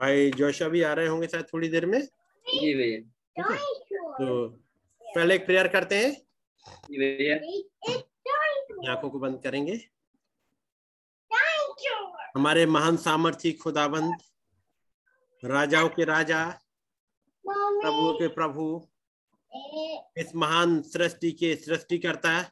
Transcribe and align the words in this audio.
भाई 0.00 0.30
जोशा 0.30 0.68
भी 0.68 0.82
आ 0.82 0.92
रहे 0.92 1.06
होंगे 1.06 1.26
शायद 1.26 1.46
थोड़ी 1.52 1.68
देर 1.68 1.86
में? 1.86 2.00
जी 2.46 2.74
भैया। 2.74 3.54
तो 4.18 4.48
पहले 5.02 5.34
एक 5.34 5.46
प्रेयर 5.46 5.68
करते 5.68 5.94
हैं। 5.94 6.12
जी 6.90 6.98
भैया। 6.98 7.36
आँखों 8.92 9.10
को 9.10 9.18
बंद 9.18 9.42
करेंगे। 9.42 9.80
हमारे 12.36 12.66
महान 12.66 12.96
सामर्थी 12.96 13.52
खुदाबंद 13.52 14.16
राजाओं 15.44 15.88
के 15.88 16.04
राजा 16.04 16.60
प्रभुओं 17.44 18.12
के 18.14 18.28
प्रभु 18.28 18.64
इस 20.16 20.34
महान 20.36 20.82
सृष्टि 20.82 21.32
के 21.32 21.54
सृष्टिकर्ता 21.56 22.50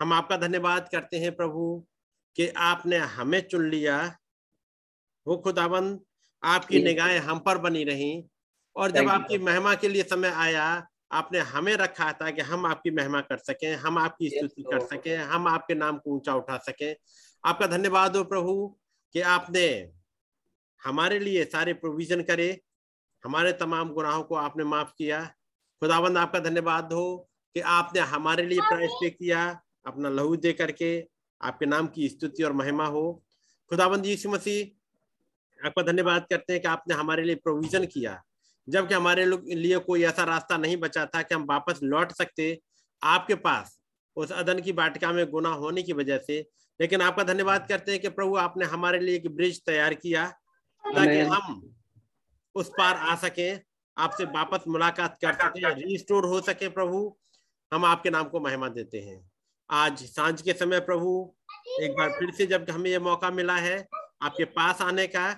हम 0.00 0.12
आपका 0.12 0.36
धन्यवाद 0.36 0.88
करते 0.88 1.18
हैं 1.18 1.36
प्रभु 1.36 1.86
कि 2.36 2.48
आपने 2.48 2.96
हमें 2.96 3.40
चुन 3.48 3.70
लिया। 3.70 4.18
वो 5.26 5.36
खुदाबंद 5.36 6.00
आपकी 6.42 6.82
निगाहें 6.82 7.18
हम 7.18 7.38
पर 7.38 7.58
बनी 7.58 7.84
रही। 7.84 8.24
और 8.76 8.90
जब 8.90 9.08
आपकी 9.08 9.38
महिमा 9.38 9.74
के 9.74 9.88
लिए 9.88 10.02
समय 10.02 10.28
आया 10.28 10.86
आपने 11.12 11.38
हमें 11.38 11.74
रखा 11.76 12.12
था 12.12 12.30
कि 12.30 12.42
हम 12.42 12.66
आपकी 12.66 12.90
महिमा 12.90 13.20
कर 13.20 13.36
सकें 13.36 13.74
हम 13.74 13.98
आपकी 13.98 14.28
स्तुति 14.30 14.62
कर. 14.62 14.80
सकें 14.80 15.16
हम 15.16 15.48
आपके 15.48 15.74
नाम 15.74 15.98
को 15.98 16.10
ऊँचा 16.10 16.34
उठा 16.34 16.56
सकें। 16.56 16.94
आपका 17.44 17.66
धन्यवाद 17.66 18.16
हो 18.16 18.24
प्रभु 18.24 18.54
कि 19.14 19.20
आपने 19.20 19.92
हमारे 20.82 21.18
लिए 21.18 21.44
सारे 21.44 21.72
प्रोविज़न 21.72 22.22
करे 22.22 22.60
हमारे 23.24 23.52
तमाम 23.52 23.88
गुनाहों 23.88 24.22
को 24.22 24.34
आपने 24.34 24.64
माफ़ 24.64 24.90
किया। 24.98 25.24
खुदाबंद 25.82 26.18
आपका 26.18 26.38
धन्यवाद 26.38 26.92
हो 26.92 27.30
कि 27.56 27.60
आपने 27.60 28.00
हमारे 28.00 28.46
लिए 28.46 28.60
प्राइस 28.60 28.90
पे 29.00 29.10
किया 29.10 29.60
अपना 29.86 30.08
लहू 30.08 30.36
दे 30.36 30.52
करके 30.52 30.90
आपके 31.40 31.66
नाम 31.66 31.86
की 31.86 32.08
स्तुति 32.08 32.42
और 32.42 32.52
महिमा 32.52 32.86
हो। 32.86 33.24
खुदाबंद 33.70 34.06
यीशु 34.06 34.30
मसीह 34.30 34.64
आपका 35.66 35.82
धन्यवाद 35.82 36.26
करते 36.30 36.52
हैं 36.52 36.62
कि 36.62 36.68
आपने 36.68 36.94
हमारे 36.94 37.22
लिए 37.22 37.34
प्रोविज़न 37.34 37.86
किया। 37.86 38.20
जबकि 38.68 38.94
हमारे 38.94 39.24
लोग 39.24 39.44
लिए 39.48 39.78
कोई 39.78 40.02
ऐसा 40.04 40.24
रास्ता 40.24 40.56
नहीं 40.56 40.76
बचा 40.76 41.04
था 41.06 41.22
कि 41.22 41.34
हम 41.34 41.44
वापस 41.44 41.80
लौट 41.82 42.12
सकते 42.12 42.58
आपके 43.02 43.34
पास 43.34 43.78
उस 44.16 44.32
अदन 44.32 44.60
की 44.60 44.72
बाटिका 44.72 45.12
में 45.12 45.24
गुना 45.30 45.48
होने 45.48 45.82
की 45.82 45.92
वजह 45.92 46.18
से। 46.18 46.38
लेकिन 46.80 47.02
आपका 47.02 47.22
धन्यवाद 47.22 47.66
करते 47.68 47.92
हैं 47.92 48.00
कि 48.00 48.08
प्रभु 48.08 48.36
आपने 48.36 48.64
हमारे 48.64 48.98
लिए 48.98 49.16
एक 49.16 49.28
ब्रिज 49.36 49.60
तैयार 49.66 49.94
किया 49.94 50.26
ताकि 50.84 51.18
हम 51.20 51.74
उस 52.54 52.68
पार 52.68 52.94
आ 52.94 53.14
सके 53.14 53.50
आपसे 53.96 54.24
वापस 54.24 54.64
मुलाकात 54.68 55.16
कर 55.24 55.34
सके 55.34 55.72
रिस्टोर 55.74 56.26
हो 56.26 56.40
सके 56.40 56.68
प्रभु। 56.68 57.16
हम 57.72 57.84
आपके 57.84 58.10
नाम 58.10 58.28
को 58.28 58.40
महिमा 58.40 58.68
देते 58.68 58.98
हैं। 58.98 59.30
आज 59.70 60.04
साँझ 60.04 60.40
के 60.42 60.52
समय 60.52 60.80
प्रभु 60.80 61.10
एक 61.80 61.96
बार 61.96 62.10
फिर 62.10 62.30
से 62.30 62.46
जब 62.46 62.70
हमें 62.70 62.90
ये 62.90 62.98
मौका 62.98 63.30
मिला 63.30 63.56
है 63.56 63.76
आपके 64.22 64.44
पास 64.44 64.80
आने 64.82 65.06
का 65.06 65.28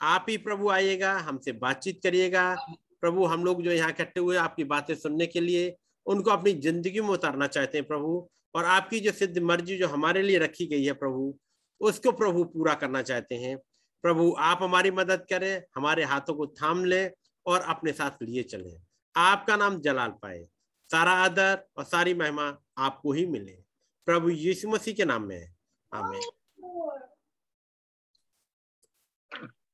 आप 0.00 0.26
ही 0.28 0.36
प्रभु 0.36 0.70
आइएगा, 0.70 1.18
हमसे 1.18 1.52
बातचीत 1.52 2.00
करिएगा। 2.02 2.54
प्रभु, 3.00 3.24
हम 3.24 3.44
लोग 3.44 3.62
जो 3.62 3.70
यहाँ 3.70 3.90
इकट्ठे 3.90 4.20
हुए 4.20 4.36
आपकी 4.36 4.64
बातें 4.64 4.94
सुनने 4.94 5.26
के 5.26 5.40
लिए, 5.40 5.76
उनको 6.06 6.30
अपनी 6.30 6.52
ज़िंदगी 6.52 7.00
में 7.00 7.08
उतारना 7.08 7.46
चाहते 7.46 7.78
हैं 7.78 7.86
प्रभु। 7.86 8.28
और 8.54 8.64
आपकी 8.64 9.00
जो 9.00 9.12
सिद्ध 9.12 9.38
मर्ज़ी 9.38 9.76
जो 9.78 9.88
हमारे 9.88 10.22
लिए 10.22 10.38
रखी 10.38 10.66
गई 10.66 10.84
है 10.84 10.92
प्रभु, 10.92 11.38
उसको 11.80 12.12
प्रभु 12.12 12.44
पूरा 12.44 12.74
करना 12.74 13.02
चाहते 13.02 13.34
हैं। 13.34 13.56
प्रभु, 14.02 14.34
आप 14.38 14.58
हमारी 14.62 14.90
मदद 14.90 15.26
करें, 15.30 15.62
हमारे 15.76 16.04
हाथों 16.04 16.34
को 16.34 16.46
थाम 16.46 16.84
लें 16.84 17.10
और 17.46 17.60
अपने 17.60 17.92
साथ 17.92 18.22
लिए 18.22 18.42
चलें। 18.42 18.80
आपका 19.16 19.56
नाम 19.56 19.80
जलाल 19.80 20.10
पाए। 20.10 20.46
सारा 20.90 21.12
आदर 21.12 21.64
और 21.76 21.84
सारी 21.84 22.14
महिमा 22.14 22.58
आपको 22.78 23.12
ही 23.12 23.26
मिले। 23.26 23.58
प्रभु 24.06 24.30
यीशु 24.30 24.68
मसीह 24.68 24.94
के 24.94 25.04
नाम 25.04 25.22
में 25.22 25.50
आमीन। 25.92 26.30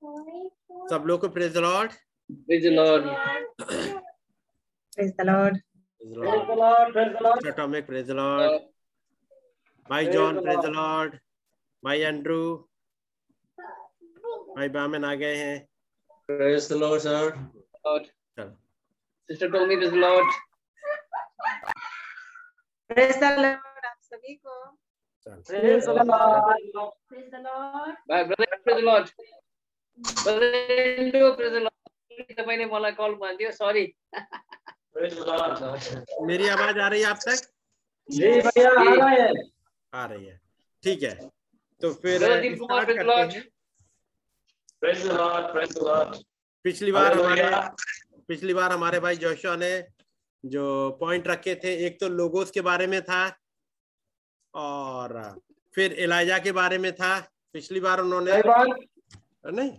सब 0.04 1.04
लोग 1.06 1.20
को 1.20 1.28
praise 1.28 1.56
Lord 1.56 1.92
praise 2.30 2.66
Lord 2.68 3.04
praise 4.92 5.12
the 5.18 5.24
Lord 5.26 5.58
praise 6.02 6.42
the 6.48 6.56
Lord 6.58 6.92
praise 6.92 7.12
the 7.12 7.22
Lord 7.22 7.46
atomic 7.48 7.86
praise 7.86 8.10
Lord 8.10 8.62
भाई 9.90 10.06
जॉन 10.06 10.40
प्रेज 10.40 10.58
द 10.58 10.72
लॉर्ड 10.74 11.14
भाई 11.82 12.00
एंड्रू 12.02 12.40
भाई 14.56 14.68
बामन 14.68 15.04
आ 15.04 15.14
गए 15.22 15.36
हैं 15.36 15.58
praise 16.28 16.68
the 16.72 16.76
Lord 16.76 17.00
sir 17.02 17.30
sister 19.30 19.50
Tommy 19.52 19.76
praise 19.76 19.90
the 19.90 20.02
Lord 20.04 20.32
praise 22.90 23.16
the 23.16 23.36
Lord 23.38 23.86
आप 23.86 23.96
सभी 24.02 24.34
को 24.36 24.64
praise 25.26 25.86
the 25.86 26.04
Lord 26.04 26.90
praise 27.08 27.30
the 27.30 27.42
Lord 27.46 27.96
bye 28.08 28.24
brother 28.24 28.56
praise 28.56 28.76
the 28.76 28.84
Lord 28.84 29.10
तपाईँले 32.38 32.66
मलाई 32.66 32.92
कल 32.92 33.14
सरी. 33.50 33.94
मेरी 36.26 36.48
आवाज़ 36.48 36.78
आ 36.78 36.88
रही 36.88 37.00
है 37.00 37.06
आप 37.06 37.16
तक? 37.16 37.50
जी 38.10 38.28
भैया 38.40 38.70
आ 38.70 38.82
रहे 38.82 39.20
हैं। 39.22 39.50
आ 39.94 40.06
रही 40.06 40.24
है। 40.24 40.40
ठीक 40.82 41.02
है। 41.02 41.14
तो 41.80 41.92
फिर. 41.94 42.18
पिछली 46.64 46.92
बार 46.92 47.12
हमारे 47.12 47.50
पिछली 48.28 48.54
बार 48.54 48.72
हमारे 48.72 49.00
भाई 49.00 49.16
जोशुआ 49.16 49.56
ने 49.56 49.86
जो 50.44 50.90
पॉइंट 51.00 51.28
रखे 51.28 51.54
थे 51.54 51.86
एक 51.86 52.00
तो 52.00 52.08
लोगोस 52.08 52.50
के 52.50 52.60
बारे 52.60 52.86
में 52.86 53.02
था 53.02 53.36
और 54.54 55.40
फिर 55.74 55.92
एलाइजा 55.92 56.38
के 56.38 56.52
बारे 56.52 56.78
में 56.78 56.92
था। 56.92 57.28
पिछली 57.52 57.80
बार 57.80 58.00
उन्होंने 58.00 58.32
नहीं 59.44 59.70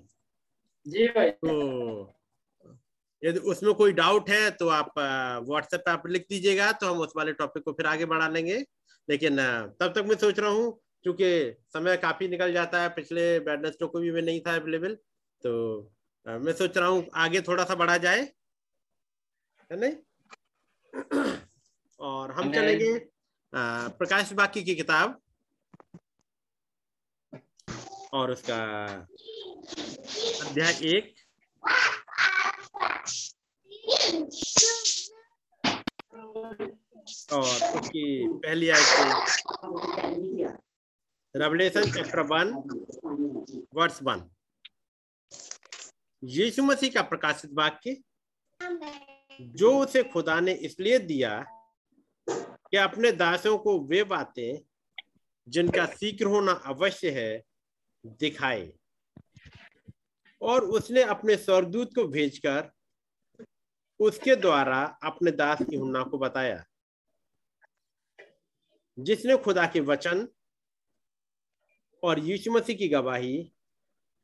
जी 0.85 1.07
भाई। 1.07 1.29
तो 1.31 2.13
यदि 3.23 3.39
उसमें 3.51 3.73
कोई 3.73 3.93
डाउट 3.93 4.29
है 4.29 4.49
तो 4.51 4.67
आप 4.69 4.93
व्हाट्सएप 5.47 5.81
पे 5.85 5.91
आप 5.91 6.07
लिख 6.07 6.25
दीजिएगा 6.29 6.71
तो 6.71 6.93
हम 6.93 6.99
उस 7.01 7.13
वाले 7.17 7.33
टॉपिक 7.33 7.63
को 7.63 7.71
फिर 7.73 7.85
आगे 7.87 8.05
बढ़ा 8.05 8.27
लेंगे। 8.27 8.57
लेकिन 9.07 9.37
तब 9.79 9.93
तक 9.95 10.05
मैं 10.07 10.15
सोच 10.17 10.39
रहा 10.39 10.49
हूँ 10.49 10.79
क्योंकि 11.03 11.29
समय 11.73 11.97
काफ़ी 11.97 12.27
निकल 12.27 12.53
जाता 12.53 12.81
है 12.81 12.89
पिछले 12.89 13.37
वेडनेसडे 13.39 13.85
को 13.85 13.99
भी 13.99 14.11
मैं 14.11 14.21
नहीं 14.21 14.41
था 14.41 14.55
अवेलेबल 14.55 14.95
तो 15.43 15.51
मैं 16.25 16.53
सोच 16.53 16.77
रहा 16.77 16.87
हूँ 16.87 17.05
आगे 17.15 17.41
थोड़ा 17.41 17.63
सा 17.63 17.75
बढ़ा 17.75 17.97
जाए। 17.97 18.21
है 19.69 19.79
नहीं? 19.79 19.95
और 21.99 22.31
हम 22.31 22.51
चलेंगे 22.53 22.97
प्रकाश 23.53 24.31
बाकी 24.33 24.63
की 24.63 24.75
किताब। 24.75 25.19
और 28.13 28.31
उसका 28.31 28.57
अध्याय 29.65 30.73
एक। 30.87 31.13
और 37.33 37.45
उसकी 37.79 38.27
पहली 38.27 38.69
आयत 38.69 38.87
Revelation 41.35 41.91
chapter 41.91 42.21
one 42.21 42.53
verse 43.75 43.99
one 44.03 44.23
यीशु 46.23 46.63
मसीह 46.63 46.91
का 46.93 47.01
प्रकाशित 47.01 47.51
वाक्य, 47.53 47.97
जो 49.41 49.77
उसे 49.79 50.03
खुदा 50.03 50.39
ने 50.39 50.53
इसलिए 50.67 50.99
दिया 50.99 51.33
कि 52.27 52.77
अपने 52.77 53.11
दासों 53.11 53.57
को 53.57 53.79
वे 53.87 54.03
बातें 54.03 54.59
जिनका 55.47 55.85
शीघ्र 55.85 56.25
होना 56.25 56.51
अवश्य 56.65 57.09
है, 57.11 57.43
दिखाए। 58.05 58.71
और 60.41 60.63
उसने 60.69 61.01
अपने 61.03 61.35
स्वर्गदूत 61.37 61.93
को 61.95 62.07
भेजकर 62.07 62.69
उसके 63.99 64.35
द्वारा 64.35 64.79
अपने 65.03 65.31
दास 65.31 65.61
की 65.61 65.75
हुन्ना 65.75 66.03
को 66.03 66.17
बताया, 66.17 66.63
जिसने 68.97 69.37
खुदा 69.37 69.65
के 69.65 69.79
वचन 69.81 70.27
और 72.03 72.19
यीशु 72.19 72.51
मसीह 72.51 72.75
की 72.75 72.87
गवाही, 72.87 73.37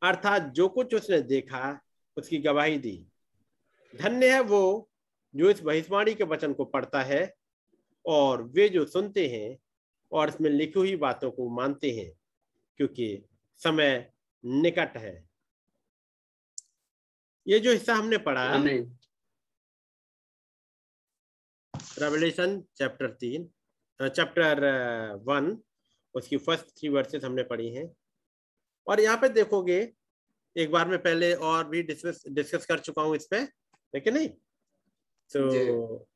अर्थात 0.01 0.51
जो 0.51 0.67
कुछ 0.69 0.93
उसने 0.95 1.21
देखा, 1.21 1.79
उसकी 2.17 2.37
गवाही 2.39 2.77
दी। 2.77 2.97
धन्य 3.93 4.33
है 4.33 4.41
वो 4.41 4.89
जो 5.33 5.49
इस 5.49 5.61
भविष्यवाणी 5.63 6.13
के 6.15 6.23
वचन 6.23 6.53
को 6.53 6.65
पढ़ता 6.65 7.01
है 7.03 7.33
और 8.05 8.43
वे 8.45 8.69
जो 8.69 8.85
सुनते 8.85 9.27
हैं 9.27 9.57
और 10.11 10.29
इसमें 10.29 10.49
लिखी 10.49 10.79
हुई 10.79 10.95
बातों 10.97 11.31
को 11.31 11.49
मानते 11.49 11.91
हैं, 11.91 12.11
क्योंकि 12.79 13.23
समय 13.61 14.11
निकट 14.43 14.97
है। 14.97 15.30
ये 17.45 17.59
जो 17.59 17.71
हिस्सा 17.71 17.93
हमने 17.95 18.17
पढ़ा. 18.19 18.45
रेवलेशन 21.99 22.61
चैप्टर 22.77 23.09
तीन 23.21 23.49
चैप्टर 23.99 24.65
वन 25.25 25.57
उसकी 26.15 26.37
फ़र्स्ट 26.37 26.69
थ्री 26.77 26.89
वर्सेस 26.89 27.23
हमने 27.23 27.43
पढ़ी 27.43 27.69
हैं 27.73 27.89
और 28.87 28.99
यहाँ 28.99 29.17
पे 29.17 29.29
देखोगे 29.29 29.79
एक 30.55 30.71
बार 30.71 30.87
मैं 30.87 31.01
पहले 31.03 31.33
और 31.49 31.67
भी 31.69 31.81
डिस्कस 31.83 32.23
डिस्कस 32.29 32.65
कर 32.65 32.79
चुका 32.79 33.01
हूँ 33.01 33.15
इस 33.15 33.27
पे 33.31 33.41
लेकिन 33.93 34.13
नहीं 34.13 34.29
तो। 35.31 36.07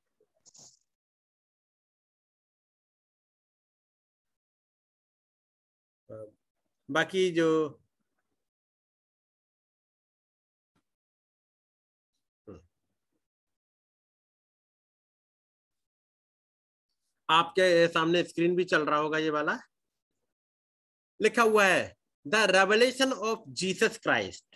बाकी 6.89 7.29
जो 7.31 7.47
आपके 17.29 17.87
सामने 17.87 18.23
स्क्रीन 18.23 18.55
भी 18.55 18.63
चल 18.63 18.85
रहा 18.85 18.99
होगा 18.99 19.17
ये 19.17 19.29
वाला। 19.29 19.59
लिखा 21.21 21.41
हुआ 21.41 21.65
है 21.65 21.95
the 22.25 22.35
Revelation 22.49 23.11
of 23.11 23.39
Jesus 23.49 23.97
Christ 23.97 24.55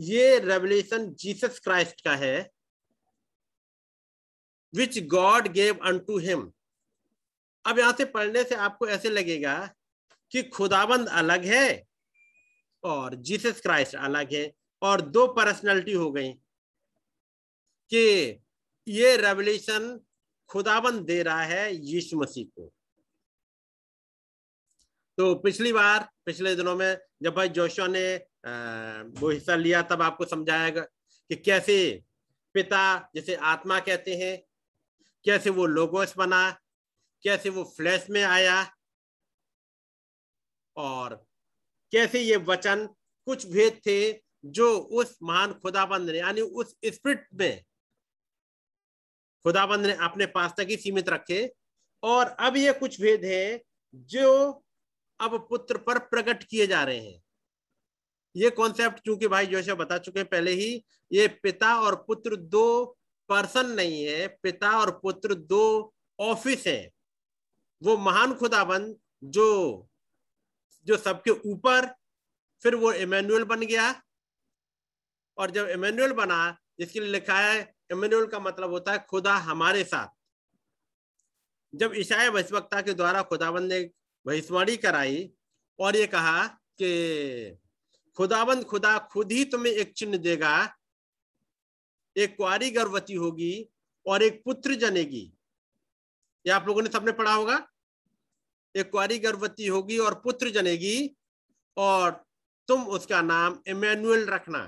ये 0.00 0.38
रेवलेशन 0.38 1.14
जीसस 1.14 1.58
क्राइस्ट 1.58 2.00
का 2.00 2.14
है 2.16 2.50
which 4.74 4.98
God 5.06 5.48
gave 5.48 5.78
unto 5.98 6.18
him 6.18 6.52
अब 7.64 7.78
यहाँ 7.78 7.92
से 7.92 8.04
पढ़ने 8.04 8.44
से 8.44 8.54
आपको 8.54 8.88
ऐसे 8.88 9.10
लगेगा 9.10 9.56
कि 10.32 10.42
खुदाबंद 10.42 11.08
अलग 11.08 11.44
है 11.44 11.86
और 12.84 13.14
जीसस 13.14 13.60
क्राइस्ट 13.60 13.94
अलग 13.94 14.34
है 14.34 14.50
और 14.82 15.00
दो 15.00 15.26
पर्सनैलिटी 15.26 15.92
हो 15.92 16.10
गई 16.12 16.32
कि 17.92 18.04
ये 18.86 19.16
रेवल्यूशन 19.16 19.98
खुदाबंद 20.50 21.04
दे 21.06 21.22
रहा 21.22 21.42
है 21.42 21.74
यीशु 21.76 22.18
मसीह 22.18 22.44
को। 22.46 22.72
तो 25.18 25.34
पिछली 25.34 25.72
बार, 25.72 26.08
पिछले 26.26 26.54
दिनों 26.56 26.74
में 26.76 26.98
जब 27.22 27.34
भाई 27.34 27.48
जोशुआ 27.48 27.86
ने 27.86 28.16
वो 29.20 29.30
हिस्सा 29.30 29.54
लिया, 29.56 29.82
तब 29.82 30.02
आपको 30.02 30.24
समझाया 30.24 30.70
कि 30.70 31.36
कैसे 31.36 32.02
पिता, 32.54 33.10
जैसे 33.14 33.34
आत्मा 33.34 33.78
कहते 33.80 34.14
हैं, 34.16 34.36
कैसे 35.24 35.50
वो 35.50 35.66
लोगोस 35.66 36.14
बना, 36.16 36.50
कैसे 37.24 37.50
वो 37.50 37.64
फ्लैश 37.76 38.06
में 38.10 38.22
आया, 38.22 38.62
और 40.76 41.14
कैसे 41.92 42.20
ये 42.20 42.36
वचन 42.46 42.86
कुछ 43.26 43.46
भेद 43.46 43.80
थे 43.86 43.98
जो 44.44 44.76
उस 44.78 45.18
महान 45.22 45.52
खुदाबंद 45.54 46.10
ने, 46.10 46.18
यानी 46.18 46.40
उस 46.40 46.76
स्पिरिट 46.84 47.26
में 47.34 47.64
खुदाबंद 49.46 49.86
ने 49.86 49.92
अपने 49.92 50.26
पास 50.26 50.54
तक 50.56 50.66
ही 50.70 50.76
सीमित 50.76 51.08
रखे। 51.08 51.50
और 52.02 52.26
अब 52.26 52.56
ये 52.56 52.72
कुछ 52.72 53.00
भेद 53.00 53.24
है 53.24 53.60
जो 53.94 54.62
अब 55.20 55.36
पुत्र 55.50 55.78
पर 55.78 55.98
प्रकट 55.98 56.42
किए 56.42 56.66
जा 56.66 56.82
रहे 56.84 56.98
हैं। 56.98 57.22
ये 58.36 58.50
कॉन्सेप्ट 58.50 58.98
चूँकि 58.98 59.28
भाई 59.28 59.46
जोशा 59.46 59.74
बता 59.74 59.98
चुके 59.98 60.20
हैं, 60.20 60.28
पहले 60.28 60.50
ही 60.50 60.84
ये 61.12 61.28
पिता 61.42 61.74
और 61.80 61.94
पुत्र 62.06 62.36
दो 62.36 62.84
पर्सन 63.28 63.66
नहीं 63.66 64.02
है, 64.04 64.26
पिता 64.42 64.70
और 64.78 64.90
पुत्र 65.02 65.34
दो 65.34 65.94
ऑफ़िस 66.18 66.66
है। 66.66 66.90
वो 67.82 67.96
महान 67.96 68.34
खुदाबंद 68.34 68.96
जो 69.24 69.88
जो 70.86 70.96
सबके 70.96 71.30
ऊपर, 71.30 71.86
फिर 72.62 72.74
वो 72.74 72.92
इमेनुअल 72.92 73.44
बन 73.44 73.60
गया। 73.60 74.02
और 75.38 75.50
जब 75.50 75.68
इमेनुअल 75.68 76.12
बना 76.12 76.56
जिसके 76.78 77.00
लिए 77.00 77.12
लिखा 77.12 77.38
है 77.38 77.75
इमेनुअल 77.90 78.26
का 78.26 78.38
मतलब 78.40 78.70
होता 78.70 78.92
है 78.92 79.06
खुदा 79.10 79.36
हमारे 79.36 79.84
साथ। 79.84 80.08
जब 81.72 81.92
ईशाया 81.96 82.30
भविष्यवक्ता 82.30 82.80
के 82.82 82.92
द्वारा 82.92 83.22
खुदाबंद 83.22 83.72
ने 83.72 83.80
भविष्यवाणी 84.26 84.76
कराई 84.76 85.30
और 85.78 85.96
ये 85.96 86.06
कहा 86.06 86.46
कि 86.80 87.58
खुदाबंद 88.18 88.64
खुदा 88.64 88.98
खुद 89.12 89.32
ही 89.32 89.44
तुम्हें 89.44 89.72
एक 89.72 89.92
चिन्ह 89.92 90.18
देगा, 90.18 90.76
एक 92.16 92.36
कुआरी 92.36 92.70
गर्भवती 92.70 93.14
होगी 93.14 93.68
और 94.06 94.22
एक 94.22 94.42
पुत्र 94.44 94.74
जनेगी। 94.74 95.32
ये 96.46 96.52
आप 96.52 96.66
लोगों 96.66 96.82
ने 96.82 96.90
सबने 96.90 97.12
पढ़ा 97.12 97.34
होगा? 97.34 97.66
एक 98.74 98.90
कुआरी 98.90 99.18
गर्भवती 99.18 99.66
होगी 99.66 99.98
और 99.98 100.14
पुत्र 100.14 100.50
जनेगी 100.50 101.16
और 101.76 102.10
तुम 102.68 102.86
उसका 102.88 103.20
नाम 103.22 103.58
इमेनुअल 103.66 104.26
रखना। 104.26 104.60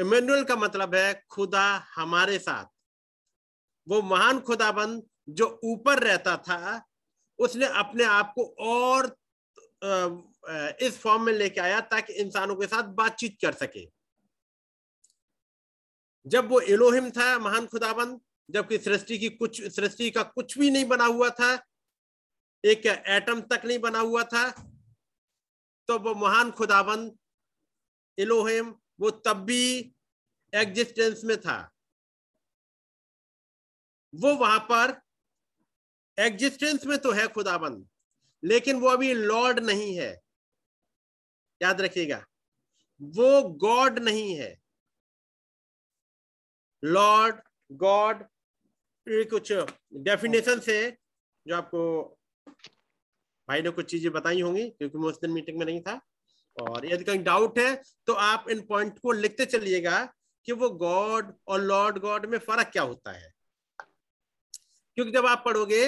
इमेनुअल 0.00 0.44
का 0.44 0.56
मतलब 0.56 0.94
है 0.94 1.22
खुदा 1.30 1.64
हमारे 1.94 2.38
साथ। 2.38 2.64
वो 3.86 4.00
महान 4.02 4.40
खुदाबंद 4.40 5.02
जो 5.28 5.46
ऊपर 5.64 5.98
रहता 5.98 6.36
था, 6.38 6.82
उसने 7.38 7.66
अपने 7.78 8.04
आप 8.04 8.32
को 8.36 8.44
और 8.60 9.16
इस 10.82 10.98
फॉर्म 11.00 11.22
में 11.22 11.32
लेके 11.32 11.60
आया 11.60 11.80
ताकि 11.82 12.12
इंसानों 12.22 12.56
के 12.56 12.66
साथ 12.66 12.84
बातचीत 12.94 13.36
कर 13.42 13.52
सके। 13.54 13.86
जब 16.26 16.48
वो 16.48 16.60
इलोहिम 16.62 17.10
था, 17.10 17.38
महान 17.38 17.66
खुदाबंद, 17.66 18.20
जबकि 18.48 18.78
सृष्टि 18.78 19.18
की 19.18 19.28
कुछ, 19.30 19.62
सृष्टि 19.74 20.10
का 20.10 20.22
कुछ 20.24 20.58
भी 20.58 20.70
नहीं 20.70 20.84
बना 20.88 21.04
हुआ 21.04 21.28
था, 21.30 21.52
एक 22.64 22.86
एटम 22.86 23.40
तक 23.42 23.62
नहीं 23.64 23.78
बना 23.78 23.98
हुआ 23.98 24.22
था 24.24 24.48
तो 25.88 25.98
वो 25.98 26.14
महान 26.14 26.50
खुदाबंद 26.50 27.16
इलोहिम 28.18 28.74
वो 29.00 29.10
तब 29.26 29.44
भी 29.44 29.92
एग्जिस्टेंस 30.52 31.24
में 31.24 31.36
था। 31.40 31.58
वो 34.12 34.34
वहाँ 34.36 34.58
पर 34.70 35.00
एग्जिस्टेंस 36.18 36.86
में 36.86 36.96
तो 36.98 37.12
है 37.12 37.26
खुदाबंद, 37.28 37.86
लेकिन 38.42 38.80
वो 38.80 38.88
अभी 38.88 39.12
लॉर्ड 39.14 39.60
नहीं 39.60 39.94
है। 39.96 40.10
याद 41.60 41.80
रखिएगा, 41.80 42.24
वो 43.00 43.42
गॉड 43.58 43.98
नहीं 43.98 44.34
है। 44.36 44.56
लॉर्ड 46.82 47.40
गॉड 47.70 48.24
कुछ 49.06 49.52
डेफिनेशन 49.52 50.60
से 50.60 50.76
जो 51.46 51.56
आपको 51.56 51.80
भाई 53.48 53.62
ने 53.62 53.70
कुछ 53.70 53.90
चीज़ें 53.90 54.10
बताई 54.12 54.40
होंगी, 54.40 54.68
क्योंकि 54.68 54.98
मैं 54.98 55.08
उस 55.08 55.20
दिन 55.20 55.30
मीटिंग 55.30 55.58
में 55.58 55.64
नहीं 55.66 55.80
था। 55.80 56.00
और 56.56 56.86
यदि 56.86 57.04
कहीं 57.04 57.22
डाउट 57.24 57.58
है 57.58 57.74
तो 58.06 58.12
आप 58.12 58.48
इन 58.50 58.60
पॉइंट 58.60 58.98
को 58.98 59.12
लिखते 59.12 59.44
चलिएगा 59.46 60.04
कि 60.46 60.52
वो 60.52 60.70
गॉड 60.70 61.32
और 61.48 61.60
लॉर्ड 61.60 61.98
गॉड 61.98 62.26
में 62.26 62.38
फ़र्क 62.38 62.70
क्या 62.72 62.82
होता 62.82 63.12
है। 63.12 63.32
क्योंकि 64.94 65.12
जब 65.12 65.26
आप 65.26 65.42
पढ़ोगे 65.44 65.84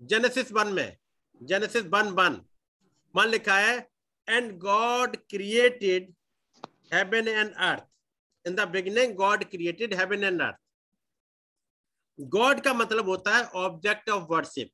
जेनेसिस 0.00 0.52
वन 0.52 0.72
में 0.72 0.96
जेनेसिस 1.40 1.84
वन 1.84 2.08
वन, 2.10 2.40
मान 3.14 3.28
लिखा 3.28 3.58
है 3.58 3.76
and 4.28 4.58
God 4.58 5.16
created 5.30 6.12
heaven 6.94 7.28
and 7.28 7.54
earth 7.54 8.46
in 8.46 8.54
the 8.54 8.68
beginning 8.68 9.14
God 9.14 9.44
created 9.44 9.94
heaven 9.94 10.24
and 10.24 10.42
earth 10.42 10.56
God 12.18 12.60
का 12.60 12.74
मतलब 12.74 13.08
होता 13.08 13.36
है 13.36 13.44
ऑब्जेक्ट 13.44 14.10
ऑफ़ 14.10 14.24
वर्शिप 14.32 14.70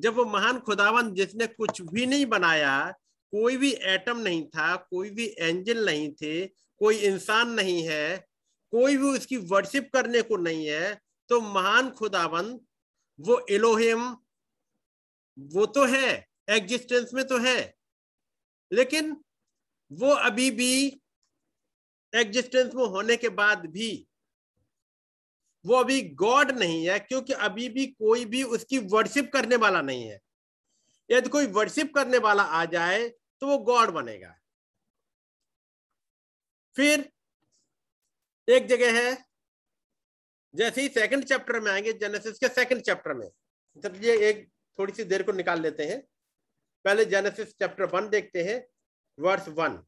जब 0.00 0.14
वो 0.14 0.24
महान 0.24 0.58
खुदावन 0.60 1.12
जिसने 1.14 1.46
कुछ 1.46 1.80
भी 1.82 2.06
नहीं 2.06 2.26
बनाया, 2.26 2.90
कोई 3.32 3.56
भी 3.56 3.72
एटम 3.72 4.18
नहीं 4.18 4.46
था, 4.46 4.76
कोई 4.76 5.10
भी 5.10 5.26
एंजल 5.38 5.84
नहीं 5.86 6.12
थे, 6.12 6.46
कोई 6.46 6.96
इंसान 6.96 7.50
नहीं 7.50 7.82
है, 7.82 8.16
कोई 8.72 8.96
भी 8.96 9.04
उसकी 9.04 9.36
वर्शिप 9.36 9.90
करने 9.92 10.22
को 10.22 10.36
नहीं 10.36 10.66
है 10.66 10.94
तो 11.30 11.40
महान 11.40 11.90
खुदावन, 11.90 12.58
वो 13.20 13.46
एलोहिम 13.50 14.16
वो 15.38 15.66
तो 15.66 15.84
है 15.84 16.26
एग्जिस्टेंस 16.48 17.10
में 17.14 17.26
तो 17.26 17.38
है। 17.38 17.74
लेकिन 18.72 19.16
वो 19.90 20.10
अभी 20.10 20.50
भी 20.50 21.00
एग्जिस्टेंस 22.12 22.74
में 22.74 22.84
होने 22.86 23.16
के 23.16 23.28
बाद 23.28 23.66
भी 23.66 24.07
वो 25.64 25.74
अभी 25.74 26.00
गॉड 26.14 26.50
नहीं 26.50 26.86
है, 26.88 26.98
क्योंकि 26.98 27.32
अभी 27.32 27.68
भी 27.68 27.86
कोई 27.86 28.24
भी 28.24 28.42
उसकी 28.42 28.78
वर्शिप 28.88 29.30
करने 29.32 29.56
वाला 29.56 29.80
नहीं 29.82 30.04
है। 30.04 30.18
यदि 31.10 31.28
कोई 31.28 31.46
वर्शिप 31.46 31.94
करने 31.94 32.18
वाला 32.18 32.42
आ 32.42 32.64
जाए 32.64 33.08
तो 33.08 33.46
वो 33.46 33.58
गॉड 33.58 33.90
बनेगा। 33.90 34.34
फिर 36.76 37.10
एक 38.48 38.66
जगह 38.66 39.00
है, 39.00 39.16
जैसे 40.54 40.82
ही 40.82 40.88
सेकंड 40.88 41.24
चैप्टर 41.24 41.60
में 41.60 41.70
आएँगे 41.72 41.92
जेनेसिस 41.92 42.38
के 42.38 42.48
सेकंड 42.48 42.82
चैप्टर 42.82 43.14
में। 43.14 43.28
चलिए 43.76 44.16
एक 44.28 44.48
थोड़ी 44.78 44.92
सी 44.92 45.04
देर 45.04 45.22
को 45.22 45.32
निकाल 45.32 45.60
लेते 45.60 45.86
हैं। 45.86 46.00
पहले 46.84 47.04
जेनेसिस 47.04 47.52
चैप्टर 47.58 47.84
वन 47.84 48.08
देखते 48.08 48.42
हैं 48.44 48.66
वर्स 49.18 49.48
वन 49.48 49.82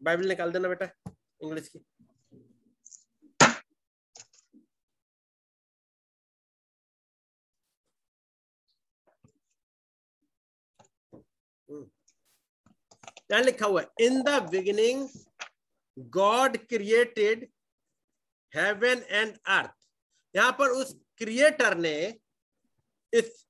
बाइबल 0.00 0.28
निकाल 0.28 0.52
देना 0.52 0.68
बेटा 0.68 0.86
इंग्लिश 1.42 1.68
की। 1.68 1.84
क्या 13.20 13.38
लिखा 13.40 13.66
हुआ 13.66 13.82
in 14.00 14.22
the 14.22 14.38
beginning 14.50 15.08
God 15.96 16.56
created 16.68 17.46
heaven 18.52 19.02
and 19.08 19.36
earth 19.48 19.86
यहाँ 20.34 20.52
पर 20.58 20.70
उस 20.72 20.94
क्रिएटर 21.18 21.76
ने 21.78 21.96
इस 23.12 23.44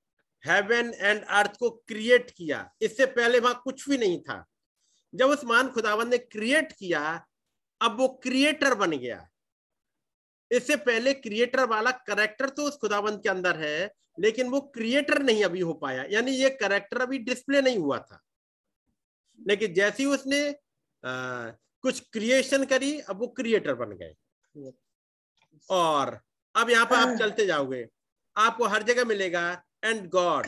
हेवन 0.45 0.93
एंड 0.95 1.25
अर्थ 1.25 1.57
को 1.59 1.71
क्रिएट 1.71 2.31
किया। 2.31 2.69
इससे 2.83 3.07
पहले 3.09 3.41
वहाँ 3.41 3.61
कुछ 3.65 3.89
भी 3.89 3.99
नहीं 3.99 4.21
था। 4.23 4.45
जब 5.13 5.31
उस 5.31 5.45
मान 5.45 5.69
खुदावन 5.69 6.09
ने 6.09 6.19
क्रिएट 6.19 6.73
किया 6.73 7.03
अब 7.81 7.97
वो 7.99 8.09
क्रिएटर 8.23 8.75
बन 8.75 8.91
गया। 8.91 9.27
इससे 10.51 10.77
पहले 10.79 11.13
क्रिएटर 11.15 11.65
वाला 11.69 11.91
करेक्टर 12.07 12.49
तो 12.49 12.63
उस 12.63 12.77
खुदाबंद 12.77 13.23
के 13.23 13.29
अंदर 13.29 13.57
है 13.57 13.91
लेकिन 14.19 14.49
वो 14.49 14.61
क्रिएटर 14.75 15.23
नहीं 15.23 15.45
अभी 15.45 15.61
हो 15.61 15.73
पाया। 15.75 16.05
यानी 16.11 16.31
ये 16.33 16.51
करेक्टर 16.53 17.01
अभी 17.01 17.19
डिस्प्ले 17.21 17.61
नहीं 17.63 17.79
हुआ 17.79 17.99
था। 17.99 18.21
लेकिन 19.39 19.75
जैसे 19.75 20.03
ही 20.03 20.09
उसने 20.09 20.49
आ, 21.03 21.51
कुछ 21.85 22.01
क्रिएशन 22.13 22.65
करी 22.65 22.99
अब 23.01 23.19
वो 23.21 23.27
क्रिएटर 23.37 23.75
बन 23.75 23.93
गए। 23.93 24.15
और 25.71 26.19
अब 26.55 26.71
यहाँ 26.71 26.87
पर 26.87 26.97
आप 26.97 27.17
चलते 27.19 27.47
जाओगे। 27.47 27.87
आपको 28.37 28.67
हर 28.67 28.83
जगह 28.83 29.05
मिलेगा 29.05 29.43
and 29.85 30.09
God 30.11 30.47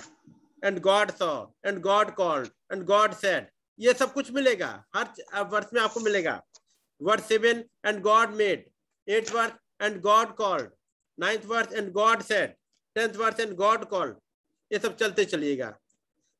and 0.62 0.78
God 0.80 1.10
saw 1.12 1.32
and 1.66 1.80
God 1.82 2.14
called 2.14 2.48
and 2.72 2.84
God 2.86 3.14
said 3.14 3.46
ये 3.80 3.92
सब 3.94 4.12
कुछ 4.12 4.30
मिलेगा। 4.30 4.68
हर 4.96 5.44
वर्ष 5.50 5.66
में 5.75 5.80
आपको 5.80 6.00
मिलेगा। 6.00 6.42
Verse 7.00 7.28
seven 7.28 7.64
and 7.87 8.00
God 8.02 8.34
made 8.34 8.68
eight 9.08 9.30
verse 9.30 9.52
and 9.82 10.00
God 10.02 10.34
called 10.37 10.70
ninth 11.18 11.44
verse 11.44 11.72
and 11.72 11.90
God 11.92 12.22
said 12.22 12.54
tenth 12.96 13.14
verse 13.16 13.40
and 13.40 13.54
God 13.56 13.84
called 13.88 14.16
ये 14.70 14.78
सब 14.78 14.96
चलते 14.96 15.25
चलिएगा। 15.25 15.76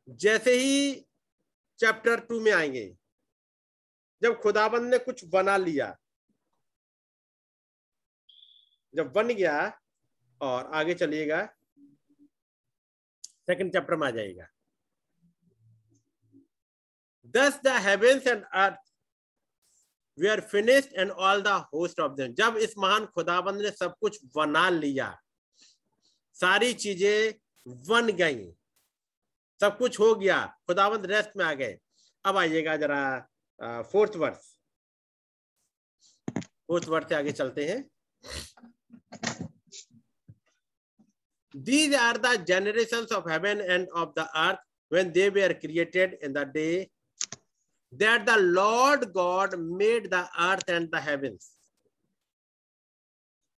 जैसे 0.09 0.53
ही 0.53 0.95
चैप्टर 1.81 2.21
टू 2.21 2.41
में 2.41 2.53
आएँगे, 2.53 2.85
जब 4.23 4.41
खुदाबंद 4.41 4.91
ने 4.91 4.99
कुछ 4.99 5.25
बना 5.25 5.57
लिया, 5.57 5.97
जब 8.95 9.13
बन 9.13 9.29
गया, 9.29 9.79
और 10.41 10.71
आगे 10.75 10.95
चलिएगा 10.95 11.45
सेकंड 13.47 13.73
चैप्टर 13.73 13.97
में 13.97 14.07
आ 14.07 14.11
जाएगा 14.11 14.47
thus 17.37 17.61
the 17.65 17.77
heavens 17.87 18.27
and 18.27 18.45
earth 18.45 18.79
we 20.19 20.29
are 20.29 20.41
finished 20.53 20.95
and 20.95 21.11
all 21.11 21.43
the 21.43 21.49
host 21.75 22.01
of 22.01 22.13
them 22.21 22.33
जब 22.35 22.57
इस 22.67 22.75
महान 22.79 23.07
खुदाबंद 23.15 23.63
ने 23.63 23.71
सब 23.71 23.95
कुछ 24.01 24.19
बना 24.37 24.69
लिया, 24.71 25.09
सारी 26.37 26.73
चीज़ें 26.75 27.35
बन 27.89 28.11
गई, 28.17 28.45
सब 29.61 29.77
कुछ 29.79 29.99
हो 30.01 30.15
गया, 30.15 30.45
खुदाबंद 30.67 31.07
रेस्ट 31.07 31.37
में 31.37 31.45
आ 31.45 31.53
गए। 31.55 31.79
अब 32.25 32.37
आइएगा 32.37 32.77
जरा 32.77 33.03
फोर्थ 33.93 34.17
वर्ष 34.17 34.47
फोर्थ 36.69 36.89
वर्ष 36.89 37.09
से 37.09 37.15
आगे 37.15 37.33
चलते 37.33 37.67
हैं। 37.69 37.79
These 41.55 41.95
are 41.97 42.17
the 42.25 42.33
generations 42.49 43.13
of 43.13 43.29
heaven 43.31 43.61
and 43.61 43.89
of 44.01 44.15
the 44.15 44.27
earth 44.43 44.61
when 44.93 45.13
they 45.13 45.29
were 45.31 45.55
created 45.63 46.13
in 46.23 46.33
the 46.33 46.45
day 46.57 46.91
that 47.93 48.27
the 48.27 48.37
Lord 48.37 49.13
God 49.13 49.59
made 49.59 50.11
the 50.11 50.29
earth 50.39 50.69
and 50.69 50.91
the 50.91 51.01
heavens. 51.01 51.57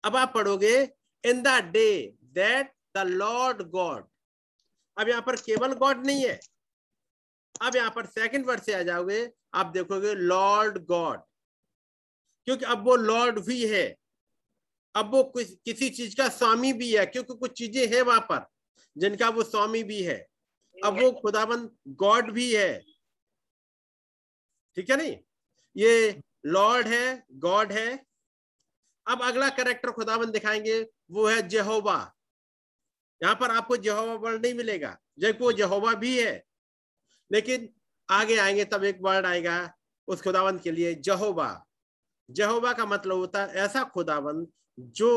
अब 0.03 0.15
आप 0.15 0.33
पढ़ोगे 0.33 0.77
in 1.23 1.41
the 1.43 1.47
day 1.73 1.89
that 2.33 2.71
the 2.97 3.05
Lord 3.07 3.61
God 3.71 4.05
अब 4.97 5.09
यहाँ 5.09 5.21
पर 5.21 5.35
केवल 5.41 5.73
God 5.73 6.05
नहीं 6.05 6.25
है। 6.25 6.39
अब 7.61 7.75
यहाँ 7.75 7.91
पर 7.95 8.05
सेकंड 8.05 8.45
वर्ड 8.45 8.61
से 8.61 8.73
आ 8.73 8.81
जाओगे, 8.83 9.29
आप 9.53 9.65
देखोगे 9.73 10.13
लॉर्ड 10.15 10.77
गॉड 10.85 11.19
क्योंकि 12.47 12.65
अब 12.65 12.83
वो 12.85 12.95
लॉर्ड 12.95 13.39
भी 13.45 13.65
है। 13.67 13.95
अब 14.95 15.11
वो 15.11 15.23
किसी 15.35 15.89
चीज़ 15.89 16.15
का 16.17 16.27
स्वामी 16.29 16.71
भी 16.73 16.91
है, 16.93 17.05
क्योंकि 17.05 17.33
कुछ 17.33 17.51
चीज़ें 17.57 17.87
हैं 17.95 18.01
वहाँ 18.01 18.19
पर, 18.31 18.45
जिनका 18.95 19.29
वो 19.29 19.43
स्वामी 19.43 19.83
भी 19.83 20.01
है। 20.03 20.17
अब 20.75 20.99
वो 21.01 21.11
खुदाबंद 21.21 21.69
गॉड 21.97 22.31
भी 22.31 22.53
है। 22.53 22.81
ठीक 24.77 24.89
है 24.89 24.97
नहीं? 24.97 25.17
ये 25.75 26.21
लॉर्ड 26.45 26.87
है 26.87 27.23
गॉड 27.39 27.71
है। 27.71 28.05
अब 29.07 29.21
अगला 29.23 29.49
करेक्टर 29.49 29.91
खुदाबंद 29.91 30.29
दिखाएँगे 30.29 30.81
वो 31.11 31.27
है 31.27 31.41
जेहोवा 31.47 31.97
यहाँ 33.21 33.35
पर 33.35 33.51
आपको 33.51 33.77
जेहोवा 33.77 34.13
वर्ड 34.13 34.41
नहीं 34.41 34.53
मिलेगा। 34.53 34.97
जबकि 35.19 35.43
वो 35.43 35.51
जेहोवा 35.51 35.93
भी 35.93 36.17
है 36.19 36.43
लेकिन 37.31 37.69
आगे 38.09 38.37
आएँगे 38.37 38.65
तब 38.65 38.83
एक 38.83 38.99
वर्ड 39.01 39.25
आएगा 39.25 39.57
उस 40.07 40.21
खुदाबंद 40.21 40.61
के 40.61 40.71
लिए 40.71 40.93
जहोबा 40.95 41.49
जहोबा 42.29 42.73
का 42.73 42.85
मतलब 42.85 43.17
होता 43.17 43.43
है 43.43 43.53
ऐसा 43.55 43.83
खुदाबंद 43.83 44.47
जो 44.79 45.11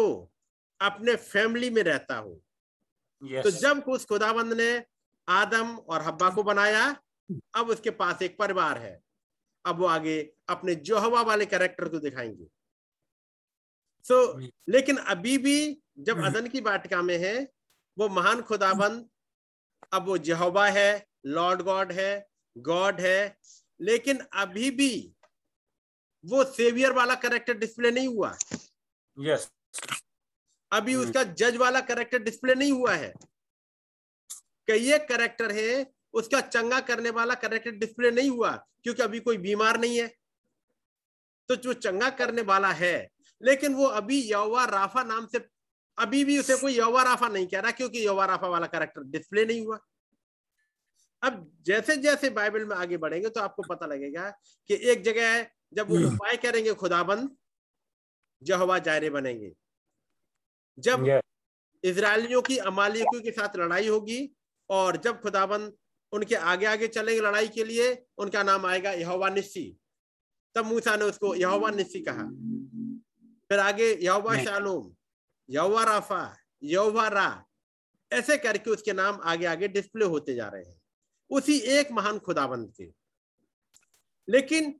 अपने 0.81 1.15
फैमिली 1.17 1.71
में 1.71 1.83
रहता 1.83 2.17
हो। 2.17 2.41
yes. 3.23 3.43
तो 3.43 3.51
जब 3.51 3.85
उस 3.89 4.05
खुदाबंद 4.05 4.53
ने 4.53 4.85
आदम 5.29 5.77
और 5.79 6.03
हब्बा 6.03 6.31
को 6.31 6.43
बनाया 6.43 6.85
अब 7.55 7.69
उसके 7.71 7.91
पास 7.91 8.23
एक 8.23 8.39
परिवार 8.39 8.79
है। 8.79 9.01
अब 9.67 9.79
वो 9.79 9.87
आगे 9.87 10.33
अपने 10.49 10.75
जोहवा 10.75 11.23
वाले 11.23 11.47
कैरेक्टर 11.47 11.89
को 11.89 11.99
दिखाएँगे। 11.99 12.47
सो 14.05 14.41
so, 14.41 14.51
लेकिन 14.69 14.97
अभी 14.97 15.39
भी 15.39 15.83
जब 15.99 16.25
अदन 16.25 16.49
की 16.49 16.61
वाटिका 16.61 17.03
में 17.03 17.19
है 17.19 17.53
वो 17.99 18.09
महान 18.09 18.43
खुदाबंद 18.43 19.09
अब 19.93 20.07
वो 20.07 20.19
जहोबा 20.19 20.69
है 20.69 21.07
लॉर्ड 21.27 21.63
गॉड 21.63 21.93
है 21.93 22.27
गॉड 22.59 23.01
है 23.01 23.39
लेकिन 23.81 24.19
अभी 24.33 24.71
भी 24.71 25.15
वो 26.25 26.45
सेवियर 26.45 26.93
वाला 26.93 27.15
करेक्टर 27.15 27.55
डिस्प्ले 27.55 27.91
नहीं 27.91 28.09
हुआ। 28.09 28.37
Yes 29.19 29.41
yes. 29.41 29.99
अभी 30.73 30.95
उसका 30.95 31.23
जज 31.23 31.57
वाला 31.57 31.81
करेक्टर 31.81 32.19
डिस्प्ले 32.19 32.55
नहीं 32.55 32.73
हुआ 32.73 32.95
है। 32.95 33.13
कई 34.69 34.93
एक 34.93 35.09
करेक्टर 35.09 35.53
है 35.53 35.94
उसका 36.15 36.41
चंगा 36.43 36.81
करने 36.83 37.11
वाला 37.11 37.35
करेक्टर 37.37 37.71
डिस्प्ले 37.77 38.11
नहीं 38.11 38.31
हुआ 38.31 38.51
क्योंकि 38.85 39.03
अभी 39.03 39.21
कोई 39.21 39.37
बीमार 39.39 39.81
नहीं 39.81 39.99
है। 39.99 40.07
तो 41.51 41.57
जो 41.57 41.73
चंगा 41.75 42.11
करने 42.13 42.43
वाला 42.45 42.71
है 42.73 42.97
लेकिन 43.41 43.75
वो 43.75 43.87
अभी 43.95 44.21
यौवा 44.23 44.65
राफा 44.67 45.03
नाम 45.05 45.27
से 45.27 45.39
अभी 45.99 46.25
भी 46.25 46.39
उसे 46.39 46.57
कोई 46.57 46.75
यौवा 46.75 47.03
राफा 47.03 47.29
नहीं 47.29 47.47
कह 47.47 47.61
रहा 47.61 47.71
क्योंकि 47.71 48.07
यौवा 48.07 48.25
राफा 48.27 48.49
वाला 48.49 48.67
करेक्टर 48.67 49.03
डिस्प्ले 49.09 49.45
नहीं 49.47 49.65
हुआ। 49.67 49.79
अब 51.23 51.51
जैसे 51.67 51.97
जैसे 51.97 52.31
बाइबल 52.31 52.65
में 52.65 52.75
आगे 52.77 52.97
बढ़ेंगे 52.97 53.29
तो 53.29 53.41
आपको 53.41 53.63
पता 53.65 53.87
लगेगा 53.87 54.31
कि 54.71 54.75
एक 54.93 55.03
जगह 55.03 55.29
है 55.29 55.51
जब 55.75 55.91
वो 55.91 56.07
उपाय 56.07 56.37
करेंगे 56.37 56.75
खुदाबंद 56.75 57.37
जहवा 58.43 58.79
जायरे 58.81 59.11
बनेंगे। 59.11 59.53
जब 60.79 61.21
इसराइलियों 61.85 62.43
की 62.43 62.57
अमालियों 62.67 63.21
के 63.23 63.31
साथ 63.31 63.57
लड़ाई 63.57 63.89
होगी 63.89 64.21
और 64.71 64.97
जब 64.97 65.21
खुदाबंद 65.21 65.73
उनके 66.15 66.35
आगे 66.35 66.67
आगे 66.67 66.89
चलेंगे 66.89 67.21
लड़ाई 67.21 67.49
के 67.49 67.65
लिए 67.65 67.87
उनका 68.19 68.43
नाम 68.43 68.67
आएगा 68.67 68.93
यहोवा 68.93 69.29
निस्सी। 69.31 69.65
तब 70.55 70.67
मूसा 70.67 70.97
ने 70.97 71.05
उसको 71.05 71.35
यहोवा 71.35 71.71
निस्सी 71.71 72.01
कहा। 72.01 72.25
फिर 73.51 73.59
आगे 73.59 73.93
यहोवा 73.95 74.37
शालोम 74.45 74.95
यहोवा 75.49 75.85
राफा 75.85 76.37
यहोवा 76.63 77.09
रा 77.09 77.45
ऐसे 78.11 78.37
करके 78.39 78.71
उसके 78.71 78.93
नाम 78.93 79.21
आगे 79.25 79.47
आगे 79.47 79.69
डिस्प्ले 79.69 80.05
होते 80.05 80.35
जा 80.35 80.49
रहे 80.49 80.63
हैं। 80.63 80.81
उसी 81.31 81.59
एक 81.59 81.93
महान 81.93 82.19
खुदाबंद 82.19 82.73
के 82.77 82.93
लेकिन 84.29 84.75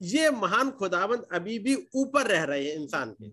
ये 0.00 0.30
महान 0.30 0.70
खुदाबंद 0.70 1.26
अभी 1.32 1.58
भी 1.58 1.74
ऊपर 1.94 2.26
रह 2.26 2.42
रहे 2.44 2.64
हैं 2.64 2.74
इंसान 2.74 3.12
के। 3.12 3.30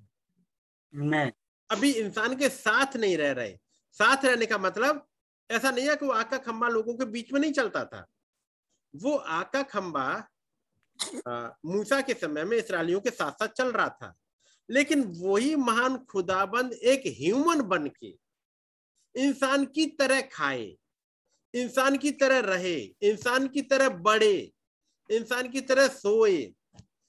मैं 0.93 1.31
अभी 1.69 1.91
इंसान 1.91 2.35
के 2.35 2.49
साथ 2.49 2.95
नहीं 2.97 3.17
रह 3.17 3.31
रहे। 3.31 3.57
साथ 3.97 4.25
रहने 4.25 4.45
का 4.45 4.57
मतलब 4.57 5.07
ऐसा 5.51 5.71
नहीं 5.71 5.87
है 5.89 5.95
कि 5.95 6.05
वो 6.05 6.11
आका 6.11 6.37
खंबा 6.37 6.67
लोगों 6.67 6.93
के 6.97 7.05
बीच 7.05 7.31
में 7.33 7.39
नहीं 7.39 7.51
चलता 7.51 7.83
था। 7.85 8.05
वो 8.95 9.15
आका 9.15 9.61
खंबा 9.63 10.27
मूसा 11.65 12.01
के 12.01 12.13
समय 12.13 12.43
में 12.43 12.57
इसराइलियों 12.57 13.01
के 13.01 13.09
साथ 13.09 13.31
साथ 13.31 13.47
चल 13.47 13.71
रहा 13.71 13.89
था। 13.89 14.13
लेकिन 14.69 15.03
वही 15.17 15.55
महान 15.55 15.97
खुदाबंद 16.05 16.73
एक 16.73 17.03
ह्यूमन 17.19 17.61
बन 17.61 17.87
के 17.87 18.17
इंसान 19.15 19.65
की 19.65 19.85
तरह 19.85 20.21
खाए, 20.21 20.77
इंसान 21.53 21.97
की 21.97 22.11
तरह 22.11 22.39
रहे, 22.39 22.79
इंसान 23.01 23.47
की 23.47 23.61
तरह 23.61 23.89
बढ़े, 23.89 24.51
इंसान 25.09 25.49
की 25.51 25.61
तरह 25.61 25.87
सोए, 25.87 26.53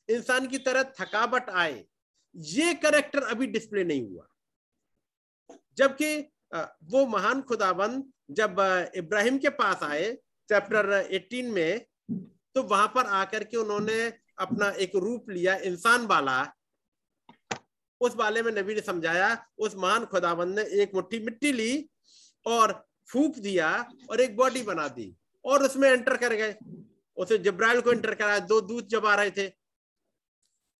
इंसान 0.08 0.46
की 0.48 0.58
तरह 0.58 0.82
थकावट 1.00 1.50
आए, 1.50 1.84
ये 2.36 2.74
करेक्टर 2.74 3.22
अभी 3.22 3.46
डिस्प्ले 3.46 3.84
नहीं 3.84 4.02
हुआ। 4.02 4.26
जबकि 5.76 6.31
वो 6.52 7.06
महान 7.06 7.40
खुदाबंद 7.42 8.04
जब 8.30 8.56
इब्राहिम 8.96 9.38
के 9.38 9.48
पास 9.50 9.82
आए 9.82 10.12
चैप्टर 10.48 10.90
18 11.10 11.50
में 11.52 11.86
तो 12.54 12.62
वहाँ 12.62 12.86
पर 12.94 13.06
आकर 13.16 13.44
के 13.44 13.56
उन्होंने 13.56 14.02
अपना 14.38 14.68
एक 14.70 14.96
रूप 14.96 15.30
लिया, 15.30 15.54
इंसान 15.56 16.06
वाला। 16.06 16.52
उस 18.00 18.16
वाले 18.16 18.42
में 18.42 18.50
नबी 18.52 18.74
ने 18.74 18.80
समझाया, 18.80 19.46
उस 19.58 19.76
महान 19.76 20.04
खुदाबंद 20.04 20.58
ने 20.58 20.64
एक 20.82 20.94
मुट्ठी 20.94 21.18
मिट्टी 21.18 21.52
ली 21.52 21.88
और 22.46 22.72
फूक 23.08 23.38
दिया 23.38 23.70
और 24.10 24.20
एक 24.20 24.36
बॉडी 24.36 24.62
बना 24.62 24.86
दी 24.88 25.14
और 25.44 25.62
उसमें 25.62 25.88
एंटर 25.90 26.16
कर 26.16 26.34
गए। 26.34 26.54
उसे 27.16 27.38
जब्राइल 27.38 27.80
को 27.80 27.92
एंटर 27.92 28.14
कराया, 28.14 28.38
दो 28.38 28.60
दूध 28.60 28.86
जब 28.88 29.06
आ 29.06 29.14
रहे 29.14 29.30
थे। 29.30 29.50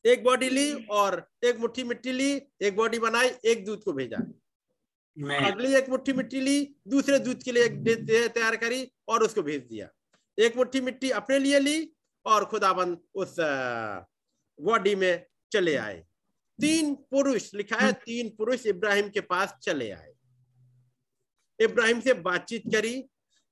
एक 0.05 0.25
बॉडी 0.25 0.50
ली 0.50 0.73
और 0.91 1.26
एक 1.45 1.59
मुट्ठी 1.59 1.85
मिट्टी 1.85 2.12
ली, 2.12 2.31
एक 2.62 2.76
बॉडी 2.76 2.99
बनाई, 2.99 3.31
एक 3.45 3.64
दूध 3.64 3.83
को 3.83 3.93
भेजा। 3.93 4.19
अगली 5.16 5.75
एक 5.75 5.88
मुट्ठी 5.90 6.12
मिट्टी 6.12 6.40
ली, 6.40 6.75
दूसरे 6.88 7.19
दूध 7.19 7.42
के 7.42 7.52
लिए 7.52 7.69
तैयार 8.28 8.57
करी 8.57 8.87
और 9.09 9.23
उसको 9.23 9.42
भेज 9.42 9.62
दिया। 9.62 9.88
एक 10.38 10.57
मुट्ठी 10.57 10.81
मिट्टी 10.81 11.11
अपने 11.12 11.38
लिए 11.38 11.59
ली 11.59 11.92
और 12.26 12.45
खुदाबंद 12.45 12.99
उस 13.14 13.37
बॉडी 14.59 14.95
में 14.95 15.26
चले 15.52 15.75
आए। 15.76 15.99
तीन 16.59 16.95
पुरुष, 17.11 17.50
लिखा 17.54 17.76
है 17.76 17.92
तीन 17.95 18.28
पुरुष 18.38 18.66
इब्राहिम 18.66 19.09
के 19.09 19.21
पास 19.23 19.54
चले 19.62 19.90
आए। 19.90 20.12
इब्राहिम 21.59 22.00
से 22.00 22.14
बातचीत 22.14 22.62
करी, 22.75 22.95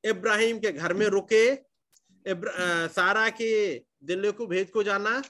इब्राहिम 0.04 0.58
के 0.58 0.72
घर 0.72 0.94
में 0.94 1.06
रुके 1.08 1.54
सारा 2.90 3.28
के 3.30 3.78
दिलों 4.04 4.32
को 4.32 4.46
भेज 4.46 4.70
को 4.70 4.82
जाना 4.82 5.22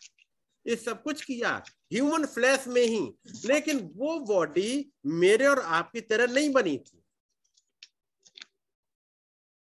ये 0.66 0.76
सब 0.76 1.02
कुछ 1.02 1.24
किया। 1.24 1.50
ह्यूमन 1.92 2.24
फ्लैश 2.26 2.66
में 2.68 2.82
ही। 2.82 3.00
लेकिन 3.44 3.78
वो 3.96 4.18
बॉडी 4.26 4.92
मेरे 5.06 5.46
और 5.46 5.60
आपकी 5.60 6.00
तरह 6.02 6.32
नहीं 6.32 6.52
बनी 6.52 6.76
थी। 6.78 7.02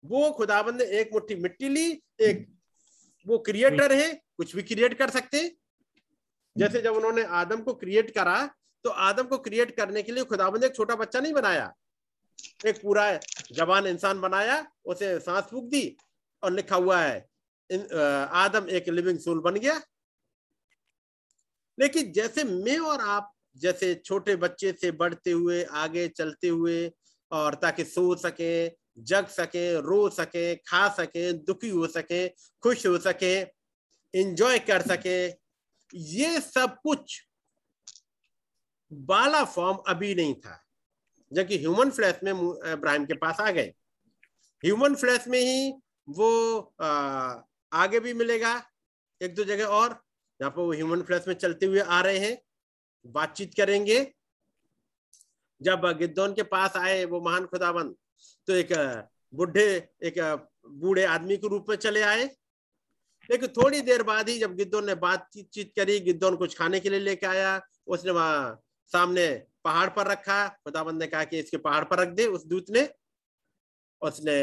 वो 0.04 0.30
खुदाबंद 0.30 0.82
ने 0.82 0.84
एक 1.00 1.10
मुट्ठी 1.12 1.34
मिट्टी 1.34 1.68
ली 1.68 1.90
एक 2.20 2.46
वो 3.26 3.38
क्रिएटर 3.38 3.92
है 3.92 4.12
कुछ 4.36 4.54
भी 4.56 4.62
क्रिएट 4.62 4.94
कर 4.98 5.10
सकते। 5.10 5.40
जैसे 6.56 6.80
जब 6.82 6.94
उन्होंने 6.96 7.22
आदम 7.38 7.60
को 7.62 7.74
क्रिएट 7.74 8.10
करा 8.10 8.46
तो 8.84 8.90
आदम 8.90 9.24
को 9.24 9.38
क्रिएट 9.38 9.76
करने 9.76 10.02
के 10.02 10.12
लिए 10.12 10.24
खुदाबंद 10.24 10.60
ने 10.60 10.66
एक 10.66 10.76
छोटा 10.76 10.94
बच्चा 10.96 11.20
नहीं 11.20 11.32
बनाया। 11.32 11.72
एक 12.66 12.80
पूरा 12.82 13.04
जवान 13.52 13.86
इंसान 13.86 14.20
बनाया 14.20 14.56
उसे 14.84 15.18
सांस 15.20 15.44
फूक 15.44 15.64
दी 15.64 15.96
और 16.42 16.52
लिखा 16.52 16.76
हुआ 16.76 17.00
है 17.00 17.18
इन, 17.70 17.86
आदम 18.32 18.68
एक 18.70 18.88
लिविंग 18.88 19.18
सोल 19.18 19.40
बन 19.40 19.54
गया। 19.54 19.80
लेकिन 21.80 22.12
जैसे 22.12 22.44
मैं 22.44 22.78
और 22.78 23.00
आप 23.00 23.32
जैसे 23.56 23.94
छोटे 23.94 24.37
बच्चे 24.37 24.73
से 24.73 24.90
बढ़ते 24.90 25.30
हुए 25.30 25.62
आगे 25.64 26.08
चलते 26.08 26.49
हुए 26.49 26.92
और 27.32 27.54
ताकि 27.54 27.85
सो 27.85 28.14
सके 28.14 28.68
जग 28.99 29.26
सके 29.26 29.80
रो 29.80 30.08
सके 30.08 30.54
खा 30.56 30.88
सके 30.88 31.32
दुखी 31.32 31.68
हो 31.68 31.87
सके 31.87 32.28
खुश 32.62 32.87
हो 32.87 32.99
सके 32.99 33.35
एंजॉय 34.14 34.58
कर 34.58 34.82
सके 34.82 35.26
ये 35.94 36.40
सब 36.40 36.76
कुछ 36.82 37.28
बाला 38.92 39.44
फॉर्म 39.44 39.76
अभी 39.88 40.14
नहीं 40.14 40.35
था। 40.35 40.64
जबकि 41.32 41.58
ह्यूमन 41.58 41.90
फ्लैश 41.90 42.20
में 42.25 42.32
इब्राहिम 42.32 43.04
के 43.06 43.14
पास 43.14 43.40
आ 43.40 43.50
गए। 43.50 43.73
ह्यूमन 44.64 44.94
फ्लैश 44.94 45.28
में 45.28 45.38
ही 45.40 45.73
वो 46.08 46.58
आ, 46.80 46.88
आगे 47.73 48.00
भी 48.00 48.12
मिलेगा 48.14 48.70
एक 49.23 49.35
दो 49.35 49.44
जगह 49.44 49.64
और। 49.64 50.07
यहाँ 50.40 50.50
पर 50.50 50.62
वो 50.62 50.73
ह्यूमन 50.73 51.02
फ्लैश 51.02 51.25
में 51.28 51.35
चलते 51.35 51.66
हुए 51.66 51.80
आ 51.80 52.00
रहे 52.00 52.18
हैं, 52.18 52.37
बातचीत 53.04 53.54
करेंगे। 53.54 54.00
जब 55.61 55.87
गिद्दौन 55.99 56.35
के 56.35 56.42
पास 56.45 56.76
आए 56.76 57.04
वो 57.04 57.21
महान 57.21 57.47
खुदाबंद 57.47 57.95
तो 58.49 58.52
एक 58.54 58.73
बुढ़े, 59.33 59.66
एक 60.02 60.21
बूढ़े 60.68 61.04
आदमी 61.04 61.37
के 61.37 61.49
रूप 61.49 61.66
में 61.68 61.76
चले 61.76 62.02
आए। 62.02 62.25
लेकिन 63.30 63.49
थोड़ी 63.49 63.80
देर 63.80 64.02
बाद 64.02 64.28
ही 64.28 64.38
जब 64.38 64.54
गिद्दौन 64.57 64.87
ने 64.87 64.95
बातचीत 64.97 65.73
करी, 65.76 65.99
गिद्दौन 66.00 66.37
कुछ 66.37 66.57
खाने 66.59 66.80
के 66.80 66.90
लिए 66.90 67.00
लेके 67.00 67.26
आया, 67.26 67.61
उसने 67.87 68.11
वहाँ 68.12 68.62
सामने 68.92 69.26
पहाड़ 69.64 69.88
पर 69.90 70.07
रखा। 70.07 70.49
खुदाबंद 70.49 71.02
ने 71.02 71.07
कहा 71.07 71.25
कि 71.25 71.38
इसके 71.38 71.57
पहाड़ 71.59 71.85
पर 71.85 71.99
रख 71.99 72.09
दे 72.09 72.26
उस 72.26 72.47
दूत 72.47 72.71
ने। 72.71 72.88
उसने, 74.02 74.38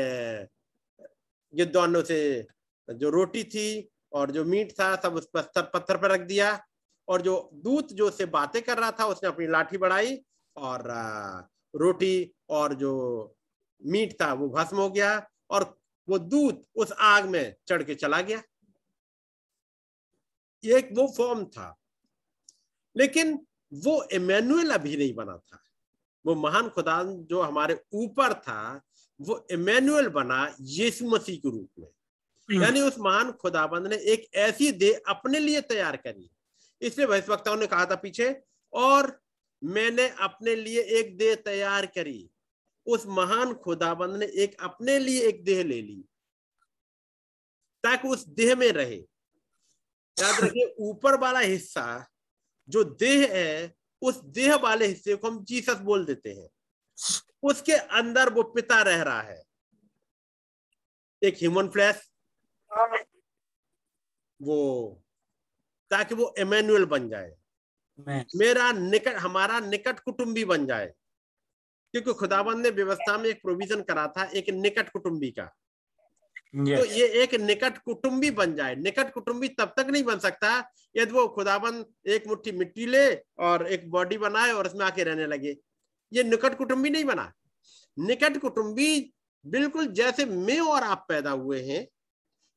गिद्दौन 1.54 1.92
ने 1.94 2.00
उसे, 2.00 2.48
जो 2.90 3.10
रोटी 3.10 3.44
थी 3.44 3.90
और 4.16 4.32
जो 4.32 4.46
मीट 4.46 4.72
था, 4.72 4.96
सब 4.96 5.14
उस 5.14 5.30
पत्थर 5.34 5.62
पत्थर 5.62 5.98
पर 5.98 6.12
रख 6.12 6.22
दिया। 6.22 6.66
और 7.08 7.22
जो 7.22 7.50
दूत 7.54 7.88
जो 7.94 8.08
उससे 8.08 8.26
बातें 8.26 8.62
कर 8.62 8.78
रहा 8.78 8.92
था, 8.92 9.06
उसने 9.06 9.30
अपनी 9.30 9.48
लाठी 9.48 9.78
बढ़ाई 9.78 10.26
और 10.56 10.84
रोटी 11.76 12.34
और 12.50 12.74
जो 12.74 13.36
मीट 13.86 14.22
था, 14.22 14.34
वो 14.34 14.50
भस्म 14.50 14.78
हो 14.78 14.90
गया 14.90 15.30
और 15.50 15.78
वो 16.10 16.18
दूत 16.18 16.64
उस 16.76 16.92
आग 16.92 17.26
में 17.26 17.56
चढ़ 17.68 17.84
के 17.84 17.96
चला 17.96 18.22
गया। 18.22 18.44
एक 20.66 20.90
वो 20.92 21.14
फॉर्म 21.18 21.46
था। 21.46 21.78
लेकिन 22.98 23.48
वो 23.74 24.04
इमेनुअल 24.04 24.72
अभी 24.72 24.98
नहीं 24.98 25.14
बना 25.14 25.38
था। 25.38 25.64
वो 26.26 26.36
महान 26.36 26.70
खुदा 26.70 27.04
जो 27.04 27.42
हमारे 27.42 27.84
ऊपर 27.94 28.34
था, 28.34 28.82
वो 29.22 29.48
इमेनुअल 29.52 30.10
बना 30.10 30.56
यीशु 30.62 31.06
मसीह 31.06 31.38
के 31.38 31.52
रूप 31.52 31.70
में। 31.80 31.88
यानी 32.50 32.82
उस 32.82 32.98
महान 33.00 33.32
खुदाबंद 33.32 33.88
ने 33.88 33.96
एक 33.96 34.28
ऐसी 34.36 34.72
देह 34.72 35.02
अपने 35.08 35.40
लिए 35.40 35.62
तैयार 35.62 35.96
करी। 35.98 36.30
इसलिए 36.82 37.08
भविष्यवक्ताओं 37.08 37.56
ने 37.58 37.68
कहा 37.68 37.86
था 37.86 37.96
पीछे, 37.96 38.36
और 38.74 39.20
मैंने 39.62 40.08
अपने 40.22 40.56
लिए 40.56 40.82
एक 41.00 41.18
देह 41.18 41.36
तैयार 41.36 41.86
करी। 41.86 42.30
उस 42.88 43.06
महान 43.08 43.54
खुदाबंद 43.54 44.16
ने 44.16 44.26
एक 44.44 44.56
अपने 44.62 44.98
लिए 45.00 45.28
एक 45.28 45.44
देह 45.44 45.64
ले 45.64 45.82
ली, 45.82 46.04
ताकि 47.84 48.08
उस 48.08 48.28
देह 48.28 48.56
में 48.56 48.72
रहे। 48.72 48.96
याद 50.18 50.44
रखिए, 50.44 50.74
ऊपर 50.80 51.20
वाला 51.20 51.40
हिस्सा, 51.40 52.06
जो 52.70 52.84
देह 52.84 53.28
है, 53.32 53.74
उस 54.02 54.24
देह 54.26 54.56
वाले 54.56 54.86
हिस्से 54.86 55.16
को 55.16 55.28
हम 55.28 55.44
जीसस 55.44 55.78
बोल 55.80 56.06
देते 56.06 56.34
हैं। 56.34 56.48
उसके 57.44 57.74
अंदर 57.74 58.30
वो 58.30 58.44
पिता 58.44 58.82
रह 58.82 59.02
रहा 59.02 59.22
है। 59.22 59.42
एक 61.22 61.36
ह्यूमन 61.36 61.68
फ्लैश 61.70 62.02
वो 64.42 65.02
ताकि 65.90 66.16
वो 66.16 66.36
इमेनुअल 66.40 66.86
बन 66.86 67.10
जाए। 67.10 67.36
मेरा 68.36 68.72
निकट 68.72 69.16
हमारा 69.16 69.60
निकट 69.60 70.00
कुटुंबी 70.00 70.46
बन 70.46 70.66
जाए। 70.66 70.94
क्योंकि 71.92 72.14
खुदाबंद 72.14 72.64
ने 72.64 72.70
व्यवस्था 72.70 73.18
में 73.18 73.30
एक 73.30 73.42
प्रोविज़न 73.42 73.82
करा 73.82 74.08
था 74.08 74.24
एक 74.24 74.50
निकट 74.50 74.90
कुटुंबी 74.90 75.32
का। 75.32 75.56
yes. 76.56 76.80
तो 76.80 76.86
ये 76.86 77.08
एक 77.08 77.36
निकट 77.36 77.78
कुटुंबी 77.78 78.32
बन 78.32 78.56
जाए। 78.56 78.76
निकट 78.76 79.14
कुटुंबी 79.14 79.48
तब 79.48 79.74
तक 79.78 79.86
नहीं 79.86 80.04
बन 80.04 80.20
सकता 80.20 80.72
यदि 80.98 81.12
वो 81.12 81.28
खुदाबंद 81.28 81.86
एक 82.08 82.28
मुट्ठी 82.28 82.52
मिट्टी 82.52 82.86
ले 82.86 83.16
और 83.40 83.68
एक 83.68 83.90
बॉडी 83.92 84.18
बनाए 84.18 84.52
और 84.52 84.68
उसमें 84.68 84.86
आके 84.86 85.04
रहने 85.04 85.28
लगे। 85.28 85.58
ये 86.14 86.24
निकट 86.24 86.58
कुटुंबी 86.58 86.90
नहीं 86.90 87.06
बना। 87.06 87.34
निकट 88.00 88.38
कुटुंबी 88.38 89.14
बिल्कुल 89.46 89.88
जैसे 89.88 90.26
मैं 90.26 90.60
और 90.60 90.84
आप 90.84 91.06
पैदा 91.10 91.32
हुए 91.32 91.62
हैं 91.62 91.88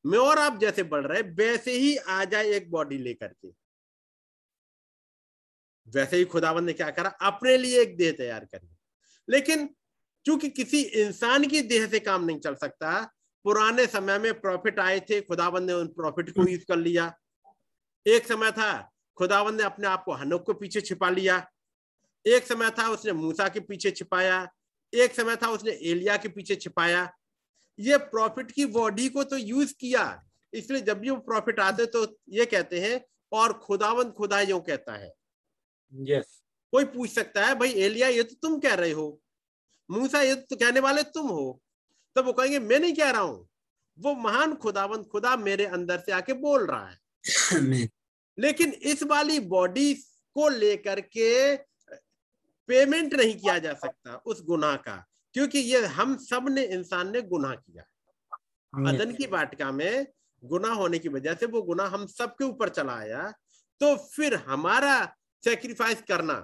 मैं 0.07 0.19
और 0.19 0.39
आप 0.39 0.59
जैसे 0.59 0.83
बढ़ 0.83 1.07
रहे 1.07 1.23
वैसे 1.23 1.73
ही 1.73 1.97
आ 1.97 2.25
जाए 2.25 2.51
एक 2.51 2.71
बॉडी 2.71 2.99
लेकर 2.99 3.29
के। 3.29 3.49
वैसे 5.89 6.17
ही 6.17 6.25
खुदावन 6.25 6.65
ने 6.65 6.73
क्या 6.73 6.91
करा? 6.91 7.11
अपने 7.11 7.57
लिए 7.57 7.83
एक 7.83 7.97
देह 7.97 8.13
तैयार 8.13 8.45
करी 8.45 8.69
लेकिन 9.31 9.75
चूँकि 10.27 10.51
किसी 10.51 10.83
इंसान 10.83 11.45
की 11.45 11.61
देह 11.63 11.87
से 11.87 12.01
काम 12.01 12.25
नहीं 12.25 12.41
चल 12.41 12.55
सकता, 12.55 13.13
पुराने 13.45 13.87
समय 13.87 14.19
में 14.19 14.41
प्रॉफिट 14.41 14.79
आए 14.79 15.01
थे, 15.01 15.21
खुदावन 15.21 15.65
ने 15.65 15.73
उन 15.73 15.87
प्रॉफिट 15.87 16.31
को 16.31 16.49
यूज़ 16.49 16.65
कर 16.65 16.77
लिया। 16.77 17.19
एक 18.07 18.27
समय 18.27 18.53
था, 18.53 18.91
खुदावन 19.17 19.55
ने 19.55 19.63
अपने 19.63 19.87
आप 19.87 20.05
को 20.05 20.13
हनोक 20.13 20.43
के 20.43 20.53
पीछे 20.53 20.81
छिपा 20.81 21.11
लिया। 21.11 21.51
एक 22.27 22.47
समय 22.47 22.71
था, 22.71 22.89
उसने 22.89 23.13
मूसा 23.13 23.49
के 23.49 23.61
पीछे 23.61 23.91
छिपाया। 23.91 24.49
एक 24.95 25.15
समय 25.15 25.37
था, 25.37 25.49
उसने 25.49 25.71
एलिया 25.71 26.17
के 26.17 26.29
पीछे 26.29 26.57
छिपाया। 26.57 27.18
ये 27.79 27.97
प्रॉफिट 28.07 28.51
की 28.51 28.67
बॉडी 28.67 29.09
को 29.09 29.25
तो 29.25 29.37
यूज़ 29.37 29.75
किया। 29.81 30.05
इसलिए 30.53 30.81
जब 30.81 30.99
भी 30.99 31.11
वो 31.11 31.17
प्रॉफिट 31.23 31.61
आते 31.61 31.87
तो 31.87 32.07
ये 32.29 32.47
कहते 32.47 32.81
हैं 32.81 33.01
और 33.33 33.53
खुदावंद 33.59 34.13
खुदा 34.13 34.41
यो 34.41 34.59
कहता 34.61 34.97
है। 34.97 35.13
Yes. 35.93 36.25
कोई 36.73 36.85
पूछ 36.85 37.11
सकता 37.11 37.47
है 37.47 37.55
भाई 37.55 37.73
एलिया 37.75 38.09
ये 38.09 38.23
तो 38.23 38.35
तुम 38.43 38.59
कह 38.61 38.75
रहे 38.75 38.91
हो। 38.91 39.21
मूसा 39.91 40.23
ये 40.23 40.35
तो 40.35 40.57
कहने 40.57 40.81
वाले 40.81 41.03
तुम 41.03 41.29
हो। 41.29 41.61
तब 42.17 42.25
वो 42.25 42.33
कहेंगे 42.33 42.59
मैं 42.59 42.79
नहीं 42.81 42.95
कह 42.95 43.11
रहा 43.11 43.21
हूँ। 43.21 43.49
वो 43.99 44.15
महान 44.15 44.55
खुदावंद 44.55 45.07
खुदा 45.07 45.37
मेरे 45.37 45.67
अंदर 45.67 45.99
से 45.99 46.13
आके 46.13 46.33
बोल 46.33 46.67
रहा 46.67 46.89
है। 46.89 47.89
लेकिन 48.39 48.73
इस 48.73 49.03
वाली 49.03 49.39
बॉडी 49.41 49.95
को 50.37 50.49
लेकर 50.49 51.01
के 51.01 51.57
पेमेंट 52.69 53.15
नहीं 53.15 53.35
किया 53.37 53.59
जा 53.59 53.73
सकता 53.75 54.17
उस 54.27 54.43
गुनाह 54.45 54.77
का। 54.77 55.05
क्योंकि 55.35 55.59
ये 55.59 55.85
हम 55.89 56.17
सबने 56.19 56.63
इंसान 56.65 57.11
ने 57.13 57.23
गुनाह 57.25 57.55
किया। 57.55 57.83
अदन 58.73 59.13
की 59.15 59.27
वाटिका 59.29 59.71
में 59.73 60.07
गुनाह 60.43 60.73
होने 60.75 60.99
की 60.99 61.09
वजह 61.11 61.35
से 61.35 61.47
वो 61.47 61.63
गुनाह 61.65 61.87
हम 61.89 62.07
सबके 62.09 62.45
ऊपर 62.45 62.69
चला 62.71 62.93
आया 62.95 63.31
तो 63.81 63.95
फिर 64.07 64.35
हमारा 64.47 64.95
सेक्रीफाइस 65.43 66.03
करना 66.03 66.35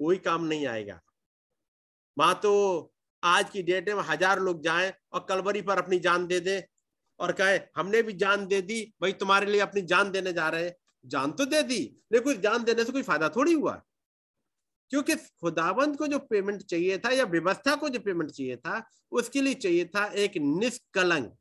कोई 0.00 0.16
काम 0.18 0.44
नहीं 0.44 0.66
आएगा। 0.68 1.00
वहाँ 2.16 2.38
तो 2.42 2.52
आज 3.22 3.50
की 3.50 3.62
डेट 3.62 3.88
में 3.90 4.02
हज़ार 4.04 4.40
लोग 4.40 4.62
जाएँ 4.62 4.92
और 5.12 5.26
कलवरी 5.28 5.62
पर 5.62 5.78
अपनी 5.78 5.98
जान 6.00 6.26
दे 6.26 6.40
दे 6.40 6.62
और 7.20 7.32
कहे 7.32 7.56
हमने 7.76 8.02
भी 8.02 8.12
जान 8.14 8.46
दे 8.46 8.60
दी 8.62 8.82
भाई 9.02 9.12
तुम्हारे 9.14 9.46
लिए 9.46 9.60
अपनी 9.60 9.82
जान 9.84 10.10
देने 10.10 10.32
जा 10.32 10.48
रहे 10.48 10.64
हैं। 10.64 10.74
जान 11.04 11.32
तो 11.32 11.44
दे 11.46 11.62
दी 11.62 11.80
लेकिन 12.12 12.40
जान 12.40 12.64
देने 12.64 12.84
से 12.84 12.92
कोई 12.92 13.02
फ़ायदा 13.02 13.28
थोड़ी 13.28 13.52
हुआ। 13.52 13.80
क्योंकि 14.90 15.14
खुदाबंद 15.14 15.96
को 15.96 16.06
जो 16.06 16.18
पेमेंट 16.18 16.62
चाहिए 16.62 16.98
था 16.98 17.10
या 17.10 17.24
व्यवस्था 17.24 17.74
को 17.74 17.88
जो 17.88 18.00
पेमेंट 18.00 18.30
चाहिए 18.30 18.56
था, 18.56 18.82
उसके 19.12 19.40
लिए 19.42 19.54
चाहिए 19.54 19.84
था 19.84 20.06
एक 20.06 20.36
निष्कलंक 20.36 21.36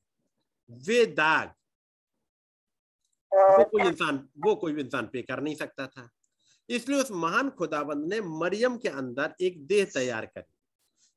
वेदाग 0.69 1.53
वो 3.31 3.63
कोई 3.63 3.81
इंसान, 3.83 4.17
वो 4.38 4.55
कोई 4.55 4.79
इंसान 4.79 5.10
पे 5.13 5.21
कर 5.21 5.41
नहीं 5.41 5.55
सकता 5.55 5.86
था। 5.88 6.10
इसलिए 6.69 6.99
उस 6.99 7.12
महान 7.12 7.49
खुदाबंद 7.49 8.13
ने 8.13 8.19
मरियम 8.21 8.77
के 8.77 8.89
अंदर 8.89 9.33
एक 9.41 9.65
देह 9.67 9.86
तैयार 9.86 10.25
करी। 10.25 10.53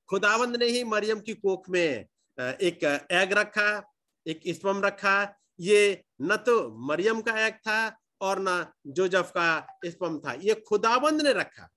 खुदाबंद 0.08 0.56
ने 0.56 0.66
ही 0.66 0.82
मरियम 0.84 1.20
की 1.20 1.34
कोख 1.34 1.68
में 1.70 2.06
एक 2.38 2.84
एग 3.12 3.32
रखा, 3.32 3.82
एक 4.26 4.40
स्पम 4.48 4.80
रखा। 4.84 5.34
ये 5.60 6.04
न 6.22 6.36
तो 6.36 6.56
मरियम 6.88 7.20
का 7.20 7.46
एग 7.46 7.54
था 7.54 7.96
और 8.20 8.38
न 8.40 8.66
जोजफ 8.86 9.30
का 9.30 9.78
स्पम 9.86 10.18
था। 10.18 10.32
ये 10.32 10.54
खुदाबंद 10.68 11.22
ने 11.22 11.32
रखा। 11.32 11.68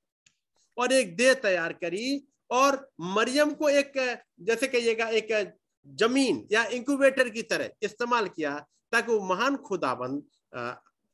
और 0.78 0.94
एक 0.94 1.16
देह 1.18 1.34
तैयार 1.42 1.74
करी 1.76 2.22
और 2.50 2.78
मरियम 3.02 3.54
को 3.54 3.70
एक, 3.70 3.94
जैसे 4.42 4.68
कहिएगा, 4.68 5.08
एक 5.10 5.54
ज़मीन 5.88 6.46
या 6.52 6.64
इंक्यूबेटर 6.66 7.30
की 7.30 7.42
तरह 7.44 7.70
इस्तेमाल 7.84 8.28
किया 8.30 8.58
ताकि 8.94 9.12
वो 9.12 9.20
महान 9.26 9.56
खुदाबंद 9.60 10.22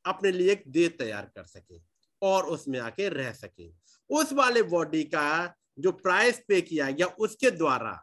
अपने 0.06 0.32
लिए 0.32 0.52
एक 0.52 0.64
देह 0.70 0.90
तैयार 1.00 1.32
कर 1.36 1.44
सके 1.46 1.80
और 2.22 2.46
उसमें 2.48 2.80
आके 2.80 3.10
रह 3.10 3.32
सके। 3.34 3.70
उस 4.10 4.34
वाले 4.34 4.64
बॉडी 4.66 5.04
का 5.06 5.56
जो 5.80 5.92
प्राइस 5.94 6.40
पे 6.48 6.62
किया 6.62 6.90
गया, 6.92 7.08
उसके 7.08 7.52
द्वारा 7.52 8.00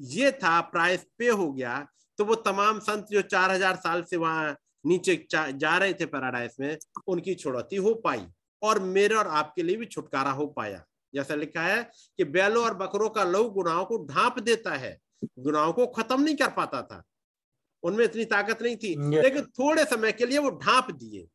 ये 0.00 0.30
था 0.34 0.60
प्राइस 0.62 1.06
पे 1.18 1.28
हो 1.28 1.52
गया 1.52 1.86
तो 2.18 2.24
वो 2.24 2.34
तमाम 2.36 2.78
संत 2.80 3.06
जो 3.10 3.22
चार 3.24 3.50
हज़ार 3.50 3.76
साल 3.76 4.02
से 4.02 4.16
वहाँ 4.16 4.56
नीचे 4.84 5.16
जा 5.32 5.76
रहे 5.78 5.92
थे 5.92 6.06
पैराडाइस 6.06 6.56
में, 6.60 6.76
उनकी 7.06 7.34
छुड़ौती 7.34 7.76
हो 7.76 7.94
पाई। 8.04 8.26
और 8.62 8.78
मेरे 8.78 9.14
और 9.14 9.26
आपके 9.26 9.62
लिए 9.62 9.76
भी 9.76 9.86
छुटकारा 9.86 10.30
हो 10.30 10.46
पाया। 10.46 10.84
जैसा 11.14 11.34
लिखा 11.34 11.62
है 11.62 11.82
कि 12.18 12.24
बैलों 12.24 12.64
और 12.64 12.74
बकरों 12.74 13.08
का 13.10 13.24
लहू 13.24 13.48
गुनाहों 13.50 13.84
को 13.84 13.98
ढांप 14.06 14.38
देता 14.38 14.74
है। 14.76 14.98
गुनाहों 15.38 15.72
को 15.72 15.86
खत्म 15.86 16.20
नहीं 16.22 16.36
कर 16.36 16.48
पाता 16.50 16.82
था। 16.82 17.02
उनमें 17.82 18.04
इतनी 18.04 18.24
ताकत 18.24 18.62
नहीं 18.62 18.76
थी। 18.76 18.94
लेकिन 19.22 19.42
थोड़े 19.58 19.84
समय 19.84 20.12
के 20.12 20.26
लिए 20.26 20.38
वो 20.38 20.50
ढांप 20.50 20.90
दिए। 20.90 21.26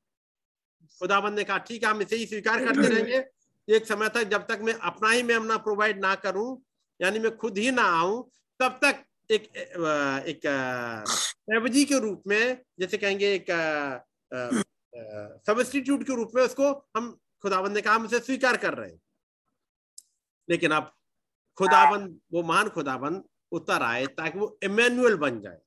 खुदाबंद 1.00 1.38
ने 1.38 1.44
कहा 1.44 1.58
ठीक 1.58 1.84
है 1.84 1.90
हम 1.90 2.02
इसे 2.02 2.16
ही 2.16 2.26
स्वीकार 2.26 2.66
करते 2.66 2.74
रहेंगे। 2.96 3.24
एक 3.68 3.86
समय 3.86 4.10
तक 4.10 4.24
जब 4.24 4.46
तक 4.48 4.60
मैं 4.62 4.74
अपना 4.74 5.10
ही 5.10 5.24
मेमना 5.24 5.58
प्रोवाइड 5.58 6.02
ना 6.02 6.16
करूँ 6.16 6.62
यानी 7.00 7.20
मैं 7.20 7.36
खुद 7.38 7.58
ही 7.58 7.72
ना 7.72 7.84
आऊँ 7.84 8.30
तब 8.60 8.80
तक 8.84 9.04
एक 9.32 9.44
एक 10.28 10.46
एवजी 11.56 11.86
के 11.86 12.00
रूप 12.00 12.24
में 12.28 12.58
जैसे 12.80 12.98
कहेंगे 12.98 13.34
एक 13.34 13.46
सब्स्टिट्यूट 14.96 16.04
के 16.04 16.16
रूप 16.16 16.32
में 16.36 16.44
उसको 16.44 16.90
हम 16.98 17.20
खुदाबंद 17.42 17.74
ने 17.74 17.82
कहा 17.82 17.96
हम 17.96 18.06
उसे 18.06 18.20
स्वीकार 18.20 18.58
कर 18.58 18.74
रहे 18.74 18.90
हैं। 18.92 19.02
लेकिन 20.50 20.72
अब 20.72 20.94
खुदाबंद 21.58 22.22
वो 22.34 22.44
महान 22.44 22.70
खुदाबंद 22.70 23.24
उतर 23.52 23.82
आए 23.82 24.08
ताकि 24.08 24.40
वो 24.40 24.60
इमैनुअल 24.64 25.18
बन 25.18 25.42
जाए। 25.42 25.62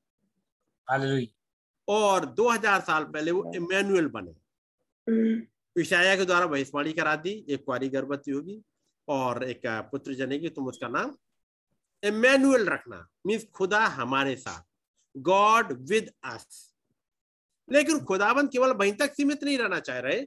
और 1.88 2.24
2000 2.24 2.80
साल 2.80 3.04
पहले 3.04 3.30
वो 3.30 3.52
इमेनुअल 3.54 4.08
बने। 4.08 4.34
ईशाया 5.80 6.16
के 6.16 6.24
द्वारा 6.24 6.46
भविष्यवाणी 6.46 6.92
करा 6.92 7.16
दी 7.16 7.46
एक 7.48 7.64
कुआरी 7.64 7.88
गर्भवती 7.88 8.30
होगी 8.30 8.62
और 9.08 9.44
एक 9.44 9.62
पुत्र 9.66 10.14
जनेगी 10.14 10.48
तुम 10.48 10.68
उसका 10.68 10.88
नाम 10.88 11.16
इमेनुअल 12.02 12.68
रखना। 12.68 13.08
मीन्स 13.26 13.44
खुदा 13.44 13.87
हमारे 13.87 14.37
साथ। 14.37 14.62
God 15.16 15.72
with 15.72 16.12
us. 16.24 16.73
लेकिन 17.68 18.05
खुदाबंद 18.05 18.50
केवल 18.53 18.72
वहीं 18.72 18.92
तक 18.92 19.14
सीमित 19.14 19.44
नहीं 19.44 19.59
रहना 19.59 19.79
चाह 19.81 19.98
रहे। 19.98 20.20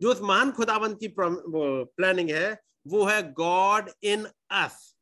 जो 0.00 0.10
उस 0.10 0.20
महान 0.22 0.52
खुदाबंद 0.52 0.98
की 0.98 1.14
प्लानिंग 1.18 2.30
है, 2.30 2.58
वो 2.86 3.04
है 3.04 3.32
गॉड 3.32 3.90
इन 4.02 4.26
अस 4.50 4.94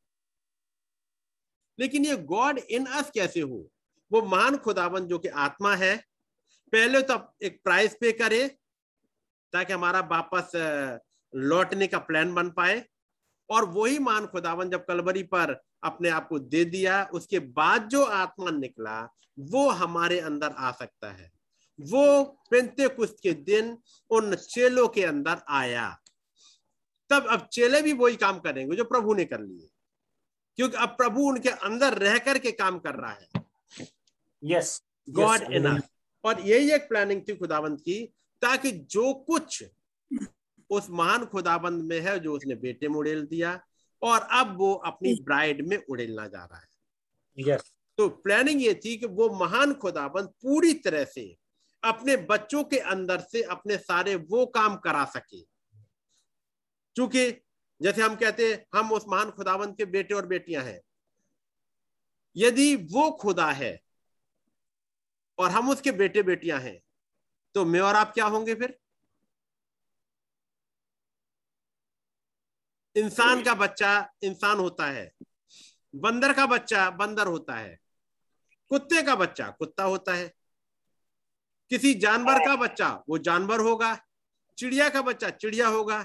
लेकिन 1.79 2.05
ये 2.05 2.15
गॉड 2.17 2.57
इन 2.59 2.85
अस 2.85 3.11
कैसे 3.15 3.41
हो? 3.41 3.69
वो 4.11 4.21
महान 4.21 4.57
खुदाबंद 4.57 5.09
जो 5.09 5.17
कि 5.19 5.27
आत्मा 5.27 5.75
है, 5.75 5.95
पहले 6.73 7.01
तो 7.01 7.17
एक 7.43 7.59
प्राइस 7.63 7.95
पे 8.01 8.11
करे, 8.11 8.47
ताकि 9.53 9.73
हमारा 9.73 9.99
वापस 10.11 10.51
लौटने 11.33 11.87
का 11.87 11.99
प्लान 11.99 12.33
बन 12.33 12.49
पाए। 12.49 12.83
और 13.49 13.65
वही 13.65 13.99
मान 13.99 14.25
खुदावन 14.25 14.69
जब 14.69 14.85
कलवरी 14.85 15.23
पर 15.23 15.63
अपने 15.83 16.09
आप 16.09 16.27
को 16.27 16.39
दे 16.39 16.65
दिया 16.65 17.09
उसके 17.13 17.39
बाद 17.39 17.87
जो 17.87 18.03
आत्मा 18.03 18.51
निकला 18.51 19.13
वो 19.39 19.69
हमारे 19.69 20.19
अंदर 20.19 20.49
आ 20.57 20.71
सकता 20.71 21.11
है। 21.11 21.31
वो 21.81 22.23
पेंते 22.51 22.89
के 23.01 23.33
दिन 23.33 23.77
उन 24.09 24.35
चेलों 24.35 24.87
के 24.87 25.03
अंदर 25.03 25.41
आया। 25.49 25.97
तब 27.09 27.27
अब 27.27 27.49
चेले 27.51 27.81
भी 27.81 27.93
वही 27.93 28.15
काम 28.15 28.39
करेंगे 28.39 28.75
जो 28.75 28.83
प्रभु 28.83 29.13
ने 29.13 29.25
कर 29.25 29.41
लिए। 29.41 29.69
क्योंकि 30.55 30.77
अब 30.77 30.89
प्रभु 30.89 31.21
उनके 31.21 31.49
अंदर 31.49 31.93
रह 31.93 32.17
करके 32.17 32.51
काम 32.51 32.79
कर 32.79 32.95
रहा 32.95 33.11
है। 33.11 33.27
Yes. 34.45 34.81
गॉड 35.09 35.41
इन 35.41 35.81
और 36.23 36.41
यही 36.41 36.71
एक 36.71 36.89
प्लानिंग 36.89 37.21
थी 37.27 37.35
खुदाबंद 37.35 37.81
की 37.81 38.13
ताकि 38.41 38.71
जो 38.71 39.13
कुछ 39.13 39.63
उस 40.69 40.89
महान 40.89 41.25
खुदाबंद 41.25 41.83
में 41.83 41.99
है 41.99 42.19
जो 42.19 42.33
उसने 42.33 42.55
बेटे 42.55 42.87
में 42.87 42.95
उड़ेल 42.95 43.25
दिया 43.25 43.59
और 44.01 44.21
अब 44.31 44.57
वो 44.57 44.73
अपनी 44.73 45.13
ब्राइड 45.23 45.67
में 45.67 45.77
उड़ेलना 45.89 46.27
जा 46.27 46.43
रहा 46.45 46.59
है। 46.59 46.67
Yes. 47.37 47.63
तो 47.97 48.09
प्लानिंग 48.09 48.61
ये 48.61 48.73
थी 48.85 48.97
कि 48.97 49.05
वो 49.05 49.29
महान 49.29 49.73
खुदाबंद 49.73 50.27
पूरी 50.27 50.73
तरह 50.73 51.05
से 51.05 51.37
अपने 51.83 52.17
बच्चों 52.17 52.63
के 52.63 52.79
अंदर 52.79 53.19
से 53.21 53.41
अपने 53.43 53.77
सारे 53.77 54.15
वो 54.15 54.45
काम 54.45 54.75
करा 54.75 55.05
सके। 55.05 55.41
क्योंकि 56.95 57.31
जैसे 57.81 58.01
हम 58.01 58.15
कहते 58.15 58.53
हैं 58.53 58.65
हम 58.75 58.91
उस 58.91 59.05
महान 59.07 59.31
खुदाबंद 59.31 59.77
के 59.77 59.85
बेटे 59.85 60.13
और 60.13 60.25
बेटियाँ 60.25 60.63
हैं। 60.63 60.81
यदि 62.35 62.75
वो 62.75 63.09
खुदा 63.11 63.51
है 63.51 63.79
और 65.37 65.49
हम 65.49 65.69
उसके 65.69 65.91
बेटे 65.91 66.23
बेटियाँ 66.23 66.59
हैं 66.59 66.79
तो 67.55 67.65
मैं 67.65 67.79
और 67.79 67.95
आप 67.95 68.13
क्या 68.13 68.25
होंगे 68.25 68.55
फिर? 68.55 68.77
इंसान 72.97 73.43
का 73.43 73.53
बच्चा 73.53 74.09
इंसान 74.23 74.57
होता 74.57 74.85
है। 74.85 75.11
बंदर 75.95 76.33
का 76.33 76.45
बच्चा 76.45 76.89
बंदर 76.89 77.27
होता 77.27 77.55
है। 77.55 77.77
कुत्ते 78.69 79.01
का 79.03 79.15
बच्चा 79.15 79.49
कुत्ता 79.49 79.83
होता 79.83 80.13
है। 80.13 80.31
किसी 81.71 81.93
जानवर 81.93 82.45
का 82.45 82.55
बच्चा 82.55 82.89
वो 83.09 83.17
जानवर 83.17 83.59
होगा। 83.59 83.95
चिड़िया 84.57 84.89
का 84.89 85.01
बच्चा 85.01 85.29
चिड़िया 85.29 85.67
होगा। 85.67 86.03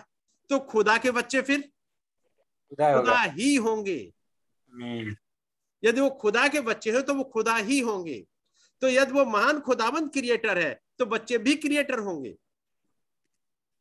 तो 0.51 0.59
खुदा 0.61 0.97
के 0.99 1.11
बच्चे 1.11 1.43
फिर 1.43 1.61
खुदा 2.71 3.21
ही 3.23 3.55
होंगे। 3.55 4.13
यदि 5.83 6.01
वो 6.01 6.11
खुदा 6.11 6.47
के 6.49 6.61
बच्चे 6.61 6.93
हैं 6.93 7.03
तो 7.03 7.15
वो 7.15 7.25
खुदा 7.25 7.57
ही 7.57 7.79
होंगे। 7.81 8.27
तो 8.83 8.89
यदि 8.89 9.13
वो 9.13 9.25
महान 9.25 9.61
खुदाबंद 9.61 10.11
क्रिएटर 10.13 10.59
है 10.59 10.81
तो 10.99 11.07
बच्चे 11.07 11.39
भी 11.39 11.55
क्रिएटर 11.55 11.99
होंगे। 11.99 12.37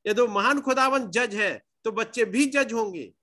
यदि 0.05 0.21
वो 0.21 0.27
महान 0.27 0.61
खुदाबंद 0.61 1.11
जज 1.11 1.35
है 1.35 1.70
तो 1.85 1.91
बच्चे 1.91 2.25
भी 2.25 2.45
जज 2.45 2.73
होंगे। 2.73 3.13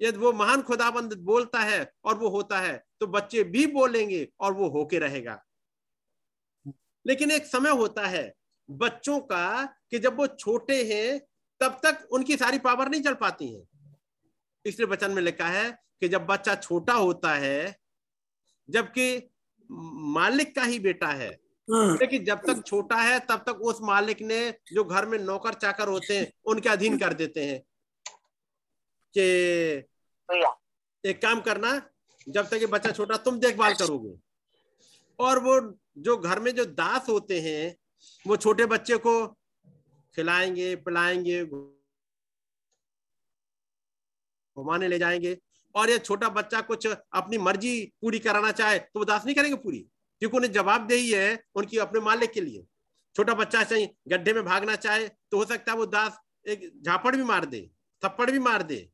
यदि 0.00 0.18
वो 0.18 0.32
महान 0.32 0.62
खुदाबंद 0.62 1.14
बोलता 1.14 1.60
है 1.60 1.92
और 2.04 2.18
वो 2.18 2.28
होता 2.28 2.60
है 2.60 2.84
तो 3.00 3.06
बच्चे 3.06 3.42
भी 3.44 3.66
बोलेंगे 3.66 4.26
और 4.40 4.52
वो 4.52 4.68
होके 4.68 4.98
रहेगा। 4.98 5.40
लेकिन 7.06 7.30
एक 7.30 7.46
समय 7.46 7.70
होता 7.70 8.06
है 8.06 8.32
बच्चों 8.68 9.18
का 9.20 9.64
कि 9.90 9.98
जब 9.98 10.16
वो 10.16 10.26
छोटे 10.26 10.82
हैं, 10.84 11.20
तब 11.60 11.80
तक 11.84 12.06
उनकी 12.12 12.36
सारी 12.36 12.58
पावर 12.58 12.88
नहीं 12.88 13.02
चल 13.02 13.14
पाती 13.14 13.52
है। 13.54 13.62
इसलिए 14.64 14.86
वचन 14.86 15.10
में 15.10 15.22
लिखा 15.22 15.48
है 15.48 15.70
कि 16.00 16.08
जब 16.08 16.26
बच्चा 16.26 16.54
छोटा 16.54 16.94
होता 16.94 17.34
है, 17.34 17.76
जबकि 18.68 19.30
मालिक 19.70 20.54
का 20.56 20.62
ही 20.62 20.78
बेटा 20.78 21.08
है 21.08 21.30
लेकिन 21.70 22.24
जब 22.24 22.40
तक 22.46 22.62
छोटा 22.66 22.96
है 22.96 23.18
तब 23.20 23.42
तक 23.46 23.60
उस 23.62 23.78
मालिक 23.82 24.20
ने 24.22 24.38
जो 24.72 24.84
घर 24.84 25.06
में 25.06 25.18
नौकर 25.18 25.54
चाकर 25.54 25.88
होते 25.88 26.18
हैं 26.18 26.32
उनके 26.46 26.68
अधीन 26.68 26.98
कर 26.98 27.12
देते 27.14 27.44
हैं। 27.44 27.60
कि 29.14 29.20
एक 31.04 31.20
काम 31.22 31.40
करना 31.40 31.70
जब 32.28 32.48
तक 32.48 32.54
ये 32.54 32.66
बच्चा 32.66 32.90
छोटा 32.90 33.16
तुम 33.16 33.38
देखभाल 33.40 33.74
करोगे। 33.74 34.14
और 35.18 35.38
वो 35.38 35.60
जो 35.98 36.16
घर 36.16 36.40
में 36.40 36.54
जो 36.54 36.64
दास 36.64 37.08
होते 37.08 37.40
हैं 37.40 37.76
वो 38.26 38.36
छोटे 38.36 38.66
बच्चे 38.66 38.96
को 38.96 39.14
खिलाएँगे 40.14 40.74
पिलाएँगे 40.76 41.44
घुमाने 44.56 44.88
ले 44.88 44.98
जाएँगे। 44.98 45.36
और 45.74 45.90
ये 45.90 45.98
छोटा 45.98 46.28
बच्चा 46.28 46.60
कुछ 46.60 46.86
अपनी 46.86 47.38
मर्ज़ी 47.38 47.92
पूरी 48.02 48.18
कराना 48.18 48.50
चाहे 48.52 48.78
तो 48.78 48.98
वो 48.98 49.04
दास 49.04 49.24
नहीं 49.24 49.34
करेंगे 49.36 49.56
पूरी? 49.56 49.86
क्योंकि 50.22 50.36
उन्हें 50.36 50.52
जवाबदेही 50.52 51.10
है 51.10 51.42
उनकी 51.54 51.78
अपने 51.78 52.00
मालिक 52.00 52.32
के 52.32 52.40
लिए। 52.40 52.64
छोटा 53.16 53.34
बच्चा 53.34 53.62
चाहे 53.64 53.86
गड्ढे 54.08 54.32
में 54.32 54.44
भागना 54.44 54.74
चाहे 54.76 55.08
तो 55.08 55.36
हो 55.36 55.44
सकता 55.44 55.72
है 55.72 55.78
वो 55.78 55.86
दास 55.86 56.18
एक 56.46 56.70
झापड़ 56.82 57.14
भी 57.16 57.22
मार 57.24 57.44
दे, 57.44 57.60
थप्पड़ 58.02 58.30
भी 58.30 58.38
मार 58.38 58.62
दे, 58.62 58.88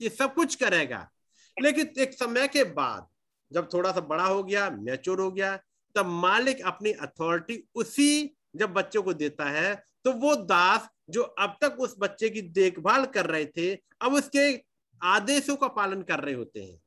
ये 0.00 0.08
सब 0.08 0.34
कुछ 0.34 0.54
करेगा। 0.54 1.08
लेकिन 1.56 1.92
एक 1.98 2.14
समय 2.14 2.48
के 2.48 2.64
बाद 2.72 3.06
जब 3.50 3.68
थोड़ा 3.72 3.92
सा 3.92 4.00
बड़ा 4.00 4.24
हो 4.24 4.42
गया 4.42 4.68
मैच्योर 4.72 5.20
हो 5.20 5.30
गया, 5.30 5.56
तब 5.94 6.06
मालिक 6.06 6.60
अपनी 6.62 6.92
अथॉरिटी 6.92 7.62
उसी 7.74 8.36
जब 8.56 8.72
बच्चों 8.72 9.02
को 9.02 9.12
देता 9.14 9.44
है 9.44 9.74
तो 10.04 10.12
वो 10.12 10.34
दास 10.36 10.88
जो 11.10 11.22
अब 11.22 11.56
तक 11.60 11.76
उस 11.80 11.94
बच्चे 11.98 12.28
की 12.30 12.42
देखभाल 12.42 13.04
कर 13.06 13.26
रहे 13.26 13.44
थे, 13.46 13.74
अब 13.74 14.14
उसके 14.14 14.62
आदेशों 15.00 15.56
का 15.56 15.68
पालन 15.68 16.02
कर 16.02 16.20
रहे 16.20 16.34
होते 16.34 16.62
हैं। 16.62 16.80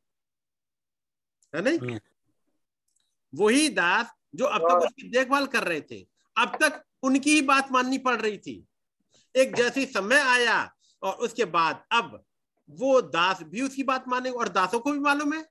है 1.54 1.62
नहीं? 1.62 1.80
हम्म। 1.80 2.00
वही 3.34 3.70
दास 3.70 4.12
जो 4.36 4.46
अब 4.46 4.62
तक 4.62 4.86
उसकी 4.86 5.10
देखभाल 5.10 5.46
कर 5.46 5.64
रहे 5.64 5.82
थे 5.82 6.00
अब 6.36 6.58
तक 6.62 6.82
उनकी 7.04 7.34
ही 7.34 7.42
बात 7.42 7.72
माननी 7.72 7.98
पड़ 7.98 8.16
रही 8.16 8.38
थी। 8.38 8.64
एक 9.36 9.56
जैसी 9.56 9.86
समय 9.86 10.20
आया 10.20 10.74
और 11.04 11.14
उसके 11.16 11.46
बाद 11.46 11.84
अब 11.92 12.24
वो 12.70 13.02
दास 13.02 13.42
भी 13.44 13.62
उसकी 13.62 13.84
बात 13.84 14.08
माने 14.08 14.30
और 14.30 14.50
दासों 14.50 14.80
को 14.80 14.92
भी 14.92 15.00
मालूम 15.00 15.34
है 15.34 15.42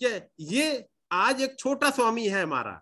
कि 0.00 0.54
ये 0.54 0.86
आज 1.12 1.40
एक 1.42 1.58
छोटा 1.58 1.90
स्वामी 1.90 2.26
है 2.28 2.42
हमारा। 2.42 2.80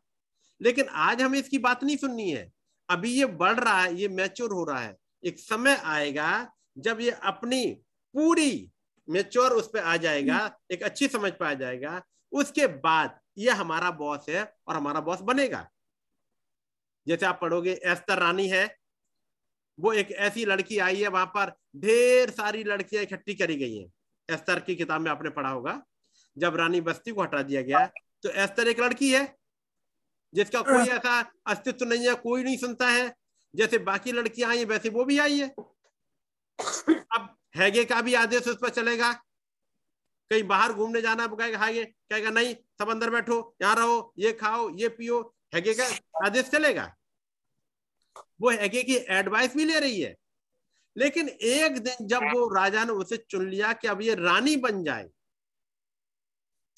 लेकिन 0.60 0.88
आज 0.88 1.22
हमें 1.22 1.38
इसकी 1.38 1.58
बात 1.58 1.84
नहीं 1.84 1.96
सुननी 1.96 2.30
है। 2.30 2.50
अभी 2.88 3.12
ये 3.12 3.26
बढ़ 3.26 3.58
रहा 3.60 3.80
है 3.82 3.94
ये 3.96 4.08
मैच्योर 4.08 4.52
हो 4.52 4.64
रहा 4.64 4.80
है। 4.80 4.96
एक 5.24 5.38
समय 5.38 5.80
आएगा 5.84 6.50
जब 6.78 7.00
ये 7.00 7.10
अपनी 7.10 7.64
पूरी 8.14 8.70
मेच्योर 9.08 9.52
उस 9.52 9.70
पर 9.74 9.78
आ 9.78 9.96
जाएगा 9.96 10.38
एक 10.70 10.82
अच्छी 10.82 11.08
समझ 11.08 11.32
पे 11.32 11.44
आ 11.44 11.54
जाएगा। 11.54 12.02
उसके 12.32 12.66
बाद 12.66 13.18
ये 13.38 13.50
हमारा 13.52 13.90
बॉस 13.92 14.28
है 14.28 14.42
और 14.68 14.76
हमारा 14.76 15.00
बॉस 15.00 15.20
बनेगा। 15.22 15.68
जैसे 17.06 17.26
आप 17.26 17.38
पढ़ोगे 17.40 17.72
एस्तर 17.84 18.18
रानी 18.18 18.48
है। 18.48 18.66
वो 19.78 19.92
एक 19.92 20.10
ऐसी 20.12 20.44
लड़की 20.44 20.78
आई 20.78 21.02
है, 21.02 21.08
वहाँ 21.08 21.26
पर 21.26 21.52
ढेर 21.76 22.30
सारी 22.30 22.64
लड़कियाँ 22.64 23.02
इकट्ठी 23.02 23.34
करी 23.34 23.56
गई 23.56 23.76
हैं। 23.76 23.92
एस्तर 24.28 24.60
की 24.60 24.74
किताब 24.76 25.00
में 25.00 25.10
आपने 25.10 25.30
पढ़ा 25.30 25.48
होगा। 25.48 25.82
जब 26.36 26.56
रानी 26.56 26.80
बस्ती 26.80 27.10
को 27.10 27.22
हटा 27.22 27.42
दिया 27.42 27.62
गया 27.62 27.84
तो 28.24 28.30
एस्तर 28.32 28.68
एक 28.68 28.80
लड़की 28.80 29.12
है, 29.12 29.36
जिसका 30.32 30.60
कोई 30.62 30.88
ऐसा 30.88 31.20
अस्तित्व 31.46 31.84
नहीं 31.84 32.08
है, 32.08 32.14
कोई 32.14 32.42
नहीं 32.44 32.56
सुनता 32.56 32.88
है। 32.88 33.14
जैसे 33.54 33.78
बाकी 33.80 34.12
लड़कियाँ 34.12 34.50
आई 34.50 34.58
है, 34.58 34.64
वैसे 34.64 34.88
वो 34.88 35.04
भी 35.04 35.18
आई 35.18 35.38
है। 35.38 35.48
अब 37.08 37.36
हैगे 37.56 37.84
का 37.84 38.00
भी 38.02 38.14
आदेश 38.14 38.48
उस 38.48 38.56
पर 38.62 38.70
चलेगा 38.70 39.12
कहीं 40.30 40.42
बाहर 40.44 40.72
घूमने 40.72 41.00
जाना 41.02 41.22
है 41.22 41.28
कहेगा 41.30 41.58
हागे 41.58 41.84
कहेगा 41.84 42.30
नहीं 42.30 42.54
सब 42.78 42.90
अंदर 42.90 43.10
बैठो 43.10 43.36
यहाँ 43.62 43.74
रहो 43.76 44.14
ये 44.18 44.32
खाओ 44.34 44.68
ये 44.76 44.88
पियो। 44.90 45.20
हैगे 45.54 45.74
का 45.74 45.84
आदेश 46.24 46.48
चलेगा? 46.50 46.94
वो 48.40 48.50
हैगे 48.50 48.82
की 48.82 48.96
एडवाइस 49.10 49.54
भी 49.56 49.64
ले 49.64 49.78
रही 49.80 50.00
है। 50.00 50.14
लेकिन 50.96 51.28
एक 51.28 51.78
दिन 51.78 52.06
जब 52.06 52.22
वो 52.26 52.48
राजा 52.54 52.84
ने 52.84 52.92
उसे 52.94 53.16
चुन 53.30 53.48
लिया 53.48 53.72
कि 53.72 53.88
अब 53.88 54.02
ये 54.02 54.14
रानी 54.14 54.56
बन 54.58 54.82
जाए 54.84 55.08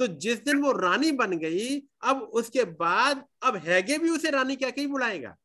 तो 0.01 0.07
जिस 0.19 0.45
दिन 0.45 0.63
वो 0.63 0.73
रानी 0.73 1.11
बन 1.13 1.37
गई 1.39 1.79
अब 2.03 2.21
उसके 2.35 2.65
बाद 2.77 3.25
अब 3.43 3.57
हैगे 3.65 3.99
भी 3.99 4.11
उसे 4.11 4.31
रानी 4.31 4.57
क्या 4.57 4.71
कहीं 4.71 4.87
बुलाएगा? 4.87 5.37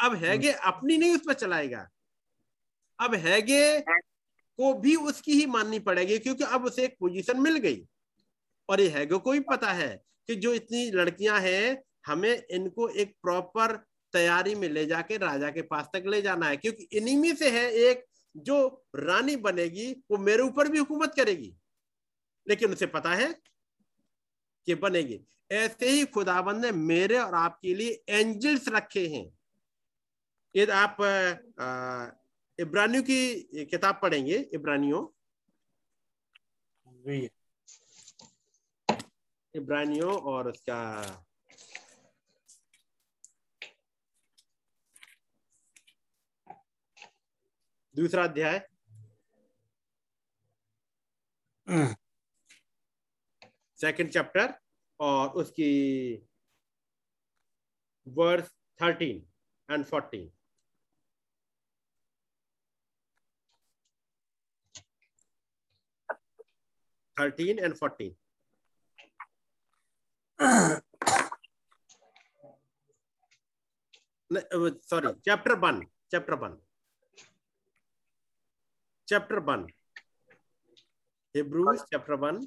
अब 0.00 0.14
हैगे 0.14 0.52
अपनी 0.52 0.96
नहीं 0.98 1.14
उस 1.14 1.22
पर 1.26 1.34
चलाएगा। 1.34 1.88
अब 2.98 3.14
हैगे 3.16 3.84
को 4.58 4.74
भी 4.74 4.96
उसकी 4.96 5.32
ही 5.32 5.46
माननी 5.46 5.78
पड़ेगी, 5.78 6.18
क्योंकि 6.18 6.44
अब 6.44 6.64
उसे 6.64 6.84
एक 6.84 6.96
पोजीशन 7.00 7.40
मिल 7.40 7.56
गई। 7.56 7.86
और 8.68 8.80
ये 8.80 8.88
हैगे 8.88 9.18
को 9.18 9.32
भी 9.32 9.40
पता 9.40 9.72
है 9.72 10.02
कि 10.26 10.34
जो 10.34 10.54
इतनी 10.54 10.90
लड़कियाँ 10.90 11.40
हैं, 11.40 11.82
हमें 12.06 12.46
इनको 12.50 12.88
एक 12.88 13.16
प्रॉपर 13.22 13.76
तैयारी 14.12 14.54
में 14.54 14.68
ले 14.68 14.86
जाके, 14.86 15.16
राजा 15.16 15.50
के 15.50 15.62
पास 15.62 15.88
तक 15.94 16.04
ले 16.06 16.22
जाना 16.22 16.46
है, 16.46 16.56
क्योंकि 16.56 16.88
इन्हीं 16.92 17.16
में 17.16 17.36
से 17.36 17.50
है 17.50 17.72
एक 17.72 18.04
जो 18.36 18.86
रानी 18.96 19.36
बनेगी, 19.36 19.92
वो 20.10 20.18
मेरे 20.18 20.42
ऊपर 20.42 20.68
भी 20.68 20.78
हुकूमत 20.78 21.14
करेगी। 21.16 21.54
लेकिन 22.48 22.72
उसे 22.72 22.86
पता 22.86 23.14
है 23.14 23.32
कि 24.66 24.74
बनेगी। 24.74 25.20
ऐसे 25.52 25.90
ही 25.90 26.04
खुदाबंद 26.04 26.64
ने 26.64 26.72
मेरे 26.72 27.18
और 27.18 27.34
आपके 27.34 27.74
लिए 27.74 28.04
एंजल्स 28.08 28.68
रखे 28.68 29.06
हैं। 29.08 29.38
यदि 30.56 30.72
आप 30.72 30.96
इब्रानियों 32.58 33.02
की 33.02 33.64
किताब 33.64 33.98
पढ़ेंगे 34.02 34.36
इब्रानियों। 34.54 35.06
इब्रानियों 39.54 40.12
और 40.32 40.48
उसका 40.48 40.80
दूसरा 47.94 48.24
अध्याय। 48.24 48.58
सेकंड 53.78 54.10
चैप्टर 54.10 54.54
और 55.00 55.28
उसकी 55.42 55.72
verse 58.06 58.50
thirteen 58.80 59.26
and 59.68 59.84
fourteen 59.84 60.30
thirteen 67.16 67.58
and 67.58 67.74
fourteen 67.76 68.14
sorry 74.30 75.12
chapter 75.24 75.54
one 75.64 75.80
chapter 76.10 76.34
one 76.42 76.56
chapter 79.08 79.38
one 79.48 79.66
Hebrews 81.34 81.80
chapter 81.90 82.14
one 82.24 82.46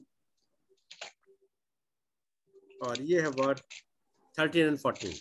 और 2.87 3.01
ये 3.01 3.21
है 3.21 3.27
वर्ड 3.39 3.59
थर्टीन 4.37 4.65
एंड 4.67 4.77
फोर्टीन 4.79 5.13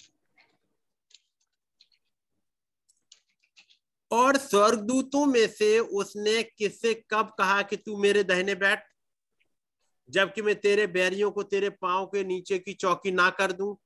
और 4.11 4.37
स्वर्गदूतों 4.37 5.24
में 5.26 5.46
से 5.48 5.78
उसने 6.00 6.42
किससे 6.42 6.94
कब 7.11 7.35
कहा 7.38 7.62
कि 7.62 7.76
तू 7.76 7.96
मेरे 8.02 8.22
दहने 8.24 8.54
बैठ? 8.54 8.85
जबकि 10.09 10.42
मैं 10.42 10.55
तेरे 10.61 10.87
बैरियों 10.88 11.31
को 11.31 11.42
तेरे 11.45 11.71
पाँव 11.73 12.07
के 12.07 12.25
नीचे 12.25 12.59
की 12.59 12.73
चौकी 12.75 13.11
ना 13.11 13.29
कर 13.31 13.53
दूँ। 13.53 13.77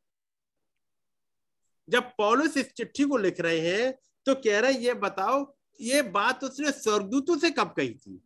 जब 1.88 2.10
पौलुस 2.18 2.56
इस 2.56 2.72
चिट्ठी 2.72 3.04
को 3.04 3.16
लिख 3.16 3.40
रहे 3.40 3.60
हैं 3.60 3.92
तो 4.26 4.34
कह 4.36 4.58
रहे 4.60 4.72
ये 4.74 4.94
बताओ, 4.96 5.44
ये 5.80 6.02
बात 6.10 6.44
उसने 6.44 6.70
स्वर्गदूतों 6.72 7.36
से 7.38 7.50
कब 7.50 7.72
कही 7.76 7.94
थी? 7.94 8.20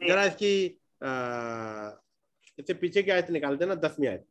जरा 0.00 0.24
इसकी 0.24 0.64
इससे 2.58 2.74
पीछे 2.74 3.02
की 3.02 3.10
आयत 3.10 3.30
निकाल 3.30 3.56
देना, 3.56 3.74
दसवीं 3.76 4.08
आयत। 4.08 4.26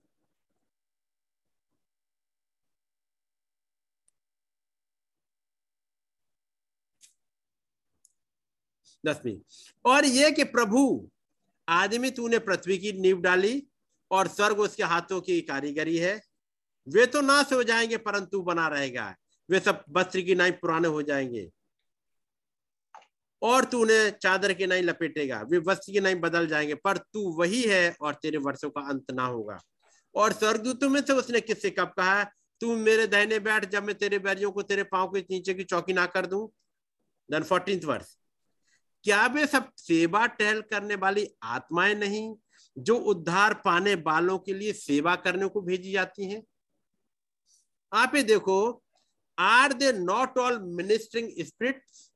दसवीं। 9.04 9.40
और 9.86 10.06
ये 10.06 10.32
कि 10.32 10.44
प्रभु 10.46 11.10
आदमी 11.70 12.12
तूने 12.12 12.40
पृथ्वी 12.40 12.78
की 12.78 12.94
नींव 12.94 13.22
डाली 13.22 13.68
और 14.12 14.28
स्वर्ग 14.28 14.60
उसके 14.60 14.84
हाथों 14.84 15.22
की 15.22 15.42
कारीगरी 15.42 15.98
है। 15.98 16.22
वे 16.90 17.06
तो 17.06 17.22
नाश 17.22 17.54
हो 17.54 17.64
जाएँगे, 17.64 17.98
परंतु 17.98 18.42
बना 18.42 18.68
रहेगा। 18.68 19.16
वे 19.50 19.60
सब 19.60 19.86
वस्त्र 19.90 20.22
की 20.22 20.36
नाई 20.36 20.52
पुराने 20.52 20.88
हो 20.88 21.02
जाएँगे। 21.02 21.52
और 23.42 23.66
तू 23.66 23.82
उन्हें 23.82 24.10
चादर 24.10 24.54
के 24.54 24.68
नहीं 24.68 24.84
लपेटेगा। 24.84 25.42
वे 25.42 25.58
वस्त्र 25.58 25.92
की 25.92 26.00
नहीं 26.00 26.16
बदल 26.16 26.48
जाएँगे, 26.48 26.76
पर 26.76 26.98
तू 26.98 27.32
वही 27.32 27.62
है 27.62 27.96
और 28.02 28.14
तेरे 28.14 28.38
वर्षों 28.38 28.70
का 28.70 28.82
अंत 28.82 29.12
ना 29.12 29.26
होगा। 29.26 29.60
और 30.16 30.34
स्वर्गदूतों 30.34 30.90
में 30.90 31.02
से 31.02 31.14
उसने 31.14 31.42
किससे 31.42 31.70
कब 31.70 31.88
कहा, 31.88 32.24
तू 32.62 32.76
मेरे 32.76 33.08
दहने 33.08 33.40
बैठ, 33.40 33.66
जब 33.66 33.84
मैं 33.84 33.96
तेरे 33.96 34.20
बैरियों 34.20 34.52
को 34.52 34.62
तेरे 34.62 34.84
पाँव 34.84 35.08
के 35.08 35.20
नीचे 35.20 35.54
की 35.54 35.64
चौकी 35.64 35.94
ना 35.94 36.06
कर 36.06 36.26
दूँ? 36.26 36.50
देन 37.32 37.82
वर्ष 37.86 38.18
क्या 39.06 39.26
वे 39.28 39.46
सब 39.48 39.70
सेवा 39.78 40.26
टहल 40.28 40.62
करने 40.62 40.96
वाली 40.96 41.28
आत्माएँ 41.44 41.96
नहीं 41.96 42.34
जो 42.78 42.96
उद्धार 43.12 43.54
पाने 43.66 43.94
वालों 44.08 44.38
के 44.40 44.54
लिए 44.54 44.74
सेवा 44.74 45.16
करने 45.16 45.48
को 45.48 45.62
भेजी 45.62 45.92
जाती 45.92 46.26
हैं? 46.26 46.42
आप 47.92 48.16
ये 48.16 48.24
देखो 48.24 48.84
are 49.38 49.74
they 49.74 49.92
not 49.94 50.38
all 50.38 50.60
ministering 50.78 51.30
spirits 51.46 52.10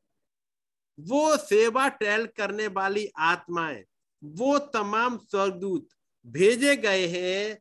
वो 1.00 1.36
सेवा 1.38 1.88
टहल 2.02 2.26
करने 2.38 2.68
वाली 2.68 3.08
आत्माएँ 3.32 3.84
वो 4.24 4.58
तमाम 4.76 5.18
स्वर्गदूत 5.18 5.88
भेजे 6.26 6.76
गए 6.76 7.08
हैं 7.08 7.60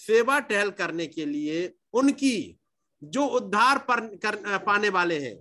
सेवा 0.00 0.38
टहल 0.40 0.70
करने 0.70 1.06
के 1.06 1.24
लिए 1.26 1.72
उनकी 1.92 2.58
जो 3.02 3.24
उद्धार 3.26 3.78
पर 3.78 4.00
कर, 4.16 4.58
पाने 4.58 4.88
वाले 4.88 5.18
हैं। 5.18 5.36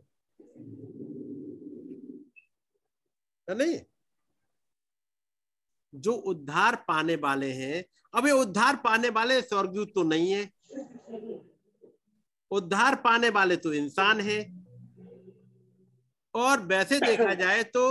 नहीं? 3.53 3.79
जो 5.93 6.13
उद्धार 6.13 6.75
पाने 6.87 7.15
वाले 7.17 7.51
हैं, 7.51 7.83
अब 8.13 8.27
ये 8.27 8.31
उद्धार 8.33 8.75
पाने 8.75 9.09
वाले 9.09 9.41
स्वर्गदूत 9.41 9.91
तो 9.95 10.03
नहीं 10.03 10.31
है। 10.31 10.49
उद्धार 12.51 12.95
पाने 12.97 13.29
वाले 13.29 13.55
तो 13.57 13.73
इंसान 13.73 14.21
है। 14.21 14.39
और 16.35 16.61
वैसे 16.65 16.99
देखा 16.99 17.33
जाए 17.33 17.63
तो 17.65 17.83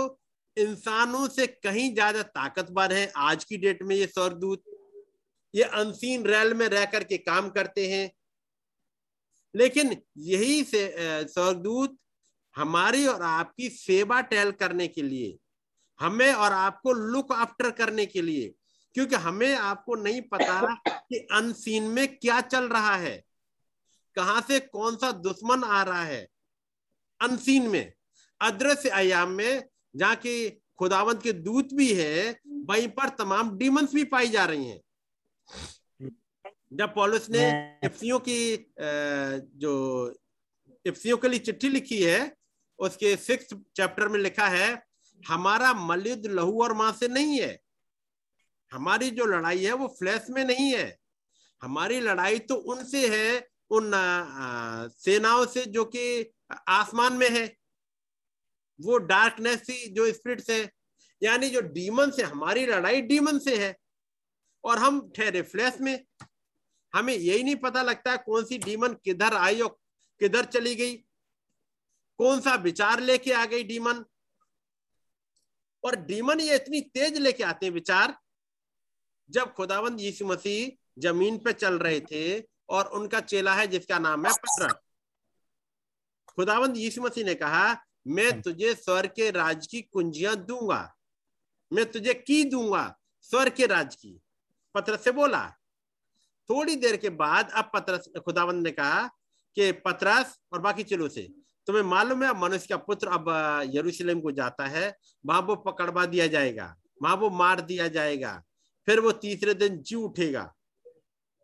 इंसानों 0.57 1.27
से 1.27 1.45
कहीं 1.47 1.93
ज़्यादा 1.93 2.21
ताकतवर 2.23 2.93
है 2.93 3.11
आज 3.17 3.43
की 3.43 3.57
डेट 3.57 3.81
में 3.83 3.95
ये 3.95 4.07
स्वर्गदूत। 4.07 4.63
ये 5.53 5.63
अनसीन 5.63 6.25
रेल 6.25 6.53
में 6.53 6.67
रह 6.67 6.85
करके 6.85 7.17
काम 7.19 7.49
करते 7.49 7.87
हैं। 7.87 8.09
लेकिन 9.55 9.95
यही 10.17 10.63
से 10.63 10.81
स्वर्गदूत 11.27 11.97
हमारी 12.55 13.05
और 13.07 13.21
आपकी 13.21 13.69
सेवा 13.69 14.19
टहल 14.23 14.51
करने 14.51 14.87
के 14.87 15.01
लिए 15.01 15.37
हमें 16.01 16.31
और 16.33 16.53
आपको 16.53 16.91
लुक 16.91 17.31
आफ्टर 17.33 17.71
करने 17.71 18.05
के 18.05 18.21
लिए। 18.21 18.53
क्योंकि 18.95 19.15
हमें 19.15 19.55
आपको 19.55 19.95
नहीं 19.95 20.21
पता 20.21 20.73
कि 20.87 21.17
अनसीन 21.33 21.83
में 21.83 22.07
क्या 22.17 22.39
चल 22.41 22.67
रहा 22.69 22.95
है। 22.95 23.23
कहाँ 24.15 24.41
से 24.41 24.59
कौन 24.59 24.95
सा 24.95 25.11
दुश्मन 25.11 25.63
आ 25.63 25.81
रहा 25.83 26.03
है। 26.03 26.27
अनसीन 27.19 27.67
में। 27.67 27.93
अदृश्य 28.41 28.89
आयाम 28.89 29.29
में 29.29 29.63
जहाँ 29.95 30.15
की 30.15 30.49
खुदावंत 30.79 31.21
के 31.23 31.33
दूत 31.33 31.73
भी 31.73 31.93
है 31.93 32.39
वहीं 32.47 32.87
पर 32.87 33.09
तमाम 33.09 33.57
डीमंस 33.57 33.93
भी 33.93 34.03
पाई 34.03 34.29
जा 34.29 34.45
रही 34.45 34.65
हैं। 34.65 34.81
जब 36.73 36.93
पॉलिस 36.95 37.29
ने 37.29 37.47
इफ्सियों 37.83 38.19
की 38.19 38.55
जो 39.59 39.73
इफ्सियों 40.85 41.17
के 41.17 41.27
लिए 41.27 41.39
चिट्ठी 41.39 41.69
लिखी 41.69 42.01
है 42.03 42.35
उसके 42.79 43.15
सिक्स 43.15 43.53
चैप्टर 43.75 44.07
में 44.07 44.19
लिखा 44.19 44.47
है 44.47 44.90
हमारा 45.27 45.73
मलयुद्ध 45.73 46.25
लहू 46.25 46.61
और 46.63 46.73
माँ 46.73 46.91
से 46.91 47.07
नहीं 47.07 47.39
है। 47.41 47.59
हमारी 48.71 49.09
जो 49.09 49.25
लड़ाई 49.25 49.63
है 49.63 49.73
वो 49.73 49.87
फ्लैश 49.99 50.25
में 50.29 50.43
नहीं 50.45 50.73
है। 50.73 50.97
हमारी 51.61 51.99
लड़ाई 51.99 52.39
तो 52.39 52.55
उनसे 52.55 53.07
है, 53.07 53.47
उन 53.71 53.91
सेनाओं 54.97 55.45
से 55.45 55.65
जो 55.65 55.85
कि 55.85 56.33
आसमान 56.67 57.13
में 57.13 57.29
है। 57.29 57.45
वो 58.79 58.97
डार्कनेस 58.97 59.65
जो 59.91 60.11
स्पिरिट 60.13 60.49
है। 60.49 60.71
यानी 61.21 61.49
जो 61.49 61.61
डीमन 61.61 62.11
से 62.11 62.23
हमारी 62.23 62.65
लड़ाई 62.65 63.01
डीमन 63.01 63.39
से 63.39 63.57
है। 63.57 63.75
और 64.63 64.77
हम 64.77 65.01
ठहरे 65.15 65.41
फ्लैश 65.41 65.77
में। 65.81 66.05
हमें 66.93 67.13
यही 67.13 67.43
नहीं 67.43 67.55
पता 67.55 67.81
लगता 67.81 68.15
कौन 68.15 68.45
सी 68.45 68.57
डीमन 68.57 68.93
किधर 69.05 69.33
आई 69.33 69.59
और 69.61 69.77
किधर 70.21 70.45
चली 70.45 70.75
गई। 70.75 70.95
कौन 72.19 72.41
सा 72.41 72.55
विचार 72.55 72.99
लेके 72.99 73.31
आ 73.33 73.45
गई 73.45 73.63
डीमन 73.63 74.03
और 75.83 75.95
डीमन 76.05 76.39
ये 76.39 76.55
इतनी 76.55 76.81
तेज 76.93 77.17
लेके 77.17 77.43
आते 77.43 77.65
हैं 77.65 77.73
विचार। 77.73 78.17
जब 79.29 79.53
खुदावंद 79.53 80.01
यीशु 80.01 80.25
मसीह 80.25 80.77
ज़मीन 81.01 81.37
पे 81.37 81.53
चल 81.53 81.77
रहे 81.79 81.99
थे 82.01 82.39
और 82.69 82.87
उनका 82.89 83.19
चेला 83.19 83.53
है 83.55 83.67
जिसका 83.67 83.99
नाम 83.99 84.25
है 84.25 84.33
पत्र 84.33 84.73
खुदावंद 86.27 86.77
यीशु 86.77 87.01
मसीह 87.01 87.25
ने 87.25 87.35
कहा 87.35 87.77
मैं 88.07 88.41
तुझे 88.41 88.73
स्वर 88.75 89.07
के 89.07 89.29
राज 89.31 89.67
की 89.67 89.81
कुंजियाँ 89.83 90.35
दूँगा। 90.35 90.81
मैं 91.71 91.85
तुझे 91.91 92.13
की 92.13 92.43
दूँगा? 92.43 92.83
स्वर 93.21 93.49
के 93.49 93.65
राज 93.65 93.95
की? 93.95 94.19
पत्रस 94.75 95.03
से 95.03 95.11
बोला। 95.11 95.47
थोड़ी 96.49 96.75
देर 96.75 96.97
के 96.97 97.09
बाद 97.11 97.51
अब 97.51 97.69
पत्रस 97.73 98.09
खुदावंद 98.25 98.63
ने 98.63 98.71
कहा 98.71 99.07
कि 99.57 99.71
पत्रस 99.85 100.37
और 100.53 100.61
बाकी 100.61 100.83
चलो 100.83 101.07
से 101.09 101.27
तुम्हें 101.67 101.83
मालूम 101.83 102.23
है 102.23 102.33
मनुष्य 102.39 102.67
का 102.67 102.77
पुत्र 102.77 103.07
अब 103.07 103.25
यरूशलेम 103.73 104.21
को 104.21 104.31
जाता 104.31 104.67
है। 104.67 104.95
वहाँ 105.25 105.41
वो 105.41 105.55
पकड़वा 105.57 106.05
दिया 106.05 106.27
जाएगा 106.27 106.75
वहाँ 107.03 107.15
वो 107.15 107.29
मार 107.29 107.61
दिया 107.61 107.87
जाएगा। 107.87 108.41
फिर 108.87 108.99
वो 108.99 109.11
तीसरे 109.11 109.53
दिन 109.53 109.77
जी 109.79 109.95
उठेगा। 109.95 110.43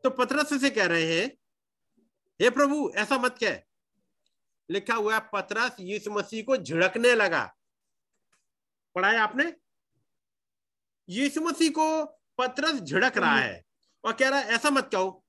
तो 0.04 0.10
पत्रस 0.10 0.62
से 0.62 0.70
कह 0.70 0.86
रहे 0.86 1.14
हैं 1.14 1.28
हे 2.40 2.50
प्रभु 2.50 2.90
ऐसा 2.96 3.18
मत 3.18 3.38
कह। 3.44 3.60
लिखा 4.70 4.96
हुआ 4.96 5.14
है 5.16 5.20
पतरस 5.34 5.76
यीशु 5.80 6.12
मसीह 6.12 6.44
को 6.44 6.58
झिड़कने 6.58 7.14
लगा। 7.16 7.44
पढ़ाया 8.96 9.24
आपने? 9.24 9.54
यीशु 11.10 11.42
मसीह 11.42 11.70
को 11.70 12.06
पतरस 12.40 12.82
झिड़क 12.82 13.18
रहा 13.18 13.38
है 13.38 13.64
और 14.04 14.14
कह 14.14 14.30
रहा 14.30 14.40
है 14.40 14.54
ऐसा 14.56 14.70
मत 14.70 14.90
कहो 14.92 15.24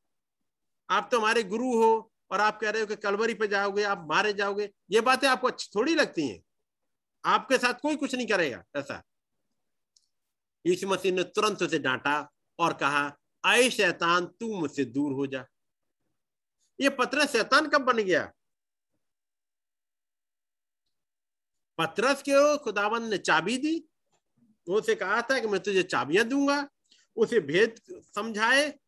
आप 0.88 1.08
तो 1.12 1.18
हमारे 1.18 1.42
गुरु 1.44 1.74
हो 1.76 2.12
और 2.30 2.40
आप 2.40 2.60
कह 2.60 2.70
रहे 2.70 2.80
हो 2.80 2.86
कि 2.86 2.96
कलवरी 2.96 3.34
पे 3.34 3.48
जाओगे, 3.48 3.82
आप 3.82 4.06
मारे 4.10 4.32
जाओगे, 4.32 4.72
ये 4.90 5.00
बातें 5.00 5.28
आपको 5.28 5.46
अच्छी 5.46 5.70
थोड़ी 5.74 5.94
लगती 5.94 6.28
हैं। 6.28 6.42
आपके 7.24 7.58
साथ 7.58 7.74
कोई 7.74 7.96
कुछ 7.96 8.14
नहीं 8.14 8.26
करेगा, 8.26 8.64
ऐसा। 8.76 9.02
यीशु 10.66 10.88
मसीह 10.88 11.12
ने 11.12 11.22
तुरंत 11.22 11.62
उसे 11.62 11.78
डांटा 11.78 12.30
और 12.58 12.72
कहा, 12.72 13.16
आए 13.44 13.70
शैतान, 13.70 14.26
तू 14.26 14.60
मुझसे 14.60 14.84
दूर 14.84 15.12
हो 15.12 15.26
जा। 15.26 15.46
ये 16.80 16.88
पत्रस 16.88 17.32
शैतान 17.32 17.68
कब 17.68 17.80
बन 17.80 17.96
गया? 17.96 18.32
पत्रस 21.78 22.22
के 22.22 22.58
खुदावन 22.58 23.02
ने 23.02 23.18
चाबी 23.18 23.58
दी। 23.58 23.88
उसे 24.68 24.94
कहा 24.94 25.22
था 25.22 25.38
कि 25.38 25.46
मैं 25.46 25.60
तुझे 25.62 25.82
चाबियाँ 25.82 26.24
दूँगा। 26.24 26.68
उसे 27.16 27.40
भेद 27.40 27.80
समझाए। 27.90 28.78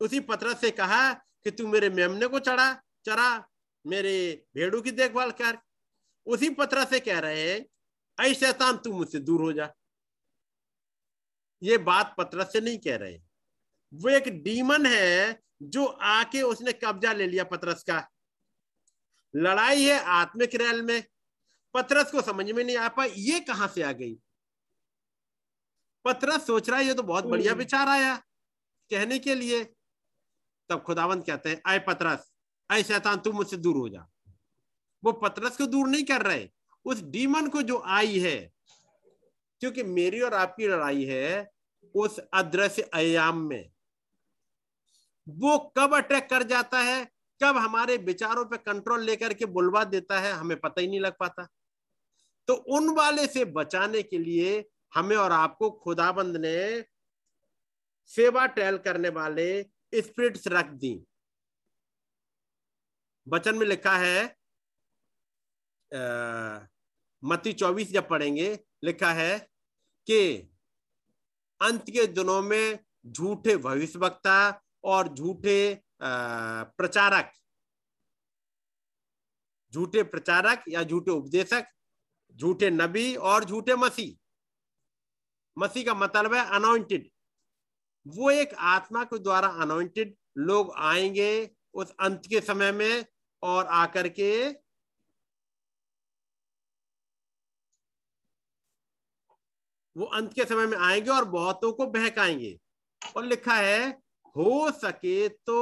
उसी 0.00 0.20
पत्रस 0.20 0.60
से 0.60 0.70
कहा 0.70 1.14
कि 1.14 1.50
तू 1.50 1.68
मेरे 1.68 1.90
मेमने 1.90 2.26
को 2.26 2.38
चढ़ा। 2.38 2.83
चरा 3.06 3.48
मेरे 3.84 4.46
भेड़ों 4.54 4.80
की 4.82 4.90
देखभाल 4.90 5.30
कर। 5.30 5.58
उसी 6.26 6.50
पत्रस 6.50 6.90
से 6.90 7.00
कह 7.00 7.18
रहे 7.18 7.42
हैं 7.42 7.64
ऐ 8.18 8.34
शैतान 8.34 8.76
तू 8.76 8.92
मुझसे 8.92 9.18
दूर 9.20 9.42
हो 9.42 9.52
जा। 9.52 9.72
ये 11.62 11.78
बात 11.78 12.14
पत्रस 12.18 12.52
से 12.52 12.60
नहीं 12.60 12.78
कह 12.78 12.96
रहे। 12.96 13.20
वो 13.92 14.08
एक 14.08 14.28
डीमन 14.42 14.86
है 14.86 15.40
जो 15.62 15.84
आके 15.84 16.42
उसने 16.42 16.72
कब्जा 16.74 17.12
ले 17.12 17.26
लिया 17.26 17.44
पत्रस 17.44 17.82
का। 17.82 18.06
लड़ाई 19.34 19.84
है 19.84 19.98
आत्मिक 20.12 20.54
रैल 20.54 20.82
में। 20.82 21.02
पत्रस 21.74 22.10
को 22.10 22.22
समझ 22.22 22.50
में 22.50 22.62
नहीं 22.64 22.76
आ 22.76 22.88
पा 22.88 23.04
ये 23.06 23.40
कहाँ 23.40 23.68
से 23.68 23.82
आ 23.82 23.92
गई? 23.92 24.14
पत्रस 26.04 26.46
सोच 26.46 26.68
रहा 26.70 26.78
है 26.78 26.84
ये 26.86 26.94
तो 26.94 27.02
बहुत 27.02 27.24
बढ़िया 27.24 27.52
विचार 27.54 27.88
आया 27.88 28.16
कहने 28.90 29.18
के 29.18 29.34
लिए। 29.34 29.64
तब 30.70 30.82
खुदावंत 30.82 31.26
कहते 31.26 31.50
हैं 31.50 31.60
आए 31.66 31.78
पत्रस 31.78 32.30
आए 32.70 32.82
शैतान, 32.82 33.18
तू 33.18 33.32
मुझसे 33.32 33.56
दूर 33.56 33.76
हो 33.76 33.88
जा। 33.88 34.06
वो 35.02 35.12
पतरस 35.12 35.56
को 35.56 35.66
दूर 35.66 35.88
नहीं 35.88 36.04
कर 36.04 36.22
रहे, 36.22 36.48
उस 36.86 37.02
डीमन 37.02 37.48
को 37.48 37.62
जो 37.62 37.82
आई 37.86 38.18
है, 38.18 38.52
क्योंकि 39.60 39.82
मेरी 39.82 40.20
और 40.20 40.34
आपकी 40.34 40.68
लड़ाई 40.68 41.04
है 41.04 41.50
उस 41.94 42.18
अदृश्य 42.18 42.82
अयाम 42.82 43.38
में। 43.38 43.70
वो 45.26 45.58
कब 45.78 45.94
अटैक 45.94 46.28
कर 46.30 46.42
जाता 46.42 46.78
है, 46.78 47.04
कब 47.40 47.56
हमारे 47.56 47.96
विचारों 47.96 48.44
पे 48.44 48.56
कंट्रोल 48.56 49.04
लेकर 49.04 49.34
के 49.34 49.46
बुलवा 49.46 49.84
देता 49.84 50.20
है, 50.20 50.32
हमें 50.32 50.58
पता 50.60 50.80
ही 50.80 50.88
नहीं 50.88 51.00
लग 51.00 51.14
पाता। 51.20 51.46
तो 52.48 52.54
उन 52.54 52.88
वाले 52.88 53.26
से 53.26 53.44
बचाने 53.44 54.02
के 54.02 54.18
लिए 54.18 54.64
हमें 54.94 55.16
और 55.16 55.32
आपको 55.32 55.70
खुदाबंद 55.70 56.36
ने 56.36 56.84
सेवा 58.10 58.46
टहल 58.46 58.76
करने 58.78 59.08
वाले 59.08 59.46
स्पिरिट्स 59.94 60.48
रख 60.48 60.66
दी। 60.66 60.94
वचन 63.26 63.58
में 63.58 63.66
लिखा 63.66 63.96
है 63.98 64.24
मत्ती 67.22 67.52
चौबीस 67.52 67.92
जब 67.92 68.08
पढ़ेंगे, 68.08 68.58
लिखा 68.84 69.12
है 69.12 69.38
कि 70.06 70.18
अंत 71.60 71.90
के 71.90 72.06
दिनों 72.06 72.40
में 72.42 72.78
झूठे 73.06 73.56
भविष्यवक्ता 73.56 74.36
और 74.84 75.08
झूठे 75.14 75.58
प्रचारक 76.00 77.30
झूठे 79.72 80.02
प्रचारक 80.02 80.64
या 80.68 80.82
झूठे 80.82 81.10
उपदेशक, 81.10 81.64
झूठे 82.36 82.70
नबी 82.70 83.14
और 83.16 83.44
झूठे 83.44 83.74
मसीह। 83.74 84.14
मसीह 85.56 85.84
का 85.84 85.94
मतलब 85.94 86.34
है 86.34 86.44
अनोइंटेड 86.56 87.08
वो 88.06 88.30
एक 88.30 88.54
आत्मा 88.74 89.04
के 89.04 89.18
द्वारा 89.18 89.48
अनोइंटेड 89.62 90.14
लोग 90.38 90.72
आएँगे 90.76 91.30
उस 91.74 91.94
अंत 92.00 92.26
के 92.30 92.40
समय 92.40 92.72
में 92.72 93.04
और 93.44 93.66
आकर 93.66 94.08
के 94.08 94.48
वो 99.96 100.04
अंत 100.04 100.32
के 100.34 100.44
समय 100.44 100.66
में 100.66 100.78
आएँगे 100.78 101.10
और 101.10 101.24
बहुतों 101.24 101.72
को 101.72 101.86
बहकाएँगे। 101.86 102.58
और 103.16 103.24
लिखा 103.24 103.54
है, 103.54 103.90
हो 104.36 104.70
सके 104.70 105.28
तो 105.28 105.58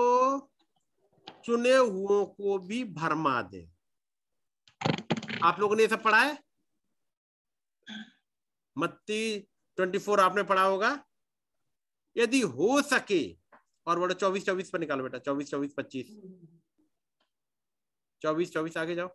चुने 1.45 1.77
हुओं 1.77 2.25
को 2.27 2.59
भी 2.59 2.85
भरमा 2.85 3.43
दे। 3.43 3.69
आप 5.43 5.61
लोगों 5.61 5.77
ने 5.77 5.89
सब 5.89 6.03
पढ़ा 6.03 6.23
है? 6.23 6.39
मत्ती 8.79 9.39
ट्वेंटी 9.77 9.99
फोर 9.99 10.21
आपने 10.21 10.43
पढ़ा 10.43 10.63
होगा। 10.63 11.05
यदि 12.17 12.41
हो 12.41 12.83
सके, 12.83 13.37
और 13.87 13.99
बड़ो 13.99 14.15
चौबीस 14.15 14.47
चौबीस 14.47 14.71
पर 14.71 14.79
निकालो 14.79 15.03
बेटा, 15.03 15.19
चौबीस 15.19 15.51
चौबीस, 15.51 15.75
पच्चीस। 15.77 16.07
चौबीस 18.23 18.53
चौबीस, 18.53 18.77
आगे 18.77 18.95
जाओ। 18.95 19.09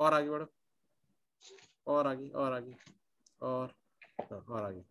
और 0.00 0.14
आगे 0.14 0.30
बढ़ो। 0.30 0.46
और 1.86 2.06
आगे 2.06 2.28
और 2.28 2.52
आगे, 2.52 2.74
और 3.40 3.74
और 4.32 4.64
आगे। 4.64 4.84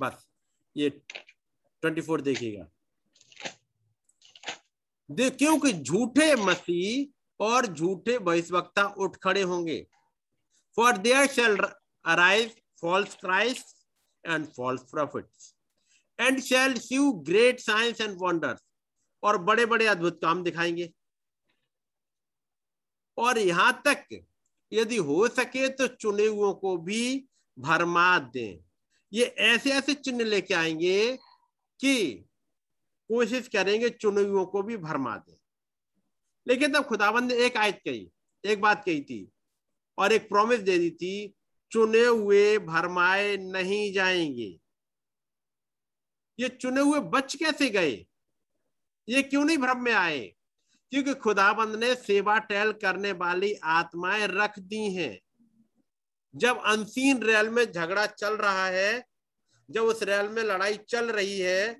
बस, 0.00 0.28
ये 0.76 0.88
ट्वेंटी 0.90 2.00
फोर 2.00 2.20
देखिएगा। 2.20 2.66
देख, 5.10 5.36
क्योंकि 5.36 5.72
झूठे 5.72 6.34
मसीह 6.36 7.44
और 7.44 7.66
झूठे 7.66 8.18
भविष्यवक्ता 8.18 8.84
उठ 8.98 9.16
खड़े 9.16 9.42
होंगे। 9.42 9.86
For 10.76 10.98
there 10.98 11.26
shall 11.26 11.56
arise 11.56 12.50
false 12.80 13.14
Christ 13.14 13.76
and 14.24 14.46
false 14.46 14.82
prophet 14.90 15.26
and 16.18 16.40
shall 16.40 16.74
see 16.78 16.98
great 17.22 17.60
signs 17.60 18.00
and 18.00 18.16
wonders 18.22 18.69
और 19.22 19.38
बड़े 19.38 19.66
बड़े 19.66 19.86
अद्भुत 19.86 20.20
काम 20.22 20.42
दिखाएँगे। 20.42 20.92
और 23.18 23.38
यहाँ 23.38 23.82
तक 23.86 24.24
यदि 24.72 24.96
हो 24.96 25.28
सके 25.28 25.68
तो 25.68 25.86
चुने 25.86 26.26
हुओं 26.26 26.52
को 26.54 26.76
भी 26.76 27.28
भरमा 27.58 28.18
दें। 28.18 28.64
ये 29.12 29.24
ऐसे 29.24 29.70
ऐसे 29.70 29.94
चिन्ह 29.94 30.24
लेके 30.24 30.54
आएँगे 30.54 31.16
कि 31.80 32.12
कोशिश 33.10 33.48
करेंगे 33.48 33.88
चुने 33.90 34.22
हुओं 34.22 34.46
को 34.46 34.62
भी 34.62 34.76
भरमा 34.76 35.16
दें। 35.16 35.36
लेकिन 36.46 36.72
तब 36.72 36.84
खुदाबंद 36.84 37.32
ने 37.32 37.38
एक 37.38 37.56
आयत 37.56 37.80
कही, 37.84 38.10
एक 38.44 38.60
बात 38.60 38.84
कही 38.84 39.00
थी 39.00 39.32
और 39.98 40.12
एक 40.12 40.28
प्रॉमिस 40.28 40.60
दे 40.60 40.78
दी 40.78 40.90
थी, 40.90 41.34
चुने 41.72 42.04
हुए 42.04 42.58
भरमाए 42.58 43.36
नहीं 43.36 43.92
जाएँगे। 43.92 44.60
ये 46.38 46.48
चुने 46.48 46.80
हुए 46.80 47.00
बच 47.00 47.34
कैसे 47.34 47.70
गए? 47.70 48.06
ये 49.10 49.22
क्यों 49.22 49.44
नहीं 49.44 49.58
भ्रम 49.58 49.82
में 49.82 49.92
आए? 49.92 50.20
क्योंकि 50.92 51.14
खुदाबंद 51.14 51.76
ने 51.76 51.94
सेवा 51.94 52.38
टहल 52.40 52.72
करने 52.72 53.12
वाली 53.14 53.52
आत्माएँ 53.72 54.26
रख 54.26 54.58
दी 54.60 54.92
हैं। 54.94 55.18
जब 56.34 56.62
अनसीन 56.66 57.22
रेल 57.22 57.48
में 57.48 57.64
झगड़ा 57.64 58.06
चल 58.06 58.36
रहा 58.36 58.66
है, 58.66 59.04
जब 59.68 59.82
उस 59.82 60.02
रेल 60.02 60.28
में 60.28 60.42
लड़ाई 60.44 60.78
चल 60.88 61.10
रही 61.10 61.38
है, 61.40 61.74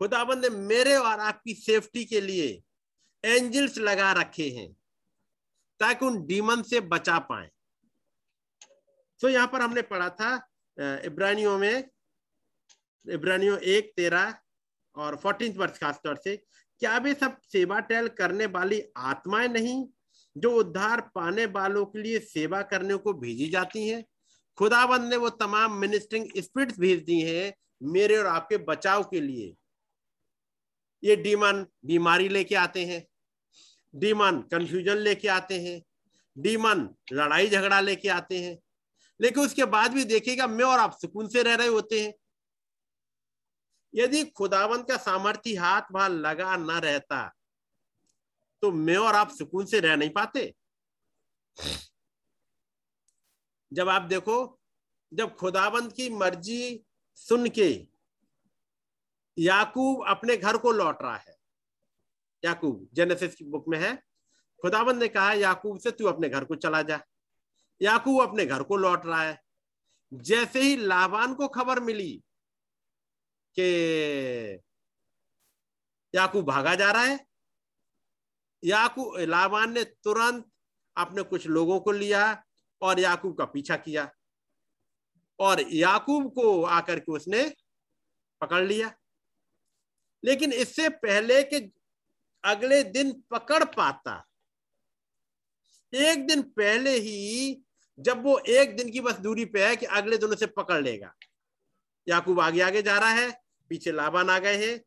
खुदाबंद 0.00 0.44
ने 0.44 0.50
मेरे 0.50 0.96
और 0.96 1.20
आपकी 1.20 1.54
सेफ्टी 1.54 2.04
के 2.04 2.20
लिए 2.20 2.48
एंजल्स 3.24 3.78
लगा 3.78 4.12
रखे 4.12 4.48
हैं, 4.48 4.72
ताकि 5.80 6.06
उन 6.06 6.26
डीमन 6.26 6.62
से 6.62 6.80
बचा 6.82 7.18
पाए। 7.20 7.50
तो 9.20 9.28
यहाँ 9.28 9.46
पर 9.46 9.62
हमने 9.62 9.82
पढ़ा 9.84 10.08
था 10.10 10.34
इब्रानियों 11.04 11.58
में, 11.58 11.84
इब्रानियों 13.06 13.58
एक 13.58 13.92
तेरह 13.96 14.34
और 14.98 15.16
फोर्टीन 15.16 15.56
वर्ष 15.56 15.78
खासतौर 15.78 16.16
से, 16.16 16.36
क्या 16.36 16.96
वे 16.98 17.14
सब 17.14 17.36
सेवा 17.42 17.78
टहल 17.80 18.08
करने 18.08 18.46
वाली 18.46 18.82
आत्माएँ 18.96 19.48
नहीं, 19.48 19.84
जो 20.36 20.50
उद्धार 20.52 21.00
पाने 21.14 21.44
वालों 21.46 21.84
के 21.86 22.02
लिए 22.02 22.18
सेवा 22.18 22.62
करने 22.62 22.96
को 22.96 23.12
भेजी 23.12 23.48
जाती 23.48 23.86
हैं? 23.88 24.04
खुदाबंद 24.58 25.10
ने 25.10 25.16
वो 25.16 25.28
तमाम 25.30 25.72
मिनिस्टरिंग 25.72 26.28
स्पिरिट्स 26.38 26.78
भेज 26.78 27.02
दी 27.04 27.20
हैं 27.20 27.52
मेरे 27.82 28.16
और 28.16 28.26
आपके 28.26 28.56
बचाव 28.56 29.02
के 29.02 29.20
लिए। 29.20 29.54
ये 31.02 31.16
डीमन 31.16 31.64
बीमारी 31.86 32.28
लेके 32.28 32.54
आते 32.54 32.84
हैं 32.86 33.06
डीमन 33.94 34.40
कंफ्यूजन 34.52 34.96
लेके 34.96 35.28
आते 35.28 35.60
हैं 35.60 35.82
डीमन 36.36 36.88
लड़ाई 37.12 37.48
झगड़ा 37.48 37.80
लेके 37.80 38.08
आते 38.08 38.38
हैं। 38.38 38.58
लेकिन 39.20 39.44
उसके 39.44 39.64
बाद 39.64 39.92
भी 39.92 40.04
देखिएगा, 40.04 40.46
मैं 40.46 40.64
और 40.64 40.78
आप 40.78 40.98
सुकून 41.00 41.28
से 41.28 41.42
रह 41.42 41.54
रहे 41.54 41.68
होते 41.68 42.00
हैं। 42.00 42.12
यदि 43.98 44.24
खुदावन 44.24 44.82
का 44.82 44.96
सामर्थ्य 44.96 45.54
हाथ 45.56 45.92
वहाँ 45.92 46.08
लगा 46.08 46.56
ना 46.56 46.78
रहता 46.78 47.26
तो 48.62 48.70
मैं 48.72 48.96
और 48.96 49.14
आप 49.14 49.30
सुकून 49.30 49.66
से 49.66 49.80
रह 49.80 49.96
नहीं 49.96 50.10
पाते। 50.10 50.54
जब 53.72 53.88
आप 53.88 54.02
देखो, 54.02 54.58
जब 55.12 55.34
खुदाबंद 55.36 55.92
की 55.92 56.08
मर्ज़ी 56.10 56.84
सुन 57.18 57.48
के 57.48 57.70
याकूब 59.36 60.04
अपने 60.08 60.36
घर 60.36 60.56
को 60.56 60.72
लौट 60.72 61.02
रहा 61.02 61.16
है, 61.16 61.36
याकूब, 62.44 62.88
जेनेसिस 62.94 63.34
की 63.34 63.44
बुक 63.44 63.64
में 63.68 63.78
है 63.78 63.94
खुदाबंद 64.62 65.02
ने 65.02 65.08
कहा, 65.08 65.32
याकूब 65.32 65.78
से 65.78 65.90
तू 65.90 66.06
अपने 66.06 66.28
घर 66.28 66.44
को 66.44 66.54
चला 66.54 66.82
जा। 66.82 67.00
याकूब 67.80 68.22
अपने 68.22 68.46
घर 68.46 68.62
को 68.62 68.76
लौट 68.76 69.06
रहा 69.06 69.22
है। 69.22 69.40
जैसे 70.12 70.62
ही 70.62 70.76
लाबान 70.76 71.34
को 71.34 71.48
खबर 71.48 71.80
मिली 71.80 72.22
कि 73.58 74.62
याकूब 76.14 76.44
भागा 76.44 76.74
जा 76.74 76.90
रहा 76.92 77.02
है? 77.02 77.26
याकूब, 78.64 79.16
लाबान 79.18 79.72
ने 79.72 79.84
तुरंत 79.84 80.50
अपने 80.96 81.22
कुछ 81.22 81.46
लोगों 81.46 81.80
को 81.80 81.92
लिया 81.92 82.44
और 82.82 83.00
याकूब 83.00 83.38
का 83.38 83.44
पीछा 83.44 83.76
किया। 83.76 84.10
और 85.38 85.60
याकूब 85.72 86.32
को 86.34 86.62
आकर 86.62 86.98
के 86.98 87.12
उसने 87.12 87.54
पकड़ 88.40 88.64
लिया। 88.64 88.94
लेकिन 90.24 90.52
इससे 90.52 90.88
पहले 90.88 91.42
कि 91.42 91.72
अगले 92.44 92.82
दिन 92.82 93.12
पकड़ 93.30 93.64
पाता, 93.64 94.24
एक 95.94 96.26
दिन 96.26 96.42
पहले 96.42 96.90
ही 96.90 97.62
जब 97.98 98.22
वो 98.22 98.38
एक 98.38 98.76
दिन 98.76 98.90
की 98.92 99.00
बस 99.00 99.14
दूरी 99.14 99.44
पे 99.44 99.66
है 99.66 99.76
कि 99.76 99.86
अगले 99.86 100.16
दिनों 100.16 100.36
से 100.36 100.46
पकड़ 100.46 100.82
लेगा। 100.82 101.14
याकूब 102.08 102.40
आगे 102.40 102.60
आगे 102.60 102.82
जा 102.82 102.98
रहा 102.98 103.10
है 103.10 103.47
पीछे 103.68 103.92
लाबान 103.92 104.30
आ 104.30 104.38
गए 104.38 104.66
हैं। 104.66 104.84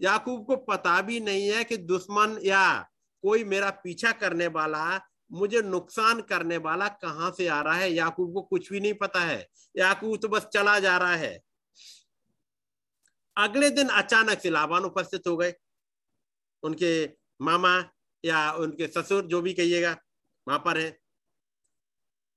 याकूब 0.00 0.46
को 0.46 0.56
पता 0.56 1.02
भी 1.02 1.20
नहीं 1.20 1.48
है 1.48 1.64
कि 1.64 1.76
दुश्मन 1.76 2.38
या 2.42 2.88
कोई 3.22 3.44
मेरा 3.44 3.70
पीछा 3.70 4.12
करने 4.12 4.46
वाला, 4.46 5.00
मुझे 5.32 5.62
नुकसान 5.62 6.20
करने 6.20 6.56
वाला 6.56 6.88
कहाँ 6.88 7.30
से 7.30 7.48
आ 7.48 7.60
रहा 7.60 7.74
है, 7.74 7.92
याकूब 7.92 8.34
को 8.34 8.42
कुछ 8.42 8.72
भी 8.72 8.80
नहीं 8.80 8.94
पता 8.94 9.20
है। 9.20 9.48
याकूब 9.76 10.18
तो 10.18 10.28
बस 10.28 10.42
चला 10.42 10.78
जा 10.78 10.98
रहा 10.98 11.16
है। 11.16 11.40
अगले 13.38 13.70
दिन 13.70 13.88
अचानक 13.88 14.40
से 14.40 14.50
लाबान 14.50 14.82
उपस्थित 14.82 15.22
हो 15.26 15.36
गए। 15.36 15.54
उनके 16.62 17.06
मामा 17.42 17.90
या 18.24 18.52
उनके 18.52 18.86
ससुर, 18.86 19.26
जो 19.26 19.42
भी 19.42 19.54
कहिएगा, 19.54 19.96
वहाँ 20.48 20.58
पर 20.58 20.78
है। 20.78 20.98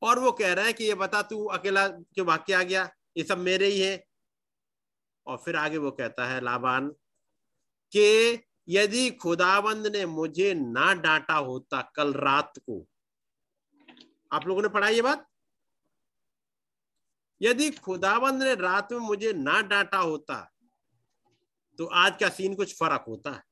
और 0.01 0.19
वो 0.19 0.31
कह 0.31 0.53
रहे 0.53 0.65
हैं 0.65 0.73
कि 0.73 0.83
ये 0.83 0.95
बता, 0.95 1.21
तू 1.21 1.45
अकेला 1.45 1.87
क्यों 1.87 2.27
भाग 2.27 2.43
के 2.47 2.53
आ 2.53 2.63
गया? 2.63 2.89
ये 3.17 3.23
सब 3.23 3.37
मेरे 3.37 3.67
ही 3.67 3.79
है। 3.79 4.04
और 5.27 5.37
फिर 5.37 5.55
आगे 5.55 5.77
वो 5.77 5.91
कहता 5.91 6.25
है, 6.25 6.41
लाबान, 6.41 6.89
के 7.93 8.33
यदि 8.67 9.09
खुदाबंद 9.11 9.87
ने 9.87 10.05
मुझे 10.05 10.53
ना 10.53 10.93
डांटा 10.93 11.33
होता 11.33 11.81
कल 11.95 12.13
रात 12.13 12.53
को, 12.59 12.85
आप 14.31 14.47
लोगों 14.47 14.61
ने 14.61 14.67
पढ़ा 14.67 14.89
ये 14.89 15.01
बात? 15.01 15.27
यदि 17.41 17.69
खुदाबंद 17.71 18.43
ने 18.43 18.53
रात 18.55 18.91
में 18.91 18.99
मुझे 18.99 19.33
ना 19.33 19.61
डांटा 19.61 19.97
होता 19.97 20.51
तो 21.79 21.85
आज 21.85 22.17
का 22.19 22.29
सीन 22.29 22.55
कुछ 22.55 22.73
फ़र्क 22.75 23.05
होता? 23.07 23.31
है 23.31 23.43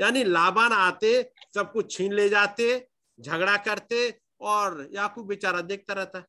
यानी 0.00 0.24
लाबान 0.24 0.72
आते, 0.72 1.32
सब 1.54 1.72
कुछ 1.72 1.96
छीन 1.96 2.12
ले 2.12 2.28
जाते, 2.28 2.88
झगड़ा 3.20 3.56
करते 3.56 4.20
और 4.40 4.88
याकूब 4.92 5.26
बेचारा 5.26 5.60
देखता 5.60 5.94
रहता। 5.94 6.22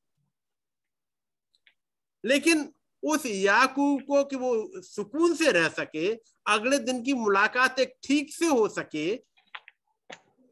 लेकिन 2.24 2.72
उस 3.04 3.26
याकूब 3.26 4.02
को 4.02 4.24
कि 4.24 4.36
वो 4.36 4.82
सुकून 4.82 5.36
से 5.36 5.52
रह 5.52 5.70
सके 5.70 6.14
अगले 6.48 6.80
दिन 6.80 7.04
की 7.04 7.14
मुलाकात 7.14 7.80
एक 7.80 7.96
ठीक 8.04 8.34
से 8.34 8.46
हो 8.46 8.68
सके 8.68 9.16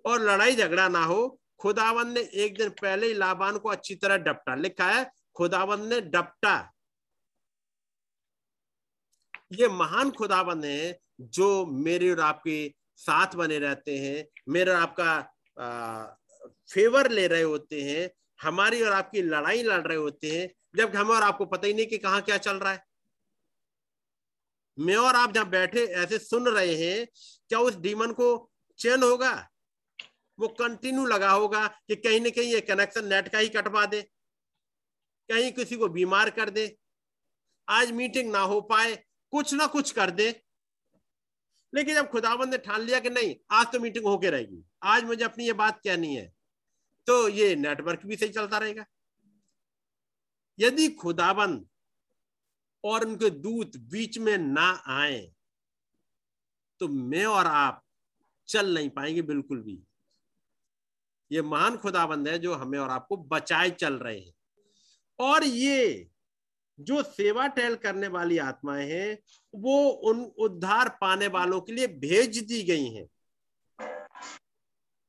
और 0.05 0.21
लड़ाई 0.21 0.55
झगड़ा 0.55 0.87
ना 0.87 1.03
हो 1.03 1.39
खुदावन 1.59 2.11
ने 2.11 2.19
एक 2.19 2.57
दिन 2.57 2.69
पहले 2.69 3.07
ही 3.07 3.13
लाबान 3.13 3.57
को 3.57 3.69
अच्छी 3.69 3.95
तरह 3.95 4.17
डपटा। 4.17 4.55
लिखा 4.55 4.85
है 4.85 5.11
खुदावन 5.35 5.87
ने 5.87 6.01
डपटा। 6.01 6.71
ये 9.53 9.67
महान 9.67 10.11
खुदावन 10.11 10.63
है 10.63 10.99
जो 11.21 11.65
मेरे 11.65 12.11
और 12.11 12.19
आपके 12.19 12.73
साथ 12.95 13.35
बने 13.35 13.59
रहते 13.59 13.97
हैं 13.97 14.27
मेरा 14.49 14.79
आपका 14.79 15.33
आ, 15.59 16.03
फेवर 16.73 17.11
ले 17.11 17.27
रहे 17.27 17.41
होते 17.41 17.81
हैं 17.81 18.09
हमारी 18.41 18.81
और 18.81 18.91
आपकी 18.91 19.21
लड़ाई 19.21 19.63
लड़ 19.63 19.87
रहे 19.87 19.97
होते 19.97 20.31
हैं 20.31 20.49
जब 20.77 20.95
हमें 20.95 21.15
और 21.15 21.23
आपको 21.23 21.45
पता 21.45 21.67
ही 21.67 21.73
नहीं 21.73 21.85
कि 21.85 21.97
कहाँ 21.97 22.21
क्या 22.21 22.37
चल 22.37 22.57
रहा 22.57 22.71
है। 22.73 22.83
मैं 24.77 24.95
और 24.95 25.15
आप 25.15 25.31
जहाँ 25.31 25.49
बैठे 25.49 25.85
ऐसे 25.95 26.17
सुन 26.19 26.47
रहे 26.47 26.75
हैं, 26.75 27.07
क्या 27.49 27.59
उस 27.59 27.75
डीमन 27.75 28.11
को 28.11 28.51
चैन 28.79 29.03
होगा? 29.03 29.49
वो 30.39 30.47
कंटिन्यू 30.47 31.05
लगा 31.05 31.31
होगा 31.31 31.67
कि 31.67 31.95
कहीं 31.95 32.19
ना 32.21 32.29
कहीं 32.29 32.51
ये 32.53 32.61
कनेक्शन 32.61 33.05
नेट 33.05 33.27
का 33.27 33.37
ही 33.37 33.49
कटवा 33.49 33.85
दे, 33.85 34.01
कहीं 35.29 35.51
किसी 35.51 35.77
को 35.77 35.87
बीमार 35.87 36.29
कर 36.29 36.49
दे, 36.49 36.65
आज 37.67 37.91
मीटिंग 37.91 38.31
ना 38.31 38.39
हो 38.39 38.59
पाए, 38.61 38.95
कुछ 39.33 39.53
ना 39.53 39.67
कुछ 39.67 39.91
कर 39.91 40.11
दे। 40.11 40.27
लेकिन 41.73 41.95
जब 41.95 42.09
खुदाबंद 42.09 42.51
ने 42.51 42.57
ठान 42.57 42.81
लिया 42.81 42.99
कि 42.99 43.09
नहीं, 43.09 43.35
आज 43.51 43.71
तो 43.71 43.79
मीटिंग 43.79 44.05
होके 44.05 44.29
रहेगी। 44.29 44.63
आज 44.83 45.03
मुझे 45.03 45.23
अपनी 45.25 45.45
ये 45.45 45.53
बात 45.53 45.79
कहनी 45.79 46.15
है। 46.15 46.33
तो 47.07 47.27
ये 47.29 47.55
नेटवर्क 47.55 48.05
भी 48.05 48.15
सही 48.15 48.29
चलता 48.29 48.57
रहेगा। 48.57 48.85
यदि 50.59 50.87
खुदाबंद 50.89 51.65
और 52.83 53.05
उनके 53.05 53.29
दूत 53.29 53.77
बीच 53.91 54.17
में 54.17 54.37
ना 54.37 54.69
आए 54.87 55.19
तो 56.81 56.87
मैं 56.87 57.25
और 57.25 57.45
आप 57.45 57.81
चल 58.49 58.73
नहीं 58.73 58.89
पाएँगे 58.89 59.21
बिल्कुल 59.21 59.61
भी। 59.61 59.77
ये 61.31 61.41
महान 61.41 61.77
खुदाबंद 61.77 62.27
है 62.27 62.37
जो 62.39 62.53
हमें 62.53 62.77
और 62.79 62.89
आपको 62.89 63.17
बचाए 63.17 63.69
चल 63.69 63.93
रहे 63.93 64.19
हैं। 64.19 64.33
और 65.19 65.43
ये 65.43 66.09
जो 66.79 67.01
सेवा 67.03 67.47
टहल 67.47 67.75
करने 67.75 68.07
वाली 68.07 68.37
आत्माएँ 68.37 68.87
हैं, 68.89 69.17
वो 69.53 69.89
उन 69.89 70.23
उद्धार 70.39 70.89
पाने 71.01 71.27
वालों 71.27 71.61
के 71.61 71.73
लिए 71.73 71.87
भेज 71.87 72.37
दी 72.39 72.61
गई 72.63 72.85
हैं। 72.85 73.07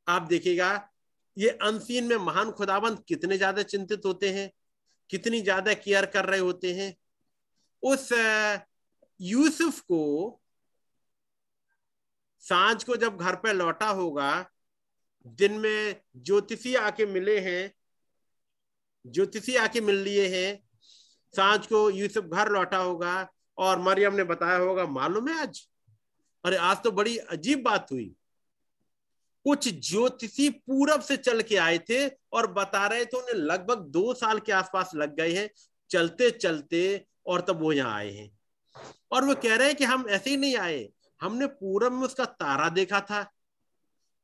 आप 0.07 0.23
देखिएगा, 0.23 0.89
ये 1.37 1.49
अनसीन 1.63 2.05
में 2.05 2.17
महान 2.17 2.51
खुदाबंद 2.51 3.03
कितने 3.09 3.37
ज़्यादा 3.37 3.63
चिंतित 3.65 4.07
होते 4.07 4.31
हैं? 4.33 4.51
कितनी 5.11 5.41
ज़्यादा 5.41 5.75
केयर 5.75 6.07
कर 6.07 6.25
रहे 6.25 6.41
होते 6.41 6.73
हैं? 6.75 6.95
उस 7.83 8.09
यूसुफ 9.21 9.81
को 9.81 10.41
साँझ 12.43 12.83
को 12.85 12.97
जब 12.97 13.17
घर 13.17 13.35
पे 13.35 13.53
लौटा 13.53 13.89
होगा, 13.89 14.51
दिन 15.27 15.53
में 15.53 16.01
ज्योतिषी 16.17 16.75
आके 16.75 17.07
मिले 17.07 17.39
हैं, 17.41 17.73
ज्योतिषी 19.05 19.57
आके 19.57 19.81
मिल 19.81 19.97
लिए 19.97 20.27
हैं, 20.29 20.63
साँझ 21.35 21.67
को 21.67 21.89
यूसुफ 21.91 22.25
घर 22.25 22.51
लौटा 22.53 22.79
होगा 22.79 23.29
और 23.59 23.81
मरियम 23.83 24.15
ने 24.15 24.25
बताया 24.25 24.57
होगा, 24.57 24.87
मालूम 24.87 25.29
है 25.29 25.41
आज? 25.41 25.67
अरे 26.45 26.57
आज 26.57 26.83
तो 26.83 26.91
बड़ी 26.93 27.17
अजीब 27.19 27.63
बात 27.63 27.93
हुई। 27.93 28.15
कुछ 29.47 29.69
ज्योतिषी 29.89 30.49
पूरब 30.51 31.01
से 31.01 31.17
चल 31.17 31.41
के 31.41 31.57
आए 31.57 31.79
थे 31.91 32.07
और 32.09 32.47
बता 32.53 32.87
रहे 32.87 33.05
थे 33.05 33.17
उन्हें 33.17 33.35
लगभग 33.37 33.83
दो 33.91 34.13
साल 34.15 34.39
के 34.39 34.53
आसपास 34.53 34.91
लग 34.95 35.15
गए 35.17 35.33
हैं, 35.33 35.49
चलते 35.91 36.31
चलते 36.31 37.05
और 37.27 37.41
तब 37.41 37.61
वो 37.61 37.73
यहाँ 37.73 37.95
आए 37.97 38.11
हैं। 38.11 38.31
और 39.13 39.25
वो 39.25 39.35
कह 39.35 39.55
रहे 39.57 39.67
हैं 39.69 39.77
कि 39.77 39.85
हम 39.85 40.07
ऐसे 40.09 40.31
ही 40.31 40.37
नहीं 40.37 40.57
आए, 40.57 40.89
हमने 41.21 41.47
पूरब 41.47 41.93
में 41.93 42.03
उसका 42.03 42.25
तारा 42.25 42.69
देखा 42.71 43.01
था, 43.01 43.25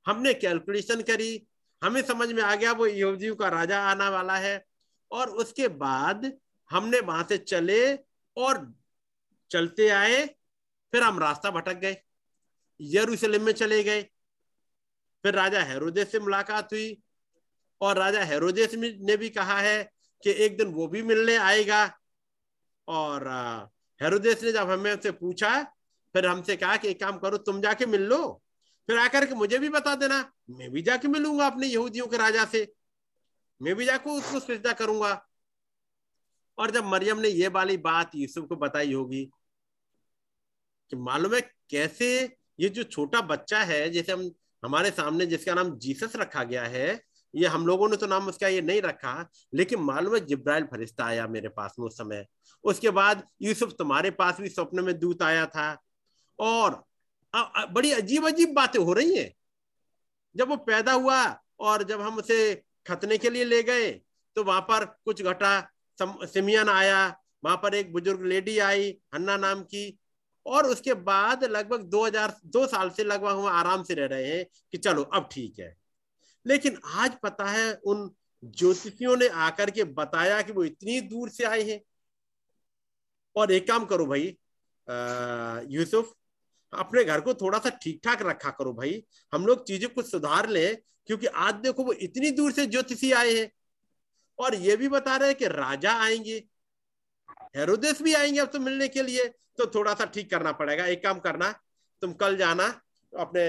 हमने 0.06 0.32
कैलकुलेशन 0.34 1.02
करी, 1.02 1.46
हमें 1.82 2.00
समझ 2.02 2.28
में 2.28 2.42
आ 2.42 2.54
गया 2.54 2.72
वो 2.72 2.86
यहूदियों 2.86 3.34
का 3.36 3.48
राजा 3.48 3.80
आने 3.82 4.08
वाला 4.08 4.36
है, 4.36 4.64
और 5.10 5.30
उसके 5.30 5.68
बाद 5.68 6.30
हमने 6.70 7.00
वहाँ 7.00 7.26
से 7.28 7.38
चले 7.38 7.94
और 8.36 8.66
चलते 9.50 9.88
आए, 9.90 10.24
फिर 10.92 11.02
हम 11.02 11.18
रास्ता 11.18 11.50
भटक 11.50 11.76
गए, 11.76 11.96
यरूशलेम 12.80 13.42
में 13.42 13.52
चले 13.54 13.82
गए 13.84 14.08
फिर 15.24 15.34
राजा 15.34 15.62
हेरोदेस 15.62 16.12
से 16.12 16.18
मुलाकात 16.20 16.72
हुई 16.72 17.02
और 17.80 17.98
राजा 17.98 18.22
हेरोदेस 18.24 18.74
ने 18.74 19.16
भी 19.16 19.28
कहा 19.28 19.58
है 19.60 19.82
कि 20.22 20.30
एक 20.44 20.56
दिन 20.58 20.68
वो 20.68 20.86
भी 20.88 21.02
मिलने 21.02 21.36
आएगा। 21.36 21.84
और 22.88 23.28
हेरोदेस 24.00 24.42
ने 24.42 24.52
जब 24.52 24.70
हमें 24.70 24.92
उससे 24.92 25.10
पूछा, 25.10 25.62
फिर 26.14 26.26
हमसे 26.26 26.56
कहा 26.56 26.76
कि 26.76 26.88
एक 26.88 27.00
काम 27.00 27.18
करो, 27.18 27.36
तुम 27.38 27.60
जाके 27.60 27.86
मिल 27.86 28.02
लो। 28.02 28.42
फिर 28.88 28.98
आकर 28.98 29.26
के 29.26 29.34
मुझे 29.34 29.58
भी 29.58 29.68
बता 29.68 29.94
देना, 29.94 30.32
मैं 30.50 30.70
भी 30.70 30.82
जाके 30.82 31.08
मिलूँगा 31.08 31.46
अपने 31.46 31.66
यहूदियों 31.66 32.06
के 32.06 32.16
राजा 32.16 32.44
से। 32.44 32.72
मैं 33.60 33.74
भी 33.74 33.84
जाकर 33.84 34.10
उसको 34.10 34.40
सजदा 34.40 34.72
करूँगा। 34.72 35.28
और 36.58 36.70
जब 36.70 36.84
मरियम 36.84 37.20
ने 37.20 37.28
ये 37.28 37.48
वाली 37.48 37.76
बात 37.76 38.10
यूसुफ 38.14 38.48
को 38.48 38.56
बताई 38.56 38.92
होगी 38.92 39.24
कि 40.90 40.96
मालूम 40.96 41.34
है 41.34 41.40
कैसे 41.70 42.08
ये 42.60 42.68
जो 42.68 42.82
छोटा 42.82 43.20
बच्चा 43.20 43.62
है, 43.62 43.90
जैसे 43.90 44.12
हम 44.12 44.30
हमारे 44.62 44.90
सामने 44.90 45.26
जिसका 45.26 45.54
नाम 45.54 45.76
जीसस 45.78 46.16
रखा 46.16 46.42
गया 46.44 46.64
है, 46.64 47.00
ये 47.34 47.46
हम 47.46 47.66
लोगों 47.66 47.88
ने 47.88 47.96
तो 47.96 48.06
नाम 48.06 48.26
उसका 48.28 48.48
ये 48.48 48.60
नहीं 48.62 48.80
रखा, 48.82 49.28
लेकिन 49.54 49.80
मालूम 49.80 50.14
है 50.14 50.24
जिब्राइल 50.26 50.64
फरिश्ता 50.64 51.04
आया 51.04 51.26
मेरे 51.28 51.48
पास 51.50 51.74
में 51.78 51.86
उस 51.86 51.96
समय। 51.98 52.26
उसके 52.64 52.90
बाद 52.92 53.22
यूसुफ 53.42 53.72
तुम्हारे 53.78 54.10
पास 54.12 54.40
भी 54.40 54.48
स्वप्न 54.48 54.84
में 54.84 54.98
दूत 54.98 55.22
आया 55.22 55.46
था। 55.46 55.76
और 56.38 56.82
बड़ी 57.72 57.92
अजीब 57.92 58.26
अजीब 58.26 58.52
बातें 58.54 58.78
हो 58.80 58.92
रही 58.92 59.16
हैं। 59.16 59.32
जब 60.34 60.48
वो 60.48 60.56
पैदा 60.58 60.92
हुआ 60.92 61.24
और 61.60 61.82
जब 61.82 62.00
हम 62.00 62.18
उसे 62.18 62.54
खतने 62.86 63.18
के 63.18 63.30
लिए 63.30 63.44
ले 63.44 63.62
गए 63.62 63.90
तो 64.36 64.44
वहाँ 64.44 64.60
पर 64.62 64.84
कुछ 65.04 65.22
घटा 65.22 65.60
सिमियन 65.98 66.68
आया। 66.68 67.06
वहाँ 67.44 67.56
पर 67.56 67.74
एक 67.74 67.92
बुज़ुर्ग 67.92 68.24
लेडी 68.24 68.58
आई, 68.60 68.90
हन्ना 69.14 69.36
नाम 69.36 69.62
की। 69.64 69.98
और 70.46 70.66
उसके 70.66 70.94
बाद 70.94 71.44
लगभग 71.44 71.82
2000 71.82 72.36
दो 72.46 72.66
साल 72.66 72.90
से 72.90 73.04
लगभग 73.04 73.30
हम 73.30 73.46
आराम 73.46 73.82
से 73.82 73.94
रह 73.94 74.06
रहे 74.06 74.26
हैं 74.28 74.46
कि 74.72 74.78
चलो, 74.78 75.02
अब 75.02 75.28
ठीक 75.32 75.58
है। 75.58 75.76
लेकिन 76.46 76.78
आज 76.84 77.14
पता 77.22 77.44
है 77.44 77.74
उन 77.74 78.10
ज्योतिषियों 78.44 79.16
ने 79.16 79.28
आकर 79.28 79.70
के 79.70 79.84
बताया 79.84 80.40
कि 80.42 80.52
वो 80.52 80.64
इतनी 80.64 81.00
दूर 81.00 81.28
से 81.28 81.44
आए 81.44 81.62
हैं। 81.62 81.80
और 83.36 83.52
एक 83.52 83.68
काम 83.68 83.84
करो 83.84 84.06
भाई 84.06 84.36
यूसुफ, 85.70 86.12
अपने 86.72 87.04
घर 87.04 87.20
को 87.20 87.34
थोड़ा 87.34 87.58
सा 87.58 87.68
ठीक 87.82 88.00
ठाक 88.04 88.22
रखा 88.22 88.50
करो 88.50 88.72
भाई। 88.72 89.02
हम 89.32 89.46
लोग 89.46 89.66
चीज़ों 89.66 89.88
को 89.88 90.02
सुधार 90.02 90.48
ले, 90.48 90.74
क्योंकि 90.74 91.26
आज 91.26 91.54
देखो 91.54 91.84
वो 91.84 91.92
इतनी 91.92 92.30
दूर 92.30 92.52
से 92.52 92.66
ज्योतिषी 92.66 93.12
आए 93.12 93.32
हैं। 93.34 93.50
और 94.38 94.54
ये 94.54 94.76
भी 94.76 94.88
बता 94.88 95.16
रहे 95.16 95.28
हैं 95.28 95.38
कि 95.38 95.46
राजा 95.46 95.92
आएँगे। 95.94 96.44
हेरोदेस 97.54 98.02
भी 98.02 98.14
आएँगे 98.14 98.40
अब 98.40 98.48
तो 98.48 98.58
मिलने 98.60 98.88
के 98.88 99.02
लिए 99.02 99.26
तो 99.58 99.66
थोड़ा 99.66 99.94
सा 99.94 100.04
ठीक 100.04 100.30
करना 100.30 100.52
पड़ेगा। 100.52 100.86
एक 100.86 101.02
काम 101.02 101.18
करना, 101.18 101.50
तुम 102.02 102.12
कल 102.12 102.36
जाना, 102.36 102.66
अपने 103.12 103.42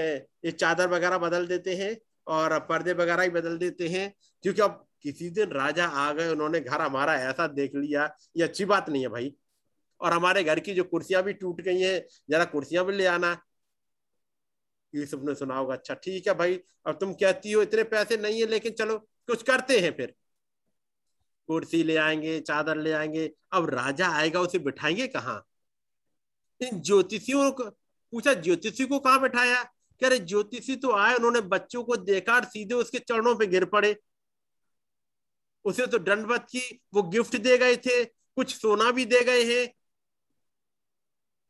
ये 0.44 0.50
चादर 0.50 0.88
वगैरह 0.88 1.18
बदल 1.18 1.46
देते 1.46 1.74
हैं 1.74 1.96
और 2.26 2.58
पर्दे 2.60 2.92
वगैरह 2.92 3.22
ही 3.22 3.30
बदल 3.30 3.56
देते 3.58 3.88
हैं, 3.88 4.12
क्योंकि 4.44 4.60
अब 4.62 4.84
किसी 5.02 5.30
दिन 5.30 5.50
राजा 5.50 5.86
आ 5.86 6.12
गए, 6.12 6.28
उन्होंने 6.28 6.60
घर 6.60 6.80
हमारा 6.80 7.14
ऐसा 7.20 7.46
देख 7.46 7.74
लिया, 7.74 8.10
ये 8.36 8.44
अच्छी 8.44 8.64
बात 8.64 8.88
नहीं 8.90 9.02
है 9.02 9.08
भाई। 9.08 9.34
और 10.00 10.12
हमारे 10.12 10.44
घर 10.44 10.60
की 10.60 10.74
जो 10.74 10.84
कुर्सियाँ 10.84 11.22
भी 11.22 11.32
टूट 11.32 11.60
गई 11.60 11.80
हैं, 11.80 12.04
जरा 12.30 12.44
कुर्सियाँ 12.44 12.84
भी 12.84 12.92
ले 12.92 13.06
आना। 13.06 13.36
ये 14.92 15.06
सबने 15.06 15.34
सुना 15.34 15.56
होगा। 15.56 15.74
अच्छा 15.74 15.94
ठीक 15.94 16.28
है 16.28 16.34
भाई, 16.34 16.60
अब 16.86 16.98
तुम 17.00 17.12
कहती 17.12 17.52
हो, 17.52 17.62
इतने 17.62 17.82
पैसे 17.82 18.16
नहीं 18.16 18.40
है, 18.40 18.46
लेकिन 18.46 18.72
चलो, 18.72 18.98
कुछ 18.98 19.42
करते 19.42 19.78
हैं 19.80 19.92
फिर। 19.96 20.14
कुर्सी 21.48 21.82
ले 21.84 21.96
आएँगे, 21.96 22.40
चादर 22.40 22.76
ले 22.76 22.92
आएँगे। 22.92 23.32
अब 23.52 23.70
राजा 23.70 24.08
आएगा, 24.08 24.40
उसे 24.40 24.58
बिठाएँगे 24.58 25.06
कहाँ? 25.06 25.46
इन 26.62 26.80
ज्योतिषियों 26.80 27.52
को 27.52 27.64
पूछा, 28.12 28.34
ज्योतिषी 28.34 28.86
को 28.86 28.98
कहा 28.98 29.18
बैठाया? 29.18 29.62
कह 30.00 30.08
रहे, 30.08 30.18
ज्योतिषी 30.18 30.76
तो 30.76 30.92
आए, 30.92 31.14
उन्होंने 31.14 31.40
बच्चों 31.40 31.84
को 31.84 31.96
देखा 31.96 32.34
और 32.34 32.44
सीधे 32.44 32.74
उसके 32.74 32.98
चरणों 32.98 33.34
पे 33.36 33.46
गिर 33.46 33.64
पड़े। 33.64 33.96
उसे 35.64 35.86
तो 35.86 35.98
दंडवत 35.98 36.40
की, 36.40 36.80
वो 36.94 37.02
गिफ्ट 37.02 37.36
दे 37.36 37.58
गए 37.58 37.76
थे। 37.76 38.04
कुछ 38.04 38.54
सोना 38.54 38.90
भी 38.90 39.04
दे 39.04 39.24
गए 39.24 39.44
हैं। 39.44 39.74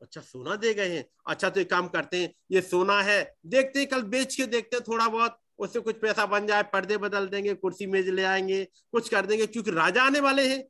अच्छा 0.03 0.21
सोना 0.21 0.57
दे 0.57 0.75
गए 0.75 0.97
हैं। 0.97 1.05
अच्छा 1.27 1.51
तो 1.51 1.61
एक 1.61 1.71
काम 1.71 1.89
करते 1.89 2.23
हैं, 2.23 2.35
ये 2.51 2.63
सोना 2.63 3.03
है, 3.03 3.35
देखते 3.47 3.81
हैं, 3.81 3.89
कल 3.89 4.03
बेच 4.03 4.35
के 4.35 4.47
देखते 4.47 4.77
हैं 4.77 4.85
थोड़ा 4.89 5.09
बहुत। 5.09 5.41
उससे 5.59 5.81
कुछ 5.81 6.01
पैसा 6.01 6.27
बन 6.27 6.47
जाए, 6.47 6.63
पर्दे 6.63 6.97
बदल 6.97 7.29
देंगे, 7.29 7.55
कुर्सी 7.55 7.87
मेज 7.87 8.09
ले 8.09 8.25
आएँगे, 8.25 8.65
कुछ 8.65 9.09
कर 9.09 9.27
देंगे, 9.27 9.47
क्योंकि 9.47 9.71
राजा 9.71 10.03
आने 10.03 10.21
वाले 10.21 10.49
हैं, 10.49 10.65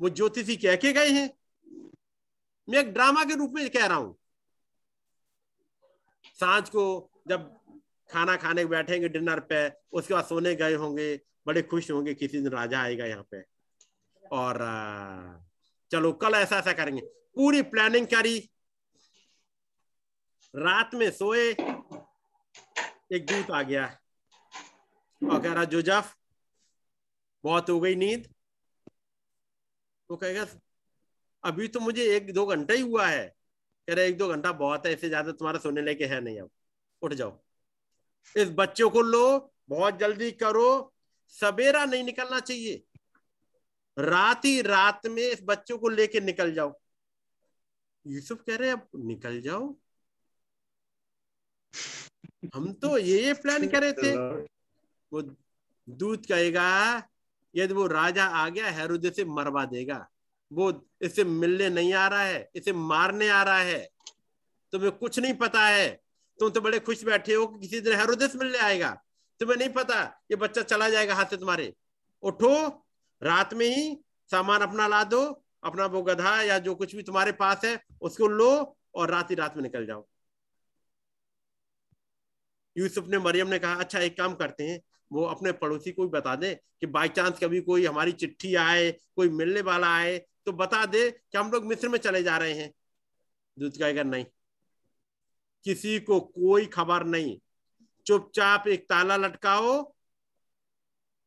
वो 0.00 0.08
ज्योतिषी 0.08 0.56
कह 0.56 0.76
के 0.76 0.92
गए 0.92 1.08
हैं। 1.08 1.30
मैं 2.68 2.78
एक 2.78 2.92
ड्रामा 2.92 3.24
के 3.24 3.34
रूप 3.34 3.52
में 3.54 3.70
कह 3.70 3.86
रहा 3.86 3.96
हूँ। 3.96 4.18
साँझ 6.40 6.68
को 6.68 7.10
जब 7.28 7.56
खाना 8.10 8.36
खाने 8.36 8.64
बैठेंगे 8.64 9.08
डिनर 9.08 9.40
पे, 9.40 9.70
उसके 9.92 10.14
बाद 10.14 10.24
सोने 10.24 10.54
गए 10.54 10.74
होंगे, 10.74 11.20
बड़े 11.46 11.62
खुश 11.62 11.90
होंगे 11.90 12.14
किसी 12.14 12.38
दिन 12.38 12.48
राजा 12.48 12.80
आएगा 12.80 13.04
यहाँ 13.04 13.26
पे। 13.30 13.42
और 14.32 14.58
चलो, 15.90 16.12
कल 16.12 16.34
ऐसा 16.34 16.56
ऐसा 16.58 16.72
करेंगे। 16.72 17.00
पूरी 17.34 17.62
प्लानिंग 17.62 18.06
करी। 18.06 18.50
रात 20.56 20.94
में 20.94 21.10
सोए, 21.10 21.50
एक 23.12 23.26
दूत 23.26 23.50
आ 23.50 23.62
गया। 23.62 23.98
और 25.30 25.42
कह 25.42 25.52
रहा 25.52 25.64
जोजफ 25.64 26.14
बहुत 27.44 27.70
हो 27.70 27.80
गई 27.80 27.94
नींद। 27.94 28.28
तो 30.10 30.16
कहेगा 30.16 30.46
अभी 31.44 31.68
तो 31.68 31.80
मुझे 31.80 32.04
एक 32.16 32.32
दो 32.32 32.46
घंटा 32.46 32.74
ही 32.74 32.80
हुआ 32.80 33.06
है। 33.06 33.26
कह 33.88 33.94
रहे 33.94 34.08
एक 34.08 34.16
दो 34.18 34.28
घंटा 34.28 34.52
बहुत 34.52 34.86
है 34.86 34.92
इससे 34.92 35.08
ज़्यादा 35.08 35.32
तुम्हारा 35.32 35.58
सोने 35.58 35.82
लेके 35.82 36.04
है 36.04 36.20
नहीं 36.20 36.40
अब। 36.40 36.50
उठ 37.02 37.12
जाओ। 37.12 37.38
इस 38.36 38.50
बच्चों 38.50 38.90
को 38.90 39.02
लो 39.02 39.52
बहुत 39.68 39.98
जल्दी 39.98 40.30
करो। 40.32 40.92
सवेरा 41.28 41.84
नहीं 41.84 42.04
निकलना 42.04 42.40
चाहिए। 42.40 42.82
रात 43.96 44.44
ही 44.44 44.60
रात 44.62 45.06
में 45.06 45.22
इस 45.22 45.40
बच्चों 45.44 45.78
को 45.78 45.88
लेके 45.88 46.20
निकल 46.20 46.52
जाओ। 46.54 46.72
यूसुफ 48.06 48.42
कह 48.42 48.56
रहे 48.56 48.70
अब 48.70 48.88
निकल 48.96 49.40
जाओ। 49.40 49.74
हम 52.54 52.72
तो 52.72 52.98
ये 52.98 53.32
प्लान 53.34 53.68
कर 53.72 53.82
रहे 53.82 53.92
थे। 53.92 54.53
वो 55.12 55.36
दूध 55.88 56.26
कहेगा, 56.26 56.96
यदि 57.54 57.74
वो 57.74 57.86
राजा 57.86 58.24
आ 58.24 58.48
गया, 58.48 58.70
हेरोदे 58.70 59.10
से 59.10 59.24
मरवा 59.24 59.64
देगा। 59.64 60.08
वो 60.52 60.88
इसे 61.00 61.24
मिलने 61.24 61.68
नहीं 61.68 61.92
आ 61.92 62.08
रहा 62.08 62.22
है, 62.22 62.50
इसे 62.54 62.72
मारने 62.72 63.28
आ 63.28 63.42
रहा 63.42 63.58
है। 63.58 63.88
तुम्हें 64.72 64.92
कुछ 64.92 65.18
नहीं 65.18 65.34
पता 65.34 65.66
है। 65.66 66.00
तुम 66.38 66.50
तो 66.50 66.60
बड़े 66.60 66.78
खुश 66.78 67.04
बैठे 67.04 67.34
हो 67.34 67.46
कि 67.46 67.58
किसी 67.58 67.80
दिन 67.80 67.98
हेरोदेस 67.98 68.36
मिलने 68.36 68.58
आएगा। 68.58 69.02
तुम्हें 69.40 69.56
नहीं 69.56 69.68
पता, 69.68 70.24
ये 70.30 70.36
बच्चा 70.36 70.62
चला 70.62 70.88
जाएगा 70.88 71.14
हाथ 71.14 71.24
से 71.24 71.36
तुम्हारे। 71.36 71.74
उठो, 72.22 72.84
रात 73.22 73.54
में 73.54 73.66
ही 73.66 74.04
सामान 74.30 74.60
अपना 74.60 74.86
ला 74.86 75.04
दो, 75.04 75.44
अपना 75.62 75.86
वो 75.86 76.02
गधा 76.02 76.42
या 76.42 76.58
जो 76.58 76.74
कुछ 76.74 76.96
भी 76.96 77.02
तुम्हारे 77.02 77.32
पास 77.32 77.64
है, 77.64 77.84
उसको 78.00 78.26
लो 78.26 78.76
और 78.94 79.10
रात 79.10 79.30
ही 79.30 79.34
रात 79.34 79.56
में 79.56 79.62
निकल 79.62 79.86
जाओ। 79.86 80.06
यूसुफ 82.78 83.06
ने 83.06 83.18
मरियम 83.18 83.48
ने 83.48 83.58
कहा 83.58 83.74
अच्छा 83.74 83.98
एक 83.98 84.18
काम 84.18 84.34
करते 84.34 84.64
हैं। 84.64 84.80
वो 85.14 85.24
अपने 85.24 85.52
पड़ोसी 85.52 85.92
को 85.92 86.02
भी 86.02 86.08
बता 86.08 86.36
दे 86.36 86.54
कि 86.54 86.86
बाई 86.86 87.08
चांस 87.08 87.38
कभी 87.38 87.60
कोई 87.60 87.84
हमारी 87.86 88.12
चिट्ठी 88.12 88.54
आए, 88.54 88.90
कोई 88.90 89.28
मिलने 89.28 89.60
वाला 89.60 89.94
आए 89.96 90.18
तो 90.46 90.52
बता 90.52 90.86
दे 90.86 91.10
कि 91.10 91.38
हम 91.38 91.50
लोग 91.50 91.64
मिस्र 91.64 91.88
में 91.88 91.98
चले 91.98 92.22
जा 92.22 92.36
रहे 92.38 92.52
हैं। 92.52 92.72
दूध 93.58 93.78
कहेगा 93.78 94.02
नहीं। 94.02 94.24
किसी 95.64 96.00
को 96.00 96.20
कोई 96.20 96.66
खबर 96.66 97.04
नहीं। 97.04 97.38
चुपचाप 98.06 98.68
एक 98.68 98.88
ताला 98.88 99.16
लटकाओ 99.16 99.94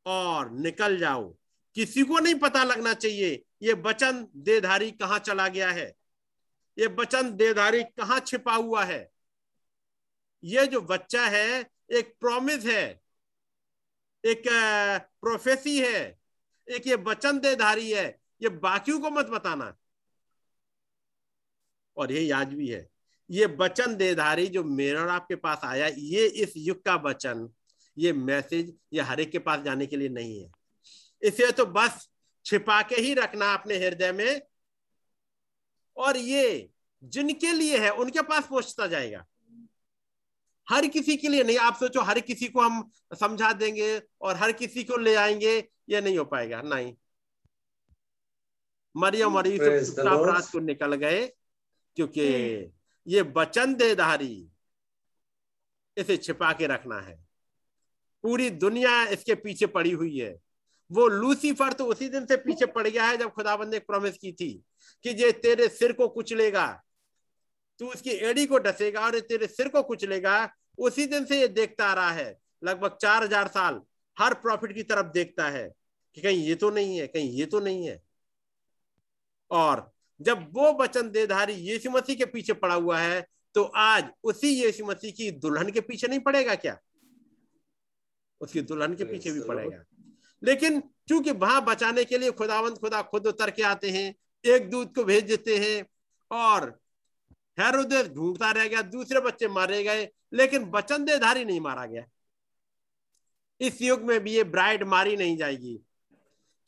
और 0.05 0.51
निकल 0.51 0.97
जाओ। 0.97 1.35
किसी 1.75 2.03
को 2.03 2.19
नहीं 2.19 2.35
पता 2.35 2.63
लगना 2.63 2.93
चाहिए, 2.93 3.43
ये 3.61 3.73
बचन 3.73 4.27
देधारी 4.35 4.91
कहाँ 4.91 5.19
चला 5.19 5.47
गया 5.47 5.71
है? 5.71 5.93
ये 6.79 6.87
बचन 6.87 7.31
देधारी 7.35 7.83
कहाँ 7.83 8.19
छिपा 8.19 8.53
हुआ 8.53 8.83
है? 8.83 9.09
ये 10.43 10.67
जो 10.67 10.81
बच्चा 10.81 11.27
है, 11.27 11.69
एक 11.91 12.15
प्रॉमिस 12.19 12.65
है। 12.65 13.06
एक 14.27 14.43
प्रोफेसी 15.21 15.79
है। 15.79 16.19
एक 16.71 16.87
ये 16.87 16.95
वचन 16.95 17.39
देधारी 17.39 17.91
है। 17.91 18.19
ये 18.41 18.49
बाकियों 18.49 18.99
को 18.99 19.09
मत 19.09 19.25
बताना। 19.25 19.77
और 21.97 22.11
ये 22.11 22.31
आज 22.31 22.47
भी 22.47 22.67
है। 22.67 22.89
ये 23.31 23.45
वचन 23.45 23.95
देधारी 23.95 24.47
जो 24.47 24.63
मेरे 24.63 24.99
और 24.99 25.07
आपके 25.07 25.35
पास 25.35 25.61
आया, 25.63 25.87
ये 25.87 26.27
इस 26.27 26.53
युग 26.57 26.83
का 26.83 26.95
वचन, 26.95 27.49
ये 27.97 28.13
मैसेज 28.13 28.75
ये 28.93 29.01
हर 29.01 29.19
एक 29.19 29.31
के 29.31 29.39
पास 29.39 29.59
जाने 29.59 29.85
के 29.85 29.97
लिए 29.97 30.09
नहीं 30.09 30.43
है। 30.43 30.51
इसे 31.21 31.51
तो 31.51 31.65
बस 31.65 32.09
छिपा 32.45 32.81
के 32.81 32.95
ही 32.95 33.13
रखना 33.13 33.53
अपने 33.53 33.77
हृदय 33.77 34.11
में। 34.11 34.41
और 35.97 36.17
ये 36.17 36.69
जिनके 37.03 37.53
लिए 37.53 37.77
है, 37.77 37.89
उनके 37.89 38.21
पास 38.21 38.43
पहुँचता 38.43 38.87
जाएगा। 38.87 39.25
हर 40.69 40.87
किसी 40.87 41.17
के 41.17 41.27
लिए 41.27 41.43
नहीं 41.43 41.57
आप 41.57 41.75
सोचो 41.75 42.01
हर 42.01 42.19
किसी 42.19 42.47
को 42.47 42.61
हम 42.61 42.91
समझा 43.19 43.53
देंगे 43.53 44.01
और 44.21 44.35
हर 44.35 44.51
किसी 44.51 44.83
को 44.83 44.97
ले 44.97 45.15
आएँगे 45.15 45.69
ये 45.89 46.01
नहीं 46.01 46.17
हो 46.17 46.25
पाएगा 46.25 46.61
नहीं। 46.61 46.95
मरियम 48.97 49.35
और 49.35 49.47
Praise 49.47 49.79
यूसुफ 49.79 49.99
रात 49.99 50.49
को 50.51 50.59
निकल 50.59 50.95
गए 50.95 51.27
क्योंकि 51.95 52.23
ये 53.07 53.21
वचन 53.21 53.75
देधारी 53.75 54.49
इसे 55.97 56.17
छिपा 56.17 56.53
के 56.53 56.67
रखना 56.67 56.99
है। 56.99 57.25
पूरी 58.23 58.49
दुनिया 58.49 59.03
इसके 59.07 59.35
पीछे 59.35 59.65
पड़ी 59.65 59.91
हुई 59.91 60.17
है। 60.17 60.39
वो 60.91 61.07
लूसीफर 61.07 61.73
तो 61.73 61.85
उसी 61.85 62.09
दिन 62.09 62.25
से 62.25 62.37
पीछे 62.37 62.65
पड़ 62.65 62.87
गया 62.87 63.05
है 63.05 63.17
जब 63.17 63.31
खुदाबंद 63.31 63.69
ने 63.69 63.79
प्रॉमिस 63.79 64.17
की 64.17 64.31
थी 64.31 64.63
कि 65.03 65.09
ये 65.09 65.31
तेरे 65.31 65.67
सिर 65.67 65.91
को 65.91 66.07
कुचलेगा। 66.07 66.83
तू 67.79 67.87
उसकी 67.87 68.09
एड़ी 68.09 68.45
को 68.45 68.57
डसेगा 68.59 69.01
और 69.01 69.19
तेरे 69.21 69.47
सिर 69.47 69.67
को 69.67 69.81
कुचलेगा 69.83 70.49
उसी 70.77 71.05
दिन 71.05 71.25
से 71.25 71.39
ये 71.39 71.47
देखता 71.49 71.85
आ 71.85 71.93
रहा 71.93 72.11
है। 72.11 72.37
लगभग 72.63 72.97
चार 73.01 73.23
हज़ार 73.23 73.47
साल 73.47 73.81
हर 74.17 74.33
प्रॉफिट 74.35 74.73
की 74.75 74.83
तरफ़ 74.83 75.11
देखता 75.13 75.49
है 75.49 75.67
कि 76.17 76.21
कहीं 76.21 76.43
ये 76.43 76.55
तो 76.55 76.69
नहीं 76.69 76.97
है 76.97 77.07
कहीं 77.07 77.31
ये 77.31 77.45
तो 77.45 77.59
नहीं 77.59 77.87
है। 77.87 78.01
और 79.51 79.89
जब 80.19 80.47
वो 80.53 80.71
वचन 80.79 81.09
देधारी 81.11 81.53
यीशु 81.53 81.89
मसीह 81.91 82.15
के 82.15 82.25
पीछे 82.27 82.53
पड़ा 82.55 82.75
हुआ 82.75 82.99
है 82.99 83.25
तो 83.55 83.63
आज 83.77 84.09
उसी 84.23 84.49
यीशु 84.55 84.85
मसीह 84.85 85.11
की 85.11 85.29
दुल्हन 85.33 85.69
के 85.71 85.81
पीछे 85.81 86.07
नहीं 86.07 86.19
पड़ेगा 86.19 86.55
क्या? 86.55 86.77
उसकी 88.41 88.61
दुल्हन 88.61 88.95
के 88.95 89.03
पीछे 89.03 89.31
भी. 89.31 89.41
पड़ेगा। 89.41 89.83
लेकिन 90.41 90.81
चूँकि 91.09 91.31
वहाँ 91.33 91.63
बचाने 91.65 92.03
के 92.03 92.17
लिए 92.17 92.31
खुदावंत 92.31 92.77
खुदा 92.77 93.01
खुद 93.03 93.27
उतर 93.27 93.51
के 93.51 93.63
आते 93.63 93.89
हैं 93.91 94.13
एक 94.45 94.69
दूध 94.69 94.93
को 94.95 95.03
भेज 95.03 95.23
देते 95.25 95.57
हैं 95.57 95.85
और 96.31 96.77
हेरोदेस 97.57 98.09
ढूंढता 98.09 98.51
रह 98.51 98.67
गया 98.67 98.81
दूसरे 98.81 99.19
बच्चे 99.19 99.47
मारे 99.47 99.83
गए 99.83 100.07
लेकिन 100.33 100.69
वचन 100.71 101.05
देधारी 101.05 101.45
नहीं 101.45 101.59
मारा 101.61 101.85
गया। 101.85 102.03
इस 103.61 103.81
युग 103.81 104.01
में 104.01 104.19
भी 104.19 104.33
ये 104.33 104.43
ब्राइड 104.43 104.83
मारी 104.83 105.15
नहीं 105.17 105.37
जाएगी 105.37 105.75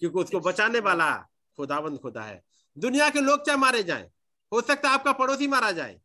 क्योंकि 0.01 0.19
उसको 0.19 0.39
बचाने 0.39 0.79
वाला 0.79 1.11
खुदावंद 1.57 1.99
खुदा 1.99 2.21
है। 2.21 2.41
दुनिया 2.77 3.09
के 3.09 3.21
लोग 3.21 3.45
चाहे 3.45 3.57
मारे 3.57 3.83
जाए 3.83 4.09
हो 4.51 4.61
सकता 4.61 4.87
है 4.89 4.93
आपका 4.93 5.11
पड़ोसी 5.11 5.47
मारा 5.47 5.71
जाए 5.71 5.99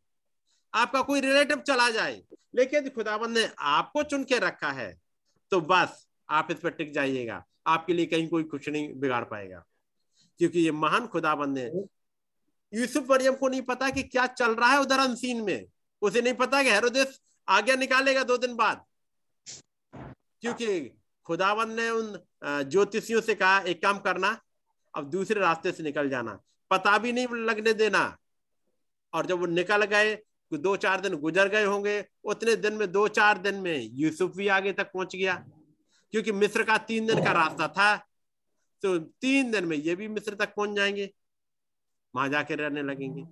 आपका 0.73 1.01
कोई 1.01 1.21
रिलेटिव 1.21 1.61
चला 1.61 1.89
जाए 1.89 2.21
लेकिन 2.55 2.89
खुदाबंद 2.89 3.37
ने 3.37 3.49
आपको 3.59 4.03
चुन 4.03 4.23
के 4.23 4.39
रखा 4.39 4.71
है 4.71 5.01
तो 5.51 5.61
बस 5.61 6.07
आप 6.29 6.47
इस 6.51 6.59
पर 6.59 6.69
टिक 6.69 6.93
जाइएगा 6.93 7.43
आपके 7.67 7.93
लिए 7.93 8.05
कहीं 8.05 8.27
कोई 8.27 8.43
कुछ 8.43 8.69
नहीं 8.69 8.93
बिगाड़ 8.93 9.23
पाएगा 9.23 9.63
क्योंकि 10.39 10.59
ये 10.59 10.71
महान 10.71 11.07
खुदाबंद 11.07 11.57
ने 11.57 11.69
यूसुफ 12.75 13.09
मरियम 13.11 13.35
को 13.35 13.47
नहीं 13.47 13.61
पता 13.61 13.89
कि 13.89 14.03
क्या 14.03 14.25
चल 14.29 14.55
रहा 14.55 14.69
है 14.71 14.79
उधर 14.81 14.99
अनसीन 14.99 15.41
में। 15.41 15.65
उसे 16.01 16.21
नहीं 16.21 16.33
पता 16.33 16.61
कि 16.63 16.69
हेरोदेस 16.69 17.19
आगे 17.47 17.75
निकालेगा 17.75 18.23
दो 18.23 18.37
दिन 18.37 18.55
बाद। 18.55 18.83
क्योंकि 19.93 20.67
खुदावन 21.25 21.71
ने 21.71 21.89
उन 21.89 22.17
ज्योतिषियों 22.45 23.21
से 23.21 23.35
कहा, 23.35 23.59
एक 23.59 23.81
काम 23.81 23.99
करना, 23.99 24.37
अब 24.93 25.09
दूसरे 25.09 25.39
रास्ते 25.41 25.71
से 25.71 25.83
निकल 25.83 26.09
जाना। 26.09 26.39
पता 26.71 26.97
भी 26.97 27.11
नहीं 27.13 27.27
लगने 27.45 27.73
देना। 27.73 28.17
और 29.13 29.25
जब 29.25 29.39
वो 29.39 29.45
निकल 29.45 29.85
गए, 29.85 30.15
दो 30.51 30.75
चार 30.77 31.01
दिन 31.01 31.15
गुजर 31.15 31.47
गए 31.49 31.63
होंगे, 31.63 32.03
उतने 32.23 32.55
दिन 32.55 32.73
में, 32.73 32.91
दो 32.91 33.07
चार 33.09 33.37
दिन 33.37 33.55
में 33.55 33.89
यूसुफ 33.93 34.35
भी 34.35 34.47
आगे 34.47 34.73
तक 34.73 34.91
पहुँच 34.93 35.15
गया। 35.15 35.35
क्योंकि 36.13 36.31
मिस्र 36.31 36.63
का 36.63 36.77
तीन 36.79 37.05
दिन 37.05 37.23
का 37.25 37.31
रास्ता 37.31 37.67
था 37.67 37.95
तो 38.83 38.97
तीन 38.97 39.51
दिन 39.51 39.65
में 39.65 39.75
ये 39.77 39.95
भी 39.95 40.07
मिस्र 40.07 40.35
तक 40.35 40.53
पहुँच 40.55 40.75
जाएँगे। 40.75 41.09
वहाँ 42.15 42.29
जाके 42.29 42.55
रहने 42.55 42.81
लगेंगे। 42.83 43.23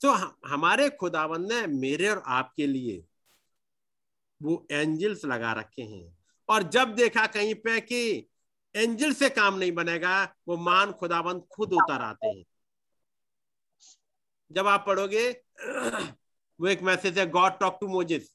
तो 0.00 0.12
हमारे 0.48 0.88
खुदावंद 0.90 1.52
ने 1.52 1.66
मेरे 1.68 2.08
और 2.08 2.22
आपके 2.28 2.66
लिए 2.66 3.02
वो 4.40 4.66
एंजल्स 4.70 5.24
लगा 5.24 5.52
रखे 5.52 5.82
हैं। 5.82 6.16
और 6.48 6.62
जब 6.70 6.94
देखा 6.94 7.26
कहीं 7.28 7.54
पे 7.56 7.80
कि 7.82 8.28
एंजल 8.74 9.12
से 9.14 9.28
काम 9.30 9.54
नहीं 9.54 9.72
बनेगा 9.74 10.22
वो 10.48 10.56
मान 10.58 10.92
खुदावंद 10.92 11.42
खुद 11.52 11.72
उतर 11.72 12.02
आते 12.02 12.28
हैं। 12.28 12.44
जब 14.50 14.66
आप 14.66 14.84
पढ़ोगे 14.86 15.30
वो 16.60 16.66
एक 16.68 16.82
मैसेज 16.82 17.18
है 17.18 17.26
गॉड 17.30 17.58
टॉक 17.58 17.78
टू 17.80 17.88
मोजिस 17.88 18.30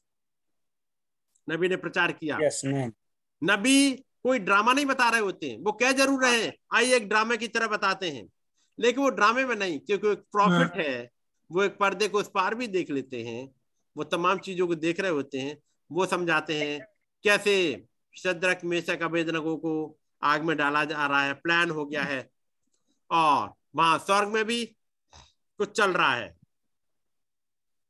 नबी 1.48 1.68
ने 1.68 1.76
प्रचार 1.76 2.12
किया। 2.12 2.38
Yes, 2.38 2.60
नबी 3.42 3.90
कोई 4.22 4.38
ड्रामा 4.40 4.72
नहीं 4.72 4.86
बता 4.86 5.08
रहे 5.10 5.20
होते 5.20 5.50
हैं। 5.50 5.58
वो 5.58 5.72
कह 5.74 5.92
ज़रूर 5.94 6.24
रहे 6.24 6.42
हैं 6.42 6.52
आइए 6.74 6.96
एक 6.96 7.08
ड्रामे 7.08 7.36
की 7.36 7.48
तरह 7.48 7.68
बताते 7.68 8.10
हैं। 8.10 8.26
लेकिन 8.78 9.02
वो 9.04 9.10
ड्रामे 9.10 9.44
में 9.44 9.54
नहीं 9.56 9.78
क्योंकि 9.78 10.08
एक 10.08 10.22
प्रॉफिट 10.32 10.76
है। 10.76 11.10
वो 11.50 11.62
एक 11.62 11.76
पर्दे 11.76 12.08
को 12.08 12.18
उस 12.18 12.30
पार 12.34 12.54
भी 12.54 12.66
देख 12.66 12.90
लेते 12.90 13.22
हैं। 13.22 13.48
वो 13.96 14.04
तमाम 14.04 14.38
चीज़ों 14.38 14.66
को 14.66 14.74
देख 14.74 15.00
रहे 15.00 15.10
होते 15.10 15.38
हैं। 15.38 15.56
वो 15.90 16.06
समझाते 16.06 16.58
हैं 16.58 16.80
कैसे 17.24 17.54
शद्रक 18.16 18.60
मेशक 18.64 19.02
अभेदनगों 19.02 19.56
को 19.56 19.74
आग 20.22 20.42
में 20.42 20.56
डाला 20.56 20.84
जा 20.84 21.06
रहा 21.06 21.22
है 21.22 21.34
प्लान 21.34 21.70
हो 21.70 21.84
गया 21.86 22.02
है। 22.02 22.28
और 23.10 23.52
वहाँ 23.76 23.98
स्वर्ग 23.98 24.28
में 24.28 24.44
भी 24.44 24.64
कुछ 25.60 25.76
चल 25.76 25.92
रहा 25.92 26.14
है। 26.14 26.34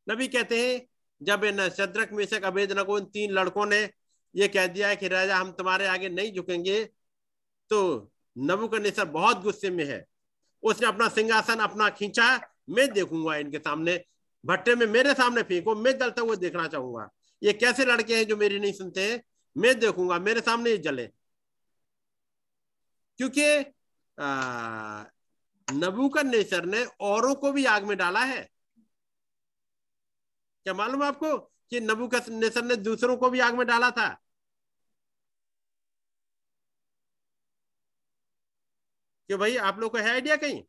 नबी 0.06 0.28
कहते 0.28 0.60
हैं 0.62 0.80
जब 1.20 1.44
इन 1.44 1.68
शद्रक 1.68 2.12
मेशक 2.12 2.44
अभेदनगो 2.44 2.98
इन 2.98 3.04
तीन 3.04 3.30
लड़कों 3.30 3.66
ने 3.66 3.78
ये 4.34 4.48
कह 4.48 4.66
दिया 4.66 4.88
है 4.88 4.96
कि 4.96 5.08
राजा 5.08 5.36
हम 5.36 5.50
तुम्हारे 5.52 5.86
आगे 5.86 6.08
नहीं 6.08 6.32
झुकेंगे 6.32 6.82
तो 7.70 8.10
नबूकदनेस्सर 8.36 9.04
बहुत 9.04 9.42
गुस्से 9.42 9.70
में 9.70 9.84
है। 9.84 10.04
उसने 10.64 10.86
अपना 10.86 11.08
सिंहासन 11.08 11.60
अपना 11.60 11.88
खींचा, 11.90 12.40
मैं 12.70 12.92
देखूँगा 12.92 13.36
इनके 13.36 13.58
सामने। 13.58 14.02
भट्टे 14.44 14.74
में 14.74 14.86
मेरे 14.86 15.12
सामने 15.14 15.42
फेंको, 15.42 15.74
मैं 15.74 15.98
जलता 15.98 16.22
हुआ 16.22 16.34
देखना 16.36 16.66
चाहूँगा। 16.68 17.08
ये 17.42 17.52
कैसे 17.52 17.84
लड़के 17.84 18.16
हैं 18.16 18.26
जो 18.26 18.36
मेरी 18.36 18.58
नहीं 18.60 18.72
सुनते 18.72 19.10
हैं? 19.10 19.22
मैं 19.56 19.78
देखूँगा, 19.80 20.18
मेरे 20.18 20.40
सामने 20.40 20.70
ये 20.70 20.78
जले। 20.78 21.06
क्योंकि 23.18 23.44
नबूकदनेस्सर 25.68 26.64
ने 26.64 26.84
औरों 27.00 27.34
को 27.34 27.52
भी 27.52 27.64
आग 27.64 27.84
में 27.84 27.96
डाला 27.98 28.20
है। 28.20 28.42
क्या 30.66 30.74
मालूम 30.74 31.02
आपको 31.02 31.36
कि 31.70 31.80
नबूकदनेस्सर 31.80 32.64
ने 32.64 32.76
दूसरों 32.76 33.16
को 33.16 33.30
भी 33.30 33.40
आग 33.40 33.54
में 33.54 33.66
डाला 33.66 33.90
था? 33.90 34.08
कि 39.28 39.36
भाई 39.36 39.56
आप 39.56 39.78
लोग 39.78 39.92
को 39.92 39.98
है 39.98 40.10
आइडिया 40.10 40.36
कहीं? 40.36 40.62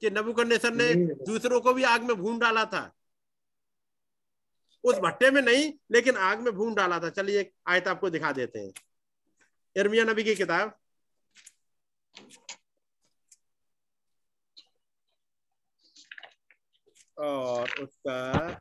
कि 0.00 0.10
नबूकदनेस्सर 0.10 0.70
ने 0.70 0.94
दूसरों 1.24 1.60
को 1.60 1.74
भी 1.74 1.82
आग 1.82 2.02
में 2.02 2.16
भून 2.16 2.38
डाला 2.38 2.64
था। 2.64 2.92
उस 4.84 4.94
भट्टे 4.94 5.30
में 5.30 5.42
नहीं 5.42 5.72
लेकिन 5.90 6.16
आग 6.16 6.40
में 6.40 6.52
भून 6.52 6.74
डाला 6.74 7.00
था। 7.00 7.10
चलिए 7.10 7.40
एक 7.40 7.52
आयत 7.66 7.88
आपको 7.88 8.10
दिखा 8.10 8.32
देते 8.32 8.58
हैं। 8.58 8.72
इर्मिया 9.76 10.04
नबी 10.04 10.24
की 10.24 10.34
किताब। 10.34 10.78
और 17.18 17.70
उसका 17.80 18.52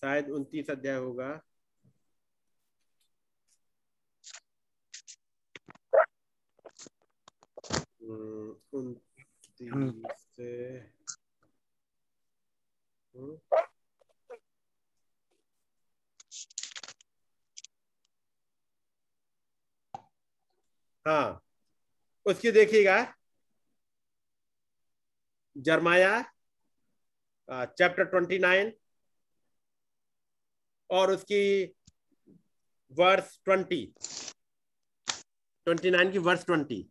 शायद 0.00 0.30
उनतीस 0.30 0.70
अध्याय 0.70 0.96
होगा। 0.96 1.40
उनतीस 8.02 10.22
से 10.36 10.52
हाँ 21.06 21.40
उसकी 22.26 22.50
देखिएगा 22.52 22.96
जरमाया 25.56 26.20
चैप्टर 27.48 28.04
ट्वेंटी 28.04 28.38
नाइन 28.38 28.72
और 30.90 31.10
उसकी 31.10 31.42
वर्स 32.92 33.38
ट्वेंटी 33.44 33.84
ट्वेंटी 35.66 35.90
नाइन 35.90 36.10
की 36.12 36.18
वर्स 36.18 36.44
ट्वेंटी 36.46 36.86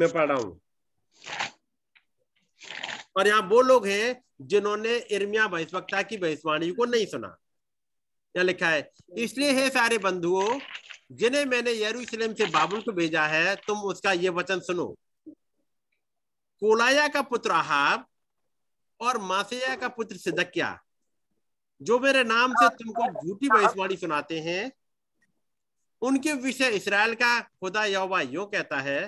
मैं 0.00 0.08
पढ़ 0.12 0.28
रहा 0.28 0.38
हूँ। 0.38 0.60
और 3.16 3.26
यहाँ 3.28 3.42
वो 3.42 3.60
लोग 3.62 3.86
हैं 3.86 4.22
जिन्होंने 4.42 4.96
इर्मिया 4.96 5.46
भविष्यवक्ता 5.46 6.02
की 6.02 6.16
भविष्यवाणी 6.16 6.70
को 6.70 6.84
नहीं 6.84 7.06
सुना। 7.06 7.36
यहाँ 8.34 8.44
लिखा 8.44 8.68
है? 8.68 8.90
इसलिए 9.18 9.52
है 9.52 9.68
सारे 9.70 9.98
बंधुओं, 9.98 10.58
जिन्हें 11.12 11.44
मैंने 11.46 11.72
यरूशलेम 11.74 12.34
से 12.34 12.46
बाबुल 12.46 12.80
को 12.80 12.92
भेजा 12.92 13.26
है, 13.26 13.54
तुम 13.56 13.78
उसका 13.82 14.12
ये 14.12 14.28
वचन 14.30 14.60
सुनो। 14.60 14.86
कोलाया 16.62 17.06
का 17.08 17.22
पुत्र 17.22 17.50
अहाब 17.50 18.06
और 19.00 19.18
मासेया 19.18 19.74
का 19.76 19.88
पुत्र 19.88 20.16
सिदकिया, 20.16 20.78
जो 21.80 21.98
मेरे 21.98 22.24
नाम 22.24 22.54
से 22.54 22.68
तुमको 22.68 23.06
झूठी 23.20 23.48
भविष्यवाणी 23.48 23.96
सुनाते 23.96 24.40
हैं, 24.40 24.70
उनके 26.02 26.32
विषय 26.32 26.68
इसराइल 26.70 27.14
का 27.14 27.40
खुदा 27.40 27.84
यहोवा 27.84 28.20
यूँ 28.20 28.46
कहता 28.46 28.80
है 28.80 29.00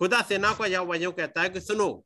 खुदा 0.00 0.20
सेना 0.22 0.52
का 0.54 0.66
यहोवा 0.66 0.96
यूँ 0.96 1.12
कहता 1.12 1.42
है 1.42 1.48
कि 1.48 1.60
सुनो, 1.60 2.04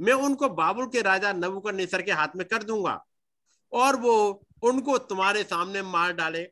मैं 0.00 0.12
उनको 0.14 0.48
बाबुल 0.48 0.86
के 0.86 1.00
राजा 1.02 1.32
नबूकदनेस्सर 1.32 2.02
के 2.02 2.12
हाथ 2.12 2.36
में 2.36 2.46
कर 2.48 2.62
दूँगा 2.62 3.04
और 3.72 3.96
वो 3.96 4.14
उनको 4.62 4.98
तुम्हारे 5.00 5.42
सामने 5.44 5.82
मार 5.82 6.12
डाले। 6.12 6.44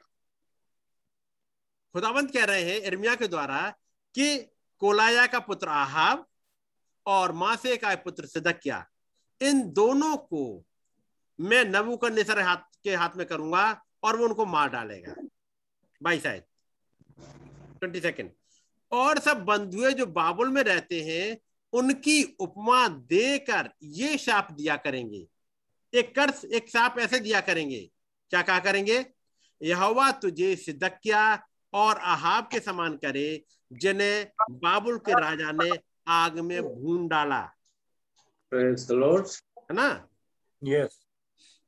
खुदावंत 1.94 2.32
कह 2.32 2.44
रहे 2.44 2.62
हैं 2.62 2.80
इर्मिया 2.80 3.14
के 3.14 3.28
द्वारा 3.28 3.60
कि 4.14 4.36
कोलाया 4.82 5.26
का 5.26 5.38
पुत्र 5.38 5.68
आहाब 5.68 6.26
और 7.06 7.32
मासे 7.32 7.76
का 7.76 7.94
पुत्र 7.94 8.26
सिदकिया, 8.26 8.84
इन 9.40 9.62
दोनों 9.72 10.16
को 10.16 10.64
मैं 11.38 11.64
नबूकदनेस्सर 11.64 12.40
हाथ, 12.40 12.56
के 12.84 12.94
हाथ 12.94 13.16
में 13.16 13.26
करूँगा 13.26 13.82
और 14.02 14.16
वो 14.16 14.24
उनको 14.24 14.46
मार 14.46 14.68
डालेगा। 14.68 15.14
बाईस 16.00 16.26
आयत 16.26 16.46
ट्वेंटी 17.78 18.00
सेकेंड। 18.00 18.30
और 18.92 19.18
सब 19.18 19.44
बंधुए 19.44 19.92
जो 19.92 20.06
बाबुल 20.06 20.48
में 20.48 20.62
रहते 20.62 21.02
हैं 21.02 21.38
उनकी 21.72 22.36
उपमा 22.40 22.88
देकर 22.88 23.70
ये 23.82 24.18
शाप 24.18 24.52
दिया 24.52 24.76
करेंगे। 24.76 25.26
एक 25.94 26.14
कर्ज 26.14 26.44
एक 26.44 26.68
शाप 26.68 26.98
ऐसे 26.98 27.20
दिया 27.20 27.40
करेंगे। 27.40 27.90
क्या 28.30 28.42
कहा 28.42 28.58
करेंगे? 28.58 29.06
यहोवा 29.62 30.12
तुझे 30.12 30.56
सिदकिया 30.56 31.46
और 31.72 31.96
अहाब 31.96 32.44
के 32.44 32.60
समान 32.60 32.96
करे 32.96 33.44
जिन्हें 33.72 34.30
बाबुल 34.50 34.98
के 34.98 35.12
राजा 35.12 35.52
ने 35.52 35.78
आग 36.08 36.38
में 36.38 36.62
भून 36.62 37.08
डाला। 37.08 37.52
Praise 38.54 38.90
the 38.90 39.02
Lord. 39.02 39.42
है 39.58 39.76
ना? 39.76 40.08
Yes. 40.64 40.92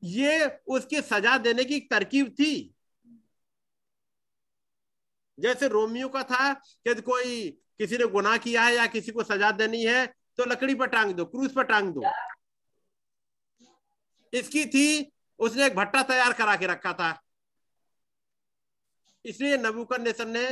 ये 0.03 0.59
उसकी 0.67 1.01
सजा 1.01 1.37
देने 1.37 1.63
की 1.63 1.79
तरकीब 1.79 2.29
थी। 2.29 2.72
जैसे 5.43 5.67
रोमियो 5.67 6.09
का 6.09 6.23
था 6.23 6.53
कि 6.53 7.01
कोई 7.01 7.49
किसी 7.77 7.97
ने 7.97 8.05
गुनाह 8.07 8.37
किया 8.37 8.63
है 8.63 8.75
या 8.75 8.85
किसी 8.87 9.11
को 9.11 9.23
सजा 9.23 9.51
देनी 9.53 9.83
है 9.83 10.05
तो 10.37 10.45
लकड़ी 10.45 10.75
पर 10.75 10.87
टांग 10.87 11.13
दो 11.13 11.25
क्रूज 11.25 11.53
पर 11.53 11.63
टांग 11.63 11.93
दो। 11.93 12.03
इसकी 14.33 14.65
थी, 14.65 15.11
उसने 15.39 15.65
एक 15.65 15.75
भट्टा 15.75 16.01
तैयार 16.03 16.33
करा 16.33 16.55
के 16.55 16.67
रखा 16.67 16.93
था। 16.93 17.19
इसलिए 19.25 19.57
नबूकदनेस्सर 19.57 20.27
ने 20.27 20.45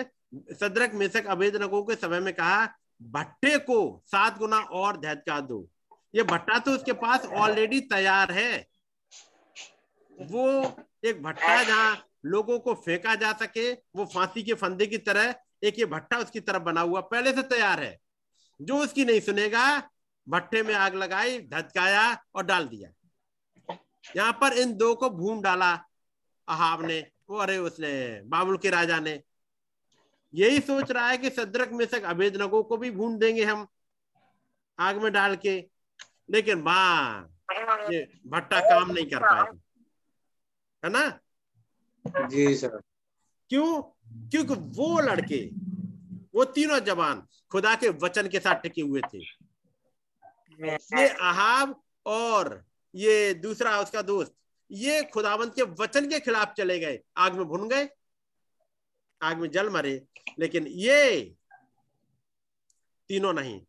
सदरक, 0.55 0.93
मेसक 0.93 1.25
अभेद 1.25 1.55
नगो 1.63 1.81
के 1.83 1.95
समय 1.95 2.19
में 2.19 2.33
कहा, 2.33 2.65
भट्टे 3.01 3.57
को 3.59 4.03
सात 4.07 4.37
गुना 4.37 4.59
और 4.59 4.97
धैर्य 4.97 5.41
दो। 5.41 5.67
ये 6.15 6.23
भट्टा 6.23 6.59
तो 6.59 6.71
उसके 6.71 6.93
पास 6.93 7.25
ऑलरेडी 7.25 7.79
तैयार 7.89 8.31
है। 8.31 8.67
वो 10.11 10.47
एक 11.05 11.21
भट्टा 11.23 11.63
जहाँ 11.63 11.95
लोगों 12.25 12.59
को 12.59 12.73
फेंका 12.73 13.15
जा 13.15 13.33
सके, 13.33 13.73
वो 13.73 14.05
फांसी 14.05 14.43
के 14.43 14.53
फंदे 14.53 14.87
की 14.87 14.97
तरह 14.97 15.35
एक 15.63 15.79
ये 15.79 15.85
भट्टा 15.85 16.17
उसकी 16.17 16.39
तरफ़ 16.39 16.63
बना 16.63 16.81
हुआ 16.81 17.01
पहले 17.01 17.33
से 17.33 17.43
तैयार 17.43 17.79
है। 17.79 17.99
जो 18.61 18.77
उसकी 18.77 19.05
नहीं 19.05 19.19
सुनेगा 19.19 19.89
भट्टे 20.29 20.63
में 20.63 20.73
आग 20.73 20.95
लगाई 20.95 21.39
धधकाया 21.39 22.25
और 22.35 22.45
डाल 22.45 22.67
दिया। 22.67 22.89
यहाँ 24.15 24.31
पर 24.31 24.53
इन 24.53 24.73
दो 24.77 24.95
को 24.95 25.09
भूम 25.09 25.41
डाला, 25.41 25.73
अहाब 26.47 26.85
ने, 26.85 27.07
वो 27.29 27.37
अरे 27.37 27.57
उसने, 27.57 28.21
बाबुल 28.21 28.57
के 28.57 28.69
राजा 28.69 28.99
ने। 28.99 29.23
यही 30.33 30.59
सोच 30.59 30.91
रहा 30.91 31.09
है 31.09 31.17
कि 31.17 31.29
सदरक 31.29 31.69
में 31.71 31.85
से 31.85 31.99
अभेद 31.99 32.41
नगो 32.41 32.63
को 32.63 32.77
भी 32.77 32.91
भून 32.91 33.17
देंगे 33.17 33.43
हम, 33.43 33.67
आग 34.79 35.03
में 35.03 35.13
डाल 35.13 35.35
के। 35.35 35.69
लेकिन 36.31 36.61
बा 36.61 37.11
भट्टा 38.27 38.59
काम 38.59 38.91
नहीं 38.91 39.05
कर 39.05 39.19
पाएगा। 39.19 39.59
है 40.85 40.89
ना? 40.89 41.19
जी 42.05 42.55
सर। 42.55 42.81
क्यों? 43.51 43.81
क्योंकि 44.31 44.53
वो 44.53 44.99
लड़के 45.01 45.45
वो 46.35 46.43
तीनों 46.47 46.79
जवान 46.79 47.21
खुदा 47.51 47.73
के 47.75 47.89
वचन 48.03 48.27
के 48.27 48.39
साथ 48.39 48.61
टिके 48.61 48.81
हुए 48.81 49.01
थे। 49.03 49.19
ये 50.59 51.07
अहाब 51.07 51.75
और 52.05 52.63
ये 52.93 53.33
दूसरा 53.35 53.79
उसका 53.81 54.01
दोस्त 54.01 54.33
ये 54.71 55.01
खुदावंत 55.03 55.53
के 55.55 55.61
वचन 55.79 56.09
के 56.09 56.19
खिलाफ 56.19 56.53
चले 56.53 56.79
गए। 56.79 56.99
आग 57.17 57.33
में 57.33 57.45
भुन 57.45 57.67
गए 57.69 57.89
आग 59.21 59.37
में 59.37 59.49
जल 59.51 59.69
मरे 59.69 60.01
लेकिन 60.39 60.67
ये 60.67 61.19
तीनों 63.09 63.33
नहीं। 63.33 63.61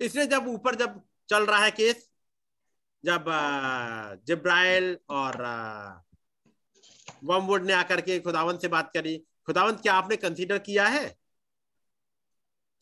इसलिए 0.00 0.26
जब 0.26 0.46
ऊपर 0.48 0.74
जब 0.74 1.00
चल 1.28 1.46
रहा 1.46 1.64
है 1.64 1.70
केस 1.70 2.08
जब 3.04 3.24
जिब्राइल 4.26 4.96
और 5.10 5.42
वमवुड 7.24 7.64
ने 7.64 7.72
आकर 7.72 8.00
के 8.00 8.18
खुदावंत 8.20 8.60
से 8.60 8.68
बात 8.68 8.90
करी 8.94 9.16
खुदावंत 9.46 9.80
क्या 9.80 9.94
आपने 9.94 10.16
कंसीडर 10.16 10.58
किया 10.58 10.86
है? 10.86 11.06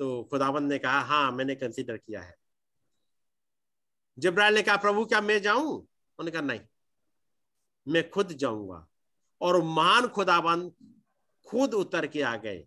तो 0.00 0.22
खुदावंत 0.30 0.70
ने 0.70 0.78
कहा 0.78 1.00
हाँ 1.00 1.30
मैंने 1.32 1.54
कंसीडर 1.54 1.96
किया 1.96 2.20
है. 2.22 2.34
जिब्राइल 4.18 4.54
ने 4.54 4.62
कहा 4.62 4.76
प्रभु 4.76 5.04
क्या 5.04 5.20
मैं 5.20 5.40
जाऊँ? 5.42 5.72
उन्होंने 5.72 6.30
कहा 6.30 6.42
नहीं 6.42 6.60
मैं 7.86 8.08
खुद 8.10 8.32
जाऊँगा। 8.32 8.86
और 9.40 9.62
महान 9.62 10.08
खुदाबंद 10.08 10.72
खुद 11.46 11.74
उतर 11.74 12.06
के 12.06 12.22
आ 12.22 12.36
गए। 12.36 12.64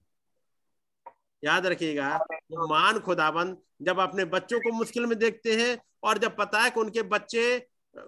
याद 1.44 1.66
रखिएगा 1.66 2.18
महान 2.54 3.00
खुदाबंद 3.00 3.58
जब 3.82 4.00
अपने 4.00 4.26
बच्चों 4.26 4.60
को 4.60 4.72
मुश्किल 4.72 5.06
में 5.06 5.18
देखते 5.20 5.56
हैं 5.56 5.78
और 6.04 6.18
जब 6.18 6.36
पता 6.36 6.62
है 6.62 6.70
कि 6.70 6.80
उनके 6.80 7.02
बच्चे 7.04 7.60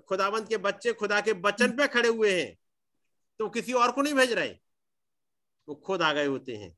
खुदाबंद 0.10 0.48
के 0.48 0.58
बच्चे 0.58 0.94
खुदा 0.94 1.20
के 1.22 1.32
वचन 1.46 1.72
पे 1.78 1.88
खड़े 1.88 2.10
हुए 2.10 2.32
हैं 2.42 2.56
तो 3.40 3.50
किसी 3.50 3.74
और 3.74 3.92
को 3.92 4.02
नहीं 4.02 4.14
भेज 4.14 4.32
रहे। 4.32 4.56
वो 5.68 5.76
खुद 5.76 6.02
आ 6.02 6.12
गए 6.14 6.26
होते 6.26 6.56
हैं। 6.56 6.76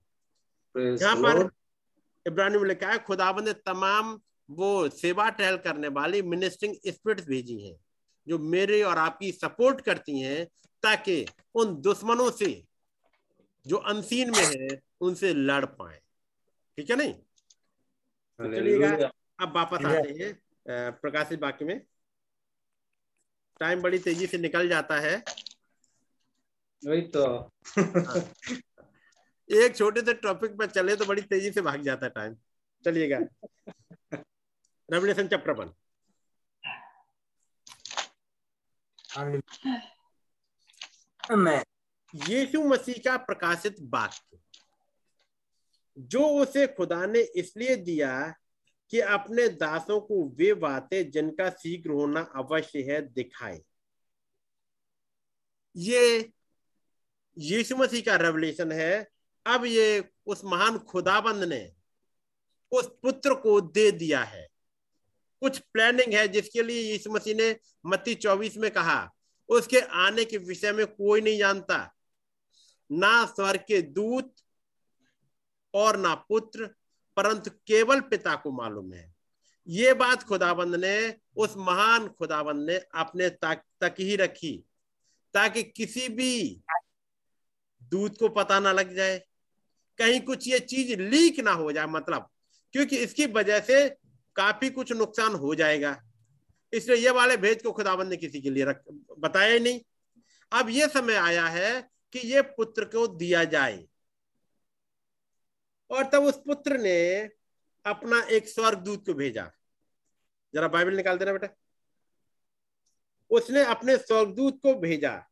यहाँ 0.75 1.15
पर. 1.15 1.49
इब्राहिम 2.25 2.53
ने 2.53 2.67
लिखा 2.67 2.91
है 2.91 2.97
खुदाबंद 2.99 3.47
ने 3.47 3.53
तमाम 3.65 4.19
वो 4.49 4.89
सेवा 4.89 5.29
टहल 5.29 5.57
करने 5.57 5.87
वाली 5.87 6.21
मिनिस्ट्रिंग 6.21 6.75
स्पिरिट्स 6.87 7.27
भेजी 7.27 7.59
हैं 7.59 7.75
जो 8.27 8.39
मेरे 8.39 8.81
और 8.83 8.97
आपकी 8.97 9.31
सपोर्ट 9.31 9.81
करती 9.81 10.19
हैं 10.19 10.45
ताकि 10.83 11.25
उन 11.55 11.75
दुश्मनों 11.81 12.29
से 12.31 12.51
जो 13.65 13.77
अनसीन 13.91 14.31
में 14.31 14.45
है 14.45 14.67
उनसे 15.01 15.33
लड़ 15.33 15.65
पाए। 15.65 15.99
ठीक 16.77 16.89
है 16.89 16.95
नहीं? 16.95 17.13
तो 17.13 18.53
चलिएगा 18.55 19.09
अब 19.39 19.55
वापस. 19.55 19.85
आते 19.85 20.13
हैं 20.13 20.91
प्रकाशित 21.01 21.41
वाक्य 21.41 21.65
में। 21.65 21.81
टाइम 23.59 23.81
बड़ी 23.81 23.99
तेज़ी 23.99 24.27
से 24.27 24.37
निकल 24.37 24.69
जाता 24.69 24.99
है। 24.99 25.23
वही 26.83 27.01
तो। 27.15 27.23
एक 29.49 29.75
छोटे 29.77 30.01
से 30.01 30.13
टॉपिक 30.13 30.57
पर 30.57 30.65
चले 30.65 30.95
तो 30.95 31.05
बड़ी 31.05 31.21
तेज़ी 31.21 31.51
से 31.51 31.61
भाग 31.61 31.81
जाता 31.81 32.05
है 32.05 32.11
टाइम 32.11 32.35
चलिएगा। 32.85 33.17
Revelation 34.89 35.27
chapter 35.27 35.51
one. 35.51 35.73
यीशु 42.13 42.63
मसीह 42.63 43.01
का 43.05 43.17
प्रकाशित 43.17 43.75
वाक्य 43.93 44.37
जो 45.97 46.27
उसे 46.41 46.65
खुदा 46.67 47.05
ने 47.05 47.19
इसलिए 47.35 47.75
दिया 47.75 48.11
कि 48.91 48.99
अपने 48.99 49.47
दासों 49.49 49.99
को 50.01 50.23
वे 50.37 50.53
बातें 50.53 51.09
जिनका 51.11 51.49
शीघ्र 51.49 51.91
होना 51.91 52.21
अवश्य 52.35 52.81
है 52.81 53.01
दिखाए। 53.07 53.61
ये 55.75 56.31
यीशु 57.39 57.75
मसीह 57.75 58.01
का 58.01 58.15
रेवलेशन 58.15 58.71
है। 58.71 59.07
अब 59.45 59.65
ये 59.65 60.03
उस 60.25 60.41
महान 60.45 60.77
खुदाबंद 60.77 61.43
ने 61.43 61.71
उस 62.71 62.87
पुत्र 63.03 63.33
को 63.33 63.59
दे 63.61 63.91
दिया 63.91 64.23
है। 64.23 64.47
कुछ 65.41 65.57
प्लानिंग 65.73 66.13
है 66.13 66.27
जिसके 66.27 66.63
लिए 66.63 66.81
यीशु 66.91 67.11
मसीह 67.11 67.35
ने 67.35 67.55
मत्ती 67.85 68.15
चौबीस 68.15 68.57
में 68.57 68.69
कहा, 68.71 69.11
उसके 69.49 69.79
आने 69.79 70.25
के 70.25 70.37
विषय 70.37 70.71
में 70.71 70.85
कोई 70.87 71.21
नहीं 71.21 71.37
जानता। 71.37 71.77
ना 72.91 73.25
स्वर्ग 73.25 73.59
के 73.59 73.81
दूत 73.81 74.33
और 75.73 75.97
ना 75.97 76.13
पुत्र, 76.15 76.65
परंतु 77.17 77.51
केवल 77.67 78.01
पिता 78.01 78.35
को 78.35 78.51
मालूम 78.51 78.93
है। 78.93 79.13
ये 79.67 79.93
बात 79.93 80.23
खुदाबंद 80.23 80.75
ने, 80.75 81.15
उस 81.35 81.53
महान 81.57 82.07
खुदाबंद 82.07 82.69
ने 82.69 82.77
अपने 82.95 83.29
तक 83.29 83.61
तक 83.81 83.95
ही 83.99 84.15
रखी, 84.15 84.65
ताकि 85.33 85.63
किसी 85.63 86.07
भी 86.09 86.61
दूत 87.91 88.19
को 88.19 88.29
पता 88.29 88.59
ना 88.59 88.71
लग 88.71 88.95
जाए, 88.95 89.25
कहीं 89.97 90.21
कुछ 90.21 90.47
ये 90.47 90.59
चीज़ 90.59 91.01
लीक 91.01 91.39
ना 91.39 91.51
हो 91.51 91.71
जाए 91.71 91.85
मतलब 91.85 92.29
क्योंकि 92.73 92.97
इसकी 92.97 93.25
वजह 93.25 93.59
से 93.59 93.89
काफ़ी 94.35 94.69
कुछ 94.69 94.91
नुकसान 94.91 95.33
हो 95.33 95.55
जाएगा। 95.55 96.03
इसलिए 96.73 96.97
ये 96.97 97.09
वाले 97.09 97.37
भेद 97.37 97.61
को 97.61 97.71
खुदाबंद 97.71 98.09
ने 98.09 98.17
किसी 98.17 98.41
के 98.41 98.49
लिए 98.49 98.65
रख, 98.65 98.83
बताया 99.19 99.53
ही 99.53 99.59
नहीं। 99.59 99.81
अब 100.51 100.69
ये 100.69 100.87
समय 100.87 101.15
आया 101.15 101.45
है 101.45 101.89
कि 102.13 102.19
ये 102.19 102.41
पुत्र 102.41 102.85
को 102.85 103.07
दिया 103.07 103.43
जाए। 103.43 103.87
और 105.89 106.03
तब 106.03 106.23
उस 106.23 106.37
पुत्र 106.37 106.77
ने 106.77 107.29
अपना 107.85 108.21
एक 108.21 108.49
स्वर्गदूत 108.49 109.05
को 109.05 109.13
भेजा। 109.13 109.51
जरा 110.53 110.67
बाइबल 110.67 110.95
निकाल 110.95 111.17
देना 111.17 111.31
बेटा। 111.31 111.47
उसने 113.29 113.65
अपने 113.65 113.97
स्वर्गदूत 113.97 114.59
को 114.63 114.73
भेजा। 114.73 115.28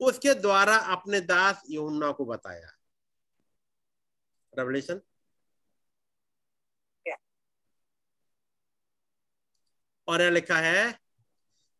उसके 0.00 0.34
द्वारा 0.34 0.76
अपने 0.94 1.20
दास 1.20 1.62
यमुना 1.70 2.10
को 2.12 2.24
बताया। 2.24 2.70
रेवल्यूशन 4.52 5.00
और 10.08 10.22
यह 10.22 10.30
लिखा 10.30 10.58
है 10.58 10.90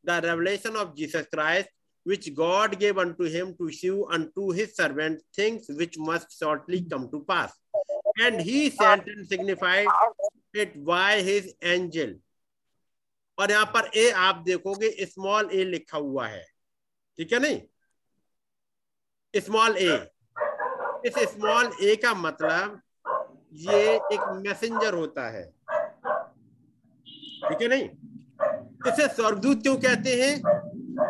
the 0.05 0.21
Revelation 0.25 0.77
of 0.77 0.95
Jesus 0.97 1.27
Christ 1.31 1.71
which 2.07 2.29
God 2.35 2.75
gave 2.79 3.01
unto 3.13 3.25
him 3.29 3.53
to 3.55 3.69
show 3.71 4.01
unto 4.35 4.51
his 4.53 4.77
servant 4.77 5.21
things 5.39 5.71
which 5.79 5.97
must 6.09 6.39
shortly 6.39 6.81
come 6.91 7.07
to 7.09 7.19
pass 7.31 7.59
and 8.21 8.41
he 8.41 8.69
sent 8.71 9.09
and 9.09 9.25
signified 9.29 9.89
it 10.57 10.77
by 10.85 11.21
his 11.23 11.55
angel 11.63 12.19
और 13.39 13.51
यहाँ 13.51 13.65
पर 13.75 13.91
ए 13.97 14.11
आप 14.19 14.43
देखोगे 14.47 14.91
small 15.07 15.51
ए 15.53 15.65
लिखा 15.65 15.99
हुआ 15.99 16.27
है। 16.29 16.45
ठीक 17.19 17.33
है 17.33 17.39
नहीं? 17.39 17.61
स्मॉल 19.35 19.77
ए 19.77 20.11
इस 21.07 21.15
स्मॉल 21.29 21.71
ए 21.83 21.97
का 21.97 22.15
मतलब 22.15 22.81
ये 23.53 23.95
एक 23.95 24.21
मैसेंजर 24.47 24.95
होता 24.95 25.29
है। 25.29 25.45
ठीक 27.49 27.63
है 27.63 27.69
नहीं? 27.69 27.89
इसे 28.87 29.09
स्वर्गदूत 29.09 29.63
क्यों 29.63 29.77
कहते 29.77 30.15
हैं? 30.23 30.43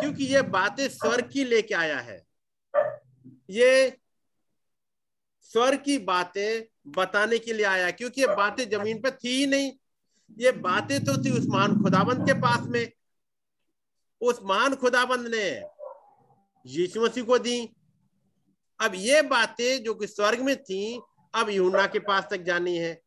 क्योंकि 0.00 0.24
ये 0.24 0.42
बातें 0.42 0.88
स्वर्ग 0.88 1.30
की 1.32 1.44
लेके 1.44 1.74
आया 1.74 1.98
है। 1.98 2.26
ये 3.50 3.98
स्वर्ग 5.42 5.78
की 5.78 5.98
बातें 5.98 6.64
बताने 6.92 7.38
के 7.38 7.52
लिए 7.52 7.66
आया 7.66 7.90
क्योंकि 7.90 8.20
ये 8.20 8.26
बातें 8.26 8.68
ज़मीन 8.70 9.00
पर 9.00 9.10
थी 9.10 9.28
ही 9.28 9.46
नहीं। 9.46 9.72
ये 10.38 10.52
बातें 10.52 11.04
तो 11.04 11.24
थी 11.24 11.30
उस 11.30 11.46
महान 11.48 11.82
खुदाबंद 11.82 12.26
के 12.26 12.34
पास 12.34 12.66
में। 12.66 12.92
उस 14.20 14.40
महान 14.42 14.74
खुदाबंद 14.74 15.26
ने 15.34 15.62
यीशु 16.66 17.04
मसीह 17.04 17.24
को 17.24 17.38
दी। 17.38 17.74
अब 18.80 18.92
ये 18.94 19.22
बातें 19.22 19.84
जो 19.84 19.94
कि 19.94 20.06
स्वर्ग 20.06 20.40
में 20.40 20.62
थी, 20.62 21.00
अब 21.34 21.50
यूना 21.50 21.86
के 21.86 21.98
पास 21.98 22.24
तक 22.30 22.36
जानी 22.36 22.78
है। 22.78 23.02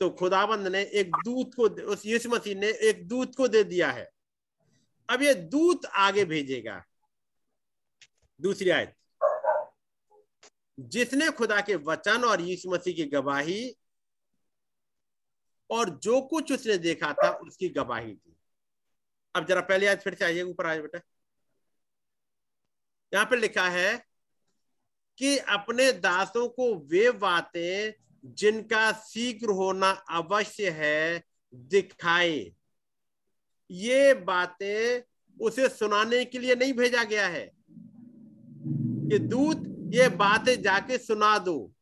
तो 0.00 0.10
खुदाबंद 0.10 0.68
ने 0.68 0.82
एक 0.82 1.10
दूत 1.10 1.54
को 1.54 1.62
उस 1.62 2.06
यीशु 2.06 2.28
मसीह 2.28 2.54
ने 2.54 2.68
एक 2.68 3.08
दूत 3.08 3.34
को 3.34 3.48
दे 3.48 3.64
दिया 3.64 3.90
है। 3.90 4.10
अब 5.10 5.22
ये 5.22 5.34
दूत 5.34 5.86
आगे 5.86 6.24
भेजेगा। 6.24 6.84
दूसरी 8.40 8.70
आयत। 8.70 8.94
जिसने 10.80 11.30
खुदा 11.30 11.60
के 11.60 11.74
वचन 11.74 12.24
और 12.24 12.40
यीशु 12.40 12.70
मसीह 12.70 12.94
की 12.94 13.04
गवाही 13.04 13.76
और 15.70 15.90
जो 15.90 16.20
कुछ 16.20 16.52
उसने 16.52 16.78
देखा 16.78 17.12
था, 17.12 17.30
उसकी 17.30 17.68
गवाही 17.68 18.14
थी 18.14 18.36
अब 19.34 19.46
जरा 19.46 19.60
पहले 19.60 19.86
आज 19.86 19.98
फिर 19.98 20.14
से 20.14 20.24
आइए, 20.24 20.42
ऊपर 20.42 20.66
आइए 20.66 20.80
बेटा। 20.80 21.00
यहाँ 23.14 23.26
पर 23.26 23.38
लिखा 23.38 23.68
है 23.68 24.07
कि 25.18 25.36
अपने 25.38 25.92
दासों 25.92 26.48
को 26.48 26.74
वे 26.88 27.10
बातें 27.10 27.92
जिनका 28.24 28.90
शीघ्र 28.92 29.50
होना 29.50 29.90
अवश्य 29.90 30.70
है, 30.70 31.22
दिखाए। 31.54 32.52
ये 33.70 34.14
बातें 34.14 35.02
उसे 35.36 35.68
सुनाने 35.68 36.24
के 36.24 36.38
लिए 36.38 36.54
नहीं 36.54 36.72
भेजा 36.72 37.04
गया 37.04 37.26
है 37.26 37.44
कि 39.10 39.18
दूत, 39.18 39.64
ये 39.94 40.08
बातें 40.08 40.60
जाके 40.62 40.98
सुना 40.98 41.36
दो। 41.38 41.72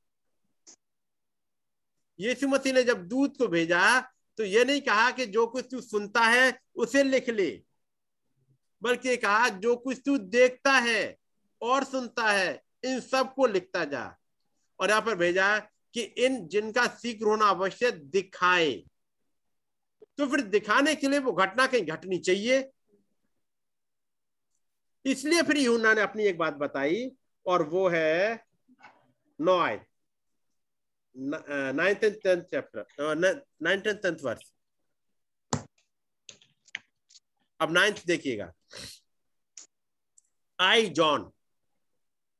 यीशु 2.18 2.48
मसीह 2.48 2.72
ने 2.72 2.82
जब 2.82 3.06
दूत 3.08 3.36
को 3.38 3.46
भेजा 3.48 4.00
तो 4.38 4.44
ये 4.44 4.64
नहीं 4.64 4.80
कहा 4.80 5.10
कि 5.10 5.26
जो 5.26 5.46
कुछ 5.46 5.66
तू 5.70 5.80
सुनता 5.80 6.20
है, 6.20 6.58
उसे 6.74 7.02
लिख 7.02 7.28
ले, 7.30 7.50
बल्कि 8.82 9.16
कहा, 9.16 9.48
जो 9.48 9.76
कुछ 9.76 10.00
तू 10.06 10.16
देखता 10.18 10.72
है 10.72 11.16
और 11.62 11.84
सुनता 11.84 12.30
है 12.32 12.65
इन 12.82 13.00
सबको 13.00 13.46
लिखता 13.46 13.84
जा। 13.84 14.04
और 14.80 14.90
यहाँ 14.90 15.02
पर 15.02 15.14
भेजा 15.16 15.58
कि 15.94 16.02
इन 16.02 16.46
जिनका 16.48 16.86
शीघ्र 16.96 17.26
होना 17.26 17.48
अवश्य 17.50 17.90
दिखाए। 17.90 18.72
तो 20.18 20.26
फिर 20.26 20.40
दिखाने 20.42 20.94
के 20.94 21.08
लिए 21.08 21.18
वो 21.18 21.32
घटना 21.34 21.66
कहीं 21.66 21.84
घटनी 21.84 22.18
चाहिए। 22.18 22.70
इसलिए 25.04 25.42
फिर 25.42 25.56
यूना 25.58 25.92
ने 25.94 26.00
अपनी 26.00 26.24
एक 26.24 26.38
बात 26.38 26.54
बताई, 26.56 27.10
और 27.46 27.62
वो 27.64 27.88
है 27.88 28.44
नौ 29.38 29.58
आय। 29.58 29.80
Ninth 31.16 32.04
and 32.04 32.16
tenth 32.22 32.42
chapter 32.44 33.14
ninth 33.62 33.86
and 33.86 34.02
tenth 34.02 34.24
वर्ष 34.24 34.50
अब 37.60 37.72
नाइन्थ 37.72 38.02
देखिएगा। 38.06 38.52
I 40.58 40.88
John 40.90 41.30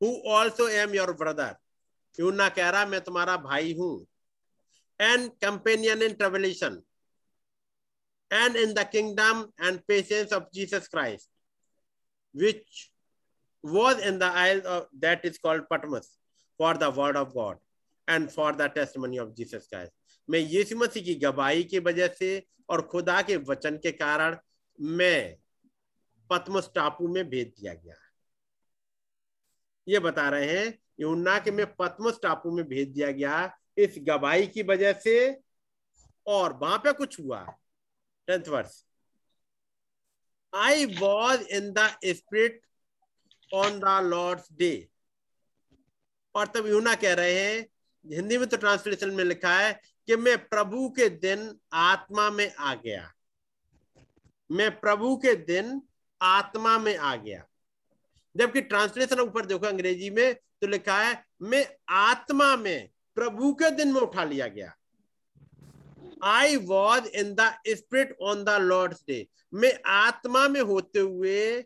who 0.00 0.08
also 0.32 0.68
am 0.68 0.94
your 0.94 1.12
brother 1.12 1.54
यूना 2.18 2.48
कह 2.48 2.68
रहा, 2.70 2.86
मैं 2.86 3.00
तुम्हारा 3.00 3.36
भाई 3.36 3.72
हूँ। 3.78 4.06
And 5.00 5.30
companion 5.44 6.02
in 6.02 6.12
tribulation 6.14 6.82
and 8.30 8.56
in 8.56 8.72
the 8.74 8.86
kingdom 8.92 9.44
and 9.62 9.80
patience 9.88 10.32
of 10.32 10.44
Jesus 10.54 10.88
Christ 10.88 11.28
which 12.34 12.90
was 13.64 14.00
in 14.08 14.18
the 14.18 14.22
isle 14.22 14.62
that 14.66 15.26
is 15.26 15.38
called 15.42 15.64
Patmos 15.70 16.16
for 16.60 16.76
the 16.76 16.92
word 16.96 17.16
of 17.16 17.28
God 17.32 17.58
and 18.08 18.28
for 18.30 18.56
the 18.56 18.70
testimony 18.98 19.18
of 19.18 19.30
Jesus 19.36 19.66
Christ 19.70 19.92
मैं 20.28 20.38
यीशु 20.38 20.76
मसीह 20.76 21.04
की 21.04 21.14
गवाही 21.14 21.64
की 21.64 21.78
वजह 21.88 22.08
से 22.18 22.30
और 22.70 22.82
खुदा 22.92 23.20
के 23.22 23.36
वचन 23.50 23.76
के 23.82 23.92
कारण 23.92 24.36
मैं 24.78 25.36
पद्म 26.30 26.60
टापू 26.74 27.08
में 27.08 27.28
भेज 27.28 27.46
दिया 27.48 27.74
गया 27.74 27.94
ये 29.86 29.98
बता 29.98 30.28
रहे 30.28 30.58
हैं 30.58 30.78
यूना 31.00 31.38
के 31.38 31.50
में 31.50 31.66
पतमस 31.74 32.18
टापू 32.22 32.50
में 32.50 32.64
भेज 32.68 32.88
दिया 32.88 33.10
गया। 33.12 33.58
इस 33.78 33.94
गवाही 33.98 34.46
की 34.46 34.62
वजह 34.62 34.92
से 34.92 35.16
और 36.26 36.52
वहाँ 36.52 36.78
पे 36.78 36.92
कुछ 36.92 37.18
हुआ, 37.20 37.44
tenth 38.28 38.48
verse 38.48 38.84
I 40.52 40.84
was 40.96 41.42
in 41.48 41.72
the 41.72 41.88
spirit 42.06 42.60
on 43.54 43.78
the 43.80 44.00
Lord's 44.04 44.52
day 44.52 44.88
और 46.34 46.46
तब 46.46 46.66
यूना 46.66 46.94
कह 46.94 47.14
रहे 47.14 47.34
हैं, 47.34 47.66
हिंदी 48.04 48.38
में 48.38 48.46
तो 48.48 48.56
ट्रांसलेशन 48.56 49.10
में 49.10 49.24
लिखा 49.24 49.58
है 49.58 49.72
कि 50.08 50.16
मैं 50.16 50.36
प्रभु 50.48 50.88
के 50.90 51.08
दिन 51.08 51.58
आत्मा 51.72 52.30
में 52.30 52.54
आ 52.54 52.74
गया। 52.74 53.12
मैं 54.50 54.70
प्रभु 54.80 55.16
के 55.16 55.34
दिन 55.36 55.80
आत्मा 56.20 56.78
में 56.78 56.96
आ 56.96 57.14
गया। 57.16 57.44
जबकि 58.36 58.60
ट्रांसलेशन 58.60 59.20
ऊपर 59.20 59.46
देखो 59.46 59.66
अंग्रेज़ी 59.66 60.10
में 60.10 60.34
तो 60.34 60.66
लिखा 60.66 61.02
है, 61.02 61.24
मैं 61.42 61.76
आत्मा 61.88 62.56
में 62.56 62.90
प्रभु 63.14 63.54
के 63.54 63.70
दिन 63.70 63.92
में 63.92 64.00
उठा 64.00 64.24
लिया 64.24 64.46
गया। 64.46 64.76
I 66.24 66.56
was 66.56 67.06
in 67.06 67.34
the 67.34 67.58
spirit 67.68 68.16
on 68.22 68.44
the 68.44 68.48
Lord's 68.48 69.04
day 69.08 69.28
मैं 69.54 69.80
आत्मा 69.86 70.48
में 70.48 70.60
होते 70.60 70.98
हुए 70.98 71.62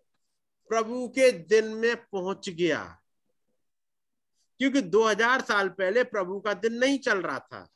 प्रभु 0.68 1.08
के 1.08 1.32
दिन 1.32 1.64
में 1.64 1.96
पहुँच 1.96 2.48
गया। 2.48 2.96
क्योंकि 4.58 4.80
2000 4.82 5.40
साल 5.40 5.68
पहले 5.68 6.04
प्रभु 6.04 6.40
का 6.40 6.54
दिन 6.54 6.72
नहीं 6.72 6.98
चल 6.98 7.22
रहा 7.22 7.38
था। 7.38 7.68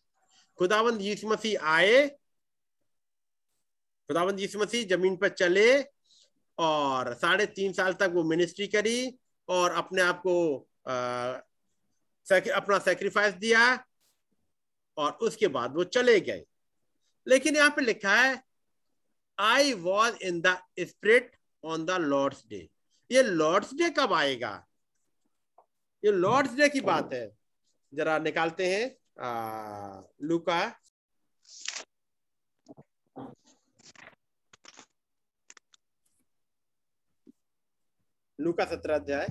खुदावंद 0.59 1.03
यीशु 1.03 1.29
मसीह 1.29 1.59
आए। 1.63 2.09
खुदावंद 4.09 4.41
यीशु 4.41 4.59
मसीह 4.59 4.87
ज़मीन 4.87 5.17
पर 5.17 5.29
चले। 5.29 5.94
और 6.59 7.13
साढ़े 7.15 7.47
तीन 7.47 7.73
साल 7.73 7.93
तक 7.93 8.11
वो 8.15 8.23
मिनिस्ट्री 8.25 8.67
करी 8.67 9.19
और 9.49 9.73
अपने 9.73 10.03
आप 10.03 10.21
को 10.27 10.35
अपना 12.55 12.79
सेक्रीफाइस 12.79 13.35
दिया 13.35 13.63
और 14.97 15.13
उसके 15.23 15.49
बाद 15.49 15.75
वो 15.77 15.85
चले 15.85 16.19
गए। 16.21 16.45
लेकिन 17.27 17.57
यहाँ 17.57 17.71
पे 17.71 17.83
लिखा 17.83 18.15
है 18.15 18.43
I 19.39 19.73
was 19.73 20.17
in 20.23 20.41
the 20.41 20.57
spirit 20.81 21.37
on 21.65 21.85
the 21.85 21.91
Lord's 22.01 22.45
day 22.49 22.69
ये 23.11 23.23
लॉर्ड्स 23.23 23.75
डे 23.75 23.91
कब 23.99 24.13
आएगा? 24.13 24.53
ये 26.03 26.13
लॉर्ड्स 26.13 26.55
डे 26.57 26.69
की 26.69 26.81
बात 26.83 27.13
है। 27.13 27.31
जरा 27.93 28.19
निकालते 28.19 28.67
हैं 28.69 28.85
आ, 29.21 30.01
लुका। 30.23 30.61
लुका 38.39 38.65
सत्रह 38.65 38.95
अध्याय 38.95 39.29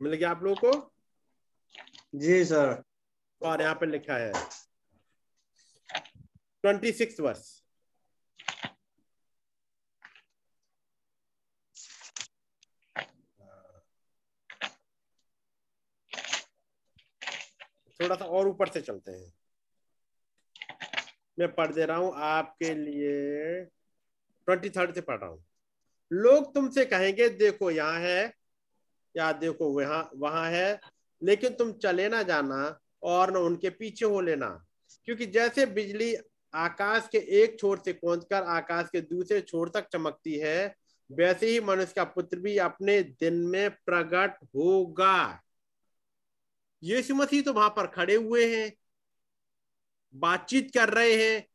मिल 0.00 0.14
गया 0.14 0.30
आप 0.30 0.42
लोगों 0.42 0.72
को? 0.72 0.92
जी 2.14 2.44
सर। 2.44 2.82
और 3.40 3.62
यहाँ 3.62 3.74
पे 3.74 3.86
लिखा 3.86 4.16
है। 4.16 4.32
ट्वेंटी 6.64 6.92
सिक्स 6.92 7.20
वर्ष 7.20 7.44
थोड़ा 18.00 18.16
सा 18.16 18.24
और 18.24 18.48
ऊपर 18.48 18.68
से 18.68 18.80
चलते 18.80 19.12
हैं। 19.12 19.32
मैं 21.38 21.54
पढ़ 21.54 21.72
दे 21.72 21.84
रहा 21.84 21.96
हूँ 21.96 22.12
आपके 22.16 22.74
लिए। 22.74 23.64
ट्वेंटी 24.46 24.70
थर्ड 24.70 24.94
से 24.94 25.00
पढ़ 25.00 25.20
रहा 25.20 25.30
हूँ। 25.30 25.44
लोग 26.12 26.54
तुमसे 26.54 26.84
कहेंगे, 26.84 27.28
देखो, 27.28 27.70
यहाँ 27.70 28.00
है, 28.00 28.32
या 29.16 29.32
देखो, 29.32 29.68
वहाँ 29.68 30.10
वहाँ 30.16 30.50
है, 30.50 30.80
लेकिन 31.22 31.54
तुम 31.54 31.72
चले 31.72 32.08
ना 32.08 32.22
जाना 32.22 32.80
और 33.02 33.32
न 33.32 33.36
उनके 33.36 33.70
पीछे 33.70 34.04
हो 34.04 34.20
लेना। 34.20 34.64
क्योंकि 35.04 35.26
जैसे 35.26 35.66
बिजली 35.66 36.16
आकाश 36.54 37.08
के 37.12 37.18
एक 37.18 37.60
छोर 37.60 37.82
से 37.84 37.92
पहुंचकर 37.92 38.42
आकाश 38.42 38.88
के 38.92 39.00
दूसरे 39.00 39.40
छोर 39.40 39.68
तक 39.68 39.88
चमकती 39.92 40.38
है, 40.38 40.74
वैसे 41.12 41.46
ही 41.46 41.60
मनुष्य 41.60 41.92
का 41.96 42.04
पुत्र 42.04 42.38
भी 42.38 42.58
अपने 42.58 43.02
दिन 43.02 43.34
में 43.34 43.70
प्रकट 43.70 44.44
होगा। 44.44 45.42
यीशु 46.82 47.14
मसीह 47.14 47.42
तो 47.42 47.52
वहाँ 47.52 47.70
पर 47.70 47.86
खड़े 47.86 48.14
हुए 48.14 48.56
हैं। 48.56 48.72
बातचीत 50.14 50.70
कर 50.74 50.88
रहे 50.88 51.30
हैं। 51.30 51.48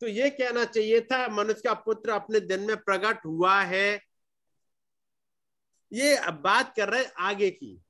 तो 0.00 0.06
ये 0.06 0.30
कहना 0.30 0.64
चाहिए 0.64 1.00
था 1.00 1.28
मनुष्य 1.28 1.62
का 1.64 1.74
पुत्र 1.74 2.10
अपने 2.10 2.40
दिन 2.40 2.60
में 2.60 2.76
प्रकट 2.76 3.26
हुआ 3.26 3.62
है। 3.62 4.02
ये 5.92 6.16
अब 6.16 6.34
बात 6.34 6.76
कर 6.76 6.88
रहे 6.88 7.04
आगे 7.04 7.50
की। 7.50 7.82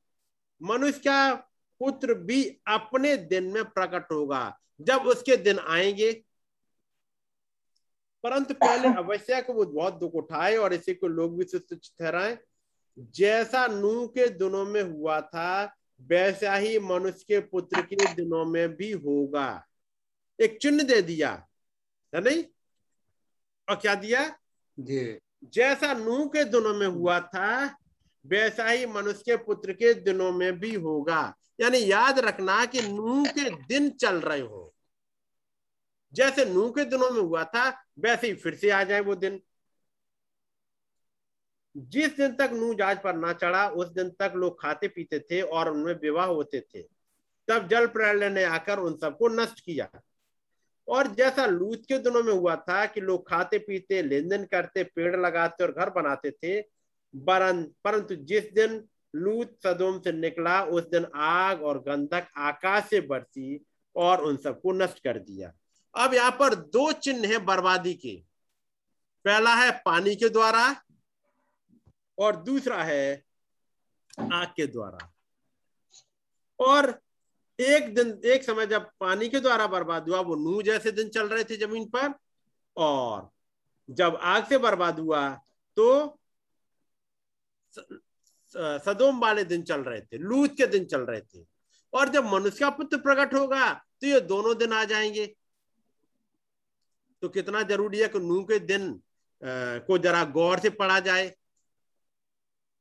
मनुष्य 0.62 0.99
का 0.99 1.34
पुत्र 1.80 2.14
भी 2.14 2.61
अपने 2.66 3.16
दिन 3.16 3.45
में 3.45 3.64
प्रकट 3.64 4.12
होगा 4.12 4.61
जब 4.80 4.97
उसके 4.97 5.37
दिन 5.37 5.59
आएँगे। 5.59 6.24
परंतु 8.22 8.55
पहले 8.55 8.89
अवश्य 8.99 9.43
को 9.43 9.53
वो 9.53 9.64
बहुत 9.64 9.95
दुख 9.95 10.14
उठाए 10.14 10.57
और 10.57 10.74
इसी 10.74 10.95
को 10.95 11.07
लोग 11.07 11.39
भी 11.39 11.59
ठहराए। 11.78 12.39
जैसा 12.99 13.66
नूह 13.66 14.07
के 14.07 14.28
दिनों 14.28 14.64
में 14.64 14.82
हुआ 14.82 15.20
था 15.20 15.76
वैसा 16.01 16.55
ही 16.55 16.78
मनुष्य 16.78 17.24
के 17.28 17.41
पुत्र 17.41 17.82
के 17.82 18.14
दिनों 18.14 18.45
में 18.45 18.76
भी 18.76 18.93
होगा। 18.93 19.66
एक 20.41 20.59
चिन्ह 20.62 20.82
दे 20.82 21.03
दिया 21.03 21.47
है 22.14 22.20
नहीं? 22.20 22.45
और 23.68 23.76
क्या 23.76 23.95
दिया? 23.95 24.39
जी। 24.80 25.18
जैसा 25.45 25.95
नूह 25.95 26.26
के 26.26 26.45
दिनों 26.45 26.74
में 26.74 26.87
हुआ 26.87 27.20
था 27.20 27.76
वैसा 28.26 28.68
ही 28.68 28.87
मनुष्य 28.87 29.22
के 29.22 29.37
पुत्र 29.37 29.72
के 29.72 29.95
दिनों 29.95 30.32
में 30.32 30.59
भी 30.59 30.74
होगा। 30.74 31.34
यानी 31.61 31.78
याद 31.93 32.18
रखना 32.18 32.64
कि 32.66 32.82
नूह 32.82 33.26
के 33.26 33.51
दिन 33.51 33.91
चल 33.91 34.20
रहे 34.20 34.41
हो। 34.41 34.74
जैसे 36.12 36.45
नूह 36.45 36.70
के 36.70 36.84
दिनों 36.84 37.11
में 37.11 37.20
हुआ 37.20 37.45
था 37.45 37.68
वैसे 37.99 38.26
ही 38.26 38.34
फिर 38.34 38.55
से 38.55 38.70
आ 38.70 38.84
जाए 38.84 39.01
वो 39.01 39.14
दिन। 39.14 39.41
जिस 41.76 42.16
दिन 42.16 42.37
तक 42.37 42.51
नूह 42.53 42.74
जहाज़ 42.74 42.99
पर 42.99 43.14
ना 43.14 43.32
चढ़ा 43.32 43.68
उस 43.68 43.89
दिन 43.89 44.11
तक 44.11 44.32
लोग 44.37 44.62
खाते 44.62 44.89
पीते 44.89 45.18
थे 45.20 45.41
और 45.41 45.70
उनमें 45.70 45.95
विवाह 45.95 46.26
होते 46.26 46.61
थे। 46.61 46.82
तब 47.49 47.68
जल 47.68 47.87
प्रलय 47.87 48.30
ने 48.30 48.45
आकर 48.45 48.78
उन 48.78 48.97
सबको 48.97 49.28
नष्ट 49.28 49.61
किया। 49.61 49.89
और 50.89 51.07
जैसा 51.14 51.47
लूत 51.47 51.82
के 51.89 51.99
दिनों 51.99 52.22
में 52.22 52.32
हुआ 52.32 52.55
था 52.59 52.84
कि 52.87 53.01
लोग 53.01 53.28
खाते 53.28 53.59
पीते 53.59 54.03
लेन 54.03 54.28
देन 54.28 54.45
करते, 54.45 54.84
पेड़ 54.84 55.16
लगाते 55.16 55.64
और 55.64 55.72
घर 55.72 55.91
बनाते 55.91 56.30
थे 56.32 56.61
परंतु 57.14 58.14
जिस 58.14 58.53
दिन 58.53 58.82
लूत 59.14 59.57
सदोम 59.64 59.99
से 60.01 60.12
निकला, 60.12 60.62
उस 60.62 60.84
दिन 60.84 61.07
आग 61.14 61.62
और 61.62 61.78
गंधक 61.82 62.26
आकाश 62.37 62.84
से 62.84 63.01
बरसी 63.03 63.64
और 63.97 64.22
उन 64.24 64.37
सबको 64.37 64.72
नष्ट 64.74 64.99
कर 65.05 65.18
दिया। 65.18 65.53
अब 65.95 66.14
यहाँ 66.14 66.30
पर 66.30 66.55
दो 66.55 66.91
चिन्ह 66.95 67.28
है 67.28 67.39
बर्बादी 67.45 67.95
के। 67.95 68.16
पहला 69.24 69.55
है 69.55 69.70
पानी 69.84 70.14
के 70.16 70.28
द्वारा 70.28 70.64
और 72.18 72.37
दूसरा 72.39 72.82
है 72.84 73.22
आग 74.32 74.47
के 74.57 74.66
द्वारा। 74.66 75.11
और 76.59 76.91
एक 77.59 77.95
दिन, 77.95 78.21
एक 78.25 78.45
समय 78.45 78.67
जब 78.67 78.91
पानी 79.01 79.29
के 79.29 79.41
द्वारा 79.41 79.67
बर्बाद 79.67 80.09
हुआ, 80.09 80.21
वो 80.21 80.35
नू 80.37 80.63
जैसे 80.63 80.93
दिन 80.93 81.09
चल 81.09 81.29
रहे 81.29 81.45
थे 81.45 81.57
ज़मीन 81.57 81.85
पर, 81.89 82.13
और 82.77 83.29
जब 83.89 84.19
आग 84.23 84.47
से 84.49 84.59
बर्बाद 84.59 84.99
हुआ 85.01 85.29
तो 85.77 86.19
सदोम 87.75 89.21
वाले 89.21 89.45
दिन 89.45 89.63
चल 89.63 89.81
रहे 89.81 90.01
थे, 90.01 90.19
लूत 90.19 90.57
के 90.57 90.67
दिन 90.67 90.85
चल 90.85 91.01
रहे 91.03 91.21
थे। 91.21 91.45
और 91.93 92.09
जब 92.09 92.25
मनुष्य 92.25 92.59
का 92.61 92.71
पुत्र 92.71 92.97
प्रकट 92.99 93.35
होगा 93.35 93.73
तो 93.73 94.07
ये 94.07 94.21
दोनों 94.23 94.57
दिन 94.59 94.73
आ 94.73 94.85
जाएँगे। 94.85 95.27
तो 97.23 97.29
कितना 97.29 97.63
ज़रूरी 97.65 97.99
है 97.99 98.09
कि 98.09 98.19
नू 98.19 98.43
के 98.45 98.59
दिन 98.61 98.93
को 99.43 99.99
जरा 99.99 100.25
गौर 100.27 100.59
से 100.59 100.71
पढ़ा 100.73 100.99
जाए, 101.01 101.33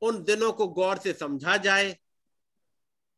उन 0.01 0.23
दिनों 0.23 0.51
को 0.53 0.67
गौर 0.69 0.97
से 0.97 1.13
समझा 1.13 1.57
जाए 1.59 1.95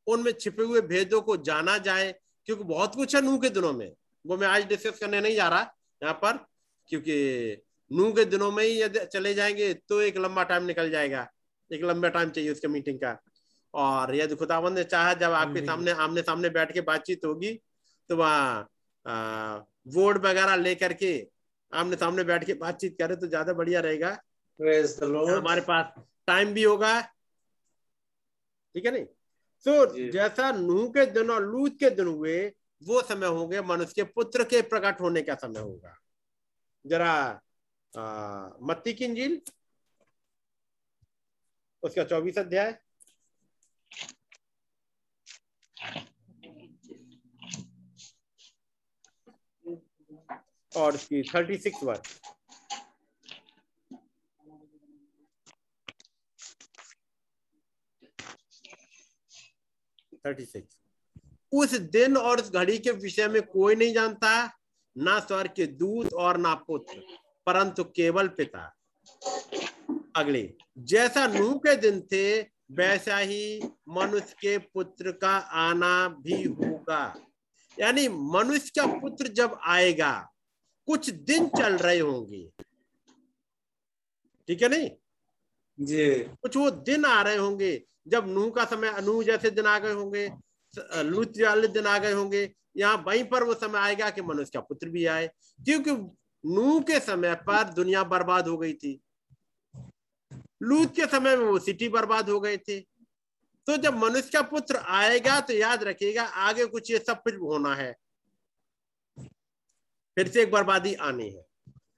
उनमें 0.08 0.32
छिपे 0.32 0.64
हुए 0.64 0.82
भेदों 0.84 1.22
को 1.22 1.38
जाना 1.44 1.78
जाए 1.80 2.12
क्योंकि 2.48 2.64
बहुत 2.66 2.96
कुछ 2.96 3.16
है 3.16 3.22
नू 3.22 3.38
के 3.38 3.50
दिनों 3.50 3.74
में। 3.74 3.92
वो 4.26 4.38
मैं 4.38 4.48
आज 4.48 4.66
डिस्कस 4.68 5.00
करने 5.00 5.22
नहीं 5.22 5.36
जा 5.36 5.48
रहा 5.48 5.62
यहाँ 6.02 6.14
पर 6.24 6.38
क्योंकि 6.90 7.16
नू 7.92 8.12
के 8.14 8.26
दिनों 8.26 8.52
में 8.52 8.64
ही 8.64 8.82
यदि 8.82 9.06
चले 9.08 9.34
जाएँगे 9.34 9.74
तो 9.90 10.02
एक 10.02 10.18
लंबा 10.18 10.44
टाइम 10.44 10.64
निकल 10.66 10.90
जाएगा। 10.92 11.28
एक 11.72 11.84
लंबा 11.84 12.10
टाइम 12.10 12.30
चाहिए 12.30 12.52
उसके 12.52 12.68
मीटिंग 12.68 13.00
का। 13.00 13.18
और 13.74 14.16
यदि 14.16 14.36
खुदावंद 14.36 14.78
ने 14.78 14.84
चाहा 14.86 15.14
जब 15.16 15.32
आपके 15.34 15.66
सामने 15.66 15.92
आमने 15.94 16.22
सामने 16.22 16.50
बैठ 16.50 16.72
के 16.74 16.82
बातचीत 16.84 17.26
होगी 17.26 17.54
तो 18.10 18.16
वहाँ 18.18 18.70
वोट 19.96 20.18
वगैरह 20.26 20.56
लेकर 20.58 20.94
के 20.94 21.12
आमने 21.72 21.96
सामने 21.96 22.24
बैठ 22.24 22.44
के 22.46 22.54
बातचीत 22.56 22.96
करे 23.00 23.16
तो 23.16 23.28
ज़्यादा 23.28 23.54
बढ़िया 23.54 23.80
रहेगा। 23.82 24.10
हमारे 24.60 25.62
पास 25.62 25.94
टाइम 26.28 26.54
भी 26.54 26.64
होगा। 26.64 27.00
ठीक 28.76 28.86
है 28.86 28.92
नहीं? 28.92 29.06
तो 29.66 29.86
so, 29.86 30.12
जैसा 30.12 30.52
नूह 30.52 30.90
के 30.90 31.06
दिन 31.06 31.32
और 31.32 31.46
लूत 31.46 31.78
के 31.80 31.90
दिन 31.90 32.08
हुए 32.08 32.54
वो 32.84 33.02
समय 33.02 33.28
होंगे 33.28 33.62
मनुष्य 33.62 33.94
के 33.96 34.04
पुत्र 34.04 34.44
के 34.44 34.62
प्रकट 34.62 35.02
होने 35.02 35.22
का 35.22 35.36
समय 35.36 35.60
होगा। 35.60 35.98
जरा 36.86 37.42
मत्ती 38.62 38.94
की 38.94 39.06
इंजील? 39.06 39.42
उसका 41.84 42.04
चौबीस 42.04 42.38
अध्याय। 42.38 42.80
और 50.76 50.94
उसकी 50.94 51.22
थर्टी 51.24 51.58
सिक्स 51.58 51.84
वर्ष। 51.84 52.22
थर्टी 60.28 60.46
सिक्स 60.46 60.78
उस 61.52 61.74
दिन 61.90 62.18
और 62.18 62.40
उस 62.42 62.52
घड़ी 62.52 62.78
के 62.78 62.92
विषय 62.92 63.28
में 63.28 63.42
कोई 63.42 63.76
नहीं 63.76 63.94
जानता 63.94 64.32
ना 64.98 65.20
स्वर 65.20 65.48
के 65.48 65.66
दूत 65.66 66.14
और 66.14 66.38
ना 66.38 66.54
पुत्र 66.68 67.02
परंतु 67.46 67.84
केवल 67.84 68.28
पिता। 68.28 68.64
अगले 70.16 70.54
जैसा 70.78 71.28
नूह 71.28 71.54
के 71.58 71.76
दिन 71.76 72.02
थे 72.02 72.42
वैसा 72.72 73.18
ही 73.18 73.62
मनुष्य 73.90 74.36
के 74.42 74.58
पुत्र 74.58 75.12
का 75.12 75.38
आना 75.38 76.08
भी 76.08 76.44
होगा। 76.44 77.16
यानी 77.80 78.08
मनुष्य 78.08 78.72
का 78.80 78.86
पुत्र 79.00 79.28
जब 79.28 79.60
आएगा 79.64 80.14
कुछ 80.88 81.10
दिन 81.10 81.48
चल 81.48 81.78
रहे 81.78 82.00
होंगे। 82.00 82.44
ठीक 84.48 84.62
है 84.62 84.70
नहीं? 84.70 84.90
जी। 85.80 86.14
कुछ 86.20 86.58
वो 86.58 86.70
दिन 86.72 87.06
आ 87.06 87.22
रहे 87.22 87.36
होंगे 87.36 87.72
जब 88.08 88.28
नूह 88.28 88.50
का 88.52 88.66
समय 88.66 89.02
नूह 89.02 89.24
जैसे 89.24 89.50
दिन 89.52 89.66
आ 89.66 89.78
गए 89.80 89.94
होंगे 89.94 90.30
लूत 91.04 91.40
वाले 91.40 91.68
दिन 91.70 91.86
आ 91.88 91.98
गए 91.98 92.12
होंगे, 92.12 92.54
यहाँ 92.78 92.98
वहीं 93.08 93.24
पर 93.26 93.44
वो 93.44 93.54
समय 93.56 93.80
आएगा 93.80 94.10
कि 94.10 94.22
मनुष्य 94.22 94.52
का 94.54 94.60
पुत्र 94.62 94.90
भी 94.90 95.06
आए। 95.08 95.28
क्योंकि 95.60 95.92
नूह 96.44 96.82
के 96.82 97.00
समय 97.00 97.36
पर 97.48 97.64
दुनिया 97.74 98.04
बर्बाद 98.06 98.48
हो 98.48 98.58
गई 98.58 98.74
थी। 98.74 99.00
लूत 100.62 100.96
के 100.96 101.06
समय 101.08 101.36
में 101.38 101.46
वो 101.46 101.58
सिटी 101.60 101.90
बर्बाद 101.90 102.30
हो 102.30 102.40
गए 102.40 102.58
थे। 102.60 102.80
तो 102.80 103.78
जब 103.78 103.98
मनुष्य 103.98 104.30
का 104.34 104.42
पुत्र 104.44 104.78
आएगा 104.78 105.40
तो 105.42 105.54
याद 105.54 105.84
रखिएगा, 105.84 106.24
आगे 106.24 106.66
कुछ 106.68 106.92
ये 106.92 107.00
सब 107.00 107.22
फिर 107.24 107.36
होना 107.38 107.74
है। 107.76 107.96
फिर 110.18 110.28
से 110.28 110.42
एक 110.42 110.52
बर्बादी 110.52 110.94
आनी 110.94 111.30
है। 111.30 111.46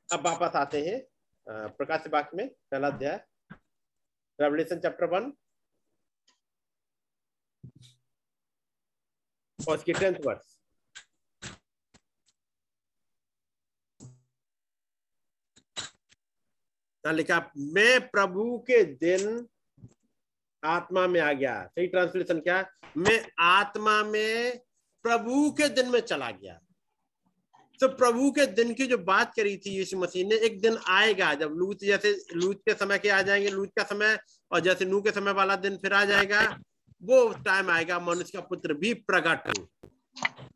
अब 0.10 0.26
वापस 0.26 0.56
आते 0.56 0.86
हैं 0.86 1.02
प्रकाश 1.48 2.08
बाग 2.12 2.30
में, 2.36 2.48
पहला 2.48 2.88
अध्याय। 2.88 3.24
रेवलेशन 4.40 4.80
चैप्टर 4.80 5.06
वन 5.10 5.32
और 9.70 9.78
उसकी 9.78 9.94
टेंथ 9.94 10.16
वर्ष। 10.26 10.56
लिखा, 17.08 17.52
मैं 17.58 18.10
प्रभु 18.10 18.58
के 18.58 18.84
दिन 18.84 19.48
आत्मा 20.64 21.08
में 21.08 21.22
आ 21.22 21.34
गया। 21.34 21.66
सही 21.68 21.88
ट्रांसलेशन 21.88 22.40
क्या? 22.40 22.70
मैं 22.98 23.32
आत्मा 23.40 24.04
में 24.04 24.60
प्रभु 25.04 25.52
के 25.52 25.70
दिन 25.70 25.90
में 25.90 26.00
चला 26.00 26.32
गया। 26.32 26.60
तो 27.80 27.88
प्रभु 27.88 28.32
के 28.32 28.46
दिन 28.46 28.74
की 28.74 28.88
जो 28.88 28.98
बात 28.98 29.34
करी 29.36 29.58
थी 29.58 29.70
यीशु 29.70 29.98
मसीह 29.98 30.28
ने, 30.28 30.36
एक 30.36 30.62
दिन 30.62 30.78
आएगा 30.88 31.34
जब 31.34 31.50
लूत 31.52 31.80
जैसे, 31.80 32.26
लूत 32.34 32.58
के 32.58 32.74
समय 32.74 33.00
के 33.00 33.10
आ 33.10 33.22
जाएँगे, 33.22 33.50
लूत 33.50 33.72
का 33.78 33.84
समय, 33.84 34.20
और 34.52 34.60
जैसे 34.60 34.86
नू 34.86 35.02
के 35.02 35.12
समय 35.12 35.32
वाला 35.32 35.56
दिन 35.56 35.78
फिर 35.78 35.94
आ 35.94 36.06
जाएगा। 36.06 36.60
वो 37.02 37.34
टाइम 37.46 37.70
आएगा, 37.70 38.00
मनुष्य 38.00 38.38
का 38.38 38.42
पुत्र 38.42 38.74
भी 38.74 38.94
प्रकट 38.94 39.48
हो 39.48 39.68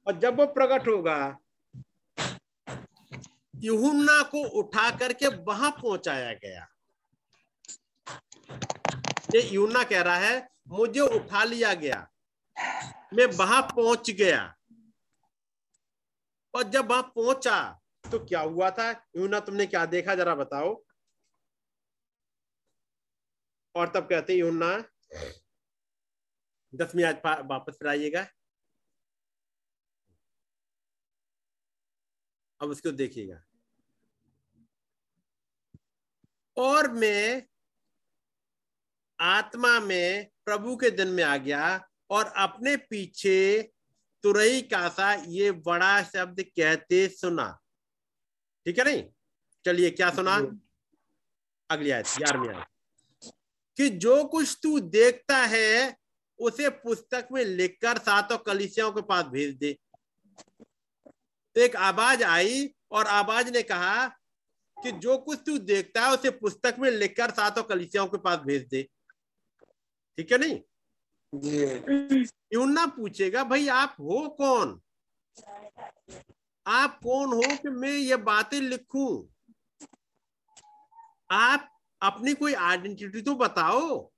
और 0.08 0.20
जब 0.20 0.40
वो 0.40 0.46
प्रकट 0.46 0.88
होगा, 0.88 1.38
यूहुन्ना 3.56 4.22
को 4.24 4.44
उठा 4.60 4.90
करके 4.98 5.28
वहाँ 5.44 5.72
पहुँचाया 5.72 6.34
गया। 6.36 6.68
ये 9.36 9.42
यूना 9.50 9.84
कह 9.84 10.02
रहा 10.02 10.16
है, 10.16 10.50
मुझे 10.68 11.00
उठा 11.00 11.44
लिया 11.44 11.74
गया। 11.74 12.08
मैं 13.14 13.26
वहाँ 13.38 13.62
पहुँच 13.76 14.12
गया। 14.12 14.42
और 16.54 16.64
जब 16.64 16.90
वहाँ 16.92 17.04
पहुँचा 17.16 17.60
तो 18.04 18.20
क्या 18.20 18.40
हुआ 18.40 18.70
था? 18.70 18.90
यूना 19.18 19.40
तुमने 19.40 19.66
क्या 19.66 19.86
देखा? 19.86 20.16
जरा 20.16 20.36
बताओ। 20.36 20.74
और 23.76 23.88
तब 23.90 24.08
कहते 24.10 24.34
यूना 24.34 24.78
दसवीं 26.74 27.04
आज 27.04 27.16
वापस 27.46 27.74
फिर 27.74 27.88
आइएगा 27.88 28.26
अब 32.62 32.70
उसको 32.70 32.92
देखिएगा। 32.92 33.44
और 36.58 36.92
मैं 36.92 37.44
आत्मा 39.20 39.80
में 39.80 40.30
प्रभु 40.46 40.76
के 40.78 40.90
दिन 40.92 41.08
में 41.08 41.24
आ 41.24 41.36
गया 41.38 41.90
और 42.10 42.26
अपने 42.38 42.76
पीछे 42.78 43.38
तुरई 44.24 44.62
कासा 44.62 45.14
ये 45.14 45.52
बड़ा 45.52 46.04
शब्द 46.04 46.42
कहते 46.42 47.08
सुना। 47.10 47.48
ठीक 48.66 48.80
है 48.80 48.86
नहीं? 48.86 49.04
चलिए 49.66 49.90
क्या 49.90 50.10
सुना? 50.10 50.36
अगली 51.70 51.92
आयत 51.92 52.06
ग्यारहवीं 52.18 52.50
आयत। 52.50 52.68
कि 53.78 53.90
जो 53.90 54.24
कुछ 54.26 54.58
तू 54.64 54.80
देखता 54.80 55.38
है 55.46 56.03
उसे 56.40 56.70
पुस्तक 56.70 57.28
में 57.32 57.44
लिखकर 57.46 57.98
सातों 57.98 58.38
कलिसियाओं 58.38 58.92
के 58.92 59.02
पास 59.02 59.26
भेज 59.26 59.56
दे। 59.56 59.74
तो 61.56 61.62
एक 61.62 61.76
आवाज़ 61.76 62.24
आई 62.24 62.70
और 62.92 63.08
आवाज़ 63.08 63.52
ने 63.52 63.64
कहा 63.64 64.08
कि 64.78 64.92
जो 64.92 65.18
कुछ 65.18 65.40
तू 65.46 65.58
देखता 65.58 66.06
है 66.06 66.14
उसे 66.14 66.30
पुस्तक 66.30 66.76
में 66.80 66.90
लिखकर 66.92 67.32
सातों 67.32 67.64
कलिसियाओं 67.64 68.08
के 68.08 68.18
पास 68.18 68.40
भेज 68.40 68.68
दे। 68.68 68.84
ठीक 70.18 70.32
है 70.32 70.38
नहीं? 70.38 70.60
यूना 72.54 72.86
पूछेगा 72.86 73.44
भाई 73.44 73.68
आप 73.68 73.96
हो 74.00 74.28
कौन? 74.30 74.80
आप 76.68 77.00
कौन 77.04 77.34
हो 77.34 77.56
कि 77.58 77.70
मैं 77.70 77.90
ये 77.90 78.16
बातें 78.16 78.60
लिखूं? 78.62 79.24
आप 81.32 81.70
अपनी 82.02 82.34
कोई 82.34 82.54
आइडेंटिटी 82.54 83.22
तो 83.22 83.36
बताओ। 83.36 84.13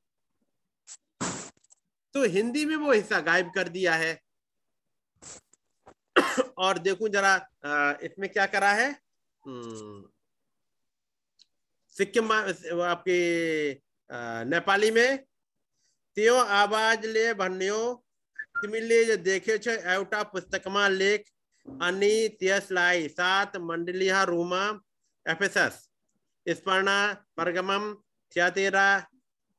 तो 2.16 2.24
हिंदी 2.24 2.64
में 2.66 2.76
वो 2.76 2.92
हिस्सा 2.92 3.20
गायब 3.22 3.52
कर 3.56 3.70
दिया 3.70 3.94
है। 3.96 4.20
और 6.58 6.78
देखूँ 6.80 7.10
जरा 7.10 7.36
इसमें 8.04 8.28
क्या 8.32 8.46
करा 8.46 8.72
है? 8.74 8.92
सिक्किम 11.96 12.32
आपके 12.32 13.20
नेपाली 14.50 14.92
में, 14.92 15.18
त्यो 16.18 16.36
आवाज़ 16.36 17.06
ले 17.08 17.34
भन्यो, 17.34 17.80
तिमीले 18.62 19.04
जो 19.06 19.16
देखे 19.18 19.58
छ 19.58 19.68
एउटा 19.94 20.22
पुस्तकमा 20.32 20.88
लेख, 20.88 21.26
अनि 21.66 22.28
त्यसलाई 22.40 23.08
सात 23.10 23.58
मण्डलीय 23.60 24.14
रोमा, 24.26 24.64
एफएसएस, 25.26 25.76
स्पर्णा 26.48 26.98
परगमम 27.38 27.94
थियातेरा, 28.32 28.88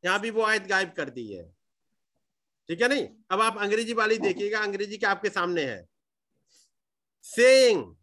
यहाँ 0.05 0.21
भी 0.21 0.31
वो 0.31 0.43
आयत 0.45 0.67
गायब 0.69 0.93
कर 0.97 1.11
दी 1.11 1.27
है। 1.33 1.45
ठीक 2.69 2.83
है 2.83 2.89
नहीं? 2.89 3.09
अब 3.31 3.41
आप 3.41 3.59
अंग्रेज़ी 3.59 3.93
वाली 3.95 4.19
देखिएगा, 4.19 4.61
अंग्रेज़ी 4.61 4.97
के 4.99 5.07
आपके 5.07 5.31
सामने 5.31 5.65
है? 5.65 5.87
Saying 7.25 7.95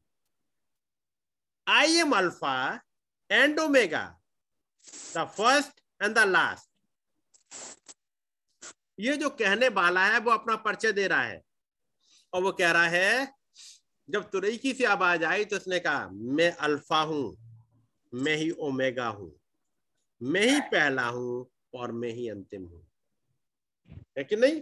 I 1.67 1.97
am 1.99 2.11
Alpha 2.11 2.79
and 3.29 3.59
Omega 3.59 4.05
the 5.15 5.25
first 5.37 5.81
and 6.01 6.15
the 6.15 6.27
last 6.27 6.71
ये 8.99 9.15
जो 9.17 9.29
कहने 9.29 9.67
वाला 9.69 10.05
है, 10.05 10.19
वो 10.19 10.31
अपना 10.31 10.55
परिचय 10.55 10.91
दे 10.91 11.07
रहा 11.07 11.23
है। 11.23 11.41
और 12.33 12.41
वो 12.43 12.51
कह 12.51 12.71
रहा 12.71 12.87
है, 12.87 13.33
जब 14.09 14.29
तुरैकी 14.29 14.73
से 14.73 14.85
आवाज़ 14.85 15.23
आई 15.25 15.45
तो 15.45 15.55
उसने 15.55 15.79
कहा, 15.79 16.09
मैं 16.11 16.51
अल्फ़ा 16.51 17.01
हूँ, 17.01 17.35
मैं 18.13 18.35
ही 18.35 18.49
ओमेगा 18.51 19.07
हूँ। 19.07 19.31
मैं 20.21 20.41
ही 20.41 20.59
पहला 20.71 21.07
हूँ 21.07 21.45
और 21.75 21.91
मैं 21.91 22.09
ही 22.09 22.27
अंतिम 22.29 22.63
हूँ। 22.63 22.85
है 24.17 24.23
कि 24.23 24.35
नहीं? 24.35 24.61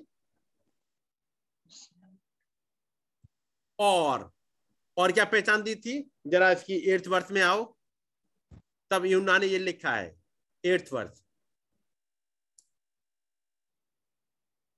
और 3.79 4.31
और 4.97 5.11
क्या 5.11 5.25
पहचान 5.25 5.63
दी 5.63 5.75
थी? 5.75 5.99
जरा 6.27 6.51
इसकी 6.51 6.75
एट्थ 6.91 7.07
वर्ष 7.07 7.31
में 7.31 7.41
आओ। 7.41 7.63
तब 8.91 9.05
यूना 9.05 9.37
ने 9.37 9.47
ये 9.47 9.59
लिखा 9.59 9.95
है 9.95 10.15
एट्थ 10.63 10.91
वर्ष 10.93 11.21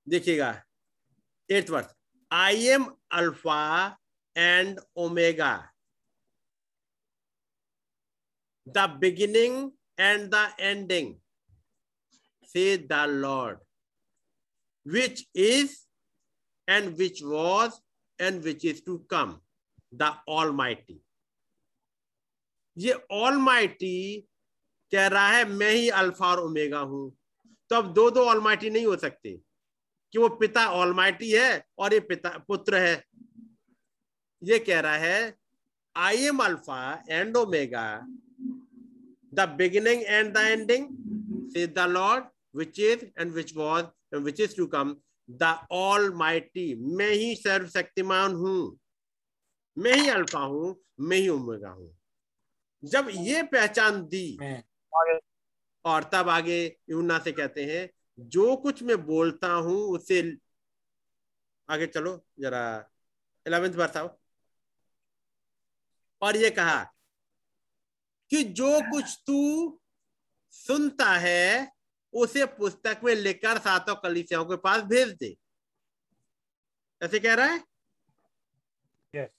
देखिएगा 0.08 0.50
एट्थ 1.50 1.70
वर्ष 1.70 1.94
I 2.32 2.68
am 2.68 2.86
Alpha 3.12 3.98
and 4.36 4.80
Omega 4.98 5.54
the 8.68 8.88
beginning 9.00 9.72
and 10.00 10.30
the 10.34 10.56
ending 10.60 11.16
saith 12.50 12.78
the 12.78 13.06
Lord 13.10 13.60
which 14.86 15.24
is 15.36 15.88
and 16.68 16.98
which 16.98 17.22
was 17.24 17.80
and 18.20 18.44
which 18.44 18.66
is 18.66 18.82
to 18.82 19.06
come, 19.10 19.42
the 19.92 20.12
almighty. 20.28 21.00
ये 22.78 22.94
ऑलमाइटी 23.12 24.28
कह 24.92 25.08
रहा 25.08 25.28
है, 25.28 25.46
मैं 25.46 25.72
ही 25.72 25.90
अल्फ़ा 25.90 26.28
और 26.28 26.40
ओमेगा 26.40 26.80
हूँ। 26.80 27.18
तो 27.70 27.76
अब 27.76 27.94
दो 27.94 28.10
दो 28.12 28.26
ऑलमाइटी 28.26 28.70
नहीं 28.70 28.86
हो 28.86 28.96
सकते। 28.98 29.40
कि 30.14 30.20
वो 30.20 30.30
पिता 30.30 30.66
ऑलमाइटी 30.68 31.32
है 31.32 31.66
और 31.80 31.94
ये 31.94 32.00
पिता, 32.00 32.30
पुत्र 32.48 32.76
है। 32.76 33.04
ये 34.44 34.60
कह 34.60 34.80
रहा 34.80 34.96
है 34.96 35.38
I 35.98 36.18
am 36.18 36.38
Alpha 36.44 37.04
and 37.10 37.38
Omega 37.38 37.86
the 39.34 39.50
beginning 39.58 40.04
and 40.04 40.34
the 40.34 40.38
ending 40.38 40.88
the 41.74 41.86
Lord 41.90 42.26
which 42.56 42.80
is 42.80 43.06
and 43.20 43.32
which 43.32 43.56
was 43.56 43.86
which 44.14 44.40
is 44.40 44.54
to 44.54 44.68
come 44.68 44.96
the 45.30 45.58
almighty. 45.72 46.76
मैं 46.76 47.10
ही 47.10 47.36
सर्वशक्तिमान 47.36 48.34
हूँ। 48.36 48.78
मैं 49.78 49.94
ही 49.94 50.10
अल्फ़ा 50.10 50.40
हूँ 50.40 50.76
मैं 51.00 51.18
ही 51.18 51.28
ओमेगा 51.30 51.70
हूँ। 51.70 51.90
जब 52.84 53.08
ये 53.12 53.44
पहचान 53.44 54.02
दी 54.08 54.38
और 55.86 56.04
तब 56.14 56.30
आगे 56.30 56.78
यूना 56.90 57.20
से 57.20 57.32
कहते 57.32 57.64
हैं 57.66 57.90
जो 58.20 58.56
कुछ 58.56 58.84
मैं 58.84 58.98
बोलता 59.06 59.48
हूँ 59.48 59.78
उसे 59.96 60.22
आगे 61.70 61.88
चलो 61.88 62.26
जरा 62.40 62.64
इलेवेंथ 63.46 63.76
वर्ष 63.76 63.98
आओ 63.98 64.10
और 66.22 66.38
ये 66.38 66.50
कहा 66.50 66.84
कि 68.32 68.44
जो 68.44 68.80
कुछ 68.92 69.18
तू 69.28 69.40
सुनता 70.54 71.12
है 71.20 71.73
उसे 72.14 72.46
पुस्तक 72.46 73.02
में 73.04 73.16
लिखकर 73.16 73.58
सातों 73.58 73.96
कलिसियाओं 73.96 74.46
के 74.46 74.56
पास 74.56 74.82
भेज 74.82 75.10
दे। 75.10 75.38
ऐसे 77.02 77.20
कह 77.20 77.34
रहा 77.34 77.46
है? 77.46 77.64
Yes. 79.16 79.30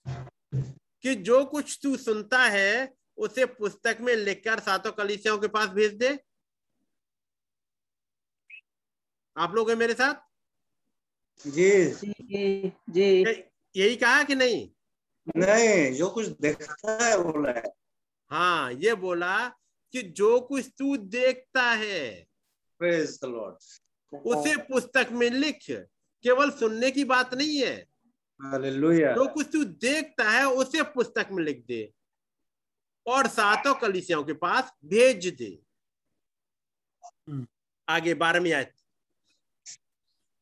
कि 1.03 1.15
जो 1.15 1.45
कुछ 1.45 1.79
तू 1.83 1.97
सुनता 1.97 2.43
है 2.45 2.95
उसे 3.17 3.47
पुस्तक 3.47 3.99
में 4.01 4.15
लिखकर 4.17 4.61
सातों 4.61 4.93
कलिसियाओं 4.93 5.39
के 5.39 5.49
पास 5.49 5.69
भेज 5.69 5.93
दे। 5.93 6.19
आप 9.37 9.55
लोग 9.55 9.71
हैं 9.71 9.77
मेरे 9.77 9.95
साथ? 9.95 10.15
जी। 11.47 11.85
जी 11.85 12.73
जी। 12.91 13.23
यही 13.77 13.97
कहा 13.97 14.23
कि 14.23 14.35
नहीं? 14.35 14.71
नहीं 15.37 15.95
जो 15.95 16.11
कुछ 16.11 16.27
देखता 16.27 17.05
है 17.05 17.23
बोला 17.23 17.51
है। 17.51 17.63
हाँ 18.31 18.73
ये 18.73 18.95
बोला 18.95 19.49
कि 19.93 20.03
जो 20.03 20.41
कुछ 20.41 20.71
तू 20.79 20.97
देखता 20.97 21.63
है 21.63 22.27
Praise 22.81 23.19
the 23.19 23.29
Lord. 23.29 23.57
उसे 24.13 24.57
पुस्तक 24.67 25.09
में 25.13 25.29
लिख 25.31 25.59
केवल 26.25 26.51
सुनने 26.51 26.91
की 26.91 27.05
बात 27.05 27.35
नहीं 27.35 27.59
है। 27.63 27.87
Hallelujah. 28.41 29.15
जो 29.15 29.27
कुछ 29.35 29.47
तू 29.53 29.65
देखता 29.65 30.31
है 30.31 30.47
उसे 30.47 30.83
पुस्तक 30.95 31.29
में 31.33 31.43
लिख 31.45 31.65
दे। 31.67 31.93
और 33.07 33.27
सातों 33.29 33.75
कलिसियों 33.75 34.23
के 34.25 34.33
पास 34.33 34.73
भेज 34.85 35.27
दे। 35.35 35.59
आगे 37.89 38.15
बारहवीं 38.15 38.53
आयत। 38.53 38.73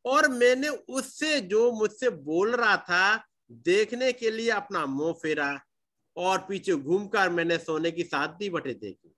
और 0.04 0.28
मैंने 0.28 0.68
उससे 0.68 1.40
जो 1.40 1.70
मुझसे 1.72 2.10
बोल 2.10 2.54
रहा 2.56 2.76
था 2.76 3.24
देखने 3.50 4.12
के 4.12 4.30
लिए 4.30 4.50
अपना 4.50 4.84
मुँह 4.86 5.12
फेरा 5.12 5.60
और 6.16 6.38
पीछे 6.48 6.74
घूमकर 6.74 7.30
मैंने 7.30 7.58
सोने 7.58 7.90
की 7.90 8.04
सात 8.04 8.30
दी 8.30 8.50
बटे 8.50 8.74
देखी। 8.74 9.14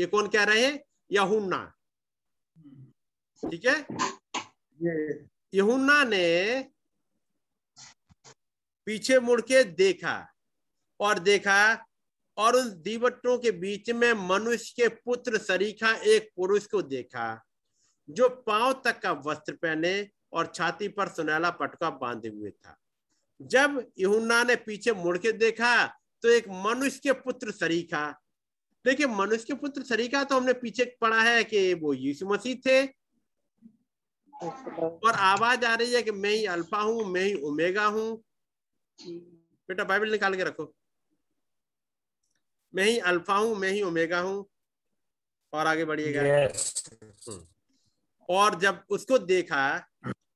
ये 0.00 0.06
कौन 0.06 0.28
कह 0.28 0.44
रहे 0.44 0.66
हैं? 0.66 0.82
यहुन्ना। 1.12 1.72
ठीक 3.42 3.66
है? 3.66 3.86
यहुन्ना 5.52 6.02
ने 6.04 6.62
पीछे 8.86 9.18
मुड़ 9.20 9.40
के 9.40 9.62
देखा 9.64 10.16
और 11.00 11.18
देखा, 11.18 11.86
और 12.38 12.56
उन 12.56 12.70
दीवटों 12.82 13.36
के 13.38 13.50
बीच 13.52 13.90
में 13.90 14.12
मनुष्य 14.28 14.72
के 14.76 14.88
पुत्र 14.96 15.38
सरीखा, 15.38 15.92
एक 15.94 16.30
पुरुष 16.36 16.66
को 16.66 16.82
देखा, 16.82 17.44
जो 18.08 18.28
पाँव 18.46 18.72
तक 18.84 19.00
का 19.00 19.12
वस्त्र 19.26 19.52
पहने 19.54 20.08
और 20.32 20.52
छाती 20.54 20.88
पर 20.88 21.08
सुनहला 21.08 21.50
पटका 21.52 21.90
बांधे 21.92 22.28
हुए 22.28 22.50
था। 22.50 22.76
जब 23.40 23.84
यूहन्ना 23.98 24.42
ने 24.44 24.56
पीछे 24.56 24.92
मुड़ 24.94 25.16
के 25.18 25.32
देखा 25.32 25.86
तो 26.22 26.28
एक 26.28 26.48
मनुष्य 26.64 27.00
के 27.02 27.12
पुत्र 27.20 27.50
सरीखा। 27.50 28.10
देखिए, 28.84 29.06
मनुष्य 29.06 29.44
के 29.44 29.54
पुत्र 29.54 29.82
सरीखा 29.82 30.22
तो 30.24 30.36
हमने 30.36 30.52
पीछे 30.54 30.84
पढ़ा 31.00 31.20
है 31.22 31.44
कि 31.44 31.72
वो 31.74 31.92
यीशु 31.94 32.26
मसीह 32.28 32.54
थे 32.66 32.86
और 34.42 35.12
आवाज़ 35.12 35.64
आ 35.64 35.74
रही 35.74 35.92
है 35.92 36.02
कि 36.02 36.10
मैं 36.10 36.30
ही 36.30 36.46
अल्फ़ा 36.46 36.80
हूँ 36.80 37.04
मैं 37.04 37.22
ही 37.22 37.34
ओमेगा 37.34 37.86
हूँ। 37.86 38.24
बेटा 39.68 39.84
बाइबल 39.84 40.10
निकाल 40.10 40.36
के 40.36 40.44
रखो। 40.44 40.74
मैं 42.74 42.84
ही 42.84 42.98
अल्फ़ा 42.98 43.36
हूँ 43.36 43.56
मैं 43.56 43.70
ही 43.70 43.82
ओमेगा 43.82 44.20
हूँ। 44.20 44.46
और 45.52 45.66
आगे 45.66 45.84
बढ़िएगा। 45.84 46.22
हम्म। 46.22 47.46
और 48.28 48.58
जब 48.60 48.84
उसको 48.90 49.18
देखा 49.18 49.78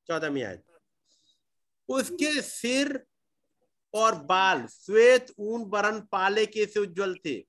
चौदह 0.07 0.47
आयत 0.47 0.63
उसके 1.89 2.41
सिर 2.41 3.05
और 3.93 4.15
बाल 4.15 4.67
श्वेत 4.67 5.33
ऊन 5.39 5.65
बरन 5.65 5.99
पाले 6.01 6.45
के 6.45 6.65
से 6.65 6.79
उज्जवल 6.79 7.15
थे? 7.15 7.47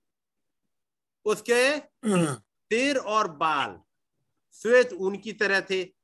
उसके 1.24 1.78
सिर 2.06 2.96
और 2.96 3.28
बाल 3.30 3.80
श्वेत 4.52 4.92
ऊन 4.92 5.16
की 5.16 5.32
तरह 5.32 5.60
थे। 5.60 5.95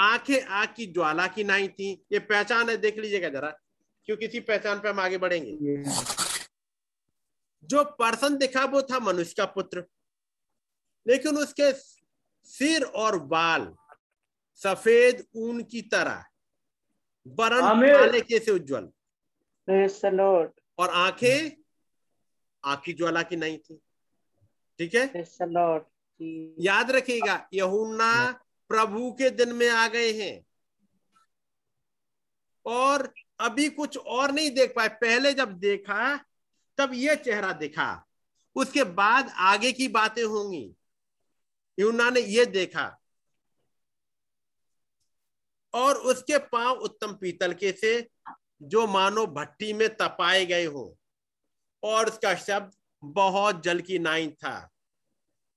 आँखें 0.00 0.40
आग 0.40 0.68
की 0.76 0.86
ज्वाला 0.86 1.26
की 1.26 1.44
नाई 1.44 1.68
थी। 1.68 1.90
ये 2.12 2.18
पहचान 2.18 2.68
है 2.70 2.76
देख 2.76 2.98
लीजिएगा 2.98 3.28
जरा 3.28 3.50
क्यों 4.08 4.16
किसी 4.16 4.40
पहचान 4.40 4.78
पे 4.80 4.88
हम 4.88 5.00
आगे 5.00 5.18
बढ़ेंगे? 5.18 5.52
जो 7.64 7.84
पर्सन 7.98 8.36
दिखा 8.36 8.64
वो 8.64 8.82
था 8.82 8.98
मनुष्य 8.98 9.34
का 9.38 9.44
पुत्र 9.46 9.84
लेकिन 11.06 11.36
उसके 11.36 11.72
सिर 12.48 12.82
और 12.82 13.18
बाल 13.26 13.72
सफ़ेद 14.60 15.24
ऊन 15.36 15.62
की 15.62 15.82
तरह 15.82 16.24
बरन 17.26 17.62
आमीन। 17.62 17.92
काले 17.92 18.20
के 18.20 18.38
से 18.38 18.50
उज्जवल. 18.50 18.88
और 20.78 20.90
आँखें 20.90 21.50
आग 22.64 22.80
की 22.84 22.92
ज्वाला 22.92 23.22
की 23.22 23.36
नहीं 23.36 23.58
थी। 23.58 23.80
ठीक 24.78 24.94
है. 24.94 25.06
याद 26.60 26.90
रखिएगा 26.90 27.48
यहुन्ना 27.54 28.12
प्रभु 28.70 29.12
के 29.12 29.30
दिन 29.30 29.52
में 29.52 29.68
आ 29.68 29.88
गए 29.88 30.12
हैं। 30.12 30.44
और 32.66 33.14
अभी 33.40 33.68
कुछ 33.68 33.98
और 33.98 34.32
नहीं 34.32 34.50
देख 34.50 34.72
पाए। 34.76 34.88
पहले 34.88 35.34
जब 35.34 35.52
देखा, 35.52 36.16
तब 36.78 36.90
ये 36.94 37.16
चेहरा 37.16 37.52
देखा। 37.52 38.06
उसके 38.54 38.84
बाद 38.84 39.30
आगे 39.36 39.72
की 39.72 39.88
बातें 39.88 40.24
होंगी। 40.24 40.74
यूना 41.78 42.10
ने 42.10 42.20
ये 42.20 42.46
देखा। 42.46 43.00
और 45.74 45.94
उसके 45.94 46.38
पाँव 46.38 46.76
उत्तम 46.76 47.12
पीतल 47.12 47.52
के 47.52 47.72
से 47.72 48.08
जो 48.62 48.86
मानो 48.86 49.26
भट्टी 49.26 49.72
में 49.72 49.96
तपाए 49.96 50.46
गए 50.46 50.64
हो। 50.64 50.98
और 51.82 52.08
उसका 52.08 52.34
शब्द 52.34 52.72
बहुत 53.04 53.62
जल 53.62 53.80
की 53.80 53.98
नाई 53.98 54.28
था। 54.28 54.70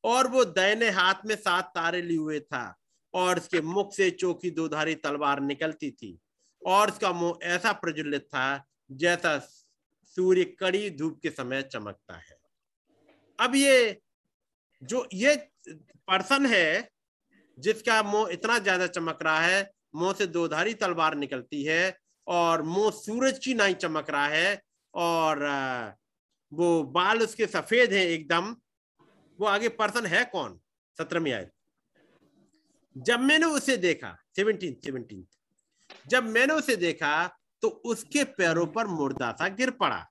और 0.04 0.28
वो 0.28 0.46
दैने 0.46 0.90
हाथ 0.90 1.16
में 1.26 1.36
सात 1.36 1.72
तारे 1.76 2.02
लिए 2.02 2.18
हुए 2.18 2.40
था। 2.40 2.76
और 3.14 3.40
उसके 3.40 3.62
मुख 3.64 3.94
से 3.94 4.10
चौकी 4.12 4.50
दोधारी 4.52 4.96
तलवार 4.98 5.40
निकलती 5.42 5.92
थी। 5.92 6.18
और 6.62 6.92
उसका 6.92 7.12
मुँह 7.14 7.46
ऐसा 7.46 7.72
प्रज्वलित 7.74 8.22
था 8.26 8.66
जैसा 8.92 9.38
सूर्य 10.18 10.44
कड़ी 10.60 10.90
धूप 10.92 11.20
के 11.24 11.30
समय 11.32 11.62
चमकता 11.64 12.18
है। 12.18 12.38
अब 13.40 13.56
ये 13.56 14.02
जो 14.82 15.08
ये 15.14 15.36
पर्सन 16.08 16.46
है 16.46 16.90
जिसका 17.58 18.02
मुँह 18.04 18.30
इतना 18.32 18.58
ज़्यादा 18.60 18.88
चमक 18.88 19.20
रहा 19.24 19.40
है, 19.40 19.72
मुँह 19.96 20.14
से 20.14 20.28
दोधारी 20.28 20.74
तलवार 20.76 21.16
निकलती 21.16 21.64
है 21.64 21.98
और 22.28 22.62
मुँह 22.64 22.90
सूरज 22.94 23.40
की 23.40 23.54
नाई 23.54 23.74
चमक 23.76 24.10
रहा 24.10 24.28
है 24.28 24.62
और 24.94 25.46
वो 26.52 26.84
बाल 26.94 27.22
उसके 27.22 27.46
सफ़ेद 27.48 27.94
है 27.94 28.06
एकदम। 28.08 28.56
वो 29.40 29.46
आगे 29.48 29.70
पर्सन 29.72 30.06
है 30.06 30.24
कौन? 30.26 30.60
सत्रहवीं 30.98 31.32
आयत। 31.34 31.52
जब 32.96 33.20
मैंने 33.20 33.46
उसे 33.46 33.78
देखा 33.78 34.18
सेवनटीन 34.36 34.76
सेवनटीन 34.86 35.26
जब 36.10 36.24
मैंने 36.24 36.54
उसे 36.54 36.76
देखा 36.76 37.40
तो 37.62 37.68
उसके 37.86 38.24
पैरों 38.24 38.66
पर 38.68 38.88
मुर्दा 38.88 39.32
सा 39.32 39.48
गिर 39.50 39.72
पड़ा 39.72 40.06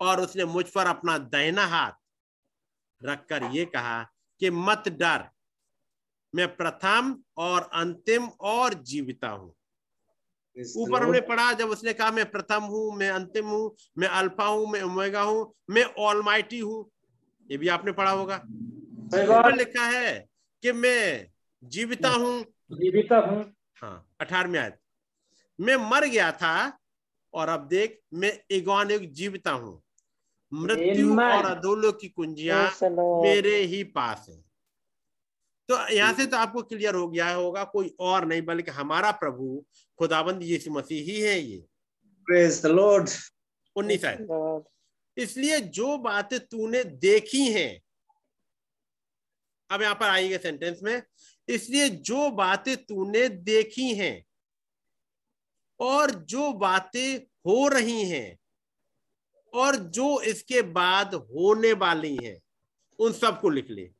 और 0.00 0.20
उसने 0.20 0.44
मुझ 0.44 0.64
पर 0.70 0.86
अपना 0.86 1.18
दाहिना 1.18 1.66
हाथ 1.66 1.92
रखकर 3.04 3.44
ये 3.52 3.64
कहा 3.64 4.02
कि 4.40 4.50
मत 4.50 4.88
डर 4.88 5.28
मैं 6.34 6.56
प्रथम 6.56 7.16
और 7.36 7.70
अंतिम 7.72 8.26
और 8.40 8.74
जीविता 8.74 9.28
हूँ। 9.28 9.54
ऊपर 10.76 11.02
हमने 11.02 11.20
पढ़ा 11.20 11.52
जब 11.52 11.68
उसने 11.68 11.92
कहा 11.92 12.10
मैं 12.10 12.30
प्रथम 12.30 12.62
हूँ 12.62 12.96
मैं 12.96 13.10
अंतिम 13.10 13.46
हूँ 13.46 13.76
मैं 13.98 14.08
अल्फ़ा 14.08 14.46
हूँ 14.46 14.66
मैं 14.66 14.82
ओमेगा 14.82 15.22
हूँ 15.22 15.54
मैं 15.70 15.84
ऑलमाइटी 15.84 16.58
हूँ। 16.58 16.90
ये 17.50 17.56
भी 17.56 17.68
आपने 17.68 17.92
पढ़ा 17.92 18.10
होगा। 18.10 18.40
लिखा 19.54 19.86
है 19.86 20.28
कि 20.62 20.72
मैं 20.72 21.30
जीविता 21.68 22.08
हूँ। 22.08 22.42
जीविता 22.72 23.16
हूँ। 23.18 23.44
हाँ 23.76 24.08
अठारहवीं 24.20 24.58
आयत। 24.58 24.78
मैं 25.58 25.76
मर 25.90 26.06
गया 26.06 26.30
था 26.32 26.78
और 27.34 27.48
अब 27.48 27.66
देख 27.68 28.00
मैं 28.14 28.32
एगोन 28.50 28.90
एक 28.90 29.12
जीविता 29.12 29.50
हूँ। 29.50 29.82
मृत्यु 30.52 31.12
और 31.20 31.44
अधोलों 31.44 31.92
की 31.92 32.08
कुंजियाँ. 32.08 32.64
मेरे 33.22 33.56
ही 33.56 33.82
पास 33.84 34.26
है। 34.28 34.36
तो 35.68 35.76
यहाँ 35.94 36.12
से 36.14 36.26
तो 36.26 36.36
आपको 36.36 36.62
क्लियर 36.62 36.94
हो 36.94 37.08
गया 37.08 37.30
होगा 37.34 37.64
कोई 37.64 37.94
और 38.00 38.24
नहीं 38.24 38.42
बल्कि 38.42 38.70
हमारा 38.70 39.10
प्रभु 39.10 39.64
खुदाबंद 39.98 40.42
यीशु 40.42 40.70
मसीह 40.70 41.02
ही 41.04 41.20
है 41.20 41.38
ये। 41.40 41.64
Praise 42.26 42.60
the 42.64 42.72
Lord. 42.74 43.10
उन्नीस 43.76 44.04
आयत। 44.04 44.64
इसलिए 45.16 45.60
जो 45.60 45.96
बातें 45.98 46.38
तूने 46.40 46.84
देखी 46.84 47.44
हैं 47.52 47.80
अब 49.70 49.82
यहाँ 49.82 49.94
पर 49.94 50.06
आएँगे 50.06 50.38
सेंटेंस 50.38 50.80
में। 50.82 51.02
इसलिए 51.48 51.88
जो 51.88 52.30
बातें 52.30 52.76
तूने 52.76 53.28
देखी 53.28 53.94
हैं 53.94 54.24
और 55.80 56.10
जो 56.10 56.52
बातें 56.52 57.16
हो 57.46 57.66
रही 57.68 58.04
हैं 58.04 58.38
और 59.52 59.76
जो 59.76 60.20
इसके 60.22 60.62
बाद 60.62 61.14
होने 61.14 61.72
वाली 61.72 62.16
हैं 62.24 62.40
उन 62.98 63.12
सबको 63.12 63.48
लिख 63.48 63.70
ले. 63.70 63.90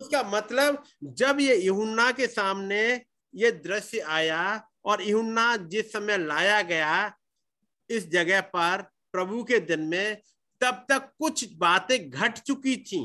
उसका 0.00 0.22
मतलब 0.22 0.82
जब 1.02 1.40
ये 1.40 1.56
यूहन्ना 1.56 2.10
के 2.12 2.26
सामने 2.26 2.80
ये 3.34 3.50
दृश्य 3.52 4.00
आया 4.00 4.42
और 4.84 5.02
यूहन्ना 5.02 5.56
जिस 5.56 5.92
समय 5.92 6.18
लाया 6.18 6.60
गया 6.62 7.12
इस 7.90 8.08
जगह 8.10 8.40
पर 8.40 8.82
प्रभु 9.12 9.42
के 9.44 9.58
दिन 9.60 9.80
में 9.80 10.16
तब 10.60 10.84
तक 10.88 11.12
कुछ 11.18 11.52
बातें 11.54 12.10
घट 12.10 12.38
चुकी 12.38 12.76
थी 12.76 13.02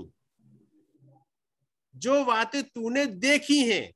जो 1.95 2.23
बातें 2.25 2.61
तूने 2.63 3.05
देखी 3.05 3.59
हैं 3.65 3.91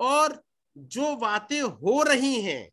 और 0.00 0.42
जो 0.76 1.14
बातें 1.16 1.60
हो 1.60 2.02
रही 2.02 2.40
हैं, 2.40 2.68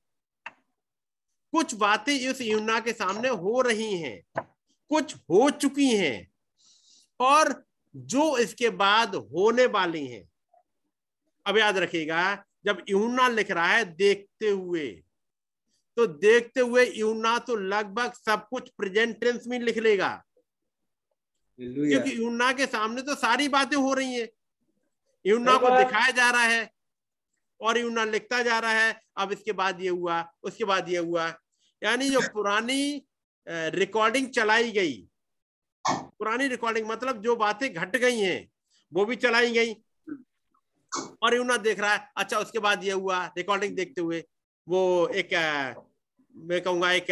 कुछ 1.53 1.73
बातें 1.75 2.13
इस 2.13 2.41
यूना 2.41 2.79
के 2.79 2.93
सामने 2.93 3.29
हो 3.29 3.61
रही 3.61 3.97
हैं, 3.97 4.21
कुछ 4.91 5.15
हो 5.15 5.49
चुकी 5.51 5.89
हैं 5.89 6.27
और 7.19 7.63
जो 7.95 8.37
इसके 8.37 8.69
बाद 8.71 9.15
होने 9.15 9.65
वाली 9.65 10.05
हैं 10.07 10.23
अब 11.45 11.57
याद 11.57 11.77
रखिएगा, 11.77 12.43
जब 12.65 12.83
यूना 12.89 13.27
लिख 13.27 13.51
रहा 13.51 13.67
है 13.67 13.85
देखते 13.95 14.49
हुए 14.49 14.87
तो 15.97 16.05
देखते 16.07 16.59
हुए 16.59 16.85
यूना 16.87 17.37
तो 17.39 17.55
लगभग 17.55 18.13
सब 18.15 18.47
कुछ 18.49 18.69
प्रेजेंट 18.77 19.19
टेंस 19.19 19.47
में 19.47 19.59
लिख 19.59 19.77
लेगा. 19.77 20.23
क्योंकि 21.59 22.15
यूना 22.17 22.51
के 22.53 22.65
सामने 22.65 23.01
तो 23.01 23.15
सारी 23.15 23.47
बातें 23.49 23.77
हो 23.77 23.93
रही 23.93 24.13
हैं। 24.13 24.27
यूना 25.25 25.57
को 25.57 25.69
दिखाया 25.77 26.11
जा 26.11 26.29
रहा 26.31 26.43
है 26.43 26.69
और 27.61 27.77
यूना 27.77 28.03
लिखता 28.05 28.41
जा 28.43 28.59
रहा 28.59 28.71
है 28.71 29.01
अब 29.17 29.31
इसके 29.31 29.51
बाद 29.51 29.81
ये 29.81 29.89
हुआ 29.89 30.23
उसके 30.43 30.63
बाद 30.63 30.89
ये 30.89 30.97
हुआ। 30.97 31.27
यानी 31.81 32.09
जो 32.09 32.19
पुरानी 32.33 33.03
रिकॉर्डिंग 33.47 34.27
चलाई 34.29 34.71
गई। 34.71 34.93
पुरानी 35.85 36.47
रिकॉर्डिंग 36.47 36.87
मतलब 36.87 37.21
जो 37.21 37.35
बातें 37.35 37.73
घट 37.73 37.95
गई 37.95 38.19
हैं 38.19 38.47
वो 38.91 39.05
भी 39.05 39.15
चलाई 39.15 39.51
गई। 39.51 39.73
और 41.23 41.35
यूना 41.35 41.57
देख 41.57 41.79
रहा 41.79 41.93
है 41.93 42.09
अच्छा 42.17 42.39
उसके 42.39 42.59
बाद 42.59 42.83
ये 42.83 42.91
हुआ 42.91 43.25
रिकॉर्डिंग 43.37 43.75
देखते 43.75 44.01
हुए। 44.01 44.23
वो 44.67 45.07
एक 45.15 45.33
मैं 46.35 46.61
कहूँगा 46.61 46.91
एक 46.91 47.07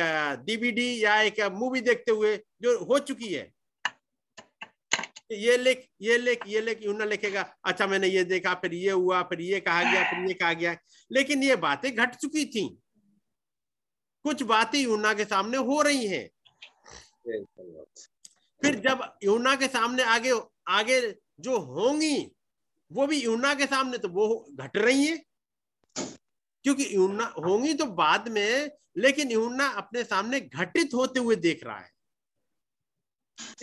डीवीडी 0.46 1.04
या 1.04 1.20
एक 1.22 1.40
मूवी 1.54 1.82
देखते 1.82 2.12
हुए 2.12 2.36
जो 2.62 2.78
हो 2.86 3.00
चुकी 3.00 3.34
है। 3.34 3.52
ये 5.32 5.58
लिख 5.58 5.88
ये 6.02 6.18
लिख 6.18 6.40
ये 6.48 6.62
लिख 6.62 6.84
यूना 6.84 7.06
लिखेगा 7.06 7.56
अच्छा 7.66 7.88
मैंने 7.88 8.08
ये 8.08 8.24
देखा, 8.24 8.54
फिर 8.54 8.74
ये 8.74 8.92
हुआ, 8.92 9.22
फिर 9.24 9.42
ये 9.42 9.60
कहा 9.60 9.92
गया, 9.92 10.04
फिर 10.04 10.28
ये 10.28 10.34
कहा 10.34 10.54
गया। 10.54 10.78
लेकिन 11.12 11.44
ये 11.44 11.56
बातें 11.56 11.96
घट 11.96 12.16
चुकी 12.16 12.46
थी। 12.46 12.68
कुछ 14.24 14.44
बातें 14.44 14.80
यूना 14.80 15.14
के 15.14 15.26
सामने 15.26 15.58
हो 15.58 15.82
रही 15.82 16.08
हैं. 16.08 16.30
फिर 18.62 18.76
जब 18.76 19.18
यूना 19.24 19.56
के 19.56 19.68
सामने 19.68 20.04
आगे 20.04 20.32
आगे 20.68 21.16
जो 21.40 21.60
होंगी, 21.60 22.32
वो 22.92 23.08
भी 23.08 23.24
यूना 23.24 23.54
के 23.54 23.66
सामने 23.66 23.98
तो 23.98 24.10
वो 24.10 24.48
घट 24.52 24.78
रही 24.78 25.06
है। 25.06 25.18
क्योंकि 26.64 26.96
यूना, 26.96 27.26
होंगी 27.26 27.74
तो 27.74 27.86
बाद 27.86 28.28
में, 28.28 28.72
लेकिन 28.98 29.32
यूना 29.32 29.68
अपने 29.68 30.04
सामने 30.04 30.40
घटित 30.40 30.94
होते 30.94 31.20
हुए 31.20 31.36
देख 31.36 31.64
रहा 31.64 31.80
है। 31.80 31.95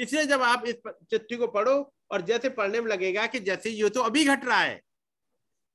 इसलिए 0.01 0.25
जब 0.27 0.43
आप 0.43 0.65
इस 0.67 0.75
चिट्ठी 1.11 1.37
को 1.37 1.47
पढ़ो 1.49 1.93
और 2.11 2.21
जैसे 2.23 2.49
पढ़ने 2.51 2.81
में 2.81 2.91
लगेगा 2.91 3.27
कि 3.27 3.41
जैसे 3.41 3.71
ये 3.71 3.89
तो 3.91 4.03
अभी 4.03 4.25
घट 4.25 4.45
रहा 4.45 4.61
है, 4.61 4.81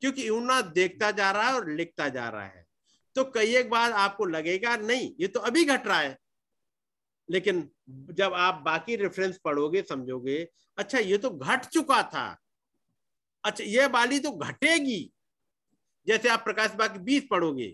क्योंकि 0.01 0.27
यूना 0.27 0.59
देखता 0.63 1.11
जा 1.11 1.31
रहा 1.31 1.47
है 1.47 1.53
और 1.53 1.69
लिखता 1.71 2.07
जा 2.09 2.27
रहा 2.29 2.43
है। 2.43 2.65
तो 3.15 3.23
कई 3.25 3.55
एक 3.55 3.69
बार 3.69 3.91
आपको 3.93 4.25
लगेगा, 4.27 4.75
नहीं, 4.77 5.11
ये 5.19 5.27
तो 5.27 5.39
अभी 5.41 5.63
घट 5.65 5.87
रहा 5.87 5.99
है। 5.99 6.17
लेकिन 7.29 7.69
जब 8.11 8.33
आप 8.35 8.61
बाकी 8.65 8.95
रेफरेंस 8.95 9.37
पढ़ोगे, 9.45 9.81
समझोगे 9.83 10.47
अच्छा 10.77 10.99
ये 10.99 11.17
तो 11.17 11.29
घट 11.29 11.65
चुका 11.65 12.01
था। 12.03 12.37
अच्छा 13.43 13.63
ये 13.63 13.87
बाली 13.89 14.19
तो 14.19 14.31
घटेगी। 14.31 15.11
जैसे 16.07 16.29
आप 16.29 16.43
प्रकाश 16.43 16.71
बाग 16.73 16.97
बीस 16.99 17.27
पढ़ोगे 17.31 17.67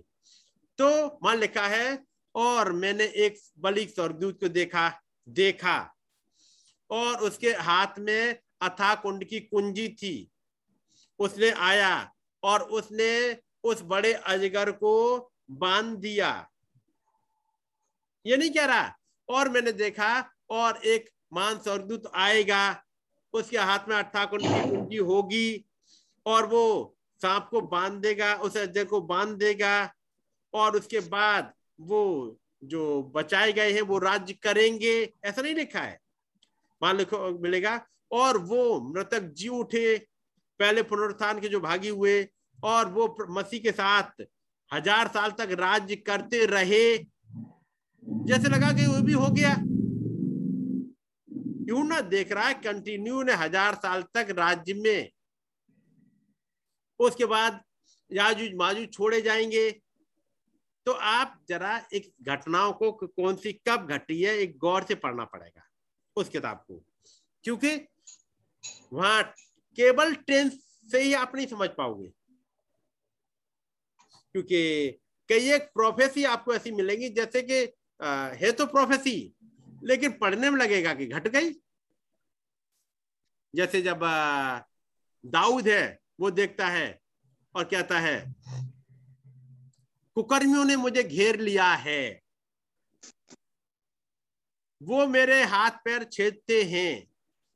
तो 0.80 0.90
मान 1.24 1.38
लिखा 1.40 1.66
है, 1.68 2.00
और 2.36 2.72
मैंने 2.74 3.06
एक 3.18 3.38
बलिक 3.60 3.90
स्वर्गदूत 3.90 4.40
को 4.40 4.48
देखा 4.50 4.92
देखा। 5.28 5.76
और 6.92 7.18
उसके 7.18 7.50
हाथ 7.50 8.00
में 8.00 8.40
अथा 8.62 8.94
कुंड 8.96 9.24
की 9.24 9.40
कुंजी 9.40 9.88
थी। 9.88 10.30
उसने 11.20 11.52
आया 11.52 12.12
और 12.44 12.62
उसने 12.62 13.38
उस 13.64 13.82
बड़े 13.82 14.14
अजगर 14.14 14.72
को 14.72 15.32
बाँध 15.52 15.98
दिया। 15.98 16.50
ये 18.26 18.38
नहीं 18.38 18.50
कह 18.50 18.66
रहा, 18.66 18.94
और 19.30 19.50
मैंने 19.50 19.72
देखा 19.72 20.30
और 20.50 20.78
एक 20.78 21.10
मान 21.34 21.58
स्वर्गदूत 21.60 22.12
आएगा, 22.16 22.84
उसके 23.34 23.58
हाथ 23.58 23.80
में 23.90 23.96
अट्ठा 23.96 24.26
कुंड 24.26 24.42
की 24.42 24.70
कुंजी 24.70 24.98
होगी 24.98 25.66
और 26.26 26.46
वो 26.46 26.96
सांप 27.22 27.48
को 27.52 27.62
बाँध 27.62 27.94
देगा, 27.94 28.36
उस 28.36 28.58
अजगर 28.58 28.86
को 28.86 29.02
बाँध 29.02 29.38
देगा 29.38 29.94
और 30.54 30.76
उसके 30.76 31.00
बाद 31.00 31.54
वो 31.82 32.38
जो 32.64 33.04
बचाए 33.16 33.52
गए 33.54 33.74
हैं 33.74 33.82
वो 33.82 33.98
राज्य 33.98 34.34
करेंगे। 34.34 35.14
ऐसा 35.26 35.42
नहीं 35.42 35.56
लिखा 35.56 35.80
है। 35.80 36.00
मान 36.84 37.06
मिलेगा। 37.42 37.80
और 38.12 38.38
वो 38.40 38.80
मृतक 38.90 39.32
जी 39.34 39.48
उठे, 39.50 39.98
पहले 40.60 40.84
पुनरुत्थान 40.84 41.40
के 41.40 41.50
जो 41.50 41.60
भागी 41.60 41.90
हुए, 41.90 42.28
और 42.60 42.90
वो 42.90 43.16
मसीह 43.30 43.60
के 43.60 43.72
साथ 43.72 44.22
हज़ार 44.72 45.08
साल 45.08 45.32
तक 45.32 45.56
राज्य 45.60 45.96
करते 45.98 46.46
रहे। 46.46 46.98
जैसे 48.28 48.50
लगा 48.50 48.72
कि 48.72 48.86
वो 48.88 49.02
भी 49.02 49.14
हो 49.14 49.28
गया। 49.30 49.54
क्यों 51.66 51.78
यूना 51.78 52.00
देख 52.04 52.32
रहा 52.32 52.48
है 52.48 52.54
कंटिन्यू 52.54 53.22
ने 53.24 53.34
हज़ार 53.34 53.76
साल 53.76 54.02
तक 54.14 54.28
राज्य 54.38 54.74
में। 54.74 55.12
उसके 57.00 57.26
बाद 57.26 57.60
याजूज 58.12 58.54
माजूज 58.54 58.92
छोड़े 58.94 59.22
जाएँगे। 59.22 59.70
तो 60.88 60.92
आप 60.92 61.40
जरा 61.50 61.82
एक 61.94 62.12
घटनाओं 62.24 62.74
को, 62.74 62.92
कौन 62.92 63.36
सी 63.36 63.54
कब 63.68 63.88
घटी 63.88 64.22
है, 64.22 64.36
एक 64.38 64.58
गौर 64.58 64.84
से 64.84 64.96
पढ़ना 64.96 65.26
पड़ेगा। 65.26 65.68
उस 66.16 66.30
किताब 66.30 66.64
को। 66.68 66.84
क्योंकि 67.44 67.76
वहाँ 68.94 69.24
केवल 69.78 70.14
टेंस 70.16 70.60
से 70.92 71.02
ही 71.02 71.14
आप 71.14 71.36
नहीं 71.36 71.48
समझ 71.48 71.70
पाओगे। 71.70 72.08
क्योंकि 74.32 74.92
कई 75.30 75.52
एक 75.52 75.64
प्रोफेसी 75.74 76.24
आपको 76.24 76.54
ऐसी 76.54 76.72
मिलेंगी, 76.72 77.10
जैसे 77.10 77.42
कि 77.42 77.60
है 78.44 78.52
तो 78.52 78.66
प्रोफेसी 78.66 79.34
लेकिन 79.84 80.12
पढ़ने 80.12 80.50
में 80.50 80.58
लगेगा 80.60 80.94
कि 80.94 81.06
घट 81.06 81.28
गई। 81.28 81.52
जैसे 83.54 83.82
जब 83.82 84.00
दाऊद 85.24 85.68
है, 85.68 86.00
वो 86.20 86.32
देखता 86.32 86.68
है 86.68 87.00
और 87.56 87.64
कहता 87.64 88.00
है, 88.00 88.34
कुकर्मियों 90.16 90.64
ने 90.66 90.76
मुझे 90.76 91.04
घेर 91.04 91.40
लिया 91.40 91.72
है। 91.74 92.23
वो 94.84 95.08
मेरे 95.08 95.44
हाथ 95.44 95.72
पैर 95.72 96.04
छेदते 96.04 96.64
हैं 96.64 97.08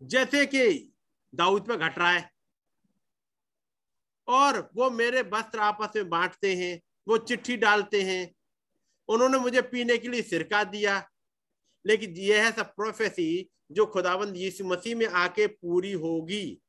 जैसे 0.02 0.46
कि 0.46 0.94
दाऊद 1.36 1.68
पे 1.68 1.78
घट 1.78 1.98
रहा 2.00 2.12
है। 2.12 2.32
और 4.28 4.72
वो 4.76 4.90
मेरे 4.90 5.22
वस्त्र 5.22 5.60
आपस 5.60 5.96
में 5.96 6.10
बांटते 6.10 6.56
हैं 6.56 6.82
वो 7.08 7.18
चिट्ठी 7.18 7.58
डालते 7.58 8.02
हैं। 8.02 8.36
उन्होंने 9.08 9.38
मुझे 9.38 9.62
पीने 9.62 9.98
के 9.98 10.08
लिए 10.08 10.22
सिरका 10.22 10.64
दिया। 10.64 11.10
लेकिन 11.86 12.12
यह 12.12 12.46
है 12.46 12.52
सब 12.52 12.76
प्रोफेसी 12.76 13.50
जो 13.72 13.86
खुदाबंद 13.86 14.38
यीशु 14.38 14.66
मसीह 14.66 14.96
में 14.96 15.06
आके 15.06 15.48
पूरी 15.48 15.92
होगी 15.92 16.62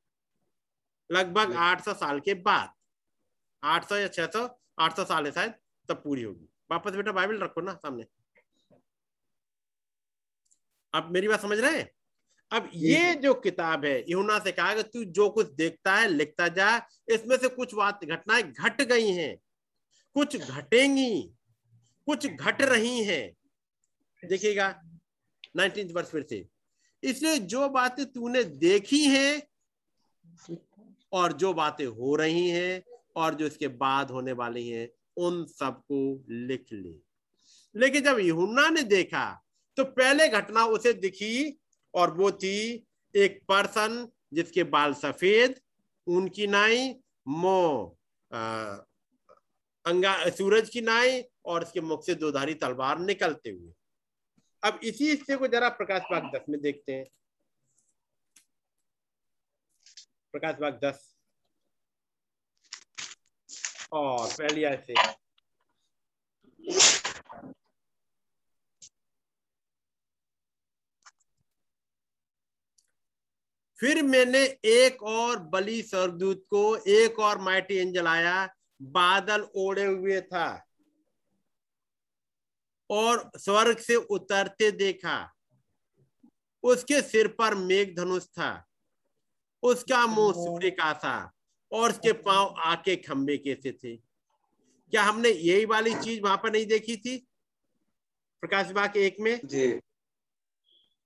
लगभग 1.12 1.54
800 1.56 1.94
साल 1.94 2.20
के 2.20 2.34
बाद। 2.34 2.72
800 3.62 3.96
या 3.96 4.08
600 4.08 4.60
800 4.78 5.04
साल 5.04 5.26
है 5.26 5.32
शायद 5.32 5.54
तब 5.88 5.94
पूरी 5.94 6.22
होगी। 6.22 6.48
वापस 6.70 6.92
बेटा 6.92 7.12
बाइबल 7.12 7.38
रखो 7.38 7.60
ना 7.60 7.74
सामने। 7.74 8.04
अब 10.94 11.10
मेरी 11.10 11.28
बात 11.28 11.40
समझ 11.42 11.58
रहे 11.58 11.78
हैं? 11.78 11.90
अब 12.50 12.70
ये 12.74 13.14
जो। 13.14 13.32
किताब 13.34 13.84
है 13.84 14.04
यूना 14.10 14.38
से 14.38 14.52
कहा 14.52 14.82
तू 14.82 15.04
जो 15.04 15.28
कुछ 15.30 15.52
देखता 15.54 15.94
है 15.96 16.08
लिखता 16.08 16.48
जा 16.48 16.76
इसमें 17.08 17.36
से 17.36 17.48
कुछ 17.48 17.74
बात 17.74 18.04
घटनाएँ 18.04 18.42
घट 18.42 18.82
गई 18.82 19.08
हैं। 19.08 19.36
कुछ 20.16 20.36
घटेंगी 20.36 21.20
कुछ 22.08 22.26
घट 22.26 22.62
रही 22.62 23.02
हैं। 23.04 23.32
देखिएगा 24.22 24.68
नाइनटीन 25.56 25.92
वर्ष 25.92 26.08
फिर 26.08 26.22
से। 26.22 26.46
इसलिए 27.02 27.38
जो 27.38 27.68
बातें 27.68 28.04
तूने 28.06 28.44
देखी 28.44 29.04
हैं 29.04 29.42
और 31.12 31.32
जो 31.32 31.52
बातें 31.54 31.86
हो 31.86 32.14
रही 32.16 32.48
हैं 32.48 32.82
और 33.16 33.34
जो 33.34 33.46
इसके 33.46 33.68
बाद 33.68 34.10
होने 34.10 34.32
वाली 34.32 34.68
हैं 34.68 34.88
उन 35.16 35.44
सबको 35.46 36.24
लिख 36.30 36.66
ले। 36.72 36.94
लेकिन 37.74 38.02
जब 38.02 38.18
यूना 38.18 38.68
ने 38.68 38.82
देखा 38.82 39.26
तो 39.78 39.84
पहले 39.84 40.28
घटना 40.28 40.64
उसे 40.66 40.92
दिखी 40.92 41.58
और 41.94 42.10
वो 42.14 42.30
थी 42.34 42.86
एक 43.14 43.40
पर्सन 43.48 44.06
जिसके 44.32 44.62
बाल 44.64 44.94
सफ़ेद, 44.94 45.60
उनकी 46.06 46.46
नाई 46.46 46.88
मो 47.26 47.96
अंगा, 49.86 50.30
सूरज 50.30 50.68
की 50.70 50.80
नाई 50.80 51.22
और 51.44 51.64
उसके 51.64 51.80
मुख 51.80 52.04
से 52.06 52.14
दोधारी 52.14 52.54
तलवार 52.54 52.98
निकलते 52.98 53.50
हुए। 53.50 53.72
अब 54.62 54.80
इसी 54.82 55.10
हिस्से 55.10 55.36
को 55.36 55.46
जरा 55.46 55.68
प्रकाश 55.68 56.02
बाग 56.10 56.30
दस 56.34 56.48
में 56.48 56.60
देखते 56.60 56.92
हैं। 56.92 57.06
प्रकाश 60.34 60.56
बाग 60.60 60.80
दस। 60.84 61.14
और 63.92 64.26
पहली 64.28 64.64
ऐसे 64.64 64.94
फिर 73.80 74.02
मैंने 74.02 74.42
एक 74.64 75.02
और 75.02 75.38
बलि 75.48 75.82
स्वर्गदूत 75.82 76.44
को 76.50 76.76
एक 76.76 77.18
और 77.18 77.38
माइटी 77.38 77.76
एंजल 77.76 78.06
आया 78.06 78.48
बादल 78.82 79.46
ओढ़े 79.56 79.84
हुए 79.84 80.20
था 80.20 80.46
और 82.90 83.30
स्वर्ग 83.36 83.78
से 83.78 83.94
उतरते 83.96 84.70
देखा। 84.70 85.16
उसके 86.62 87.00
सिर 87.02 87.28
पर 87.28 87.54
मेघ 87.54 87.88
धनुष 87.96 88.24
था 88.26 88.50
उसका 89.62 90.06
मुँह 90.06 90.32
सूर्य 90.32 90.70
का 90.70 90.92
था 90.94 91.32
और 91.72 91.90
उसके 91.90 92.12
पाँव 92.12 92.54
आके 92.64 92.96
खंबे 92.96 93.36
कैसे 93.36 93.72
थे। 93.72 93.96
क्या 93.96 95.02
हमने 95.02 95.28
यही 95.28 95.64
वाली 95.64 95.94
चीज़ 95.94 96.20
वहाँ 96.20 96.36
पर 96.36 96.52
नहीं 96.52 96.66
देखी 96.66 96.96
थी? 96.96 97.16
प्रकाश 98.42 98.70
बाग 98.70 98.96
एक 98.96 99.16
में? 99.20 99.40
जी। 99.44 99.72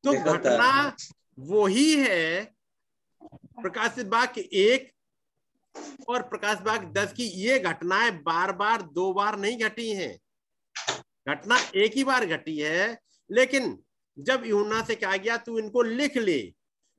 तो 0.05 0.13
घटना 0.33 0.97
वही 1.39 1.95
है 1.97 2.55
प्रकाश 3.53 3.99
बाग 4.05 4.39
एक 4.39 4.91
और 6.09 6.23
प्रकाश 6.23 6.59
बाग 6.59 6.85
दस 6.93 7.13
की 7.13 7.25
ये 7.41 7.59
घटनाएँ 7.59 8.11
बार 8.23 8.53
बार 8.53 8.83
दो 8.83 9.13
बार 9.13 9.39
नहीं 9.39 9.59
घटी 9.59 9.91
हैं। 9.91 10.17
घटना 11.29 11.59
एक 11.77 11.93
ही 11.97 12.05
बार 12.05 12.27
घटी 12.27 12.57
है, 12.59 12.99
लेकिन 13.31 13.79
जब 14.17 14.43
यूना 14.47 14.83
से 14.85 14.95
कहा 14.95 15.17
गया 15.17 15.37
तू 15.37 15.59
इनको 15.59 15.83
लिख 15.83 16.17
ले 16.17 16.41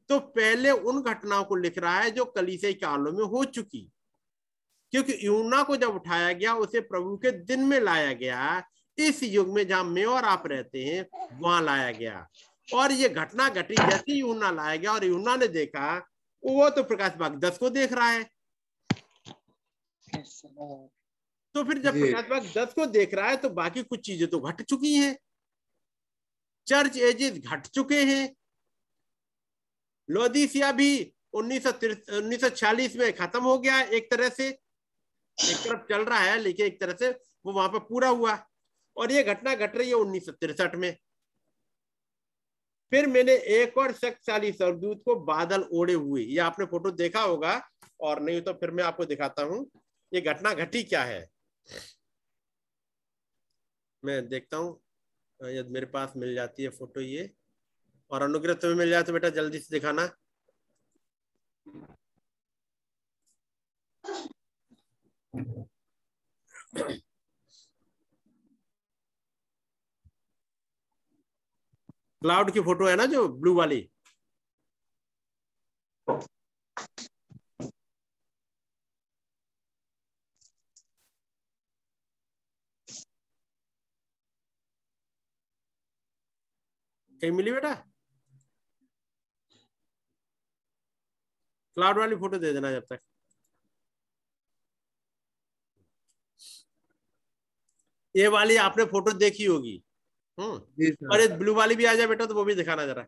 तो 0.10 0.20
पहले 0.20 0.72
उन 0.72 1.02
घटनाओं 1.02 1.44
को 1.44 1.56
लिख 1.56 1.78
रहा 1.78 1.98
है 2.00 2.12
जो 2.12 2.26
कलीसे 2.26 2.74
कालों 2.74 3.12
में 3.12 3.24
हो 3.24 3.44
चुकी। 3.46 3.90
क्योंकि 4.94 5.18
यूना 5.24 5.62
को 5.64 5.76
जब 5.78 5.96
उठाया 5.96 6.32
गया, 6.34 6.54
उसे 6.54 6.80
प्रभु 6.80 7.16
के 7.18 7.32
दिन 7.32 7.64
में 7.64 7.80
लाया 7.80 8.14
गया, 8.14 8.64
इस 8.98 9.24
युग 9.24 9.54
में 9.54 9.68
जहाँ 9.68 9.84
मैं 9.84 10.06
और 10.06 10.24
आप 10.24 10.44
रहते 10.48 10.84
हैं, 10.84 11.06
वहाँ 11.40 11.62
लाया 11.62 11.92
गया। 11.92 12.28
और 12.68 12.92
ये 12.92 13.10
घटना 13.10 13.50
घटी 13.50 13.76
जैसे 13.76 14.14
यूना 14.14 14.52
लाया 14.52 14.76
गया, 14.76 14.92
और 14.92 15.06
यूना 15.06 15.36
ने 15.36 15.48
देखा 15.48 16.13
वो 16.44 16.70
तो 16.70 16.84
प्रकाश 16.84 17.14
बाग 17.18 17.40
दस 17.40 17.58
को 17.58 17.70
देख 17.70 17.94
रहा 17.94 18.10
है। 18.10 18.24
तो 21.56 21.64
फिर 21.64 21.78
जब 21.78 21.94
प्रकाश 21.94 22.26
बाग 22.30 22.52
दस 22.58 22.74
को 22.74 22.86
देख 22.88 23.14
रहा 23.14 23.30
है 23.30 23.38
तो 23.38 23.50
बाकी 23.52 23.84
कुछ 23.84 24.06
चीज़ें 24.06 24.30
तो 24.30 24.40
घट 24.40 24.62
चुकी 24.64 24.94
हैं। 24.96 25.18
चर्च 26.68 26.98
एजेस 27.00 27.38
घट 27.40 27.68
चुके 27.68 28.04
हैं। 28.04 28.36
लोदीसिया 30.10 30.72
भी 30.72 31.14
उन्नीस 31.34 31.68
उन्नीस 31.68 32.42
सौ 32.42 32.50
छियालीस 32.50 32.96
में 32.96 33.12
खत्म 33.14 33.44
हो 33.44 33.58
गया 33.60 33.82
एक 33.82 34.10
तरह 34.12 34.30
से। 34.30 34.48
एक 34.48 35.58
तरफ़ 35.58 35.88
चल 35.90 36.04
रहा 36.06 36.20
है 36.20 36.38
लेकिन 36.40 36.66
एक 36.66 36.80
तरह 36.82 36.94
से 36.94 37.10
वो 37.46 37.54
वहाँ 37.54 37.70
पर 37.70 37.80
पूरा 37.80 38.10
हुआ। 38.10 38.38
और 38.98 39.12
ये 39.12 39.24
घटना 39.24 39.56
घट 39.56 39.76
रही 39.78 39.90
है 39.90 39.96
उन्नीस 39.96 40.30
में। 40.76 40.96
फिर 42.94 43.08
मैंने 43.08 43.34
एक 43.56 43.78
और 43.78 43.92
शक्तिशाली 43.94 44.52
सरदूत 44.52 45.02
को 45.06 45.16
बादल 45.26 45.62
ओढ़े 45.74 45.94
हुए। 45.94 46.22
ये 46.22 46.40
आपने 46.40 46.66
फ़ोटो 46.66 46.92
देखा 46.94 47.22
होगा 47.22 47.54
और 48.00 48.20
नहीं 48.22 48.42
तो 48.42 48.54
फिर 48.54 48.72
मैं 48.72 48.84
आपको 48.84 49.06
दिखाता 49.06 49.44
हूँ, 49.44 49.66
ये 50.12 50.22
घटना 50.22 50.54
घटी 50.54 50.84
क्या 50.84 51.04
है? 51.04 51.28
मैं 54.04 54.28
देखता 54.30 54.58
हूँ, 54.58 54.80
यदि 55.40 55.74
मेरे 55.74 55.86
पास 55.86 56.14
मिल 56.18 56.34
जाती 56.36 56.64
है 56.64 56.70
फ़ोटो 56.70 57.02
ये। 57.02 57.30
और 58.12 58.22
अनुग्रह 58.22 58.54
तुम्हें 58.54 58.78
मिल 58.78 58.90
जाए 58.90 59.04
तो 59.04 59.14
बेटा 59.14 59.30
जल्दी 59.32 59.60
से 59.60 59.76
दिखाना। 59.76 60.10
क्लाउड 72.24 72.52
की 72.52 72.60
फ़ोटो 72.62 72.88
है 72.88 72.96
ना 72.96 73.06
जो 73.06 73.28
ब्लू 73.40 73.54
वाली? 73.56 73.80
कहीं 87.22 87.32
मिली 87.32 87.52
बेटा? 87.52 87.74
क्लाउड 91.78 91.98
वाली 91.98 92.16
फ़ोटो 92.16 92.38
दे 92.38 92.54
देना 92.54 92.72
जब 92.72 92.86
तक। 92.92 93.00
ये 98.16 98.28
वाली 98.28 98.56
आपने 98.58 98.86
फ़ोटो 98.86 99.12
देखी 99.20 99.46
होगी। 99.46 99.82
हम्म। 100.38 101.10
और 101.12 101.22
ये 101.22 101.28
ब्लू 101.38 101.54
वाली 101.54 101.76
भी 101.76 101.86
आ 101.86 101.94
जाए 101.96 102.08
बेटा 102.08 102.26
तो 102.26 102.36
वो 102.36 102.44
भी 102.44 102.56
दिखाना 102.56 102.86
जरा। 102.86 103.06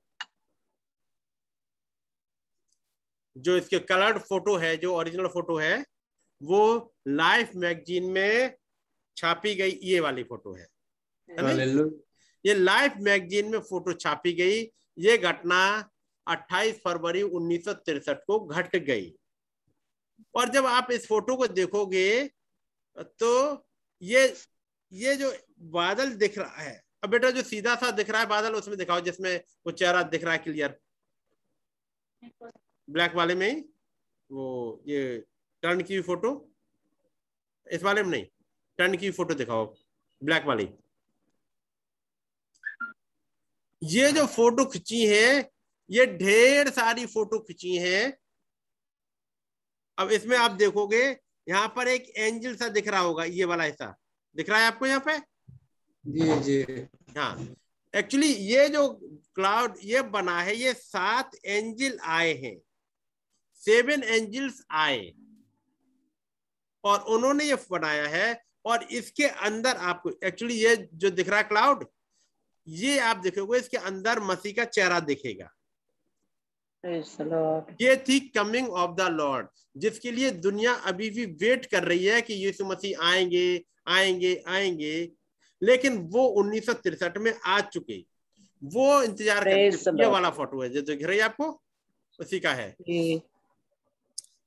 जो 3.36 3.58
इसके 3.58 3.80
कलर्ड 3.80 4.18
फ़ोटो 4.18 4.56
है 4.58 4.76
जो 4.78 4.94
ओरिजिनल 4.96 5.28
फ़ोटो 5.28 5.58
है 5.58 5.86
वो 6.42 6.94
लाइफ 7.08 7.52
मैगजीन 7.56 8.12
में 8.12 8.56
छापी 9.18 9.56
गई 9.56 9.80
ये 9.84 10.00
वाली 10.00 10.24
फ़ोटो 10.24 10.54
है, 10.54 10.68
है 11.30 11.68
ये 12.46 12.54
लाइफ 12.54 12.94
मैगजीन 13.00 13.52
में 13.52 13.60
फ़ोटो 13.60 13.94
छापी 13.94 14.34
गई 14.34 14.62
ये 14.98 15.18
घटना 15.18 15.90
28 16.28 16.80
फरवरी 16.84 17.22
उन्नीस 17.22 17.66
को 17.70 18.40
घट 18.40 18.76
गई। 18.76 19.14
और 20.36 20.50
जब 20.50 20.66
आप 20.66 20.92
इस 20.92 21.08
फ़ोटो 21.08 21.36
को 21.36 21.48
देखोगे 21.48 22.08
तो 22.98 23.32
ये 24.02 24.26
ये 24.92 25.16
जो 25.16 25.34
बादल 25.74 26.14
दिख 26.14 26.38
रहा 26.38 26.62
है 26.62 26.85
अब 27.06 27.10
बेटा 27.10 27.30
जो 27.32 27.42
सीधा 27.44 27.76
सा 27.76 27.90
दिख 27.92 28.10
रहा 28.10 28.22
है 28.22 28.28
बादल, 28.28 28.54
उसमें 28.54 28.78
दिखाओ, 28.78 29.00
जिसमें 29.02 29.36
वो 29.66 29.72
चेहरा 29.72 30.02
दिख 30.04 30.24
रहा 30.24 30.34
है 30.34 30.40
क्लियर 30.40 30.80
ब्लैक 32.88 33.16
वाले 33.16 33.36
में 33.36 33.50
ही? 33.50 33.60
वो 34.30 34.84
ये 34.88 35.18
टर्न 35.64 35.82
की 35.82 36.00
फ़ोटो 36.02 36.32
इस 37.68 37.84
वाले 37.84 38.04
में 38.04 38.10
नहीं। 38.10 38.26
टर्न 38.80 38.98
की 38.98 39.12
फ़ोटो 39.12 39.34
दिखाओ 39.34 39.66
ब्लैक 40.22 40.46
वाली। 40.46 40.68
ये 43.82 44.12
जो 44.12 44.26
फ़ोटो 44.28 44.66
खिंची 44.66 45.06
है, 45.06 45.52
ये 45.90 46.06
ढेर 46.18 46.70
सारी 46.70 47.06
फ़ोटो 47.06 47.40
खिंची 47.40 47.76
है। 47.78 48.02
अब 49.98 50.12
इसमें 50.12 50.38
आप 50.38 50.52
देखोगे, 50.52 51.06
यहाँ 51.48 51.68
पर 51.68 51.88
एक 51.88 52.10
एंजल 52.18 52.56
सा 52.56 52.70
दिख 52.70 52.88
रहा 52.88 53.00
होगा, 53.00 53.24
ये 53.24 53.46
वाला 53.46 53.64
हिस्सा। 53.64 53.94
दिख 54.36 54.50
रहा 54.50 54.60
है 54.60 54.68
आपको 54.68 54.86
यहाँ 54.88 55.04
पे? 55.06 55.35
जी 56.06 56.40
जी। 56.40 56.88
हाँ। 57.18 57.56
एक्चुअली 57.94 58.28
ये 58.28 58.68
जो 58.70 58.88
क्लाउड 59.36 59.78
ये 59.84 60.02
बना 60.02 60.42
है 60.42 60.56
ये 60.56 60.74
सात 60.74 61.32
एंजिल 61.46 61.98
आए 62.04 62.34
हैं। 62.34 62.58
सेवन 63.62 64.04
एंजिल्स 64.04 64.62
आए। 64.72 65.12
और 66.84 67.00
उन्होंने 67.00 67.46
ये 67.46 67.58
बनाया 67.72 68.08
है 68.08 68.44
और 68.66 68.84
इसके 68.84 69.26
अंदर 69.26 69.76
आपको 69.76 70.12
एक्चुअली 70.24 70.54
ये 70.56 70.76
जो 70.94 71.10
दिख 71.10 71.30
रहा 71.30 71.38
है 71.38 71.44
क्लाउड 71.44 71.86
ये 72.68 73.00
आप 73.00 73.18
देखोगे 73.18 73.60
इसके 73.60 73.78
अंदर 73.78 74.20
मसीह 74.20 74.54
का 74.54 74.66
चेहरा 74.66 75.00
दिखेगा। 75.00 75.50
ये 77.82 77.96
थी 77.98 78.20
कमिंग 78.20 78.70
ऑफ़ 78.70 78.96
द 78.96 79.10
लॉर्ड 79.12 79.48
जिसके 79.78 80.12
लिए 80.12 80.32
दुनिया 80.32 80.74
अभी 80.74 81.10
भी 81.10 81.26
वेट 81.26 81.66
कर 81.66 81.84
रही 81.84 82.06
है 82.06 82.22
कि 82.22 82.34
यीशु 82.34 82.66
मसीह 82.66 83.02
आएँगे 83.02 83.64
आएँगे 83.88 84.44
आएँगे। 84.48 85.12
लेकिन 85.62 85.98
वो 86.12 86.26
उन्नीस 86.40 86.70
में 87.18 87.34
आ 87.38 87.60
चुके। 87.62 87.98
वो 88.62 89.02
इंतज़ार 89.04 89.48
ये 89.48 90.06
वाला 90.06 90.30
फ़ोटो 90.32 90.62
है 90.62 90.70
जो 90.70 90.82
दिख 90.84 91.04
रही 91.04 91.18
है 91.18 91.24
आपको 91.24 91.50
उसी 92.20 92.40
का 92.40 92.54
है। 92.54 92.76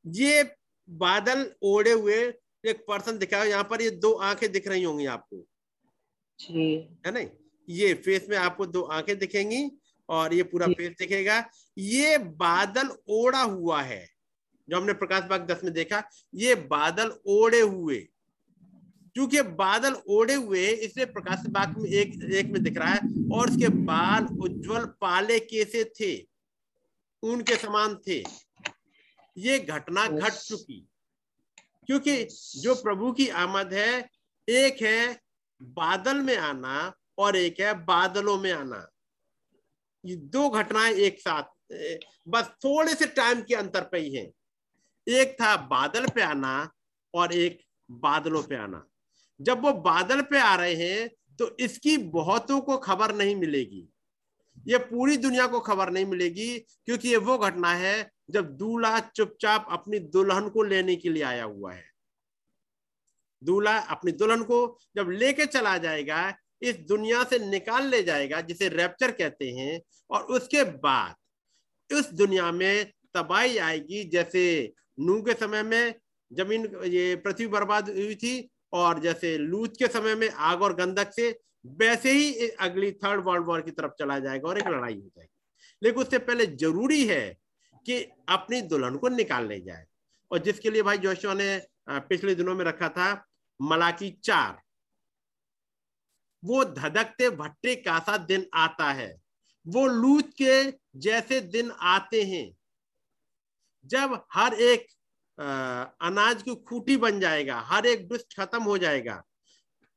ये 0.04 0.42
बादल 0.88 1.50
ओढ़े 1.64 1.92
हुए 1.92 2.16
एक 2.64 2.84
पर्सन 2.88 3.18
दिखा 3.18 3.42
यहाँ 3.44 3.64
पर 3.64 3.82
ये 3.82 3.90
दो 3.92 4.12
आँखें 4.12 4.50
दिख 4.52 4.68
रही 4.68 4.82
होंगी 4.82 5.06
आपको। 5.08 5.44
है 6.38 7.10
नहीं 7.12 7.28
ये 7.68 7.92
फेस 7.96 8.26
में 8.30 8.36
आपको 8.36 8.66
दो 8.66 8.82
आँखें 8.82 9.18
दिखेंगी 9.18 9.70
और 10.08 10.34
ये 10.34 10.42
पूरा 10.42 10.66
फेस 10.68 10.94
दिखेगा। 10.98 11.44
ये 11.76 12.18
बादल 12.18 12.90
ओढ़ा 13.10 13.42
हुआ 13.42 13.80
है 13.82 14.06
जो 14.68 14.76
हमने 14.76 14.92
प्रकाश 14.94 15.24
बाग 15.24 15.46
दस 15.46 15.64
में 15.64 15.72
देखा 15.72 16.02
ये 16.34 16.54
बादल 16.70 17.12
ओढ़े 17.28 17.60
हुए 17.60 17.98
क्योंकि 19.18 19.40
बादल 19.42 19.94
ओढ़े 20.06 20.34
हुए 20.34 20.66
इसलिए 20.66 21.06
प्रकाश 21.06 21.46
बाग 21.50 21.78
में 21.78 21.88
एक 21.90 22.12
एक 22.32 22.46
में 22.46 22.62
दिख 22.62 22.76
रहा 22.78 22.88
है 22.88 22.98
और 23.34 23.48
उसके 23.50 23.68
बाल 23.68 24.26
उज्जवल 24.42 24.84
पाले 25.00 25.38
कैसे 25.40 25.82
थे? 26.00 26.10
उनके 27.22 27.56
समान 27.56 27.94
थे। 28.06 28.18
ये 29.36 29.58
घटना 29.58 30.06
घट 30.06 30.32
चुकी। 30.32 30.78
क्योंकि 31.86 32.24
जो 32.56 32.74
प्रभु 32.74 33.10
की 33.12 33.28
आमद 33.28 33.72
है 33.74 34.08
एक 34.48 34.82
है 34.82 35.20
बादल 35.60 36.20
में 36.20 36.36
आना 36.36 36.76
और 37.18 37.36
एक 37.36 37.60
है 37.60 37.72
बादलों 37.84 38.38
में 38.38 38.52
आना। 38.52 38.86
ये 40.04 40.16
दो 40.16 40.48
घटनाएँ 40.50 40.92
एक 40.94 41.18
साथ 41.20 41.42
बस 42.28 42.52
थोड़े 42.64 42.94
से 42.94 43.06
टाइम 43.06 43.40
के 43.42 43.54
अंतर 43.54 43.88
पे 43.92 43.98
ही 43.98 44.14
है। 44.14 44.30
एक 45.06 45.36
था 45.42 45.56
बादल 45.56 46.06
पे 46.08 46.22
आना 46.22 46.54
और 47.14 47.32
एक 47.32 47.60
बादलों 47.90 48.42
पे 48.42 48.56
आना। 48.56 48.84
जब 49.40 49.64
वो 49.64 49.72
बादल 49.82 50.20
पे 50.22 50.38
आ 50.38 50.54
रहे 50.54 50.74
हैं 50.76 51.08
तो 51.38 51.56
इसकी 51.60 51.96
बहुतों 52.12 52.60
को 52.60 52.76
खबर 52.78 53.14
नहीं 53.14 53.34
मिलेगी। 53.36 53.88
ये 54.66 54.78
पूरी 54.80 55.16
दुनिया 55.16 55.46
को 55.46 55.60
खबर 55.60 55.90
नहीं 55.90 56.06
मिलेगी, 56.06 56.58
क्योंकि 56.58 57.08
ये 57.08 57.16
वो 57.18 57.36
घटना 57.38 57.72
है 57.74 58.10
जब 58.30 58.56
दूल्हा 58.56 58.98
चुपचाप 59.00 59.66
अपनी 59.70 59.98
दुल्हन 60.08 60.48
को 60.48 60.62
लेने 60.62 60.96
के 60.96 61.08
लिए 61.08 61.22
आया 61.24 61.44
हुआ 61.44 61.72
है। 61.72 61.84
दूल्हा 63.42 63.76
अपनी 63.88 64.12
दुल्हन 64.12 64.42
को 64.42 64.78
जब 64.96 65.10
लेके 65.10 65.46
चला 65.46 65.76
जाएगा, 65.78 66.34
इस 66.62 66.76
दुनिया 66.78 67.22
से 67.24 67.38
निकाल 67.40 67.86
ले 67.86 68.02
जाएगा, 68.02 68.40
जिसे 68.40 68.68
रैप्चर 68.68 69.10
कहते 69.12 69.50
हैं, 69.50 69.80
और 70.10 70.22
उसके 70.26 70.64
बाद 70.64 71.14
उस 71.90 72.12
दुनिया 72.12 72.50
में 72.52 72.92
तबाही 73.14 73.58
आएगी। 73.60 74.02
जैसे 74.04 74.72
नू 75.00 75.20
के 75.22 75.34
समय 75.34 75.62
में 75.62 75.94
ज़मीन, 76.30 76.66
ये 76.84 77.16
पृथ्वी 77.16 77.46
बर्बाद 77.48 77.88
हुई 77.88 78.14
थी 78.16 78.38
और 78.72 78.98
जैसे 79.00 79.36
लूत 79.38 79.76
के 79.78 79.86
समय 79.88 80.14
में 80.14 80.28
आग 80.30 80.62
और 80.62 80.74
गंधक 80.76 81.12
से 81.12 81.30
वैसे 81.66 82.12
ही 82.12 82.48
अगली 82.50 82.90
थर्ड 82.94 83.24
वर्ल्ड 83.24 83.46
वॉर 83.46 83.60
की 83.60 83.70
तरफ़ 83.70 83.92
चला 83.98 84.18
जाएगा 84.18 84.48
और 84.48 84.58
एक 84.58 84.68
लड़ाई 84.68 84.94
हो 84.94 85.08
जाएगी। 85.08 85.28
लेकिन 85.82 86.02
उससे 86.02 86.18
पहले 86.18 86.46
ज़रूरी 86.46 87.04
है 87.06 87.36
कि 87.86 87.98
अपनी 88.28 88.60
दुल्हन 88.62 88.96
को 88.96 89.08
निकाल 89.08 89.46
ले 89.48 89.60
जाए। 89.60 89.86
और 90.30 90.38
जिसके 90.38 90.70
लिए 90.70 90.82
भाई 90.82 90.98
जोशो 90.98 91.34
ने 91.34 91.60
पिछले 91.90 92.34
दिनों 92.34 92.54
में 92.54 92.64
रखा 92.64 92.88
था 92.88 93.12
मलाकी 93.60 94.10
चार। 94.24 94.60
वो 96.42 96.64
धधकते 96.64 97.30
भट्टे 97.30 97.74
का 97.76 97.98
सा 97.98 98.16
दिन 98.18 98.46
आता 98.54 98.90
है। 98.92 99.14
वो 99.66 99.86
लूत 99.86 100.30
के 100.42 100.70
जैसे 100.96 101.40
दिन 101.40 101.70
आते 101.70 102.22
हैं। 102.22 102.56
जब 103.86 104.22
हर 104.32 104.54
एक 104.54 104.86
अनाज 105.38 106.42
की 106.42 106.54
खूटी 106.68 106.96
बन 106.96 107.20
जाएगा, 107.20 107.58
हर 107.60 107.86
एक 107.86 108.08
दुष्ट 108.08 108.36
खत्म 108.36 108.62
हो 108.62 108.78
जाएगा। 108.78 109.22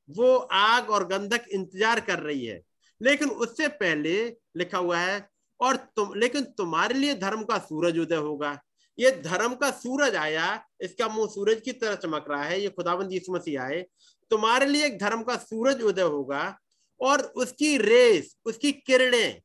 वो 0.10 0.36
आग 0.36 0.90
और 0.90 1.08
गंधक 1.08 1.46
इंतज़ार 1.52 2.00
कर 2.00 2.20
रही 2.20 2.46
है। 2.46 2.62
लेकिन 3.02 3.30
उससे 3.30 3.68
पहले 3.68 4.14
लिखा 4.58 4.78
हुआ 4.78 4.98
है, 5.00 5.28
और 5.60 5.76
तुम, 5.96 6.14
लेकिन 6.14 6.44
तुम्हारे 6.58 6.96
लिए 6.96 7.16
धर्म 7.16 7.44
का 7.44 7.58
सूरज 7.60 7.98
उदय 8.00 8.16
होगा। 8.18 8.58
ये 8.98 9.12
धर्म 9.22 9.54
का 9.56 9.70
सूरज 9.72 10.16
आया, 10.16 10.64
इसका 10.82 11.08
मुँह 11.08 11.28
सूरज 11.28 11.62
की 11.62 11.72
तरह 11.72 11.96
चमक 11.96 12.26
रहा 12.30 12.44
है। 12.44 12.62
ये 12.62 12.70
खुदाबंद 12.70 13.20
मसीह 13.30 13.62
आए। 13.62 13.82
तुम्हारे 14.32 14.66
लिए 14.66 14.86
एक 14.86 14.98
धर्म 15.00 15.24
का 15.24 15.36
सूरज 15.38 15.82
उदय 15.82 16.02
होगा, 16.02 16.58
और 17.02 17.22
उसकी 17.22 17.78
रेस, 17.78 18.36
उसकी 18.46 18.72
किरणें 18.72 19.42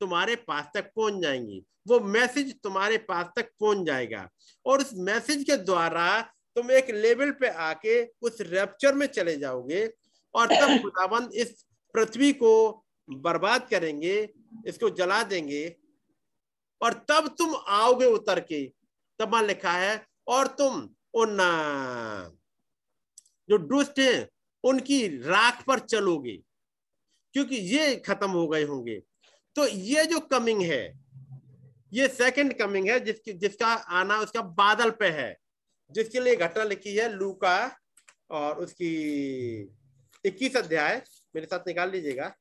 तुम्हारे 0.00 0.36
पास 0.38 0.70
तक 0.74 0.90
पहुँच 0.96 1.22
जाएँगी। 1.22 1.62
वो 1.88 1.98
मैसेज 2.00 2.54
तुम्हारे 2.62 2.98
पास 2.98 3.26
तक 3.36 3.50
पहुँच 3.60 3.86
जाएगा। 3.86 4.28
और 4.66 4.80
उस 4.80 4.90
मैसेज 5.00 5.44
के 5.44 5.56
द्वारा 5.56 6.20
तुम 6.56 6.70
एक 6.70 6.90
लेवल 6.90 7.30
पे 7.40 7.48
आके 7.48 8.02
उस 8.22 8.40
रैप्चर 8.40 8.94
में 8.94 9.06
चले 9.06 9.36
जाओगे 9.36 9.86
और 10.34 10.46
तब 10.52 10.78
खुदाबंद 10.82 11.32
इस 11.34 11.64
पृथ्वी 11.94 12.32
को 12.32 12.52
बर्बाद 13.08 13.68
करेंगे 13.70 14.16
इसको 14.68 14.90
जला 14.90 15.22
देंगे। 15.24 15.66
और 16.80 16.94
तब 17.08 17.28
तुम 17.38 17.54
आओगे 17.68 18.06
उतर 18.06 18.40
के। 18.40 18.64
तब 19.20 19.32
वहाँ 19.32 19.42
लिखा 19.44 19.72
है 19.72 20.04
और 20.28 20.46
तुम 20.58 20.88
उन 21.14 21.36
जो 23.48 23.58
दुष्ट 23.58 23.98
हैं 23.98 24.28
उनकी 24.64 25.06
राख 25.22 25.62
पर 25.66 25.78
चलोगे 25.80 26.36
क्योंकि 27.34 27.56
ये 27.56 27.94
खत्म 27.96 28.30
हो 28.30 28.46
गए 28.48 28.62
होंगे। 28.64 29.00
तो 29.56 29.66
ये 29.66 30.04
जो 30.06 30.20
कमिंग 30.20 30.62
है, 30.62 30.82
ये 31.92 32.08
सेकंड 32.08 32.58
कमिंग 32.58 32.88
है, 32.90 33.00
जिसकी, 33.00 33.32
जिसका 33.32 33.66
आना, 33.66 34.18
उसका 34.20 34.42
बादल 34.42 34.90
पे 34.90 35.08
है। 35.10 35.36
जिसके 35.90 36.20
लिए 36.20 36.36
घटना 36.36 36.64
लिखी 36.64 36.96
है 36.96 37.08
लू 37.08 37.32
का 37.34 37.56
और 38.30 38.58
उसकी 38.58 38.88
इक्कीस 40.24 40.56
अध्याय, 40.56 41.02
मेरे 41.34 41.46
साथ 41.46 41.60
निकाल 41.66 41.90
लीजिएगा। 41.90 42.34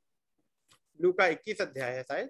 लू 1.01 1.11
का 1.13 1.27
इक्कीस 1.27 1.61
अध्याय 1.61 1.91
है 1.91 2.03
शायद। 2.03 2.29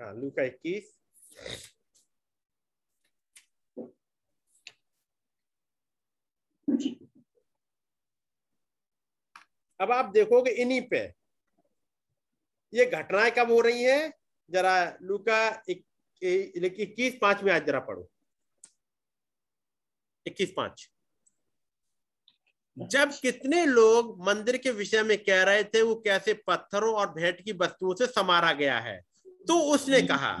हाँ 0.00 0.14
लू 0.14 0.30
का 0.30 0.42
इक्कीस। 0.42 0.94
अब 9.80 9.92
आप 9.92 10.04
देखोगे 10.04 10.50
इन्हीं 10.50 10.80
पे। 10.80 11.12
ये 12.74 12.86
घटनाएँ 12.86 13.30
कब 13.30 13.50
हो 13.50 13.60
रही 13.60 13.82
हैं? 13.82 14.12
जरा 14.50 14.96
लूका 15.02 15.62
इक्कीस 15.68 17.18
पाँच 17.22 17.42
में 17.42 17.52
आज 17.52 17.66
जरा 17.66 17.80
पढ़ो। 17.80 18.08
इक्कीस 20.26 20.52
पाँच। 20.56 20.90
जब 22.78 23.12
कितने 23.12 23.66
लोग 23.66 24.26
मंदिर 24.26 24.56
के 24.56 24.70
विषय 24.70 25.02
में 25.02 25.16
कह 25.18 25.42
रहे 25.42 25.64
थे, 25.64 25.82
वो 25.82 25.94
कैसे 25.94 26.34
पत्थरों 26.46 26.94
और 26.94 27.12
भेंट 27.14 27.40
की 27.40 27.52
वस्तुओं 27.52 27.94
से 27.94 28.06
समारा 28.06 28.52
गया 28.52 28.78
है? 28.78 29.00
तो 29.48 29.60
उसने 29.74 30.02
कहा, 30.02 30.36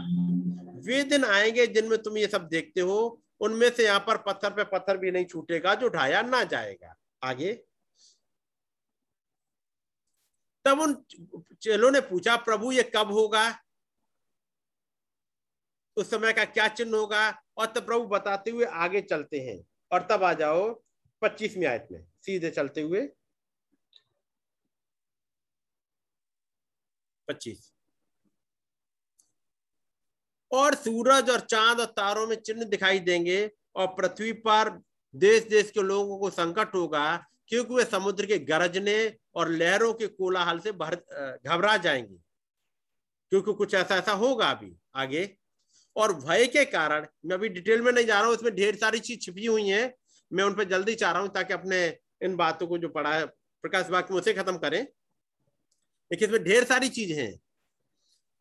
वे 0.86 1.02
दिन 1.04 1.24
आएँगे 1.24 1.66
जिनमें 1.66 2.02
तुम 2.02 2.18
ये 2.18 2.26
सब 2.26 2.48
देखते 2.48 2.80
हो, 2.80 3.22
उनमें 3.40 3.70
से 3.70 3.84
यहाँ 3.84 4.00
पर 4.00 4.16
पत्थर 4.16 4.50
पे 4.50 4.64
पत्थर 4.64 4.96
भी 4.96 5.10
नहीं 5.10 5.24
छूटेगा, 5.24 5.74
जो 5.74 5.88
ढाया 5.88 6.22
ना 6.22 6.44
जाएगा। 6.44 6.96
आगे। 7.22 7.64
तब 10.68 10.80
उन 10.80 11.04
चेलों 11.60 11.90
ने 11.90 12.00
पूछा, 12.00 12.36
प्रभु, 12.36 12.72
ये 12.72 12.92
कब 12.96 13.12
होगा? 13.12 13.58
उस 15.96 16.10
समय 16.10 16.32
का 16.32 16.44
क्या 16.44 16.68
चिन्ह 16.68 16.96
होगा? 16.96 17.42
और 17.56 17.66
तब 17.66 17.86
प्रभु 17.86 18.06
बताते 18.06 18.50
हुए 18.50 18.64
आगे 18.64 19.00
चलते 19.00 19.40
हैं। 19.40 19.64
और 19.92 20.06
तब 20.10 20.22
आ 20.24 20.32
जाओ 20.32 20.82
पच्चीसवीं 21.22 21.66
आयत 21.66 21.88
में, 21.92 22.06
सीधे 22.22 22.50
चलते 22.50 22.80
हुए। 22.80 23.08
पच्चीस। 27.28 27.72
और 30.52 30.74
सूरज 30.74 31.30
और 31.30 31.40
चाँद 31.40 31.80
और 31.80 31.86
तारों 31.86 32.26
में 32.26 32.36
चिन्ह 32.36 32.64
दिखाई 32.64 32.98
देंगे 32.98 33.50
और 33.76 33.86
पृथ्वी 33.86 34.32
पर 34.32 34.82
देश 35.14 35.44
देश 35.44 35.70
के 35.70 35.82
लोगों 35.82 36.18
को 36.18 36.30
संकट 36.30 36.74
होगा। 36.74 37.26
क्योंकि 37.48 37.74
वे 37.74 37.84
समुद्र 37.84 38.26
के 38.26 38.38
गरजने 38.38 39.16
और 39.34 39.48
लहरों 39.48 39.94
के 39.94 40.06
कोलाहल 40.06 40.58
से 40.58 40.72
भर 40.72 40.94
घबरा 41.46 41.76
जाएँगे। 41.76 42.16
क्योंकि 43.30 43.52
कुछ 43.52 43.74
ऐसा 43.74 43.96
ऐसा 43.96 44.12
होगा 44.12 44.50
अभी 44.50 44.76
आगे। 44.94 45.36
और 45.96 46.14
भय 46.14 46.46
के 46.46 46.64
कारण, 46.64 47.06
मैं 47.26 47.36
अभी 47.36 47.48
डिटेल 47.48 47.82
में 47.82 47.92
नहीं 47.92 48.06
जा 48.06 48.18
रहा 48.18 48.28
हूँ, 48.28 48.36
इसमें 48.36 48.54
ढेर 48.54 48.76
सारी 48.76 48.98
चीज़ 48.98 49.20
छिपी 49.20 49.46
हुई 49.46 49.68
है। 49.68 49.94
मैं 50.32 50.44
उन 50.44 50.54
पर 50.54 50.64
जल्दी 50.64 50.94
चाह 50.94 51.12
रहा 51.12 51.22
हूँ 51.22 51.28
ताकि 51.28 51.52
अपने 51.52 51.98
इन 52.22 52.36
बातों 52.36 52.66
को 52.66 52.78
जो 52.78 52.88
पढ़ा 52.88 53.14
है, 53.14 53.26
प्रकाश 53.64 53.86
बाग 53.86 54.08
में 54.10 54.18
उसे 54.18 54.34
खत्म 54.34 54.58
करें। 54.58 54.82
लेकिन 56.10 56.28
इसमें 56.28 56.44
ढेर 56.44 56.64
सारी 56.64 56.88
चीज़ 56.88 57.12
हैं। 57.12 57.40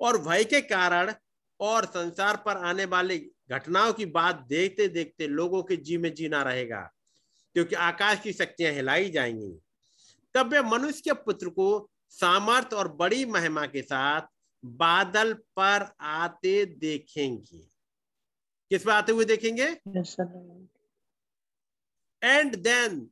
और 0.01 0.17
भय 0.17 0.43
के 0.43 0.61
कारण 0.61 1.13
और 1.59 1.85
संसार 1.85 2.35
पर 2.35 2.57
आने 2.57 2.85
वाली 2.85 3.31
घटनाओं 3.51 3.93
की 3.93 4.05
बात 4.05 4.35
देखते 4.35 4.87
देखते 4.87 5.27
लोगों 5.27 5.63
के 5.63 5.75
जी 5.75 5.97
में 5.97 6.13
जीना 6.13 6.43
रहेगा। 6.43 6.91
क्योंकि 7.57 7.75
आकाश 7.75 8.19
की 8.19 8.33
शक्तियाँ 8.33 8.71
हिलाई 8.73 9.09
जाएँगी। 9.09 9.59
तब 10.33 10.53
वे 10.53 10.61
मनुष्य 10.61 11.01
के 11.01 11.13
पुत्र 11.13 11.49
को 11.49 11.89
सामर्थ 12.09 12.73
और 12.73 12.87
बड़ी 12.93 13.25
महिमा 13.25 13.65
के 13.65 13.81
साथ 13.81 14.21
बादल 14.65 15.33
पर 15.33 15.91
आते 15.99 16.65
देखेंगे। 16.65 17.57
किस 18.71 18.83
पर 18.83 18.91
आते 18.91 19.11
हुए 19.11 19.25
देखेंगे? 19.25 19.65
And 22.23 22.55
then 22.55 23.09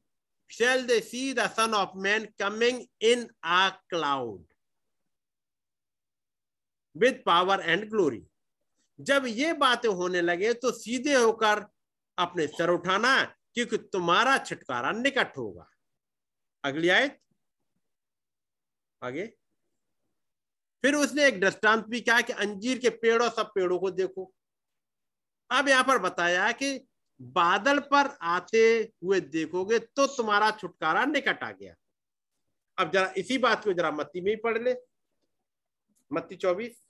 shall 0.52 0.88
they 0.88 1.00
see 1.00 1.34
the 1.34 1.40
Son 1.40 1.74
of 1.74 1.98
Man 1.98 2.26
coming 2.40 2.86
in 3.02 3.28
a 3.44 3.70
cloud 3.70 4.46
with 6.96 7.16
power 7.26 7.60
and 7.60 7.90
glory 7.90 8.24
जब 9.00 9.26
ये 9.28 9.54
बातें 9.54 9.90
होने 9.90 10.22
लगे 10.22 10.54
तो 10.54 10.72
सीधे 10.72 11.14
होकर 11.14 11.66
अपने 12.18 12.48
सर 12.48 12.70
उठाना 12.70 13.36
क्योंकि 13.56 13.78
तुम्हारा 13.78 14.38
छुटकारा 14.38 14.92
निकट 14.92 15.38
होगा। 15.38 15.70
अगली 16.64 16.90
आयत। 16.90 17.20
आगे। 19.04 19.26
फिर 20.84 20.96
उसने 20.96 21.26
एक 21.28 21.40
दृष्टांत 21.40 21.86
भी 21.86 22.02
कहा 22.02 22.22
कि 22.22 22.34
अंजीर 22.34 22.78
के 22.78 22.90
पेड़ों, 22.90 23.30
सब 23.30 23.52
पेड़ों 23.56 23.80
को 23.80 23.92
देखो। 23.92 24.34
अब 25.52 25.68
यहाँ 25.70 25.84
पर 25.84 25.98
बताया 25.98 26.52
कि 26.52 26.88
बादल 27.22 27.80
पर 27.80 28.18
आते 28.22 28.92
हुए 29.04 29.20
देखोगे 29.20 29.80
तो 29.80 30.08
तुम्हारा 30.08 30.52
छुटकारा 30.52 31.06
निकट 31.06 31.44
आ 31.44 31.52
गया। 31.52 31.76
अब 32.78 32.92
जरा 32.92 33.14
इसी 33.18 33.38
बात 33.38 33.64
को 33.64 33.74
जरा 33.74 33.92
मत्ती 33.92 34.22
में 34.22 34.32
ही 34.32 34.36
पढ़ 34.36 34.58
ले। 34.58 34.76
मत्ती 36.12 36.36
चौबीस। 36.36 36.85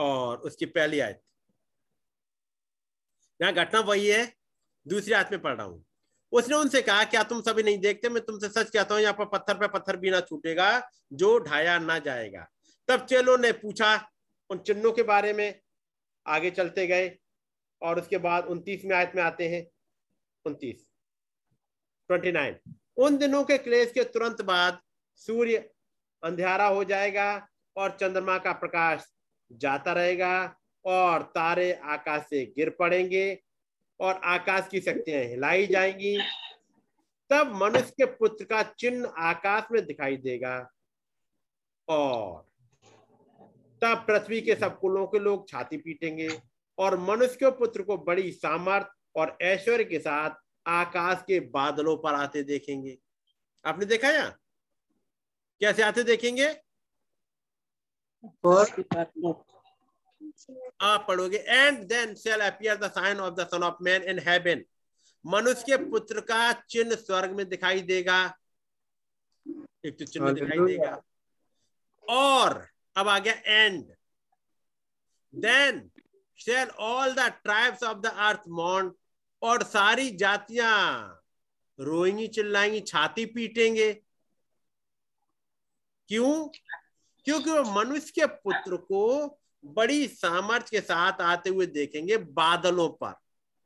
और 0.00 0.38
उसकी 0.40 0.66
पहली 0.68 1.00
आयत। 1.00 1.20
यहाँ 3.40 3.52
घटना 3.54 3.80
वही 3.82 4.06
है, 4.06 4.24
दूसरी 4.86 5.12
आयत 5.14 5.28
में 5.32 5.40
पढ़ 5.42 5.56
रहा 5.56 5.66
हूँ। 5.66 5.84
उसने 6.32 6.56
उनसे 6.56 6.82
कहा, 6.82 7.04
क्या 7.04 7.22
तुम 7.22 7.40
सभी 7.42 7.62
नहीं 7.62 7.78
देखते? 7.78 8.08
मैं 8.08 8.22
तुमसे 8.24 8.48
सच 8.48 8.70
कहता 8.70 8.94
हूँ, 8.94 9.02
यहाँ 9.02 9.14
पर 9.14 9.24
पत्थर 9.28 9.54
पे 9.54 9.68
पत्थर 9.68 9.96
भी 9.96 10.10
ना 10.10 10.20
छूटेगा, 10.20 10.68
जो 11.12 11.38
ढाया 11.38 11.78
ना 11.78 11.98
जाएगा। 11.98 12.46
तब 12.88 13.06
चेलों 13.06 13.36
ने 13.38 13.52
पूछा 13.54 13.94
उन 14.50 14.58
चिन्हों 14.58 14.92
के 14.92 15.02
बारे 15.02 15.32
में। 15.32 15.60
आगे 16.26 16.50
चलते 16.50 16.86
गए 16.86 17.10
और 17.82 18.00
उसके 18.00 18.18
बाद 18.18 18.46
उनतीस 18.46 18.84
में 18.84 18.94
आयत 18.96 19.12
में 19.16 19.22
आते 19.22 19.48
हैं। 19.48 19.66
उनतीस 20.44 20.86
ट्वेंटी 22.10 22.32
नाइन 22.32 22.56
उन 22.96 23.16
दिनों 23.16 23.42
के 23.44 23.56
क्लेश 23.58 23.92
के 23.92 24.04
तुरंत 24.04 24.42
बाद 24.42 24.80
सूर्य 25.22 25.56
अंधेरा 26.22 26.66
हो 26.66 26.84
जाएगा 26.84 27.30
और 27.76 27.96
चंद्रमा 28.00 28.36
का 28.38 28.52
प्रकाश 28.52 29.06
जाता 29.52 29.92
रहेगा 29.92 30.56
और 30.84 31.22
तारे 31.22 31.72
आकाश 31.72 32.22
से 32.22 32.44
गिर 32.44 32.70
पड़ेंगे 32.70 33.42
और 34.00 34.20
आकाश 34.24 34.68
की 34.70 34.80
शक्तियाँ 34.80 35.22
हिलाई 35.22 35.66
जाएँगी। 35.66 36.18
तब 37.30 37.52
मनुष्य 37.54 37.90
के 37.90 38.04
पुत्र 38.04 38.44
का 38.44 38.62
चिन्ह 38.62 39.08
आकाश 39.08 39.64
में 39.72 39.86
दिखाई 39.86 40.16
देगा 40.16 40.70
और 41.88 42.50
तब 43.82 44.04
पृथ्वी 44.06 44.40
के 44.40 44.54
सब 44.54 44.80
कुलों 44.80 45.06
के 45.06 45.18
लोग 45.18 45.48
छाती 45.48 45.76
पीटेंगे 45.76 46.28
और 46.78 46.98
मनुष्य 46.98 47.34
के 47.34 47.50
पुत्र 47.50 47.82
को 47.82 47.96
बड़ी 47.96 48.32
सामर्थ 48.32 48.86
और 49.16 49.38
ऐश्वर्य 49.42 49.84
के 49.84 49.98
साथ 49.98 50.30
आकाश 50.66 51.22
के 51.26 51.40
बादलों 51.40 51.96
पर 51.96 52.14
आते 52.14 52.42
देखेंगे। 52.42 52.98
आपने 53.64 53.86
देखा 53.86 54.08
या? 54.08 54.28
कैसे 55.60 55.82
आते 55.82 56.02
देखेंगे? 56.02 56.54
आप 60.80 61.04
पढ़ोगे. 61.08 61.38
And 61.38 61.78
then 61.88 62.14
shall 62.14 62.40
appear 62.40 62.76
the 62.76 62.90
sign 62.90 63.20
of 63.20 63.34
the 63.34 63.46
Son 63.46 63.62
of 63.62 63.82
Man 63.82 64.02
in 64.02 64.18
heaven 64.18 64.64
मनुष्य 65.24 65.62
के 65.62 65.76
पुत्र 65.90 66.20
का 66.20 66.52
चिन्ह 66.52 66.94
स्वर्ग 66.94 67.30
में 67.30 67.48
दिखाई 67.48 67.80
देगा. 67.80 68.38
एक 69.84 69.98
तो 69.98 70.04
चिन्ह 70.04 70.32
दिखाई 70.32 70.58
देगा. 70.66 71.02
और 72.08 72.68
अब 72.96 73.08
आ 73.08 73.18
गया 73.18 73.34
and 73.46 73.94
then 75.34 75.90
shall 76.38 76.68
all 76.68 77.14
the 77.14 77.20
tribes 77.20 77.82
of 77.82 77.98
the 77.98 78.06
earth 78.06 78.42
मॉन्ट 78.48 78.94
और 79.42 79.62
सारी 79.62 80.10
जातियाँ 80.10 81.16
रोएँगी 81.78 82.26
चिल्लाएँगी 82.28 82.80
छाती 82.80 83.26
पीटेंगे. 83.26 83.92
क्यों? 86.08 86.48
क्योंकि 87.24 87.50
वो 87.50 87.62
मनुष्य 87.72 88.12
के 88.14 88.26
पुत्र 88.26 88.76
को 88.76 89.38
बड़ी 89.64 90.06
सामर्थ्य 90.08 90.68
के 90.70 90.80
साथ 90.80 91.20
आते 91.22 91.50
हुए 91.50 91.66
देखेंगे 91.68 92.16
बादलों 92.16 92.88
पर। 93.02 93.14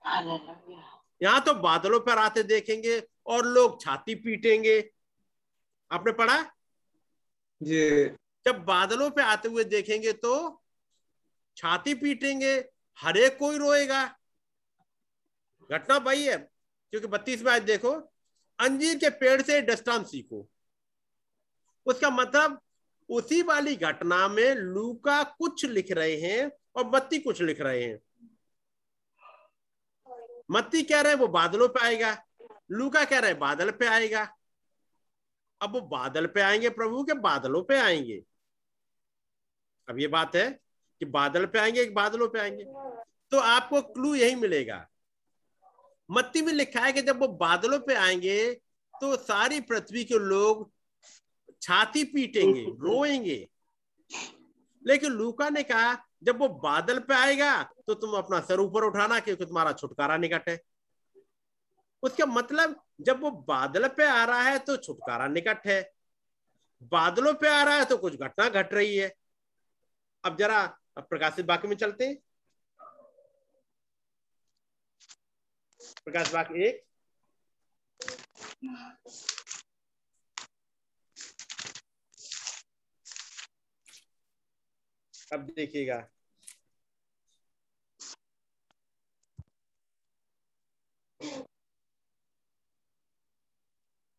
हालेलुया 0.02 0.80
यहाँ 1.20 1.40
तो 1.44 1.54
बादलों 1.54 2.00
पर 2.00 2.18
आते 2.18 2.42
देखेंगे 2.42 3.02
और 3.26 3.46
लोग 3.46 3.80
छाती 3.80 4.14
पीटेंगे। 4.14 4.78
आपने 5.90 6.12
पढ़ा? 6.12 6.42
जी। 7.60 8.04
जब 8.46 8.64
बादलों 8.64 9.10
पे 9.10 9.22
आते 9.22 9.48
हुए 9.48 9.64
देखेंगे 9.64 10.12
तो 10.14 10.62
छाती 11.56 11.94
पीटेंगे 11.94 12.52
हर 12.98 13.16
एक 13.16 13.38
कोई 13.38 13.58
रोएगा। 13.58 14.04
घटना 15.70 15.98
भाई 15.98 16.22
है 16.22 16.36
क्योंकि 16.36 17.06
बत्तीस 17.06 17.42
में 17.42 17.52
आज 17.52 17.62
देखो 17.62 17.90
अंजीर 18.58 18.98
के 18.98 19.10
पेड़ 19.10 19.40
से 19.42 19.60
दृष्टांत 19.62 20.06
सीखो। 20.06 20.46
उसका 21.86 22.10
मतलब 22.10 22.60
उसी 23.08 23.42
वाली 23.42 23.76
घटना 23.76 24.28
में 24.28 24.54
लूका 24.54 25.22
कुछ 25.22 25.64
लिख 25.64 25.92
रहे 25.92 26.16
हैं 26.16 26.50
और 26.76 26.84
बत्ती 26.84 27.18
कुछ 27.18 27.42
लिख 27.42 27.60
रहे 27.60 27.82
हैं। 27.84 28.00
मत्ती 30.50 30.82
कह 30.82 31.00
रहे 31.00 31.12
हैं, 31.12 31.18
वो 31.18 31.28
बादलों 31.28 31.68
पे 31.68 31.80
आएगा। 31.80 32.24
लूका 32.70 33.04
कह 33.04 33.18
रहे 33.18 33.30
हैं, 33.30 33.38
बादल 33.38 33.70
पे 33.70 33.86
आएगा। 33.86 34.36
अब 35.60 35.72
वो 35.72 35.80
बादल 35.80 36.26
पे 36.26 36.40
आएँगे 36.40 36.68
प्रभु 36.68 37.04
के, 37.04 37.12
बादलों 37.12 37.62
पे 37.62 37.78
आएँगे। 37.78 38.22
अब 39.88 39.98
ये 39.98 40.06
बात 40.06 40.36
है 40.36 40.50
कि 41.00 41.04
बादल 41.04 41.46
पे 41.46 41.58
आएँगे 41.58 41.84
कि 41.84 41.90
बादलों 41.90 42.28
पे 42.28 42.38
आएँगे? 42.38 42.64
तो 43.30 43.38
आपको 43.38 43.82
क्लू 43.82 44.14
यही 44.14 44.34
मिलेगा। 44.34 44.88
मत्ती 46.10 46.42
में 46.42 46.52
लिखा 46.52 46.80
है 46.80 46.92
कि 46.92 47.02
जब 47.02 47.20
वो 47.20 47.28
बादलों 47.28 47.78
पे 47.78 47.94
आएँगे 47.94 48.54
तो 49.00 49.16
सारी 49.16 49.60
पृथ्वी 49.60 50.04
के 50.04 50.18
लोग 50.18 50.72
छाती 51.64 52.04
पीटेंगे 52.04 52.64
रोएँगे। 52.80 53.48
लेकिन 54.84 55.12
लूका 55.12 55.48
ने 55.50 55.62
कहा 55.62 55.96
जब 56.22 56.38
वो 56.38 56.48
बादल 56.60 56.98
पे 56.98 57.14
आएगा 57.14 57.62
तो 57.86 57.94
तुम 57.94 58.16
अपना 58.16 58.40
सर 58.40 58.60
ऊपर 58.60 58.84
उठाना 58.84 59.18
क्योंकि 59.20 59.44
तुम्हारा 59.44 59.72
छुटकारा 59.72 60.16
निकट 60.16 60.48
है। 60.48 60.58
उसका 62.02 62.26
मतलब 62.26 62.74
जब 63.00 63.20
वो 63.20 63.30
बादल 63.48 63.88
पे 63.88 64.04
आ 64.04 64.24
रहा 64.24 64.42
है 64.42 64.58
तो 64.58 64.76
छुटकारा 64.76 65.26
निकट 65.28 65.66
है। 65.66 65.80
बादलों 66.92 67.32
पे 67.34 67.48
आ 67.48 67.62
रहा 67.62 67.74
है 67.74 67.84
तो 67.84 67.96
कुछ 67.98 68.14
घटना 68.14 68.48
घट 68.48 68.74
रही 68.74 68.96
है। 68.96 69.12
अब 70.24 70.36
जरा 70.38 70.60
अब 70.98 71.06
प्रकाशित 71.10 71.46
वाक्य 71.46 71.68
में 71.68 71.76
चलते 71.76 72.06
हैं। 72.06 72.16
प्रकाश 76.04 76.34
वाक्य 76.34 76.66
एक। 76.66 76.82
अब 85.32 85.50
देखिएगा। 85.56 85.96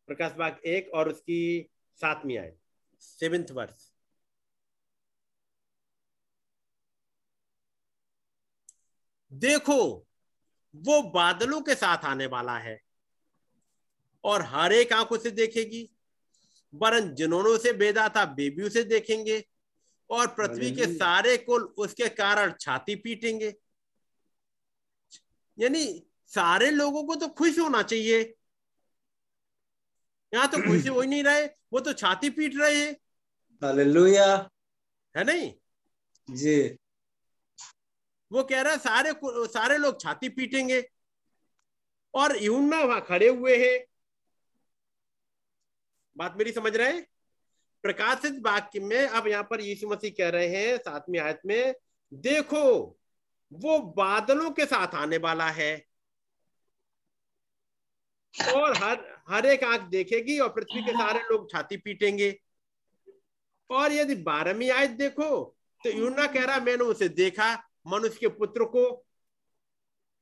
प्रकाश 0.08 0.32
बाग 0.32 0.60
एक 0.66 0.90
और 0.94 1.08
उसकी 1.08 1.38
सातवीं 2.00 2.38
आय 2.38 2.52
सेवेंथ 3.00 3.50
वर्ष। 3.50 3.90
देखो, 9.32 10.06
वो 10.74 11.02
बादलों 11.10 11.60
के 11.60 11.74
साथ 11.74 12.04
आने 12.04 12.26
वाला 12.26 12.56
है 12.58 12.78
और 14.24 14.42
हर 14.42 14.72
एक 14.72 14.92
आँखों 14.92 15.18
से 15.18 15.30
देखेगी, 15.30 15.88
वरन 16.74 17.14
जिन्होंने 17.14 17.50
उसे 17.50 17.72
बेदा 17.72 18.08
था 18.08 18.24
बेबी 18.34 18.62
उसे 18.62 18.82
देखेंगे। 18.84 19.44
और 20.10 20.26
पृथ्वी 20.34 20.70
के 20.70 20.86
सारे 20.94 21.36
कुल 21.36 21.62
उसके 21.78 22.08
कारण 22.08 22.52
छाती 22.60 22.94
पीटेंगे। 22.96 23.54
यानी 25.58 25.84
सारे 26.30 26.70
लोगों 26.70 27.02
को 27.04 27.14
तो 27.14 27.28
खुश 27.28 27.58
होना 27.58 27.82
चाहिए। 27.82 28.20
यहाँ 30.32 30.48
तो 30.48 30.58
खुश 30.58 30.88
हो 30.88 31.00
ही 31.00 31.08
नहीं 31.08 31.22
रहे 31.24 31.46
वो 31.72 31.80
तो 31.80 31.92
छाती 31.92 32.30
पीट 32.30 32.56
रहे 32.56 32.76
हैं। 32.76 32.96
है 35.14 35.24
नहीं? 35.24 35.52
जी। 36.28 36.76
वो 38.30 38.42
कह 38.44 38.60
रहा 38.60 38.72
है 38.72 38.78
सारे 38.78 39.12
सारे 39.48 39.76
लोग 39.78 40.00
छाती 40.00 40.28
पीटेंगे। 40.28 40.82
और 42.14 42.36
यूना 42.42 42.82
वहाँ 42.82 43.00
खड़े 43.00 43.28
हुए 43.28 43.56
हैं। 43.56 43.84
बात 46.16 46.36
मेरी 46.36 46.52
समझ 46.52 46.74
रहे 46.76 46.92
हैं? 46.92 47.06
प्रकाशित 47.86 48.38
वाक्य 48.42 48.80
में 48.80 49.06
अब 49.08 49.26
यहाँ 49.28 49.42
पर 49.42 49.60
यीशु 49.60 49.88
मसीह 49.88 50.10
कह 50.10 50.28
रहे 50.28 50.46
हैं, 50.48 50.76
सातवीं 50.76 51.18
आयत 51.20 51.40
में, 51.46 51.74
देखो, 52.12 52.62
वो 53.52 53.78
बादलों 53.96 54.50
के 54.50 54.64
साथ 54.66 54.94
आने 54.94 55.18
वाला 55.18 55.48
है। 55.48 55.74
और 58.34 58.76
हर 58.76 59.04
हर 59.28 59.46
एक 59.46 59.62
आँख 59.64 59.80
देखेगी 59.80 60.38
और 60.38 60.48
पृथ्वी 60.48 60.82
के 60.82 60.92
सारे 60.92 61.20
लोग 61.20 61.50
छाती 61.52 61.76
पीटेंगे। 61.76 62.30
और 63.70 63.92
यदि 63.92 64.14
बारहवीं 64.14 64.70
आयत 64.70 64.90
देखो 64.90 65.28
तो 65.82 65.90
यूना 65.90 66.26
कह 66.26 66.44
रहा, 66.44 66.58
मैंने 66.60 66.84
उसे 66.84 67.08
देखा, 67.08 67.54
मनुष्य 67.86 68.18
के 68.20 68.28
पुत्र 68.28 68.64
को, 68.64 69.06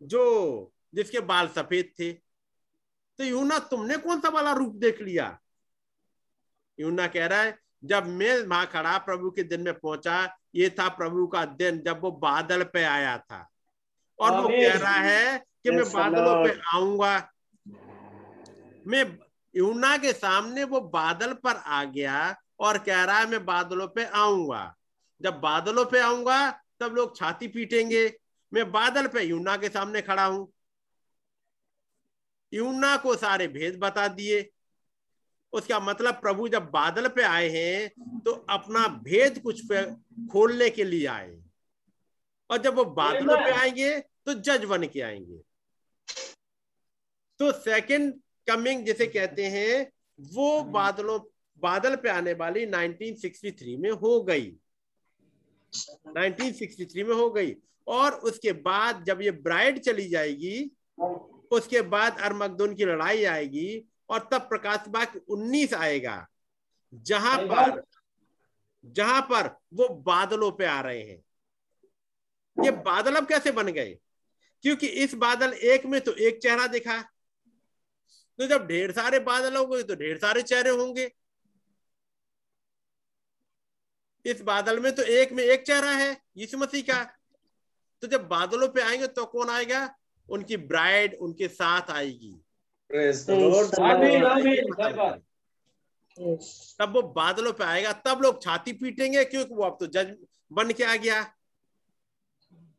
जो, 0.02 0.72
जिसके 0.94 1.20
बाल 1.22 1.48
सफ़ेद 1.48 1.92
थे। 2.00 2.12
तो 3.18 3.24
यूना 3.24 3.58
तुमने 3.58 3.96
कौन 3.96 4.20
सा 4.20 4.28
वाला 4.28 4.52
रूप 4.52 4.74
देख 4.74 5.00
लिया? 5.00 5.40
यूना 6.78 7.06
कह 7.06 7.26
रहा 7.26 7.42
है 7.42 7.58
जब 7.84 8.06
मैं 8.06 8.38
वहाँ 8.42 8.66
खड़ा 8.66 8.96
प्रभु 8.98 9.30
के 9.30 9.42
दिन 9.42 9.60
में 9.60 9.74
पहुँचा 9.74 10.36
ये 10.54 10.68
था 10.70 10.88
प्रभु 10.88 11.26
का 11.26 11.44
दिन 11.44 11.82
जब 11.82 12.00
वो 12.00 12.10
बादल 12.10 12.62
पे 12.62 12.84
आया 12.84 13.16
था। 13.18 13.48
और 14.18 14.40
वो 14.40 14.48
कह 14.48 14.78
रहा 14.78 14.94
है 14.94 15.38
कि 15.38 15.70
मैं 15.70 15.84
बादलों 15.84 16.44
पे 16.44 16.60
आऊँगा। 16.74 17.16
मैं 18.86 19.04
यूना 19.54 19.96
के 19.96 20.12
सामने 20.12 20.64
वो 20.64 20.80
बादल 20.80 21.32
पर 21.32 21.56
आ 21.56 21.84
गया 21.84 22.36
और 22.60 22.78
कह 22.78 23.04
रहा 23.04 23.18
है 23.18 23.26
मैं 23.30 23.44
बादलों 23.44 23.88
पे 23.88 24.04
आऊँगा। 24.04 24.74
जब 25.20 25.40
बादलों 25.40 25.84
पे 25.84 26.00
आऊँगा 26.00 26.50
तब 26.80 26.94
लोग 26.94 27.16
छाती 27.16 27.48
पीटेंगे। 27.48 28.18
मैं 28.52 28.70
बादल 28.72 29.06
पे 29.06 29.22
यूना 29.22 29.56
के 29.56 29.68
सामने 29.68 30.02
खड़ा 30.02 30.24
हूँ। 30.24 30.52
यूना 32.52 32.96
को 32.96 33.16
सारे 33.16 33.48
भेद 33.48 33.78
बता 33.78 34.08
दिए। 34.08 34.50
उसका 35.54 35.78
मतलब 35.80 36.14
प्रभु 36.14 36.48
जब 36.48 36.70
बादल 36.70 37.08
पे 37.08 37.22
आए 37.22 37.48
हैं 37.48 38.20
तो 38.20 38.32
अपना 38.50 38.86
भेद 39.04 39.38
कुछ 39.42 39.60
पे 39.64 39.82
खोलने 40.28 40.68
के 40.70 40.84
लिए 40.84 41.06
आए। 41.06 41.36
और 42.50 42.58
जब 42.58 42.74
वो 42.74 42.84
बादलों 42.84 43.36
पे 43.36 43.50
आएँगे 43.52 43.98
तो 44.00 44.34
जज 44.34 44.64
बन 44.64 44.86
के 44.86 45.00
आएँगे। 45.00 45.38
तो 47.40 47.52
सेकंड 47.52 48.12
कमिंग 48.46 48.84
जिसे 48.86 49.06
कहते 49.06 49.46
हैं 49.48 49.86
वो 50.18 50.62
बादलों 50.72 51.18
बादल 51.62 51.96
पे 51.96 52.08
आने 52.08 52.32
वाली 52.32 52.66
1963 52.66 53.76
में 53.78 53.90
हो 53.92 54.20
गई। 54.22 54.52
1963 56.08 57.04
में 57.04 57.14
हो 57.14 57.30
गई। 57.30 57.54
और 57.86 58.12
उसके 58.24 58.52
बाद 58.52 59.04
जब 59.04 59.22
ये 59.22 59.30
ब्राइड 59.30 59.78
चली 59.78 60.08
जाएगी 60.08 60.70
उसके 61.50 61.80
बाद 61.88 62.20
अरमगदोन 62.20 62.74
की 62.74 62.84
लड़ाई 62.84 63.24
आएगी 63.24 63.84
और 64.08 64.28
तब 64.32 64.40
प्रकाश 64.40 64.88
बाग 64.88 65.20
19 65.28 65.74
आएगा। 65.74 66.26
जहाँ 66.92 67.38
पर 67.38 67.82
जहाँ 68.84 69.20
पर 69.22 69.46
वो 69.74 69.88
बादलों 69.88 70.50
पे 70.52 70.64
आ 70.64 70.80
रहे 70.80 71.02
हैं। 71.02 71.24
ये 72.64 72.70
बादल 72.70 73.16
अब 73.16 73.26
कैसे 73.26 73.52
बन 73.52 73.66
गए? 73.66 73.98
क्योंकि 74.62 74.86
इस 74.86 75.14
बादल 75.14 75.52
एक 75.52 75.86
में 75.86 76.00
तो 76.00 76.12
एक 76.12 76.42
चेहरा 76.42 76.66
दिखा। 76.66 77.00
तो 78.38 78.46
जब 78.46 78.66
ढेर 78.66 78.92
सारे 78.92 79.18
बादल 79.18 79.56
होंगे 79.56 79.82
तो 79.82 79.94
ढेर 79.94 80.18
सारे 80.18 80.42
चेहरे 80.42 80.70
होंगे। 80.70 81.10
इस 84.24 84.40
बादल 84.40 84.80
में 84.80 84.94
तो 84.94 85.02
एक 85.02 85.32
में 85.32 85.44
एक 85.44 85.66
चेहरा 85.66 85.90
है 85.90 86.22
यीशु 86.36 86.58
मसीह 86.58 86.82
का। 86.82 87.04
तो 88.02 88.06
जब 88.06 88.28
बादलों 88.28 88.68
पे 88.68 88.82
आएँगे 88.82 89.06
तो 89.06 89.26
कौन 89.26 89.50
आएगा? 89.50 89.96
उनकी 90.28 90.56
ब्राइड 90.56 91.14
उनके 91.14 91.48
साथ 91.48 91.90
आएगी। 91.90 92.43
तब 96.78 96.92
वो 96.94 97.02
बादलों 97.14 97.52
पे 97.52 97.64
आएगा 97.64 97.92
तब 98.04 98.20
लोग 98.22 98.42
छाती 98.42 98.72
पीटेंगे 98.72 99.24
क्योंकि 99.24 99.54
वो 99.54 99.62
अब 99.64 99.76
तो 99.80 99.86
जज 99.88 100.14
बन 100.50 100.70
के 100.72 100.84
आ 100.84 100.94
गया। 100.96 101.20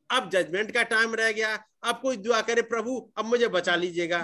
अब 0.09 0.29
जजमेंट 0.29 0.71
का 0.71 0.83
टाइम 0.85 1.15
रह 1.15 1.31
गया। 1.31 1.55
अब 1.83 1.99
कोई 2.01 2.17
दुआ 2.17 2.41
करे 2.41 2.61
प्रभु 2.63 2.97
अब 3.17 3.25
मुझे 3.25 3.47
बचा 3.49 3.75
लीजिएगा। 3.75 4.21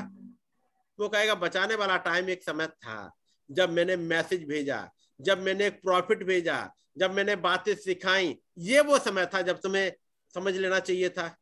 वो 0.99 1.09
कहेगा 1.09 1.35
बचाने 1.35 1.75
वाला 1.75 1.97
टाइम 1.99 2.29
एक 2.29 2.43
समय 2.43 2.67
था 2.67 3.11
जब 3.49 3.69
मैंने 3.69 3.95
मैसेज 3.97 4.47
भेजा 4.47 4.89
जब 5.19 5.41
मैंने 5.43 5.65
एक 5.67 5.81
प्रॉफिट 5.81 6.23
भेजा 6.23 6.57
जब 6.97 7.13
मैंने 7.13 7.35
बातें 7.37 7.73
सिखाई। 7.75 8.37
ये 8.59 8.81
वो 8.81 8.97
समय 8.99 9.25
था 9.33 9.41
जब 9.41 9.59
तुम्हें 9.61 9.91
समझ 10.33 10.55
लेना 10.55 10.79
चाहिए 10.79 11.09
था। 11.09 11.35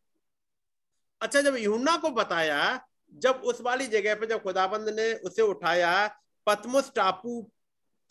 अच्छा 1.21 1.41
जब 1.41 1.55
यूना 1.55 1.95
को 1.97 2.09
बताया 2.11 2.59
जब 3.13 3.41
उस 3.45 3.61
वाली 3.61 3.87
जगह 3.87 4.15
पे 4.15 4.27
जब 4.27 4.41
खुदाबंद 4.43 4.89
ने 4.89 5.13
उसे 5.19 5.41
उठाया, 5.41 6.07
पतमुस 6.47 6.91
टापू 6.95 7.41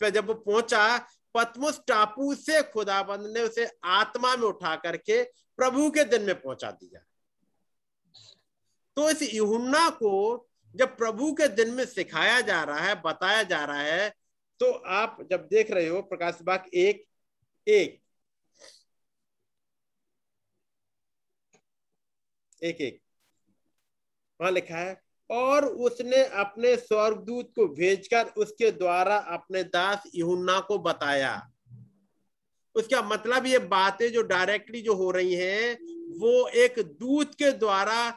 पे 0.01 0.11
जब 0.11 0.27
वो 0.27 0.33
पहुँचा, 0.35 0.97
पतमुस 1.35 1.79
टापू 1.87 2.33
से 2.35 2.61
खुदाबंद 2.63 3.27
ने 3.27 3.41
उसे 3.41 3.69
आत्मा 3.83 4.35
में 4.35 4.47
उठा 4.47 4.75
करके 4.75 5.23
प्रभु 5.59 5.89
के 5.91 6.03
दिन 6.03 6.21
में 6.23 6.41
पहुँचा 6.41 6.71
दिया। 6.71 7.01
तो 8.97 9.09
इस 9.09 9.33
यूहन्ना 9.33 9.89
को 9.89 10.47
जब 10.75 10.95
प्रभु 10.97 11.31
के 11.33 11.47
दिन 11.47 11.73
में 11.73 11.85
सिखाया 11.85 12.39
जा 12.41 12.63
रहा 12.63 12.79
है, 12.79 12.95
बताया 13.01 13.43
जा 13.43 13.63
रहा 13.65 13.81
है 13.81 14.09
तो 14.59 14.71
आप 14.71 15.17
जब 15.31 15.47
देख 15.47 15.71
रहे 15.71 15.87
हो 15.87 16.01
प्रकाश 16.01 16.39
बाग 16.43 16.65
एक 16.73 17.05
एक 17.67 18.01
एक 22.61 22.81
एक। 22.81 23.01
वहाँ 24.39 24.51
लिखा 24.51 24.77
है, 24.77 24.99
और 25.29 25.65
उसने 25.65 26.23
अपने 26.35 26.75
स्वर्गदूत 26.77 27.51
को 27.55 27.67
भेजकर 27.69 28.27
उसके 28.37 28.71
द्वारा 28.71 29.17
अपने 29.33 29.63
दास 29.65 30.03
यूहन्ना 30.15 30.59
को 30.59 30.77
बताया। 30.79 31.49
उसका 32.75 33.01
मतलब 33.01 33.45
ये 33.45 33.59
बातें 33.59 34.11
जो 34.11 34.21
डायरेक्टली 34.23 34.81
जो 34.81 34.93
हो 34.95 35.09
रही 35.11 35.33
हैं, 35.35 35.77
वो 36.19 36.47
एक 36.47 36.79
दूत 36.99 37.33
के 37.35 37.51
द्वारा 37.53 38.07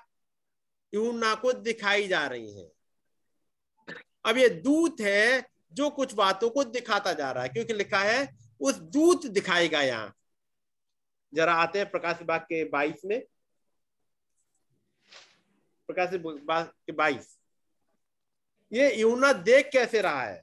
यूहन्ना 0.93 1.35
को 1.35 1.53
दिखाई 1.53 2.07
जा 2.09 2.27
रही 2.27 2.53
हैं। 2.53 2.71
अब 4.25 4.39
ये 4.39 4.49
दूत 4.49 5.01
है 5.01 5.45
जो 5.73 5.91
कुछ 5.91 6.15
बातों 6.15 6.51
को 6.51 6.65
दिखाता 6.65 7.13
जा 7.13 7.31
रहा 7.31 7.43
है, 7.43 7.49
क्योंकि 7.49 7.75
लिखा 7.75 7.99
है, 7.99 8.29
उस 8.61 8.75
दूत 8.75 9.27
दिखाएगा 9.29 9.81
यहाँ 9.83 10.15
जरा 11.33 11.55
आते 11.55 11.79
हैं 11.79 11.91
प्रकाश 11.91 12.19
बाग 12.23 12.41
के 12.43 12.65
बाईस 12.65 13.05
में। 13.05 13.23
प्रकाश 15.93 16.69
के 16.87 16.93
बाईस। 16.93 17.37
ये 18.73 18.95
यूना 18.97 19.33
देख 19.33 19.71
कैसे 19.73 20.01
रहा 20.03 20.23
है? 20.23 20.43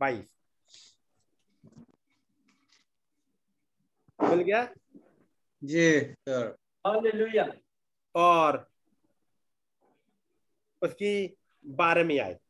बाईस। 0.00 0.34
मिल 4.18 4.40
गया? 4.40 4.62
जी 5.62 6.00
सर। 6.00 6.56
हालेलुया। 6.86 7.46
और 8.14 8.66
उसकी 10.82 11.36
बारहवीं 11.64 12.18
आयत 12.20 12.40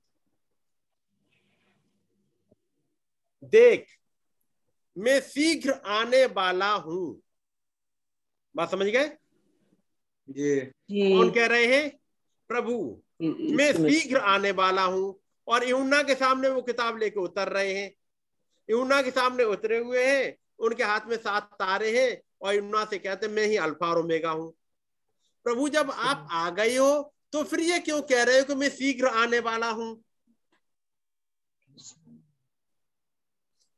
देख 3.53 3.87
मैं 4.97 5.21
शीघ्र 5.21 5.73
आने 5.73 6.25
वाला 6.27 6.73
हूँ। 6.77 7.21
बात 8.55 8.71
समझ 8.71 8.87
गए? 8.87 9.09
जी। 10.29 10.61
कौन 11.15 11.31
कह 11.31 11.47
रहे 11.47 11.67
हैं? 11.67 11.89
प्रभु। 12.51 12.75
मैं 13.23 13.73
शीघ्र 13.73 14.19
आने 14.19 14.51
वाला 14.53 14.83
हूँ 14.83 15.19
और 15.49 15.69
यमुना 15.69 16.03
के 16.03 16.15
सामने 16.15 16.49
वो 16.49 16.63
किताब 16.63 16.99
लेके 16.99 17.21
उतर 17.21 17.49
रहे 17.49 17.73
हैं। 17.75 17.91
यमुना 18.69 19.01
के 19.03 19.11
सामने 19.11 19.45
उतरे 19.45 19.79
हुए 19.79 20.05
हैं 20.07 20.37
उनके 20.59 20.85
हाथ 20.85 21.07
में 21.07 21.17
सात 21.17 21.51
तारे 21.55 21.91
हैं 21.99 22.21
और 22.43 22.55
यमुना 22.55 22.85
से 22.85 22.99
कहते 22.99 23.27
हैं, 23.27 23.33
मैं 23.33 23.47
ही 23.47 23.57
अल्फ़ा 23.57 23.87
और 23.87 23.99
ओमेगा 23.99 24.31
हूँ। 24.31 24.53
प्रभु 25.47 25.69
जब 25.69 25.91
आप 25.91 26.29
आ 26.31 26.49
गए 26.51 26.77
हो 26.77 27.15
तो 27.33 27.43
फिर 27.45 27.61
ये 27.61 27.79
क्यों 27.79 28.01
कह 28.03 28.23
रहे 28.23 28.39
हो 28.39 28.45
कि 28.45 28.55
मैं 28.55 28.69
शीघ्र 28.69 29.07
आने 29.07 29.39
वाला 29.41 29.71
हूँ? 29.71 30.05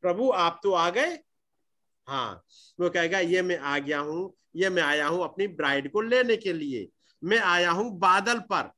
प्रभु 0.05 0.31
आप 0.31 0.61
तो 0.63 0.73
आ 0.73 0.89
गए? 0.91 1.19
हाँ। 2.09 2.43
वो 2.81 2.91
कहेगा 2.91 3.19
ये 3.19 3.43
मैं 3.43 3.59
आ 3.59 3.79
गया 3.79 3.99
हूँ 4.01 4.33
ये 4.55 4.69
मैं 4.71 4.83
आया 4.83 5.07
हूँ 5.07 5.23
अपनी 5.25 5.47
ब्राइड 5.49 5.91
को 5.93 6.01
लेने 6.01 6.37
के 6.37 6.53
लिए। 6.53 6.89
मैं 7.23 7.39
आया 7.39 7.71
हूँ 7.71 7.91
बादल 7.99 8.39
पर। 8.53 8.71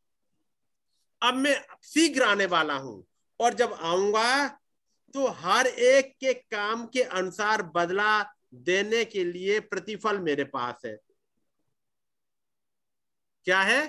अब 1.22 1.34
मैं 1.34 1.54
शीघ्र 1.84 2.22
आने 2.22 2.46
वाला 2.46 2.74
हूँ। 2.74 3.04
और 3.40 3.54
जब 3.54 3.72
आऊँगा 3.72 4.48
तो 5.14 5.26
हर 5.38 5.66
एक 5.66 6.14
के 6.20 6.32
काम 6.34 6.86
के 6.86 7.02
अनुसार 7.02 7.62
बदला 7.74 8.22
देने 8.54 9.04
के 9.04 9.24
लिए 9.24 9.58
प्रतिफल 9.60 10.18
मेरे 10.18 10.44
पास 10.44 10.82
है। 10.86 10.96
क्या 13.46 13.60
है? 13.60 13.86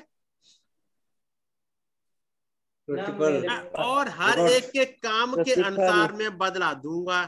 प्रतिफल। 2.88 3.48
और 3.84 4.10
हर 4.10 4.40
एक 4.40 4.70
के 4.72 4.86
काम 4.86 5.36
के 5.36 5.54
अनुसार 5.54 6.12
मैं 6.12 6.38
बदला 6.38 6.74
दूँगा। 6.74 7.24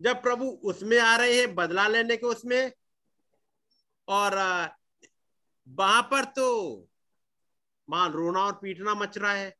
जब 0.00 0.22
प्रभु 0.22 0.46
उसमें 0.64 0.98
आ 0.98 1.16
रहे 1.16 1.38
हैं 1.40 1.54
बदला 1.54 1.86
लेने 1.88 2.16
के 2.16 2.26
उसमें 2.26 2.72
और 4.08 4.34
वहाँ 5.68 6.02
पर 6.02 6.24
तो 6.24 6.46
मान 7.88 8.12
रोना 8.12 8.40
और 8.40 8.52
पीटना 8.52 8.94
मच 8.94 9.18
रहा 9.18 9.32
है। 9.32 9.50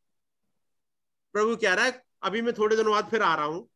प्रभु 1.35 1.57
कह 1.57 1.75
रहा 1.75 1.85
है 1.85 2.03
अभी 2.23 2.43
मैं 2.43 2.53
थोड़े 2.55 2.77
दिनों 2.77 2.93
बाद 2.93 3.09
फिर 3.11 3.23
आ 3.23 3.35
रहा 3.35 3.45
हूँ। 3.45 3.69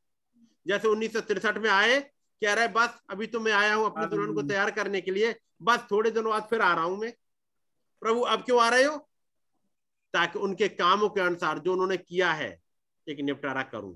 जैसे 0.67 0.89
उन्नीस 0.89 1.17
में 1.59 1.71
आए 1.71 2.01
कह 2.43 2.53
रहा 2.55 2.65
है 2.65 2.73
बस 2.73 3.01
अभी 3.11 3.27
तो 3.27 3.41
मैं 3.41 3.53
आया 3.53 3.75
हूँ 3.75 3.87
अपने 3.87 4.07
दुल्हन 4.07 4.35
को 4.35 4.43
तैयार 4.43 4.71
करने 4.71 5.01
के 5.01 5.11
लिए। 5.11 5.35
बस 5.63 5.87
थोड़े 5.91 6.11
दिनों 6.11 6.31
बाद 6.31 6.47
फिर 6.51 6.61
आ 6.61 6.73
रहा 6.75 6.85
हूँ 6.85 6.99
मैं। 6.99 7.13
प्रभु 8.03 8.21
अब 8.21 8.45
क्यों 8.45 8.61
आ 8.63 8.69
रहे 8.69 8.85
हो? 8.85 8.97
ताकि 10.15 10.39
उनके 10.39 10.69
कामों 10.69 11.09
के 11.09 11.21
अनुसार 11.21 11.59
जो 11.59 11.73
उन्होंने 11.73 11.97
किया 11.97 12.33
है 12.33 12.51
एक 13.07 13.21
निपटारा 13.21 13.63
करूँ। 13.63 13.95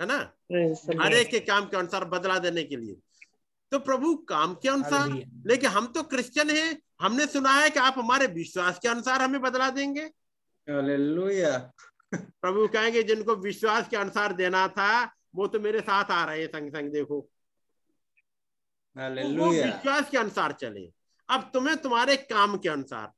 है 0.00 0.06
ना? 0.06 0.16
हर 1.02 1.12
एक 1.12 1.30
के 1.30 1.40
काम 1.40 1.66
के 1.68 1.76
अनुसार 1.76 2.04
बदला 2.04 2.38
देने 2.38 2.64
के 2.64 2.76
लिए। 2.76 2.96
तो 3.70 3.78
प्रभु 3.78 4.14
काम 4.16 4.54
के 4.54 4.68
अनुसार 4.68 5.08
लेकिन 5.46 5.70
हम 5.70 5.86
तो 5.86 6.02
क्रिश्चियन 6.02 6.50
हैं। 6.50 6.82
हमने 7.00 7.26
सुना 7.26 7.50
है 7.50 7.70
कि 7.70 7.78
आप 7.78 7.94
हमारे 7.98 8.26
विश्वास 8.26 8.78
के 8.78 8.88
अनुसार 8.88 9.22
हमें 9.22 9.40
बदला 9.40 9.70
देंगे। 9.70 10.10
प्रभु 12.14 12.68
कहेंगे 12.68 13.02
जिनको 13.02 13.36
विश्वास 13.36 13.88
के 13.88 13.96
अनुसार 13.96 14.32
देना 14.32 14.68
था 14.68 15.12
वो 15.34 15.46
तो 15.46 15.60
मेरे 15.60 15.80
साथ 15.80 16.04
आ 16.04 16.24
रहे 16.24 16.40
हैं। 16.40 16.48
संग 16.48 16.70
संग 16.70 16.92
देखो। 16.92 17.28
तो 19.22 19.28
वो 19.38 19.52
विश्वास 19.64 20.10
के 20.10 20.18
अनुसार 20.18 20.52
चले। 20.52 20.92
अब 21.28 21.50
तुम्हें 21.52 21.76
तुम्हारे 21.76 22.16
काम 22.16 22.58
के 22.58 22.68
अनुसार। 22.68 23.12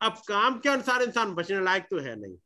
अब 0.00 0.12
काम 0.28 0.58
के 0.58 0.68
अनुसार 0.68 1.02
इंसान 1.02 1.34
बचने 1.34 1.60
लायक 1.60 1.84
तो 1.84 1.98
है 1.98 2.16
नहीं। 2.16 2.36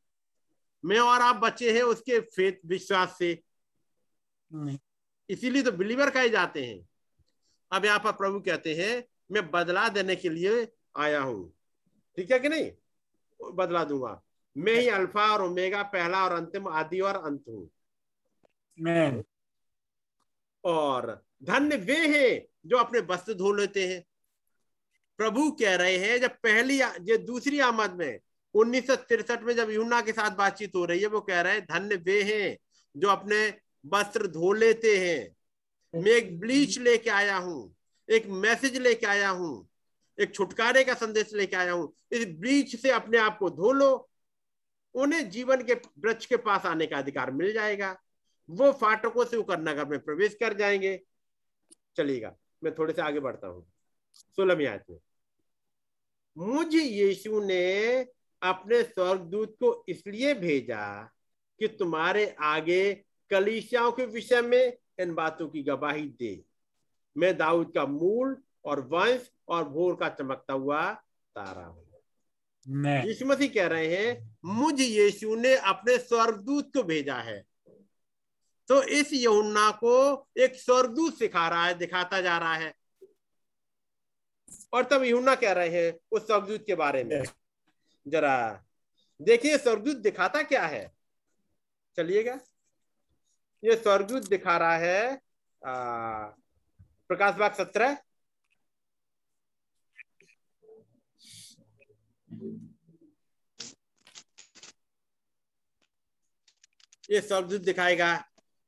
मैं 0.85 0.99
और 0.99 1.21
आप 1.21 1.37
बचे 1.37 1.73
हैं 1.73 1.83
उसके 1.83 2.21
फेथ 2.21 2.53
विश्वास 2.67 3.17
से। 3.19 3.43
इसीलिए 5.31 5.63
तो 5.63 5.73
बिलीवर 5.73 6.11
कहे 6.11 6.29
जाते 6.29 6.65
हैं। 6.67 6.90
अब 7.73 7.85
यहाँ 7.85 7.99
पर 7.99 8.13
प्रभु 8.13 8.41
कहते 8.41 8.75
हैं 8.75 9.05
मैं 9.33 9.51
बदला 9.51 9.89
देने 9.89 10.17
के 10.17 10.29
लिए 10.29 10.67
आया 10.97 11.21
हूँ। 11.21 11.53
ठीक 12.19 12.31
है 12.33 12.39
कि 12.39 12.49
नहीं? 12.49 12.71
बदला 13.41 13.85
दूँगा। 13.85 14.21
मैं 14.57 14.75
ही 14.75 14.89
अल्फ़ा 14.89 15.27
और 15.33 15.43
ओमेगा 15.43 15.83
पहला 15.83 16.25
और 16.25 16.33
अंतिम 16.33 16.69
आदि 16.69 17.01
और 17.01 17.17
अंत 17.17 17.45
हूँ। 17.49 17.69
और 20.65 21.23
धन्य 21.45 21.77
वे 21.77 21.97
हैं 22.09 22.47
जो 22.67 22.77
अपने 22.77 23.01
वस्त्र 23.01 23.35
धो 23.35 23.53
लेते 23.53 23.87
हैं। 23.89 24.05
प्रभु 25.19 25.51
कह 25.51 25.75
रहे 25.77 25.97
हैं 25.97 26.19
जब 26.21 26.31
पहली 26.31 26.81
ये 26.81 27.17
दूसरी 27.19 27.61
आमद 27.61 27.93
में 27.93 28.21
उन्नीस 28.55 28.91
में 29.43 29.55
जब 29.57 29.71
यूना 29.71 30.01
के 30.01 30.13
साथ 30.13 30.31
बातचीत 30.31 30.75
हो 30.75 30.85
रही 30.85 31.01
है 31.01 31.07
वो 31.07 31.21
कह 31.21 31.41
रहे 31.41 31.53
हैं 31.53 31.65
धन्य 31.65 31.97
वे 31.97 32.23
हैं 32.23 32.57
जो 32.95 33.09
अपने 33.09 33.55
वस्त्र 33.87 34.27
धो 34.27 34.53
लेते 34.53 34.97
हैं। 34.99 35.37
मैं 35.95 36.13
एक 36.13 36.39
ब्लीच 36.41 36.79
लेके 36.79 37.11
आया 37.11 37.37
हूँ, 37.37 37.75
एक 38.09 38.27
मैसेज 38.27 38.77
लेके 38.77 39.07
आया 39.07 39.29
हूँ, 39.31 39.69
एक 40.19 40.35
छुटकारे 40.35 40.85
का 40.85 40.95
संदेश 40.95 41.33
लेके 41.35 41.57
आया 41.57 41.73
हूँ। 41.73 41.93
इस 42.13 42.27
ब्लीच 42.31 42.75
से 42.77 42.91
अपने 42.91 43.19
आप 43.19 43.39
को 43.39 43.51
धो 43.51 43.73
लो, 43.73 44.09
उन्हें 44.95 45.29
जीवन 45.31 45.63
के 45.63 45.75
वृक्ष 45.75 46.27
के 46.27 46.37
पास 46.37 46.67
आने 46.67 46.87
का 46.87 46.99
अधिकार 46.99 47.31
मिल 47.31 47.53
जाएगा। 47.53 47.97
वो 48.49 48.71
फाटकों 48.73 49.25
से 49.25 49.37
होकर 49.37 49.61
नगर 49.61 49.85
में 49.85 49.99
प्रवेश 49.99 50.35
कर 50.35 50.55
जाएँगे। 50.55 51.01
चलिएगा, 51.97 52.35
मैं 52.63 52.75
थोड़े 52.75 52.95
से 52.95 53.03
आगे 53.03 53.21
बढ़ता 53.21 53.47
हूँ। 53.47 53.67
सोलहवीं 54.37 54.67
आयत 54.67 54.85
में, 54.91 54.99
मुझ 56.37 56.75
यीशु 56.75 57.41
ने 57.41 58.01
अपने 58.43 58.83
स्वर्गदूत 58.83 59.57
को 59.61 59.85
इसलिए 59.89 60.35
भेजा 60.35 61.03
कि 61.61 61.69
तुम्हारे 61.69 62.35
आगे 62.41 62.93
कलीसियाओं 63.31 63.93
के 63.93 64.07
विषय 64.07 64.43
में 64.43 64.77
इन 65.01 65.15
बातों 65.15 65.49
की 65.49 65.63
गवाही 65.63 66.07
दे। 66.19 66.45
मैं 67.17 67.37
दाऊद 67.37 67.73
का 67.75 67.85
मूल 67.87 68.37
और 68.65 68.81
वंश 68.81 69.31
और 69.49 69.69
भोर 69.69 69.95
का 69.95 70.09
चमकता 70.09 70.53
हुआ 70.53 70.93
तारा 71.37 71.65
हूँ। 71.67 71.87
यीशु 73.07 73.27
मसीह 73.27 73.49
कह 73.49 73.67
रहे 73.67 73.97
हैं 73.97 74.39
मुझ 74.45 74.81
यीशु 74.81 75.35
ने 75.35 75.55
अपने 75.55 75.99
स्वर्गदूत 75.99 76.73
को 76.77 76.83
भेजा 76.83 77.17
है। 77.17 77.45
तो 78.69 78.83
इस 78.83 79.11
यमुना 79.13 79.71
को 79.71 79.95
एक 80.39 80.55
स्वर्गदूत 80.55 81.19
सिखा 81.19 81.49
रहा 81.49 81.67
है 81.67 81.75
दिखाता 81.75 82.21
जा 82.21 82.39
रहा 82.39 82.55
है। 82.55 82.73
और 84.73 84.85
तब 84.85 85.05
यूना 85.05 85.35
कह 85.35 85.53
रहे 85.53 85.69
हैं 85.69 85.99
उस 86.13 86.27
स्वर्गदूत 86.27 86.65
के 86.67 86.75
बारे 86.75 87.05
में। 87.05 87.23
जरा 88.07 88.65
देखिए 89.21 89.59
स्वर्गदूत 89.59 89.97
दिखाता 89.97 90.43
क्या 90.43 90.67
है? 90.67 90.93
चलिएगा। 91.97 92.39
ये 93.65 93.77
स्वर्गदूत 93.77 94.29
दिखा 94.29 94.57
रहा 94.57 94.77
है 94.77 95.21
प्रकाश 97.09 97.35
बाग 97.35 97.55
सत्रह। 97.55 97.97
ये 107.11 107.21
स्वर्गदूत 107.21 107.61
दिखाएगा, 107.61 108.25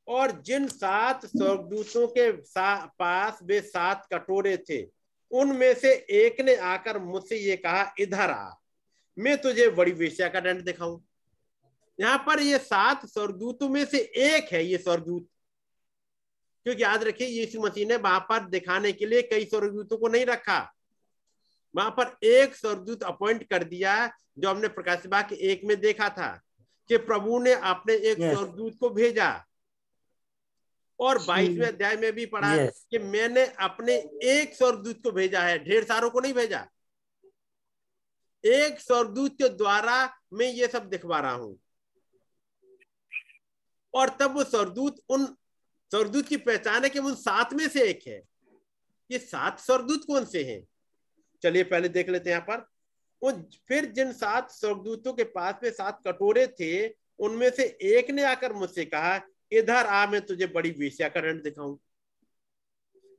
और 0.09 0.43
जिन 0.43 0.69
सात 0.69 1.27
स्वर्गदूतों 1.27 2.09
के 2.09 2.45
सा- 2.45 2.91
पास 2.99 3.39
वे 3.43 3.61
सात 3.61 4.09
कटोरे 4.13 4.57
थे, 4.57 4.87
उनमें 5.31 5.75
से 5.75 6.07
एक 6.11 6.41
ने 6.41 6.57
आकर 6.57 6.99
मुझसे 6.99 7.37
ये 7.37 7.57
कहा, 7.57 7.95
इधर 7.99 8.31
आ, 8.31 8.55
मैं 9.19 9.43
तुझे 9.43 9.71
बड़ी 9.71 9.93
वेश्या 9.93 10.29
का 10.29 10.41
दंड 10.41 10.65
दिखाऊँ। 10.65 11.05
यहाँ 12.01 12.19
पर 12.19 12.41
ये 12.41 12.59
सात 12.59 13.07
स्वर्गदूतों 13.07 13.69
में 13.69 13.85
से 13.85 13.99
एक 13.99 14.53
है 14.53 14.65
ये 14.65 14.79
स्वर्गदूत। 14.79 15.29
क्योंकि 16.67 16.83
याद 16.83 17.05
रखिए 17.05 17.27
यीशु 17.27 17.61
मसीह 17.61 17.87
ने 17.87 17.97
वहाँ 17.97 18.21
पर 18.21 18.49
दिखाने 18.49 18.93
के 18.93 19.07
लिए 19.07 19.23
कई 19.23 19.45
स्वर्गदूतों 19.45 19.97
को 19.97 20.09
नहीं 20.09 20.27
रखा। 20.27 20.73
वहाँ 21.75 21.91
पर 21.91 22.27
एक 22.27 22.55
स्वर्गदूत 22.55 23.03
अपॉइंट 23.03 23.49
कर 23.51 23.65
दिया 23.65 23.95
जो 24.39 24.51
हमने 24.51 24.69
प्रकाश 24.69 25.07
बाग 25.07 25.29
के 25.29 25.35
एक 25.35 25.65
में 25.65 25.81
देखा 25.81 26.09
था 26.09 26.41
कि 26.91 26.97
प्रभु 26.97 27.39
ने 27.39 27.53
अपने 27.53 27.95
एक 27.95 28.19
Yes. 28.19 28.35
स्वर्गदूत 28.35 28.77
को 28.81 28.91
भेजा। 28.91 29.45
और 31.01 31.19
बाईसवें 31.19 31.67
अध्याय 31.67 31.97
में 31.97 32.13
भी 32.13 32.27
पढ़ा 32.27 32.55
Yes. 32.57 32.79
कि 32.91 32.99
मैंने 32.99 33.47
अपने 33.47 33.95
एक 34.25 34.55
स्वर्गदूत 34.55 35.03
को 35.03 35.13
भेजा 35.13 35.41
है 35.41 35.59
ढेर 35.65 35.85
सारों 35.85 36.11
को 36.11 36.21
नहीं 36.21 36.35
भेजा। 36.35 36.67
एक 38.45 38.81
स्वर्गदूत 38.81 39.33
के 39.33 39.49
द्वारा 39.49 40.15
मैं 40.33 40.47
ये 40.47 40.67
सब 40.67 40.89
दिखवा 40.89 41.21
रहा 41.21 41.33
हूँ। 41.33 41.59
और 43.95 44.09
तब 44.21 44.35
वो 44.35 44.45
स्वर्गदूत 44.45 45.01
उन 45.09 45.27
स्वर्गदूत 45.93 46.29
की 46.29 46.37
पहचान 46.37 46.83
है 46.85 46.91
कि 46.91 46.99
उन 46.99 47.15
सात 47.15 47.53
में 47.53 47.69
से 47.69 47.83
एक 47.83 48.01
है। 48.07 48.23
ये 49.11 49.19
सात 49.19 49.61
स्वर्गदूत 49.61 50.05
कौन 50.05 50.25
से 50.25 50.45
हैं? 50.45 50.67
चलिए 51.43 51.63
पहले 51.63 51.89
देख 51.89 52.09
लेते 52.09 52.31
हैं 52.31 52.37
यहाँ 52.37 52.47
पर। 52.49 52.67
वो 53.23 53.33
फिर 53.69 53.85
जिन 53.85 54.13
सात 54.13 54.51
स्वर्गदूतों 54.51 55.13
के 55.13 55.25
पास 55.25 55.55
में 55.63 55.71
सात 55.71 56.01
कटोरे 56.07 56.47
थे 56.47 56.89
उनमें 57.19 57.51
से 57.51 57.65
एक 57.83 58.11
ने 58.11 58.23
आकर 58.23 58.53
मुझसे 58.53 58.85
कहा 58.85 59.21
इधर 59.53 59.87
आ 59.87 60.07
मैं 60.07 60.21
तुझे 60.21 60.47
बड़ी 60.47 60.71
वेश्या 60.71 61.09
का 61.09 61.21
दंड 61.21 61.43
दिखाऊँ। 61.43 61.79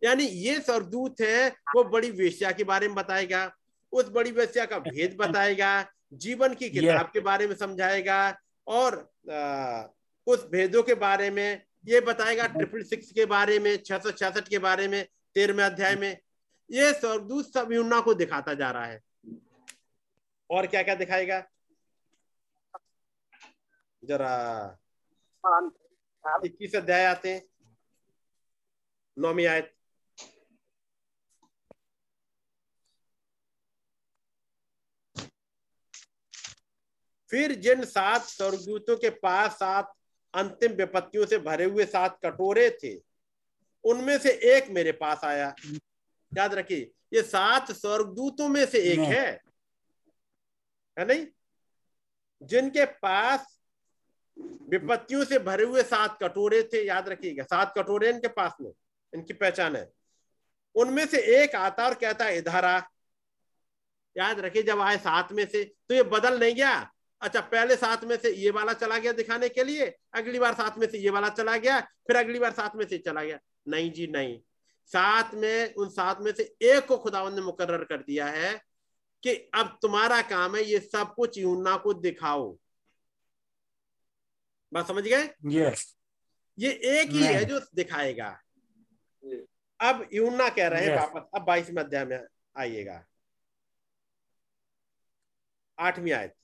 यानी 0.03 0.23
ये 0.23 0.59
स्वर्गदूत 0.59 1.21
है 1.21 1.47
वो 1.75 1.83
बड़ी 1.83 2.11
वेश्या 2.11 2.51
के 2.51 2.63
बारे 2.63 2.87
में 2.87 2.95
बताएगा 2.95 3.51
उस 3.91 4.09
बड़ी 4.09 4.31
वेश्या 4.31 4.65
का 4.65 4.79
भेद 4.79 5.17
बताएगा 5.19 5.85
जीवन 6.13 6.53
की 6.53 6.69
किताब 6.69 7.09
के 7.13 7.19
बारे 7.19 7.47
में 7.47 7.55
समझाएगा 7.55 8.37
और 8.67 8.95
आ, 9.31 9.83
उस 10.27 10.45
भेदों 10.45 10.83
के 10.83 10.93
बारे 10.93 11.29
में, 11.29 11.65
ये 11.85 12.01
बताएगा 12.01 12.47
ट्रिपल 12.47 12.83
सिक्स 12.83 13.11
के 13.11 13.25
बारे 13.25 13.59
में, 13.59 13.83
छह 13.83 13.99
सौ 13.99 14.11
छियासठ 14.11 14.47
के 14.47 14.57
बारे 14.57 14.87
में, 14.87 15.07
तेरहवें 15.35 15.63
अध्याय 15.63 15.95
में। 15.95 16.17
ये 16.71 16.93
स्वर्गदूत 16.93 17.45
सबको 17.45 18.13
दिखाता 18.13 18.53
जा 18.53 18.71
रहा 18.71 18.85
है। 18.85 19.01
और 20.49 20.67
क्या 20.67 20.83
क्या 20.83 20.95
दिखाएगा? 20.95 21.47
जरा 24.03 24.79
इक्कीस 26.45 26.75
अध्याय 26.75 27.05
आते 27.05 27.33
हैं। 27.33 27.41
नौमी 29.19 29.45
आयत। 29.45 29.75
फिर 37.29 37.51
जिन 37.55 37.85
सात 37.85 38.21
स्वर्गदूतों 38.21 38.97
के 38.97 39.09
पास 39.09 39.51
सात 39.51 39.93
अंतिम 40.33 40.71
विपत्तियों 40.71 41.25
से 41.25 41.37
भरे 41.37 41.65
हुए 41.65 41.85
सात 41.85 42.19
कटोरे 42.25 42.77
थे। 42.83 43.01
उनमें 43.83 44.17
से 44.17 44.31
एक 44.31 44.69
मेरे 44.69 44.91
पास 44.91 45.23
आया। 45.23 45.55
याद 46.37 46.53
रखिए 46.53 46.91
ये 47.13 47.23
सात 47.23 47.71
स्वर्गदूतों 47.71 48.47
में 48.47 48.65
से 48.65 48.79
एक 48.79 48.99
है। 48.99 49.41
है। 50.99 51.05
नहीं? 51.05 51.27
जिनके 52.43 52.85
पास 52.85 53.59
विपत्तियों 54.69 55.25
से 55.25 55.39
भरे 55.39 55.63
हुए 55.63 55.83
सात 55.83 56.17
कटोरे 56.23 56.63
थे 56.63 56.85
याद 56.85 57.09
रखिएगा। 57.09 57.43
सात 57.43 57.73
कटोरे 57.77 58.09
इनके 58.09 58.27
पास 58.27 58.53
में 58.61 58.71
इनकी 59.13 59.33
पहचान 59.33 59.75
है। 59.75 59.91
उनमें 60.75 61.07
से 61.07 61.43
एक 61.43 61.55
आता 61.55 61.85
और 61.85 61.93
कहता 61.93 62.25
है 62.25 62.37
इधर 62.37 62.65
आ। 62.65 62.81
याद 64.17 64.39
रखिए 64.39 64.63
जब 64.63 64.79
आए 64.79 64.97
सात 64.97 65.31
में 65.31 65.47
से 65.47 65.63
तो 65.63 65.95
ये 65.95 66.03
बदल 66.03 66.39
नहीं 66.39 66.55
गया। 66.55 66.92
अच्छा 67.23 67.41
पहले 67.41 67.75
सात 67.75 68.03
में 68.03 68.15
से 68.17 68.31
ये 68.35 68.49
वाला 68.49 68.73
चला 68.73 68.97
गया 68.97 69.11
दिखाने 69.11 69.49
के 69.49 69.63
लिए 69.63 69.85
अगली 70.13 70.39
बार 70.39 70.53
सात 70.53 70.77
में 70.77 70.87
से 70.87 70.97
ये 70.97 71.09
वाला 71.09 71.29
चला 71.29 71.57
गया 71.57 71.79
फिर 71.79 72.15
अगली 72.15 72.39
बार 72.39 72.51
सात 72.51 72.75
में 72.75 72.85
से 72.87 72.97
चला 72.97 73.23
गया। 73.23 73.39
नहीं 73.67 73.91
जी 73.91 74.07
नहीं। 74.07 74.39
सात 74.87 75.33
में 75.33 75.73
उन 75.73 75.89
सात 75.89 76.21
में 76.21 76.31
से 76.31 76.43
एक 76.61 76.85
को 76.85 76.97
खुदावन 76.97 77.33
ने 77.33 77.41
मुकर्र 77.41 77.83
कर 77.83 77.97
दिया 77.97 78.25
है 78.25 78.53
कि 79.23 79.33
अब 79.55 79.77
तुम्हारा 79.81 80.21
काम 80.21 80.55
है 80.55 80.63
ये 80.63 80.79
सब 80.79 81.13
कुछ 81.15 81.37
यूना 81.37 81.77
को 81.77 81.93
दिखाओ। 81.93 82.57
बात 84.73 84.87
समझ 84.87 85.03
गए? 85.03 85.27
Yes. 85.45 85.85
ये 86.59 86.71
एक 86.71 87.09
ही 87.09 87.23
है 87.23 87.45
जो 87.45 87.59
दिखाएगा। 87.75 88.39
अब 89.79 90.09
यूना 90.13 90.49
कह 90.49 90.67
रहे 90.67 90.85
हैं 90.85 90.97
Yes. 90.97 90.99
वापस 90.99 91.29
अब 91.35 91.45
बाईसवें 91.45 91.83
अध्याय 91.83 92.05
में 92.05 92.27
आइएगा। 92.57 93.05
आठवीं 95.79 96.11
आयत। 96.11 96.35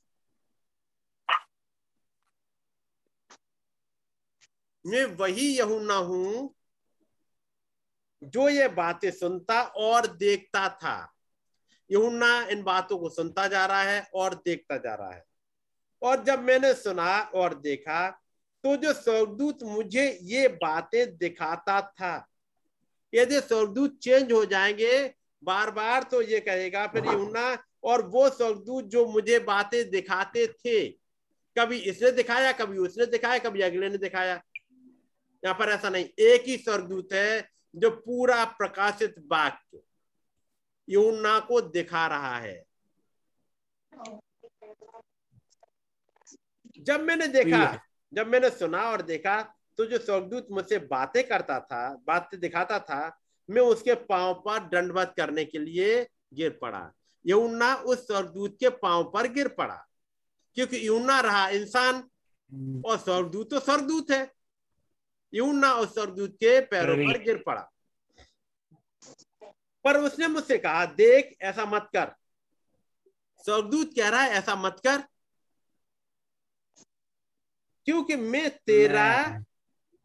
मैं 4.89 5.03
वही 5.15 5.47
यहूना 5.57 5.95
हूँ 5.95 6.53
जो 8.21 8.47
ये 8.49 8.67
बातें 8.67 9.09
सुनता 9.11 9.61
और 9.61 10.07
देखता 10.17 10.67
था। 10.69 11.13
यहूना 11.89 12.41
इन 12.51 12.63
बातों 12.63 12.97
को 12.97 13.09
सुनता 13.09 13.47
जा 13.47 13.65
रहा 13.65 13.83
है 13.83 14.01
और 14.15 14.33
देखता 14.45 14.77
जा 14.77 14.95
रहा 14.95 15.11
है। 15.11 15.23
और 16.01 16.23
जब 16.23 16.43
मैंने 16.43 16.73
सुना 16.73 17.19
और 17.35 17.53
देखा 17.59 18.09
तो 18.63 18.75
जो 18.75 18.93
स्वर्गदूत 18.93 19.63
मुझे 19.63 20.07
ये 20.23 20.47
बातें 20.57 21.17
दिखाता 21.17 21.79
था, 21.81 22.27
यदि 23.13 23.39
स्वर्गदूत 23.39 23.97
चेंज 23.99 24.31
हो 24.31 24.43
जाएँगे 24.45 25.13
बार 25.43 25.71
बार 25.71 26.03
तो 26.03 26.21
ये 26.21 26.39
कहेगा, 26.39 26.85
फिर 26.87 27.05
यूना 27.05 27.57
और 27.83 28.01
वो 28.07 28.29
स्वर्गदूत 28.29 28.85
जो 28.85 29.05
मुझे 29.07 29.39
बातें 29.39 29.89
दिखाते 29.89 30.45
थे, 30.47 30.87
कभी 31.55 31.77
इसने 31.79 32.11
दिखाया, 32.11 32.51
कभी 32.51 32.77
उसने 32.77 33.05
दिखाया, 33.05 33.37
कभी 33.39 33.61
अगले 33.61 33.89
ने 33.89 33.97
दिखाया। 33.97 34.41
यहाँ 35.43 35.55
पर 35.59 35.69
ऐसा 35.69 35.89
नहीं 35.89 36.05
एक 36.19 36.43
ही 36.43 36.57
स्वर्गदूत 36.57 37.13
है 37.13 37.49
जो 37.73 37.89
पूरा 37.89 38.43
प्रकाशित 38.57 39.15
वाक्य 39.31 39.81
यूना 40.87 41.39
को 41.39 41.61
दिखा 41.61 42.05
रहा 42.07 42.37
है। 42.37 42.63
जब 46.79 47.01
मैंने 47.01 47.27
देखा 47.27 47.79
जब 48.13 48.27
मैंने 48.27 48.49
सुना 48.49 48.81
और 48.91 49.01
देखा 49.01 49.41
तो 49.77 49.85
जो 49.85 49.97
स्वर्गदूत 49.97 50.47
मुझसे 50.51 50.77
बातें 50.87 51.23
करता 51.27 51.59
था 51.61 51.81
बातें 52.07 52.39
दिखाता 52.39 52.79
था 52.79 53.19
मैं 53.49 53.61
उसके 53.63 53.93
पाँव 54.07 54.33
पर 54.45 54.59
दंडवत 54.69 55.13
करने 55.17 55.45
के 55.45 55.59
लिए 55.59 56.01
गिर 56.33 56.57
पड़ा। 56.61 56.91
यूना 57.25 57.73
उस 57.75 58.05
स्वर्गदूत 58.07 58.57
के 58.59 58.69
पाँव 58.77 59.03
पर 59.13 59.27
गिर 59.33 59.47
पड़ा 59.47 59.85
क्योंकि 60.57 60.87
यूना 60.87 61.19
रहा 61.21 61.47
इंसान 61.49 62.03
और 62.85 62.97
स्वर्गदूत 62.97 63.49
तो 63.51 63.59
स्वर्गदूत 63.59 64.11
है। 64.11 64.25
यूना 65.33 65.73
उस 65.73 65.93
स्वर्गदूत 65.93 66.35
के 66.35 66.59
पैरों 66.65 66.95
पर 67.07 67.19
गिर 67.23 67.43
पड़ा 67.45 67.69
पर 69.85 69.97
उसने 69.97 70.27
मुझसे 70.27 70.57
कहा 70.57 70.85
देख 70.95 71.35
ऐसा 71.41 71.65
मत 71.65 71.89
कर 71.95 72.13
स्वर्गदूत 73.43 73.93
कह 73.95 74.09
रहा 74.09 74.21
है 74.21 74.29
ऐसा 74.31 74.55
मत 74.55 74.81
कर 74.87 75.03
क्योंकि 77.87 78.15
मैं 78.15 78.49
तेरा 78.57 79.11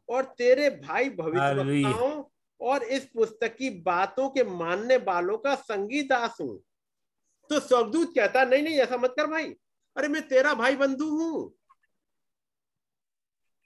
और 0.09 0.25
तेरे 0.39 0.69
भाई। 0.71 1.09
भविष्यवक्ताओं 1.11 2.23
और 2.61 2.83
इस 2.83 3.05
पुस्तक 3.15 3.57
की 3.57 3.71
बातों 3.83 4.29
के 4.31 4.45
मानने 4.45 4.97
वालों 5.07 5.37
का 5.39 5.55
संगी 5.55 6.03
दास 6.03 6.37
हूँ 6.41 6.59
तो 7.51 7.61
स्वर्गदूत 7.61 8.15
कहता 8.15 8.45
नहीं 8.45 8.63
नहीं 8.63 8.79
ऐसा 8.81 8.97
मत 8.97 9.15
कर 9.17 9.27
भाई। 9.27 9.51
अरे 9.97 10.09
मैं 10.09 10.27
तेरा 10.29 10.55
भाई 10.55 10.77
बंधु 10.77 11.09
हूँ। 11.11 11.55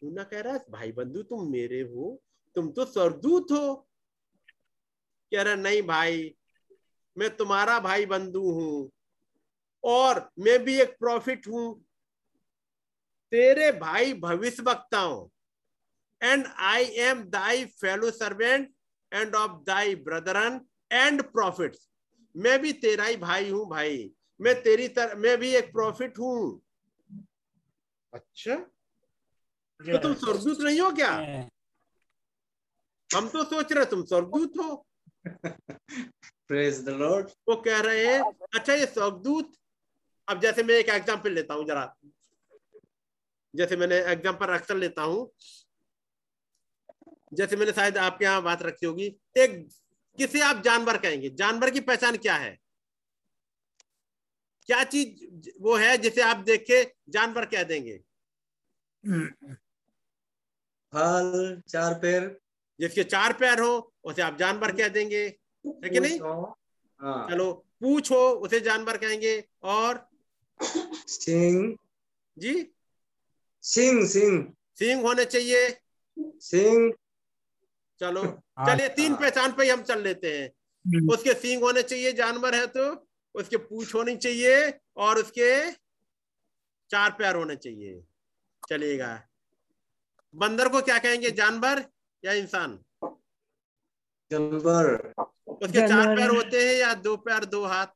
यूना 0.03 0.23
कह 0.23 0.41
रहा 0.41 0.53
है, 0.53 0.65
भाई 0.71 0.93
बंधु 0.93 1.23
तुम 1.23 1.51
मेरे 1.51 1.81
हो, 1.81 2.21
तुम 2.57 2.71
तो 2.71 2.85
स्वर्गदूत 2.85 3.53
हो। 3.53 3.75
कह 5.33 5.43
रहा 5.43 5.55
नहीं 5.55 5.83
भाई, 5.83 6.35
मैं 7.17 7.37
तुम्हारा 7.37 7.79
भाई 7.81 8.07
बंधु 8.07 8.51
हूँ 8.51 8.91
और 9.85 10.29
मैं 10.39 10.59
भी 10.65 10.81
एक 10.81 10.97
प्रॉफिट 10.99 11.49
हूँ। 11.49 11.85
तेरे 13.33 13.73
भाई 13.73 14.15
भविष्य 14.15 14.63
वक्ताओं 14.63 15.29
and 16.21 16.47
I 16.59 16.81
am 16.99 17.19
thy 17.31 17.67
fellow 17.81 18.11
servant 18.11 18.69
and 19.13 19.35
of 19.35 19.65
thy 19.65 19.95
brethren 19.95 20.61
and 20.91 21.23
prophets. 21.33 21.89
मैं 22.35 22.59
भी 22.63 22.73
तेरा 22.73 23.05
ही 23.05 23.17
भाई 23.17 23.51
हूँ 23.51 23.69
भाई। 23.71 24.11
मैं 24.41 24.55
तेरी 24.63 24.89
तरह 24.89 25.15
मैं 25.15 25.37
भी 25.39 25.55
एक 25.57 25.73
प्रॉफिट 25.73 26.19
हूँ। 26.19 26.61
अच्छा। 28.13 28.57
तो 29.81 29.99
तुम 29.99 30.15
स्वर्गदूत 30.15 30.61
नहीं 30.61 30.81
हो 30.81 30.91
क्या? 30.93 31.11
हम 33.11 33.29
तो 33.29 33.45
सोच 33.45 33.73
रहे 33.73 33.85
तुम 33.87 34.05
स्वर्गदूत 34.05 34.59
हो। 34.59 34.87
Praise 36.51 36.81
the 36.85 36.95
Lord. 36.99 37.31
वो 37.49 37.57
कह 37.63 37.81
रहे 37.81 38.07
हैं 38.07 38.21
अच्छा 38.55 38.75
ये 38.75 38.87
स्वर्गदूत 38.87 39.53
अब 40.29 40.41
जैसे 40.41 40.63
मैं 40.63 40.75
एक 40.75 40.89
एग्ज़ाम्पल 40.89 41.33
लेता 41.33 41.55
हूँ 41.55 41.67
जरा। 41.67 41.95
जैसे 43.55 43.77
मैंने 43.77 43.97
एग्ज़ाम्पल 44.13 44.55
अक्सर 44.55 44.77
लेता 44.77 45.03
हूँ। 45.03 45.31
जैसे 47.33 47.57
मैंने 47.57 47.73
शायद 47.73 47.99
आपके 47.99 48.25
यहाँ 48.25 48.43
बात 48.43 48.63
रखी 48.63 48.87
होगी। 48.87 49.07
एक 49.39 49.69
किसे 50.19 50.41
आप 50.41 50.63
जानवर 50.65 50.97
कहेंगे? 50.99 51.31
जानवर 51.31 51.71
की 51.71 51.81
पहचान 51.81 52.17
क्या 52.17 52.35
है? 52.37 52.59
क्या 54.69 54.83
चीज़ 54.85 55.51
वो 55.61 55.77
है 55.77 55.97
जिसे 55.99 56.23
आप 56.23 56.37
देख 56.47 56.65
के 56.71 56.83
जानवर 57.11 57.45
कह 57.47 57.63
देंगे? 57.65 57.99
फल 60.95 61.63
चार 61.69 61.95
पैर। 61.95 62.41
जिसके 62.81 63.05
चार 63.05 63.33
पैर 63.33 63.61
हो 63.61 63.93
उसे 64.05 64.23
आप 64.23 64.37
जानवर 64.37 64.73
कह 64.73 64.89
देंगे। 64.89 65.23
है 65.67 65.91
कि 65.91 66.01
नहीं? 66.01 66.21
हाँ। 67.01 67.29
चलो 67.31 67.53
पूछ 67.81 68.11
हो 68.11 68.29
उसे 68.31 68.61
जानवर 68.61 68.97
कहेंगे। 68.97 69.45
और? 69.63 70.09
सिंह। 71.07 71.77
जी? 72.39 72.71
सिंह 73.63 74.07
सिंह। 74.07 74.55
सींग 74.79 75.03
होने 75.03 75.25
चाहिए। 75.25 75.79
सिंह। 76.19 76.93
चलो। 78.01 78.25
चलिए 78.67 78.89
तीन 78.89 79.15
पहचान 79.15 79.53
पे 79.53 79.65
ही 79.65 79.71
हम 79.71 79.83
चल 79.83 80.03
लेते 80.03 80.39
हैं। 80.39 80.49
उसके 81.09 81.35
सींग 81.35 81.63
होने 81.63 81.83
चाहिए 81.83 82.13
जानवर 82.13 82.55
है 82.55 82.67
तो। 82.67 83.09
उसके 83.35 83.57
पूछ 83.57 83.95
होनी 83.95 84.17
चाहिए 84.17 84.81
और 84.97 85.19
उसके 85.19 85.71
चार 86.91 87.11
पैर 87.11 87.35
होने 87.37 87.57
चाहिए। 87.57 88.03
चलिएगा। 88.69 89.29
बंदर 90.35 90.69
को 90.69 90.83
क्या 90.83 90.99
कहेंगे? 90.99 91.31
जानवर 91.31 91.85
या 92.25 92.33
इंसान? 92.33 92.85
जानवर। 94.33 95.15
उसके 95.47 95.89
चार 95.89 96.17
पैर 96.17 96.31
होते 96.31 96.69
हैं 96.69 96.77
या 96.77 96.95
दो 96.95 97.17
पैर 97.17 97.45
दो 97.45 97.65
हाथ? 97.65 97.87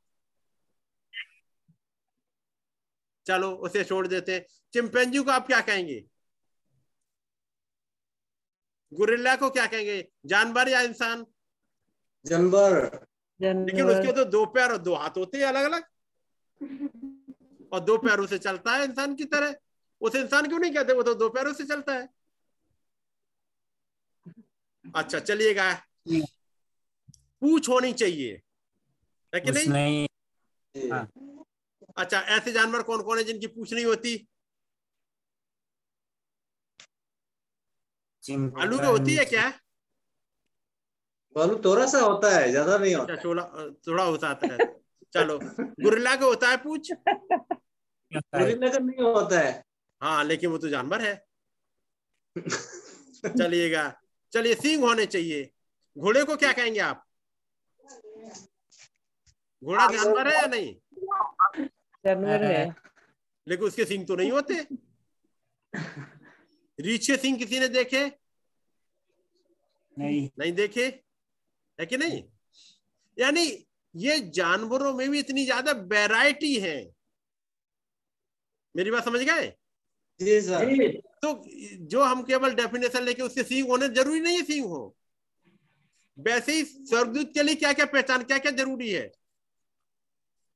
चलो 3.25 3.51
उसे 3.51 3.83
छोड़ 3.83 4.07
देते 4.07 4.33
हैं। 4.33 4.45
चिंपैंजी 4.73 5.19
को 5.19 5.31
आप 5.31 5.47
क्या 5.47 5.61
कहेंगे? 5.61 6.05
गुरिल्ला 8.93 9.35
को 9.35 9.49
क्या 9.49 9.65
कहेंगे? 9.65 10.11
जानवर 10.25 10.69
या 10.69 10.81
इंसान? 10.81 11.25
जानवर। 12.25 13.07
लेकिन 13.41 13.85
उसके 13.85 14.11
तो 14.11 14.23
दो 14.25 14.45
पैर 14.45 14.71
और 14.71 14.77
दो 14.77 14.95
हाथ 14.95 15.09
होते 15.09 15.37
हैं 15.37 15.45
अलग 15.45 15.63
अलग 15.63 15.83
और 17.73 17.79
दो 17.79 17.97
पैरों 17.97 18.27
से 18.27 18.37
चलता 18.37 18.73
है 18.73 18.83
इंसान 18.83 19.15
की 19.15 19.25
तरह। 19.25 19.55
उसे 20.01 20.21
इंसान 20.21 20.47
क्यों 20.47 20.59
नहीं 20.59 20.73
कहते? 20.73 20.93
वो 20.93 21.03
तो 21.03 21.13
दो 21.13 21.29
पैरों 21.29 21.53
से 21.53 21.65
चलता 21.65 21.93
है। 21.93 22.22
अच्छा 24.95 25.19
चलिएगा। 25.19 25.73
पूछ 27.41 27.69
होनी 27.69 27.93
चाहिए। 27.93 28.41
है 29.33 29.39
कि 29.41 29.51
नहीं? 29.51 29.69
नहीं 29.69 30.07
हाँ। 30.91 31.07
अच्छा 31.97 32.19
ऐसे 32.19 32.51
जानवर 32.51 32.81
कौन 32.81 33.01
कौन 33.01 33.17
है 33.17 33.23
जिनकी 33.23 33.47
पूछ 33.47 33.73
नहीं 33.73 33.85
होती? 33.85 34.27
आलू 38.59 38.79
की 38.79 38.85
होती 38.85 39.15
है 39.15 39.25
क्या? 39.25 39.49
बालू 41.35 41.61
थोड़ा 41.65 41.85
सा 41.85 41.99
होता 41.99 42.39
है 42.39 42.49
ज़्यादा 42.51 42.77
नहीं 42.77 42.95
होता। 42.95 43.13
अच्छा 43.13 43.23
थोड़ा 43.23 43.43
थोड़ा 43.87 44.03
होता 44.03 44.37
है 44.43 44.57
चलो 45.13 45.39
गुरिल्ला 45.83 46.15
को 46.15 46.25
होता 46.25 46.49
है 46.49 46.57
पूछ? 46.57 46.91
गोरिल्ला 48.13 48.69
का 48.69 48.79
नहीं 48.79 49.03
होता 49.03 49.39
है। 49.39 49.63
हाँ 50.01 50.23
लेकिन 50.23 50.49
वो 50.49 50.57
तो 50.57 50.69
जानवर 50.69 51.01
है। 51.01 51.25
चलिएगा। 53.37 54.02
चलिए 54.33 54.55
सींग 54.55 54.83
होने 54.83 55.05
चाहिए। 55.05 55.51
घोड़े 55.97 56.23
को 56.23 56.35
क्या 56.37 56.53
कहेंगे 56.53 56.79
आप? 56.79 57.05
घोड़ा 59.63 59.87
जानवर 59.87 60.27
है 60.27 60.35
या 60.35 60.45
नहीं? 60.45 60.75
जानवर 62.05 62.43
है। 62.43 62.75
लेकिन 63.47 63.67
उसके 63.67 63.85
सिंह 63.85 64.05
तो 64.05 64.15
नहीं 64.15 64.31
होते। 64.31 64.65
रीछ 66.79 67.07
के 67.07 67.17
सींग 67.17 67.37
किसी 67.37 67.59
ने 67.59 67.67
देखे? 67.67 68.05
नहीं। 69.99 70.29
नहीं 70.39 70.53
देखे? 70.53 70.85
है 71.79 71.85
कि 71.85 71.97
नहीं? 71.97 72.23
यानी 73.19 73.65
ये 73.95 74.19
जानवरों 74.19 74.93
में 74.93 75.09
भी 75.09 75.19
इतनी 75.19 75.45
ज़्यादा 75.45 75.71
वैरायटी 75.71 76.59
है। 76.59 76.93
मेरी 78.75 78.91
बात 78.91 79.05
समझ 79.05 79.21
गए? 79.21 79.47
जी 80.19 80.41
सर। 80.41 81.01
तो 81.23 81.33
जो 81.87 82.01
हम 82.03 82.23
केवल 82.23 82.53
डेफिनेशन 82.53 83.03
लेके 83.03 83.21
उससे 83.21 83.43
सींग 83.43 83.67
होने 83.67 83.87
ज़रूरी 83.89 84.19
नहीं 84.19 84.37
है 84.37 84.43
सींग 84.43 84.65
हो। 84.65 84.95
वैसे 86.17 86.53
ही 86.53 86.63
स्वर्गदूत 86.63 87.33
के 87.33 87.43
लिए 87.43 87.55
क्या 87.55 87.71
क्या 87.73 87.85
पहचान 87.85 88.23
क्या 88.23 88.37
क्या 88.37 88.51
ज़रूरी 88.51 88.89
है? 88.89 89.11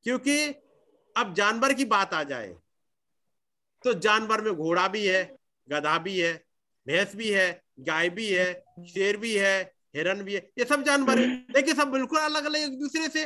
क्योंकि 0.05 0.47
अब 1.15 1.33
जानवर 1.33 1.73
की 1.73 1.85
बात 1.85 2.13
आ 2.13 2.23
जाए 2.23 2.53
तो 3.83 3.93
जानवर 3.99 4.41
में 4.41 4.53
घोड़ा 4.53 4.87
भी 4.87 5.05
है 5.05 5.23
गधा 5.67 5.97
भी 5.99 6.17
है 6.19 6.33
भैंस 6.87 7.15
भी 7.15 7.29
है 7.29 7.47
गाय 7.79 8.09
भी 8.09 8.27
है 8.29 8.51
शेर 8.87 9.17
भी 9.17 9.33
है 9.35 9.55
हिरन 9.95 10.21
भी 10.23 10.33
है 10.33 10.39
ये 10.59 10.65
सब 10.65 10.83
जानवर 10.83 11.19
है। 11.19 11.27
लेकिन 11.55 11.75
सब 11.75 11.91
बिल्कुल 11.91 12.19
अलग 12.19 12.45
अलग 12.45 12.59
एक 12.59 12.79
दूसरे 12.79 13.07
से। 13.07 13.25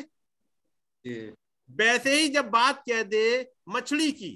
वैसे 1.70 2.16
ही 2.16 2.30
जब 2.30 2.50
बात 2.52 2.84
कह 2.90 3.04
दे 3.04 3.24
मछली 3.70 4.12
की 4.12 4.32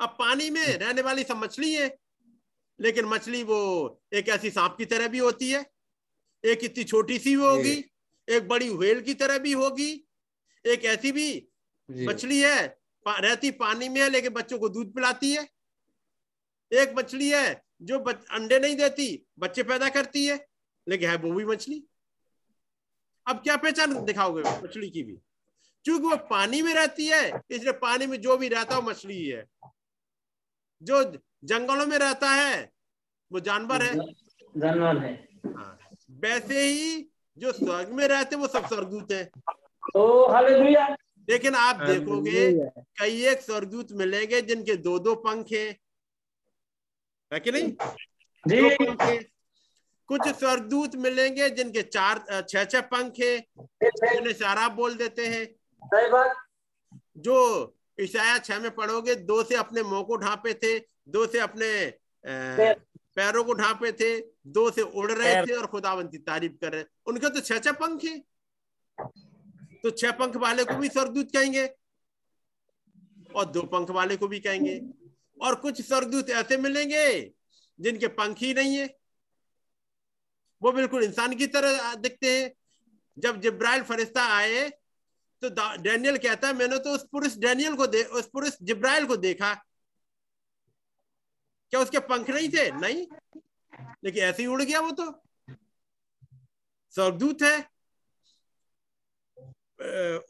अब 0.00 0.08
पानी 0.08 0.50
में 0.50 0.66
रहने 0.66 1.02
वाली 1.02 1.24
सब 1.24 1.36
मछली 1.36 1.72
है 1.74 1.98
लेकिन 2.80 3.04
मछली 3.04 3.42
वो 3.42 3.58
एक 4.12 4.28
ऐसी 4.28 4.50
सांप 4.50 4.74
की 4.78 4.84
तरह 4.84 5.08
भी 5.08 5.18
होती 5.18 5.50
है 5.50 5.64
एक 6.44 6.64
इतनी 6.64 6.84
छोटी 6.84 7.18
सी 7.18 7.28
भी 7.28 7.42
होगी 7.42 7.84
एक 8.28 8.48
बड़ी 8.48 8.68
व्हेल 8.68 9.00
की 9.00 9.14
तरह 9.14 9.38
भी 9.38 9.52
होगी 9.52 9.90
एक 10.66 10.84
ऐसी 10.84 11.12
भी 11.12 11.48
मछली 11.90 12.40
है 12.40 12.68
पा, 13.04 13.18
रहती 13.18 13.50
पानी 13.50 13.88
में 13.88 14.00
है 14.00 14.08
लेकिन 14.10 14.32
बच्चों 14.32 14.58
को 14.58 14.68
दूध 14.68 14.94
पिलाती 14.94 15.32
है। 15.32 15.48
एक 16.72 16.94
मछली 16.96 17.28
है 17.30 17.62
जो 17.82 17.98
बच, 17.98 18.24
अंडे 18.30 18.58
नहीं 18.58 18.76
देती 18.76 19.26
बच्चे 19.38 19.62
पैदा 19.62 19.88
करती 19.88 20.24
है 20.26 20.46
लेकिन 20.88 21.10
है 21.10 21.16
वो 21.16 21.32
भी 21.32 21.44
मछली। 21.44 21.82
अब 23.26 23.36
क्या 23.36 23.56
पहचान 23.56 24.04
दिखाओगे 24.04 24.42
मछली 24.42 24.90
की 24.90 25.02
भी? 25.02 25.18
क्योंकि 25.84 26.06
वो 26.06 26.16
पानी 26.16 26.62
में 26.62 26.74
रहती 26.74 27.06
है 27.06 27.28
इसलिए 27.50 27.72
पानी 27.72 28.06
में 28.06 28.20
जो 28.20 28.36
भी 28.36 28.48
रहता 28.48 28.76
है 28.76 28.82
मछली 28.82 29.14
ही 29.14 29.28
है। 29.28 29.44
जो 30.82 31.02
जंगलों 31.44 31.86
में 31.86 31.98
रहता 31.98 32.30
है 32.30 32.72
वो 33.32 33.40
जानवर 33.40 33.82
है। 33.82 33.94
जानवर 34.56 34.98
है। 34.98 35.28
हाँ। 35.46 35.78
वैसे 36.10 36.60
ही 36.60 37.10
जो 37.38 37.52
स्वर्ग 37.52 37.88
में 37.88 38.08
रहते 38.08 38.36
वो 38.36 38.46
सब 38.46 38.66
स्वर्गदूत 38.66 39.12
है। 39.12 39.30
ओ 39.96 40.32
लेकिन 41.30 41.54
आप 41.54 41.76
देखोगे 41.76 42.52
कई 43.00 43.26
एक 43.26 43.40
स्वर्गदूत 43.40 43.92
मिलेंगे 43.92 44.40
जिनके 44.42 44.76
दो 44.76 44.98
दो 44.98 45.14
पंख 45.14 45.46
हैं। 45.52 45.76
है 47.32 47.40
कि 47.40 47.52
नहीं? 47.52 47.72
जी। 48.46 48.60
दो 48.60 48.84
पंख 48.84 49.02
हैं। 49.02 49.24
कुछ 50.08 50.28
स्वर्गदूत 50.28 50.94
मिलेंगे 50.96 51.50
जिनके 51.50 51.82
चार 51.82 52.42
छह 52.48 52.64
छह 52.64 52.80
पंख 52.80 53.12
हैं। 53.20 53.66
जिन्हें 53.84 54.32
सारा 54.32 54.68
बोल 54.68 54.94
देते 54.94 55.26
हैं। 55.26 55.46
जो 57.18 57.36
ईशाया 57.98 58.38
छह 58.38 58.58
में 58.58 58.70
पढ़ोगे 58.70 59.14
दो 59.14 59.42
से 59.42 59.54
अपने 59.54 59.82
मुँह 59.82 60.02
को 60.02 60.16
ढांपे 60.16 60.54
थे 60.54 60.78
दो 61.08 61.26
से 61.26 61.38
अपने 61.38 61.68
पैरों 62.24 63.44
को 63.44 63.54
ढांपे 63.54 63.92
थे 63.92 64.18
दो 64.46 64.70
से 64.70 64.82
उड़ 64.82 65.10
रहे 65.12 65.34
थे 65.46 65.52
और 65.52 65.66
खुदावंत 65.66 66.10
की 66.10 66.18
तारीफ़ 66.18 66.52
कर 66.52 66.72
रहे। 66.72 66.84
उनके 67.06 67.28
तो 67.30 67.40
छह 67.40 67.58
छह 67.58 67.72
पंख 67.72 68.04
हैं। 68.04 68.20
तो 69.82 69.90
छह 69.90 70.10
पंख 70.10 70.36
वाले 70.36 70.64
को 70.64 70.74
भी 70.74 70.88
स्वर्गदूत 70.88 71.32
कहेंगे 71.32 71.66
और 73.34 73.44
दो 73.44 73.62
पंख 73.62 73.90
वाले 73.90 74.16
को 74.16 74.28
भी 74.28 74.40
कहेंगे। 74.40 74.80
और 75.40 75.54
कुछ 75.54 75.80
स्वर्गदूत 75.82 76.30
ऐसे 76.30 76.56
मिलेंगे 76.56 77.32
जिनके 77.78 78.06
पंख 78.14 78.38
ही 78.38 78.54
नहीं 78.54 78.76
है। 78.76 78.86
वो 80.62 80.72
बिल्कुल 80.72 81.04
इंसान 81.04 81.34
की 81.34 81.46
तरह 81.46 81.94
दिखते 81.94 82.38
हैं। 82.38 82.52
जब 83.16 83.40
जिब्राइल 83.40 83.82
फरिश्ता 83.82 84.24
आए 84.34 84.68
तो 85.42 85.48
डैनियल 85.82 86.16
कहता 86.18 86.48
है 86.48 86.54
मैंने 86.54 86.78
तो 86.78 86.90
उस 86.90 87.06
पुरुष 87.12 87.36
डैनियल 87.36 87.74
को 87.76 87.86
दे 87.86 88.02
उस 88.02 88.28
पुरुष 88.28 88.56
जिब्राइल 88.62 89.06
को 89.06 89.16
देखा। 89.16 89.54
क्या 91.72 91.80
उसके 91.80 91.98
पंख 91.98 92.30
नहीं 92.30 92.48
थे? 92.48 92.70
नहीं। 92.70 93.06
लेकिन 94.04 94.22
ऐसे 94.22 94.42
ही 94.42 94.46
उड़ 94.48 94.62
गया 94.62 94.80
वो 94.80 94.90
तो। 94.90 95.10
स्वर्गदूत 96.94 97.42
है। 97.42 97.58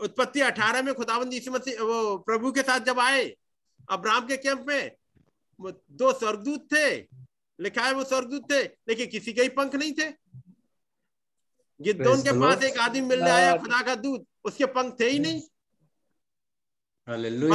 उत्पत्ति 0.01 0.41
अठारह 0.41 0.83
में 0.83 0.95
खुदाबंद 0.95 1.33
यीशु 1.33 1.51
मसीह 1.53 1.81
वो 1.83 2.17
प्रभु 2.19 2.53
के 2.53 2.63
साथ 2.63 2.81
जब 2.81 2.99
आए 3.01 3.25
अब्राहम 3.91 4.27
के 4.27 4.37
कैंप 4.37 4.65
में 4.69 4.97
दो 5.61 6.13
स्वर्गदूत 6.13 6.69
थे। 6.73 6.97
लिखा 7.59 7.83
है 7.83 7.93
वो 7.93 8.05
स्वर्गदूत 8.05 8.51
थे 8.51 8.63
लेकिन 8.63 9.07
किसी 9.11 9.33
के 9.33 9.43
ही 9.43 9.49
पंख 9.57 9.75
नहीं 9.75 9.93
थे। 9.93 10.11
गिद्दोन 11.81 12.23
के 12.23 12.33
पास 12.41 12.63
एक 12.63 12.79
आदमी 12.79 13.01
मिलने 13.01 13.31
आया 13.31 13.57
खुदा 13.57 13.83
का 13.83 13.95
दूत। 13.95 14.27
उसके 14.49 14.67
पंख 14.75 14.99
थे 15.01 15.11
ही 15.11 15.19
नहीं 15.19 15.41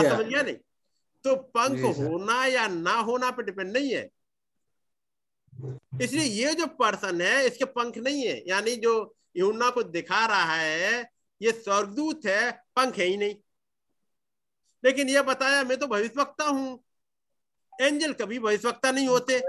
समझ 0.05 0.25
गया 0.25 0.41
नहीं 0.41 0.55
तो 1.25 1.35
पंख 1.55 1.83
होना 1.97 2.45
या 2.45 2.67
ना 2.67 2.93
होना 3.01 3.29
पे 3.31 3.43
डिपेंड 3.43 3.71
नहीं 3.71 3.93
है 3.93 4.09
इसलिए 6.01 6.23
ये 6.23 6.53
जो 6.53 6.65
पर्सन 6.75 7.21
है 7.21 7.45
इसके 7.47 7.65
पंख 7.71 7.97
नहीं 7.97 8.25
है 8.27 8.41
यानी 8.47 8.75
जो 8.77 8.93
यूना 9.37 9.69
को 9.69 9.83
दिखा 9.91 10.25
रहा 10.25 10.55
है 10.55 11.01
ये 11.41 11.51
स्वर्गदूत 11.51 12.25
है 12.25 12.51
पंख 12.75 12.97
है 12.99 13.05
ही 13.05 13.17
नहीं 13.17 13.35
लेकिन 14.83 15.09
ये 15.09 15.21
बताया 15.21 15.63
मैं 15.63 15.77
तो 15.79 15.87
भविष्यवक्ता 15.87 16.45
हूँ 16.47 16.83
एंजल 17.73 18.13
कभी 18.13 18.39
भविष्यवक्ता 18.39 18.91
नहीं 18.91 19.07
होते 19.07 19.39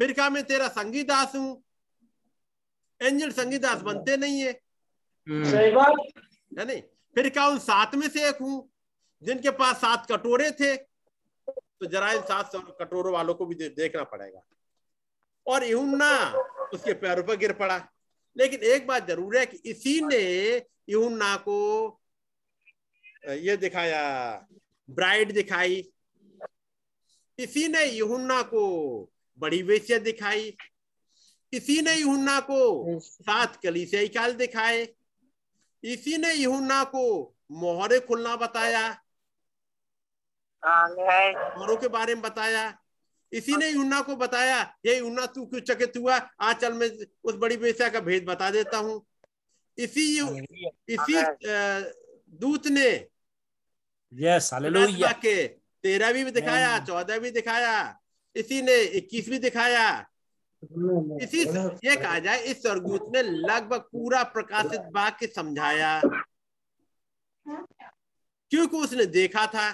फिर 0.00 0.12
कहा 0.12 0.28
मैं 0.30 0.42
तेरा 0.44 0.68
संगीदास 0.68 1.34
हूँ 1.36 1.62
एंजल 3.00 3.30
संगीदास 3.32 3.80
बनते 3.82 4.16
नहीं 4.16 4.40
है 4.40 4.52
सही 5.26 5.70
बात। 5.70 5.94
है 6.52 6.64
नहीं 6.66 6.80
फिर 7.16 7.28
क्या 7.28 7.46
उन 7.46 7.58
सात 7.58 7.94
में 7.94 8.08
से 8.08 8.28
एक 8.28 8.36
हूँ? 8.40 8.68
जिनके 9.22 9.50
पास 9.52 9.76
सात 9.76 10.06
कटोरे 10.10 10.50
थे 10.50 10.74
तो 10.76 11.86
जरा 11.86 12.12
इन 12.12 12.20
सात 12.22 12.50
कटोरों 12.80 13.12
वालों 13.12 13.34
को 13.34 13.46
भी 13.46 13.54
दे, 13.54 13.68
देखना 13.68 14.02
पड़ेगा। 14.04 14.40
और 15.46 15.64
यूहन्ना 15.64 16.10
उसके 16.74 16.92
पैरों 16.94 17.22
पर 17.22 17.36
गिर 17.36 17.52
पड़ा। 17.52 17.76
लेकिन 18.36 18.60
एक 18.64 18.86
बात 18.86 19.06
ज़रूर 19.08 19.36
है 19.38 19.44
कि 19.46 19.56
इसी 19.70 20.00
ने 20.00 20.22
यूहन्ना 20.88 21.36
को 21.38 22.00
ये 23.28 23.56
दिखाया 23.56 24.02
ब्राइड 24.88 25.32
दिखाई। 25.32 25.82
इसी 27.38 27.66
ने 27.68 27.84
यूहन्ना 27.86 28.40
को 28.44 28.62
बड़ी 29.38 29.62
वेश्या 29.62 29.98
दिखाई। 29.98 30.56
इसी 31.52 31.80
ने 31.82 31.94
यूहन्ना 31.94 32.38
को 32.40 32.98
सात 33.00 33.56
कलीसियाई 33.56 34.08
काल 34.08 34.34
दिखाए। 34.34 34.84
इसी 35.86 36.18
ने 36.18 36.34
यूहन्ना 36.34 36.84
को 36.84 37.34
मोहरे 37.50 38.00
खुलना 38.00 38.36
बताया। 38.36 39.02
मोहरों 41.58 41.76
के 41.76 41.88
बारे 41.88 42.14
में 42.14 42.22
बताया। 42.22 42.78
इसी 43.32 43.56
ने 43.56 43.68
यूना 43.68 44.00
को 44.00 44.16
बताया 44.16 44.76
ये 44.86 44.98
यूना 44.98 45.26
तू 45.26 45.46
क्यों 45.46 45.60
चकित 45.60 45.92
हुआ? 45.96 46.30
आज 46.40 46.56
चल 46.56 46.72
मैं 46.72 47.06
उस 47.24 47.34
बड़ी 47.34 47.56
बेस्या 47.56 47.88
का 47.88 48.00
भेद 48.00 48.24
बता 48.24 48.50
देता 48.50 48.78
हूँ। 48.78 49.06
इसी 49.78 50.18
यू- 50.18 50.36
इसी 50.88 51.14
दूत 52.28 52.66
ने 52.66 53.08
यस 54.14 54.50
हालेलुया 54.52 55.12
के 55.12 55.46
तेरहवीं 55.82 56.24
भी 56.24 56.30
दिखाया 56.30 56.78
चौदह 56.86 57.18
भी 57.18 57.30
दिखाया। 57.30 58.00
इसी 58.36 58.62
ने 58.62 58.82
इक्कीस 58.82 59.28
भी 59.28 59.38
दिखाया। 59.38 60.08
इसी 61.22 61.40
ये 61.88 61.96
कहा 61.96 62.18
जाए 62.18 62.38
इस 62.42 62.62
स्वर्गदूत 62.62 63.10
ने 63.14 63.22
लगभग 63.22 63.80
पूरा 63.92 64.22
प्रकाशित 64.22 64.80
वाक्य 64.94 65.26
समझाया। 65.26 66.00
क्योंकि 67.46 68.76
उसने 68.76 69.06
देखा 69.06 69.46
था। 69.46 69.70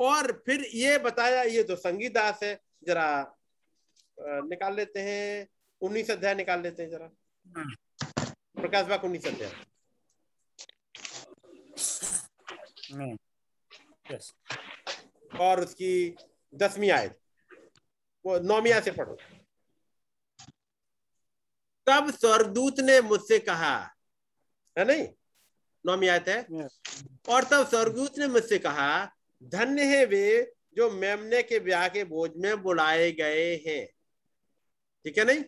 और 0.00 0.32
फिर 0.46 0.64
ये 0.74 0.98
बताया 0.98 1.42
ये 1.42 1.62
तो 1.62 1.76
संगीदास 1.76 2.42
है 2.42 2.54
जरा 2.86 3.36
निकाल 4.20 4.74
लेते 4.74 5.00
हैं। 5.00 5.48
उन्नीस 5.82 6.10
अध्याय 6.10 6.34
निकाल 6.34 6.62
लेते 6.62 6.82
हैं 6.82 6.90
जरा। 6.90 7.10
प्रकाश 8.60 8.86
बाग 8.86 9.04
उन्नीस 9.04 9.26
अध्याय। 9.26 9.52
और 15.40 15.60
उसकी 15.60 16.16
दसवीं 16.54 16.90
आयत। 16.90 17.18
वो 18.26 18.38
आयत 18.38 18.80
से 18.80 18.90
पढ़ो। 18.90 19.16
तब 21.86 22.10
स्वर्गदूत 22.10 22.80
ने 22.80 23.00
मुझसे 23.00 23.38
कहा 23.38 23.76
है 24.76 24.84
नहीं? 24.84 25.06
आयत 26.08 26.28
है? 26.28 26.40
और 27.28 27.44
तब 27.44 27.66
स्वर्गदूत 27.68 28.18
ने 28.18 28.26
मुझसे 28.26 28.58
कहा 28.58 28.88
धन्य 29.42 29.82
है 29.96 30.04
वे 30.06 30.52
जो 30.76 30.90
मेमने 30.90 31.42
के 31.42 31.58
ब्याह 31.60 31.88
के 31.88 32.04
बोझ 32.04 32.30
में 32.36 32.62
बुलाए 32.62 33.12
गए 33.12 33.54
हैं। 33.66 33.86
ठीक 35.04 35.18
है 35.18 35.24
नहीं? 35.24 35.44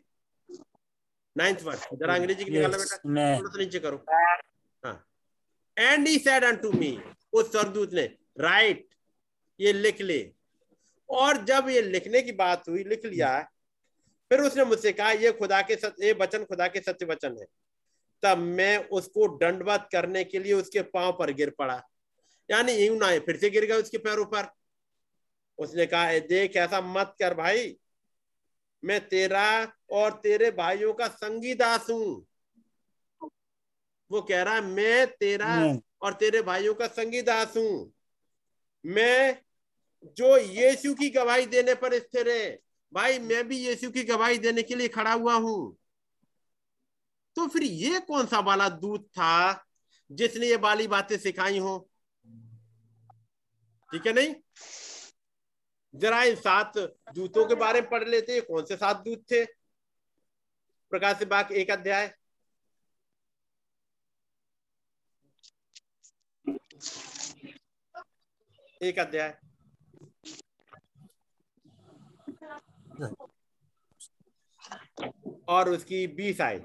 नाइन्थ 1.36 1.62
वर्ष 1.62 1.84
जरा 1.94 2.14
अंग्रेज़ी 2.14 2.44
की 2.44 2.50
निकालो 2.50 2.78
बेटा। 2.78 2.96
थोड़ा 2.96 3.50
सा 3.50 3.58
नीचे 3.58 3.78
करो। 3.78 4.04
हाँ। 4.84 5.06
And 5.76 6.08
he 6.08 6.18
said 6.18 6.44
unto 6.44 6.72
me 6.72 6.98
उस 7.32 7.50
स्वर्गदूत 7.52 7.92
ने 7.92 8.02
राइट 8.40 8.88
ये 9.60 9.72
लिख 9.72 10.00
ले। 10.00 10.37
और 11.08 11.44
जब 11.44 11.66
ये 11.68 11.82
लिखने 11.82 12.22
की 12.22 12.32
बात 12.32 12.68
हुई 12.68 12.84
लिख 12.84 13.04
लिया 13.04 13.50
फिर 14.30 14.40
उसने 14.40 14.64
मुझसे 14.64 14.92
कहा 14.92 15.10
ये 15.10 15.32
खुदा 15.32 15.62
के 15.62 15.76
सत्य 15.76 16.06
ये 16.06 16.12
वचन 16.12 16.44
खुदा 16.44 16.68
के 16.68 16.80
सत्य 16.80 17.06
वचन 17.06 17.36
है। 17.40 17.46
तब 18.22 18.38
मैं 18.38 18.88
उसको 18.88 19.38
दंडवत 19.38 19.88
करने 19.92 20.24
के 20.24 20.38
लिए 20.38 20.52
उसके 20.52 20.82
पाँव 20.82 21.16
पर 21.18 21.32
गिर 21.32 21.50
पड़ा। 21.50 21.82
यानी 22.50 22.72
यूँ 22.72 22.98
ना 22.98 23.18
फिर 23.18 23.36
से 23.36 23.50
गिर 23.50 23.64
गया 23.64 23.76
उसके 23.76 23.98
पैरों 23.98 24.24
पर। 24.24 24.50
उसने 25.58 25.86
कहा 25.86 26.10
"ए, 26.10 26.20
देख 26.20 26.56
ऐसा 26.56 26.80
मत 26.80 27.14
कर 27.18 27.34
भाई। 27.34 27.78
मैं 28.84 29.08
तेरा 29.08 29.72
और 29.90 30.12
तेरे 30.12 30.50
भाइयों 30.50 30.92
का 30.92 31.08
संगीदास 31.08 31.90
हूँ। 31.90 32.26
वो 34.10 34.22
कह 34.22 34.42
रहा 34.42 34.54
है 34.54 34.60
मैं 34.60 35.06
तेरा 35.06 35.54
और 36.02 36.12
तेरे 36.12 36.42
भाइयों 36.42 36.74
का 36.74 36.86
संगीदास 36.86 37.56
हूँ। 37.56 37.92
मैं 38.86 39.42
जो 40.04 40.36
यीशु 40.36 40.94
की 40.94 41.10
गवाही 41.10 41.46
देने 41.46 41.74
पर 41.74 41.98
स्थिर 41.98 42.28
है, 42.28 42.58
भाई 42.92 43.18
मैं 43.18 43.48
भी 43.48 43.58
यीशु 43.58 43.90
की 43.90 44.04
गवाही 44.04 44.38
देने 44.38 44.62
के 44.62 44.74
लिए 44.74 44.88
खड़ा 44.88 45.12
हुआ 45.12 45.34
हूँ। 45.34 45.76
तो 47.36 47.46
फिर 47.46 47.62
ये 47.62 48.00
कौन 48.00 48.26
सा 48.26 48.38
वाला 48.38 48.68
दूत 48.68 49.06
था 49.06 49.64
जिसने 50.10 50.46
ये 50.46 50.56
वाली 50.56 50.88
बातें 50.88 51.18
सिखाई 51.18 51.58
हो? 51.58 51.90
ठीक 53.92 54.06
है 54.06 54.12
नहीं? 54.12 54.34
जरा 55.94 56.22
इन 56.22 56.36
सात 56.36 56.78
दूतों 57.14 57.46
के 57.46 57.54
बारे 57.54 57.80
में 57.80 57.90
पढ़ 57.90 58.08
लेते 58.08 58.32
हैं, 58.32 58.42
कौन 58.42 58.64
से 58.64 58.76
सात 58.76 58.96
दूत 58.96 59.24
थे? 59.32 59.44
प्रकाश 60.90 61.22
बाग, 61.22 61.52
एक 61.52 61.70
अध्याय। 61.70 62.14
एक 68.82 68.98
अध्याय। 68.98 69.47
और 75.48 75.68
उसकी 75.70 76.06
बीस 76.06 76.40
आय 76.40 76.60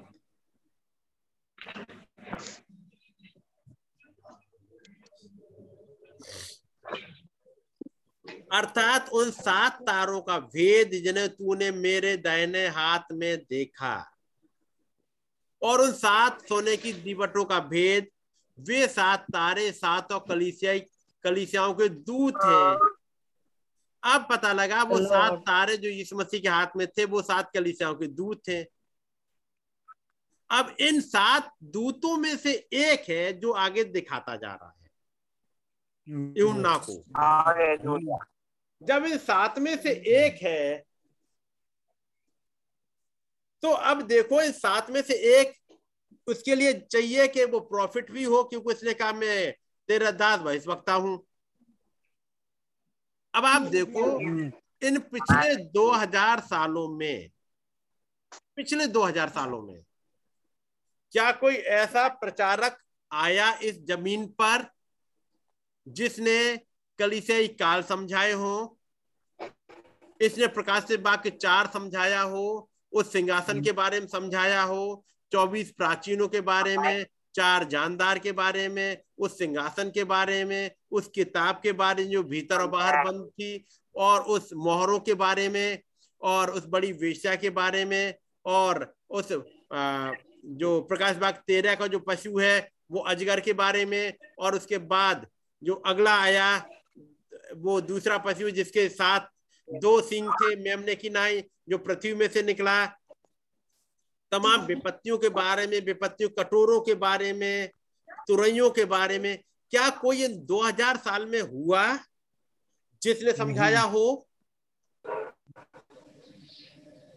अर्थात 8.52 9.08
उन 9.12 9.30
सात 9.30 9.78
तारों 9.82 10.20
का 10.22 10.38
भेद 10.38 10.90
जिन्हें 11.04 11.28
तूने 11.28 11.70
मेरे 11.70 12.16
दाहिने 12.16 12.66
हाथ 12.68 13.12
में 13.12 13.36
देखा, 13.50 13.94
और 15.62 15.80
उन 15.80 15.92
सात 15.92 16.42
सोने 16.48 16.76
की 16.76 16.92
दीवटों 16.92 17.44
का 17.44 17.58
भेद, 17.60 18.06
वे 18.58 18.86
सात 18.86 19.24
तारे 19.32 19.70
सातों 19.72 20.20
कलिसियाई 20.20 20.80
कलिसियाओं 21.24 21.74
के 21.74 21.88
दूत 21.88 22.34
हैं। 22.44 22.93
अब 24.04 24.26
पता 24.30 24.52
लगा 24.52 24.82
वो 24.82 24.98
सात 24.98 25.32
तारे 25.40 25.76
जो 25.76 25.88
यीशु 25.88 26.16
मसीह 26.16 26.40
के 26.40 26.48
हाथ 26.48 26.76
में 26.76 26.86
थे 26.88 27.04
वो 27.04 27.22
सात 27.22 27.50
कलिसियाओं 27.54 27.94
के 27.94 28.06
दूत 28.06 28.42
थे। 28.48 28.62
अब 30.50 30.74
इन 30.80 31.00
सात 31.00 31.50
दूतों 31.62 32.16
में 32.16 32.36
से 32.36 32.52
एक 32.72 33.08
है 33.08 33.32
जो 33.40 33.52
आगे 33.52 33.84
दिखाता 33.84 34.36
जा 34.36 34.52
रहा 34.52 34.68
है। 34.68 34.90
यूना 36.38 36.76
को 36.78 37.04
जब 38.82 39.04
इन 39.06 39.18
सात 39.18 39.58
में 39.58 39.76
से 39.82 39.92
एक 40.16 40.42
है 40.42 40.84
तो 43.62 43.70
अब 43.70 44.02
देखो 44.02 44.40
इन 44.42 44.52
सात 44.52 44.90
में 44.90 45.00
से 45.02 45.14
एक 45.38 45.52
उसके 46.26 46.54
लिए 46.54 46.72
चाहिए 46.72 47.26
कि 47.28 47.44
वो 47.44 47.60
प्रॉफिट 47.60 48.10
भी 48.10 48.24
हो 48.24 48.42
क्योंकि 48.44 48.72
इसने 48.72 48.94
कहा 48.94 49.12
मैं 49.12 49.52
तेरा 49.88 50.10
दास 50.10 50.40
भैंस 50.40 50.66
वक्ता 50.68 50.94
हूँ। 50.94 51.16
अब 53.34 53.44
आप 53.44 53.62
देखो 53.70 54.04
इन 54.82 54.98
पिछले 55.12 55.54
2000 55.72 56.40
सालों 56.40 56.88
में 56.88 57.30
पिछले 58.56 58.86
2000 58.86 59.28
सालों 59.28 59.60
में 59.62 59.80
क्या 61.12 61.30
कोई 61.32 61.54
ऐसा 61.54 62.06
प्रचारक 62.20 62.76
आया 63.10 63.52
इस 63.62 63.84
ज़मीन 63.86 64.26
पर 64.40 64.66
जिसने 65.86 66.36
कलिसियाई 66.98 67.48
काल 67.54 67.82
समझाए 67.82 68.32
हो 68.32 68.54
इसने 70.20 70.46
प्रकाश 70.48 70.84
से 70.88 70.96
वाक्य 71.02 71.30
चार 71.30 71.66
समझाया 71.66 72.20
हो 72.22 72.44
उस 72.92 73.12
सिंहासन 73.12 73.62
के 73.62 73.72
बारे 73.72 74.00
में 74.00 74.06
समझाया 74.06 74.62
हो 74.62 75.04
चौबीस 75.32 75.70
प्राचीनों 75.72 76.28
के 76.28 76.40
बारे 76.40 76.76
में 76.78 77.06
चार 77.34 77.64
जानदार 77.64 78.18
के 78.18 78.32
बारे 78.32 78.68
में 78.68 78.96
उस 79.18 79.38
सिंहासन 79.38 79.90
के 79.90 80.04
बारे 80.04 80.44
में 80.44 80.70
उस 80.90 81.08
किताब 81.14 81.60
के 81.62 81.72
बारे 81.72 82.04
में 82.04 82.10
जो 82.10 82.22
भीतर 82.24 82.60
और 82.60 82.68
बाहर 82.70 83.04
बंद 83.04 83.26
थी 83.30 83.64
और 83.94 84.20
उस 84.34 84.50
मोहरों 84.56 84.98
के 85.00 85.14
बारे 85.14 85.48
में 85.48 85.78
और 86.20 86.50
उस 86.50 86.66
बड़ी 86.68 86.92
वेश्या 86.92 87.34
के 87.36 87.50
बारे 87.50 87.84
में 87.84 88.14
और 88.44 88.94
उस 89.10 89.32
आ, 89.72 90.12
जो 90.46 90.80
प्रकाश 90.80 91.16
बाग 91.16 91.34
तेरह 91.46 91.74
का 91.74 91.86
जो 91.86 91.98
पशु 91.98 92.38
है 92.38 92.56
वो 92.90 93.00
अजगर 93.08 93.40
के 93.40 93.52
बारे 93.52 93.84
में 93.86 94.12
और 94.38 94.54
उसके 94.54 94.78
बाद 94.86 95.26
जो 95.62 95.74
अगला 95.86 96.14
आया 96.22 96.48
वो 97.56 97.80
दूसरा 97.80 98.18
पशु 98.18 98.50
जिसके 98.50 98.88
साथ 98.88 99.28
दो 99.68 100.00
सिंह 100.00 100.30
थे 100.32 100.54
मेमने 100.56 100.94
की 100.94 101.10
नाई 101.10 101.42
जो 101.68 101.78
पृथ्वी 101.78 102.14
में 102.14 102.28
से 102.28 102.42
निकला 102.42 102.84
तमाम 104.34 104.60
विपत्तियों 104.60 105.18
के 105.18 105.28
बारे 105.28 105.66
में 105.66 105.80
विपत्तियों 105.80 106.30
कटोरों 106.30 106.80
के 106.80 106.94
बारे 106.94 107.32
में 107.32 107.70
तुरैयों 108.10 108.70
के 108.70 108.84
बारे 108.84 109.18
में 109.18 109.44
क्या 109.70 109.90
कोई 109.90 110.24
इन 110.24 110.46
2000 110.46 110.96
साल 110.96 111.26
में 111.26 111.40
हुआ 111.40 111.98
जिसने 113.02 113.32
समझाया 113.32 113.80
हो? 113.80 114.28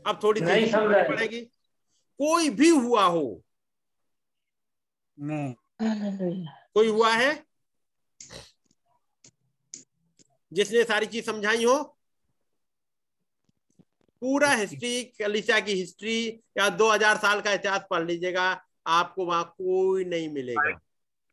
अब 0.08 0.20
थोड़ी 0.24 0.42
देर। 0.42 1.08
पड़ेगी। 1.08 1.42
कोई 2.20 2.50
भी 2.50 2.70
हुआ 2.70 3.04
हो? 3.04 3.44
नहीं। 5.20 5.54
कोई 6.74 6.88
हुआ 6.88 7.14
है? 7.14 7.46
जिसने 10.54 10.84
सारी 10.84 11.06
चीज़ 11.06 11.26
समझाई 11.26 11.66
हो? 11.66 11.97
पूरा 14.22 14.52
हिस्ट्री 14.54 15.04
कलिशा 15.20 15.60
की 15.60 15.74
हिस्ट्री 15.74 16.18
या 16.58 16.68
2000 16.78 17.18
साल 17.18 17.42
का 17.42 17.54
इतिहास 17.54 17.86
पढ़ 17.90 18.06
लीजिएगा 18.06 18.50
आपको 18.90 19.26
वहाँ 19.26 19.44
कोई 19.58 20.06
नहीं 20.06 20.30
मिलेगा। 20.34 20.78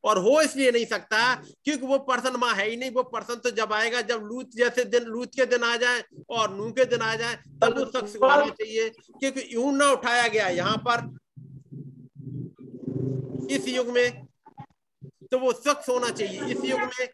और 0.05 0.19
हो 0.19 0.41
इसलिए 0.43 0.71
नहीं 0.71 0.85
सकता 0.87 1.35
क्योंकि 1.35 1.87
वो 1.87 1.99
पर्सन 2.09 2.37
वहाँ 2.37 2.55
है 2.55 2.69
ही 2.71 2.77
नहीं 2.77 2.91
वो 2.91 3.03
पर्सन 3.13 3.35
तो 3.45 3.51
जब 3.53 3.73
आएगा 3.73 4.01
जब 4.09 4.23
लूत 4.23 4.51
जैसे 4.57 4.85
दिन 4.87 5.05
लूत 5.07 5.35
के 5.37 5.47
दिन 5.47 5.63
आ 5.65 5.77
जाए 5.77 6.03
और 6.31 6.55
नू 6.57 6.71
के 6.73 6.85
दिन 6.85 7.03
आ 7.03 7.15
जाए 7.17 7.35
तब 7.63 7.79
उस 7.79 7.93
शख्स 7.93 8.17
को 8.17 8.27
आना 8.27 8.49
चाहिए 8.51 8.89
क्योंकि 8.91 9.49
यूँ 9.55 9.73
ना 9.77 9.91
उठाया 9.93 10.27
गया 10.29 10.49
यहाँ 10.51 10.77
पर। 10.89 11.09
इस 13.51 13.69
युग 13.69 13.89
में 13.89 14.27
तो 15.33 15.39
वो 15.39 15.53
शख्स 15.55 15.89
होना 15.89 16.11
चाहिए 16.11 16.53
इस 16.53 16.65
युग 16.65 16.81
में। 16.81 17.07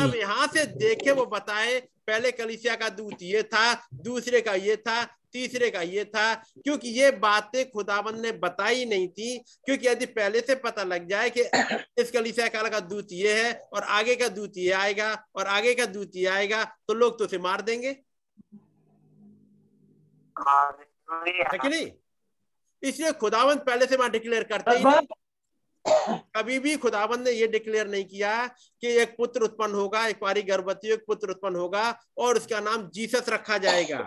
अब 0.00 0.14
यहाँ 0.14 0.46
से 0.46 0.64
देखे 0.76 1.12
वो 1.12 1.24
बताए 1.28 1.80
पहले 2.06 2.30
कलिसिया 2.32 2.74
का 2.76 2.88
दूत 2.88 3.22
ये 3.22 3.42
था 3.42 3.72
दूसरे 3.94 4.40
का 4.40 4.54
ये 4.54 4.76
था 4.76 5.02
तीसरे 5.32 5.70
का 5.70 5.80
ये 5.82 6.04
था 6.04 6.34
क्योंकि 6.34 6.88
ये 6.88 7.10
बातें 7.10 7.70
खुदाबंद 7.70 8.20
ने 8.20 8.32
बताई 8.32 8.84
नहीं 8.84 9.08
थी 9.08 9.38
क्योंकि 9.38 9.88
यदि 9.88 10.06
पहले 10.06 10.40
से 10.40 10.54
पता 10.54 10.82
लग 10.82 11.08
जाए 11.08 11.30
कि 11.30 11.42
इस 12.02 12.10
कलिसिया 12.10 12.48
काल 12.48 12.68
का 12.68 12.80
दूत 12.80 13.08
ये 13.12 13.42
है 13.42 13.52
और 13.72 13.82
आगे 13.82 14.14
का 14.16 14.28
दूत 14.28 14.52
ये 14.56 14.70
आएगा 14.72 15.12
और 15.34 15.46
आगे 15.46 15.74
का 15.74 15.86
दूत 15.86 16.16
ये 16.16 16.26
आएगा 16.26 16.64
तो 16.64 16.94
लोग 16.94 17.18
तो 17.18 17.24
उसे 17.24 17.38
मार 17.38 17.62
देंगे। 17.62 17.88
है 21.50 21.58
कि 21.58 21.68
नहीं? 21.68 21.90
इसलिए 22.82 23.12
खुदाबंद 23.12 23.58
पहले 23.58 23.86
से 23.86 23.96
वहाँ 23.96 24.10
डिक्लेयर 24.10 24.42
करते 24.42 24.76
ही 24.76 24.84
नहीं। 24.84 25.06
कभी 25.86 26.58
भी 26.58 26.76
खुदाबंद 26.76 27.28
ने 27.28 27.30
ये 27.30 27.46
डिक्लेयर 27.46 27.88
नहीं 27.88 28.04
किया 28.04 28.46
कि 28.82 28.88
एक 28.98 29.14
पुत्र 29.18 29.42
उत्पन्न 29.42 29.74
होगा 29.74 30.06
एक 30.06 30.18
बारी 30.22 30.42
गर्भवती 30.42 30.92
एक 30.92 31.04
पुत्र 31.06 31.30
उत्पन्न 31.30 31.56
होगा 31.56 31.84
और 32.18 32.36
उसका 32.36 32.60
नाम 32.60 32.88
जीसस 32.90 33.28
रखा 33.28 33.58
जाएगा 33.58 33.98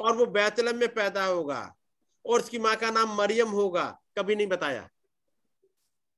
और 0.00 0.16
वो 0.16 0.26
बैतलम 0.26 0.76
में 0.76 0.88
पैदा 0.94 1.24
होगा 1.24 1.60
और 2.24 2.40
उसकी 2.40 2.58
माँ 2.58 2.74
का 2.76 2.90
नाम 2.90 3.16
मरियम 3.16 3.48
होगा। 3.48 3.84
कभी 4.18 4.34
नहीं 4.36 4.46
बताया। 4.46 4.88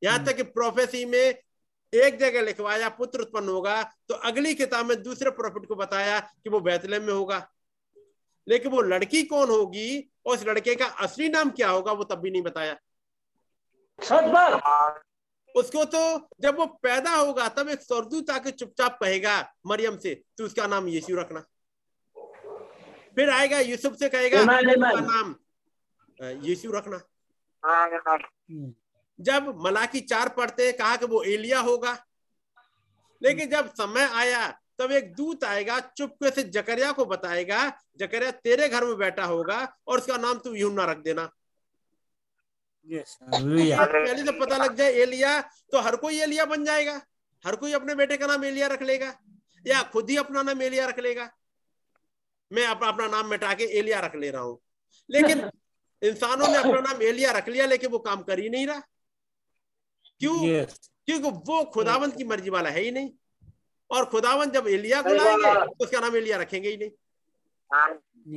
यहाँ 0.03 0.25
तक 0.25 0.37
कि 0.37 0.43
प्रोफेसी 0.43 1.05
में 1.05 1.35
एक 1.93 2.19
जगह 2.19 2.43
लिखवाया 2.43 2.89
पुत्र 2.89 3.21
उत्पन्न 3.21 3.49
होगा 3.49 3.83
तो 4.09 4.15
अगली 4.25 4.55
किताब 4.55 4.87
में 4.87 5.03
दूसरे 5.03 5.31
प्रॉफिट 5.31 5.67
को 5.69 5.77
बताया 5.77 6.19
कि 6.21 6.51
वो 6.51 6.61
बैतलम 6.61 7.03
में 7.03 7.13
होगा। 7.13 7.47
लेकिन 8.47 8.73
वो 8.73 8.83
लड़की 8.83 9.23
कौन 9.23 9.49
होगी 9.49 9.99
और 10.27 10.37
उस 10.37 10.45
लड़के 10.47 10.75
का 10.75 10.87
असली 11.05 11.29
नाम 11.29 11.51
क्या 11.51 11.69
होगा 11.69 11.93
वो 11.93 12.05
तब 12.05 12.21
भी 12.21 12.31
नहीं 12.31 12.43
बताया। 12.43 12.77
उसको 15.55 15.85
तो 15.85 16.29
जब 16.41 16.57
वो 16.59 16.67
पैदा 16.83 17.15
होगा 17.15 17.49
तब 17.49 17.69
एक 17.69 17.81
स्वर्गदूत 17.81 18.31
आके 18.31 18.51
चुपचाप 18.51 18.99
कहेगा 19.01 19.35
मरियम 19.67 19.97
से 19.99 20.15
तू 20.39 20.45
उसका 20.45 20.67
नाम 20.67 20.89
यीशु 20.89 21.17
रखना। 21.17 21.41
फिर 23.17 23.31
आएगा 23.31 23.59
यूसुफ 23.61 23.95
से 23.97 24.09
कहेगा. 24.09 24.41
उसका 24.71 25.01
नाम 25.01 25.35
यीशु 26.45 26.71
रखना। 26.73 27.01
जब 29.19 29.55
मलाकी 29.65 30.01
चार 30.01 30.29
पढ़ते 30.29 30.73
कहा 30.73 30.97
कि 30.97 31.07
वो 31.07 31.23
एलिया 31.23 31.61
होगा। 31.61 31.97
लेकिन 33.23 33.49
जब 33.51 33.69
समय 33.75 34.09
आया 34.15 34.47
तब 34.79 34.93
एक 34.93 35.15
दूत 35.15 35.45
आएगा 35.45 35.79
चुपके 35.97 36.31
से 36.31 36.43
जकरिया 36.43 36.93
को 36.93 37.05
बताएगा 37.07 37.61
जकरिया 37.99 38.31
तेरे 38.31 38.69
घर 38.69 38.85
में 38.85 38.97
बैठा 38.97 39.25
होगा 39.25 39.77
और 39.87 39.99
उसका 39.99 40.17
नाम 40.17 40.39
तू 40.39 40.55
यूना 40.55 40.85
रख 40.85 40.99
देना। 40.99 41.31
यस 42.91 43.19
पहले 43.23 44.25
से 44.25 44.33
पता 44.33 44.57
लग 44.57 44.75
जाए 44.75 44.93
एलिया 44.93 45.41
तो 45.73 45.81
हर 45.81 45.97
कोई 45.97 46.21
एलिया 46.21 46.45
बन 46.45 46.65
जाएगा। 46.65 47.01
हर 47.45 47.57
कोई 47.57 47.73
अपने 47.73 47.95
बेटे 47.95 48.17
का 48.17 48.27
नाम 48.27 48.45
एलिया 48.45 48.67
रख 48.67 48.83
लेगा। 48.83 49.15
या 49.67 49.83
खुद 49.83 50.11
ही 50.11 50.17
अपना 50.17 50.43
नाम 50.43 50.63
एलिया 50.63 50.87
रख 50.87 50.99
लेगा। 50.99 51.31
मैं 52.53 52.67
अपना 52.67 52.89
अपना 52.89 53.07
नाम 53.07 53.27
मिटा 53.31 53.55
के 53.55 53.65
एलिया 53.79 54.01
रख 54.01 54.15
ले 54.17 54.31
रहा 54.31 54.43
हूँ। 54.43 54.59
लेकिन 55.11 55.51
इंसानों 56.03 56.49
ने 56.49 56.59
अपना 56.59 56.81
नाम 56.81 57.03
एलिया 57.03 57.33
रख 57.33 57.49
लिया 57.49 57.67
लेकिन 57.67 57.91
वो 57.91 57.99
काम 57.99 58.23
कर 58.23 58.39
ही 58.39 58.49
नहीं 58.49 58.67
रहा। 58.67 58.81
क्यों? 60.21 60.65
क्योंकि 61.07 61.29
वो 61.29 61.65
खुदावंत 61.65 62.17
की 62.17 62.25
मर्ज़ी 62.25 62.51
वाला 62.51 62.71
है 62.71 62.81
ही 62.81 62.91
नहीं। 62.91 63.11
और 63.91 64.05
खुदावंत 64.05 64.53
जब 64.55 64.69
एलिया 64.69 65.03
को 65.03 65.09
लाएँगे 65.09 65.55
तो 65.55 65.85
उसका 65.85 66.01
नाम 66.01 66.17
एलिया 66.17 66.37
रखेंगे 66.39 66.69
ही 66.69 66.77
नहीं। 66.77 66.91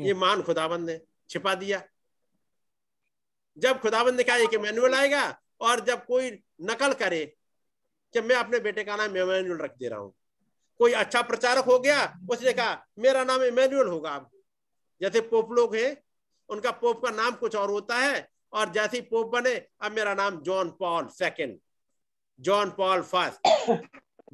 ये 0.05 0.13
मान 0.13 0.41
खुदाबंद 0.41 0.89
ने 0.89 1.01
छिपा 1.29 1.55
दिया। 1.55 1.83
जब 3.59 3.81
खुदाबंद 3.81 4.17
ने 4.17 4.23
कहा 4.23 4.59
मैनुअल 4.59 4.95
आएगा? 4.95 5.41
और 5.61 5.79
जब 5.79 6.05
कोई 6.05 6.43
नकल 6.61 6.93
करे 6.93 7.35
कि 8.13 8.21
मैं 8.21 8.35
अपने 8.35 8.59
बेटे 8.59 8.83
का 8.83 8.95
नाम 8.95 9.17
इमैनुअल 9.17 9.57
रख 9.57 9.71
दे 9.71 9.87
रहा 9.87 9.99
हूँ। 9.99 10.13
कोई 10.77 10.91
अच्छा 10.91 11.21
प्रचारक 11.21 11.63
हो 11.63 11.79
गया, 11.79 12.19
उसने 12.31 12.53
कहा, 12.53 12.87
मेरा 12.99 13.23
नाम 13.23 13.43
इमैनुअल 13.43 13.87
होगा 13.87 14.09
अब। 14.09 14.29
जैसे 15.01 15.21
पोप 15.21 15.51
लोग 15.51 15.75
हैं, 15.75 16.03
उनका 16.49 16.71
पोप 16.71 17.05
का 17.05 17.11
नाम 17.11 17.31
कुछ 17.31 17.55
और 17.55 17.69
होता 17.69 17.95
है, 17.95 18.29
और 18.53 18.69
जैसे 18.69 18.97
ही 18.97 19.01
पोप 19.01 19.27
बने, 19.27 19.67
अब 19.81 19.91
मेरा 19.91 20.13
नाम 20.13 20.41
John 20.41 20.69
Paul 20.69 21.07
second. 21.07 21.59
John 22.39 22.69
Paul 22.69 23.01
first. 23.01 23.81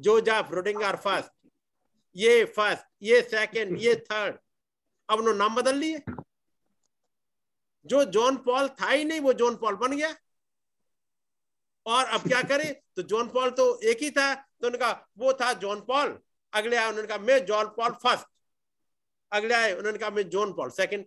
जोजाफ 0.00 0.52
रोडिंगर 0.52 0.96
फ़र्स्ट। 0.96 1.50
ये 2.16 2.44
फ़र्स्ट, 2.44 2.84
ये 3.02 3.22
सेकंड, 3.22 3.78
ये 3.80 3.96
थर्ड। 3.96 4.36
अब 5.08 5.18
उन्होंने 5.18 5.38
नाम 5.38 5.54
बदल 5.54 5.76
लिए। 5.76 6.02
जो 7.86 8.04
जॉन 8.04 8.36
पॉल 8.36 8.68
था 8.80 8.88
ही 8.88 9.04
नहीं 9.04 9.20
वो 9.20 9.32
जॉन 9.32 9.56
पॉल 9.56 9.74
बन 9.76 9.96
गया। 9.96 10.14
और 11.86 12.04
अब 12.04 12.20
क्या 12.20 12.42
करें? 12.42 12.74
तो 12.96 13.02
जॉन 13.02 13.28
पॉल 13.28 13.50
तो 13.50 13.78
एक 13.80 14.02
ही 14.02 14.10
था 14.10 14.34
तो 14.34 14.66
उनका 14.66 14.90
वो 15.18 15.32
था 15.32 15.52
जॉन 15.52 15.80
पॉल। 15.80 16.18
अगले 16.52 16.76
आए 16.76 16.88
उन्होंने 16.88 17.08
कहा 17.08 17.18
मैं 17.18 17.44
जॉन 17.46 17.66
पॉल 17.66 17.92
फ़र्स्ट। 18.02 18.26
अगले 19.32 19.54
आए 19.54 19.72
उन्होंने 19.72 19.98
कहा 19.98 20.10
मैं 20.10 20.28
जॉन 20.28 20.52
पॉल 20.52 20.70
सेकंड। 20.70 21.04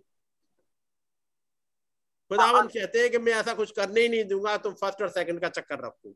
खुदावन 2.31 2.67
कहते 2.67 2.99
हैं 2.99 3.09
कि 3.11 3.17
मैं 3.17 3.33
ऐसा 3.33 3.53
कुछ 3.53 3.71
करने 3.71 4.01
ही 4.01 4.09
नहीं 4.09 4.23
दूँगा 4.23 4.57
तुम 4.57 4.73
फ़र्स्ट 4.73 5.01
और 5.01 5.09
सेकंड 5.09 5.41
का 5.41 5.49
चक्कर 5.49 5.79
रखो। 5.79 6.15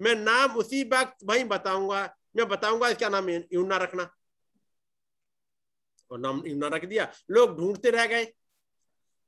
मैं 0.00 0.14
नाम 0.14 0.56
उसी 0.56 0.82
वक्त 0.84 1.24
वही 1.24 1.44
बताऊँगा। 1.44 2.16
मैं 2.36 2.48
बताऊँगा 2.48 2.88
इसका 2.88 3.08
नाम 3.08 3.28
यूना 3.30 3.76
रखना। 3.76 4.10
और 6.10 6.18
नाम 6.18 6.42
यूना 6.46 6.66
रख 6.66 6.84
दिया। 6.84 7.12
लोग 7.30 7.56
ढूंढते 7.58 7.90
रह 7.90 8.06
गए। 8.06 8.24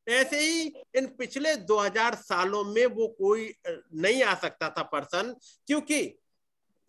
ऐसे 0.09 0.41
ही 0.41 0.61
इन 0.95 1.07
पिछले 1.07 1.57
2000 1.57 2.15
सालों 2.15 2.65
में 2.65 2.87
वो 2.87 3.09
कोई 3.09 3.55
नहीं 3.69 4.23
आ 4.23 4.35
सकता 4.35 4.69
था 4.71 4.83
पर्सन 4.83 5.35
क्योंकि 5.67 6.19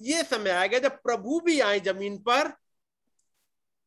ये 0.01 0.23
समय 0.23 0.49
आएगा 0.49 0.79
जब 0.79 1.01
प्रभु 1.01 1.39
भी 1.39 1.59
आए 1.59 1.79
ज़मीन 1.79 2.17
पर 2.17 2.51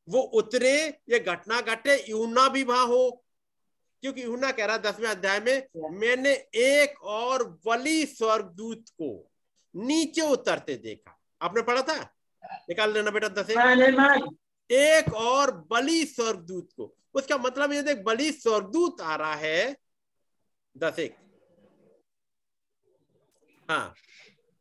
वो 0.09 0.20
उतरे 0.20 0.73
ये 1.11 1.19
घटना 1.19 1.61
घटे 1.61 2.05
यूना 2.11 2.48
भी 2.48 2.62
वहाँ 2.62 2.86
हो। 2.86 3.24
क्योंकि 4.02 4.23
यूना 4.24 4.51
कह 4.51 4.65
रहा 4.65 4.77
दसवें 4.78 5.09
अध्याय 5.09 5.40
में 5.40 5.66
मैंने 5.98 6.32
एक 6.55 7.02
और 7.02 7.43
वली 7.66 8.07
स्वर्गदूत 8.07 8.89
को 8.89 9.31
नीचे 9.74 10.20
उतरते 10.20 10.74
देखा। 10.74 11.19
आपने 11.43 11.62
पढ़ा 11.62 11.82
था? 11.82 12.02
निकाल 12.69 12.93
लेना 12.93 13.11
बेटा 13.11 13.28
दस। 13.28 13.51
एक 14.70 15.15
और 15.15 15.51
बलि 15.70 16.05
स्वर्गदूत 16.05 16.69
को। 16.77 16.97
उसका 17.15 17.37
मतलब 17.39 17.73
ये 17.73 17.82
देख 17.82 18.03
बलि 18.05 18.31
स्वर्गदूत 18.32 19.01
आ 19.01 19.15
रहा 19.16 19.35
है। 19.35 19.77
दस 20.77 20.99
एक 20.99 21.16
हाँ। 23.69 23.95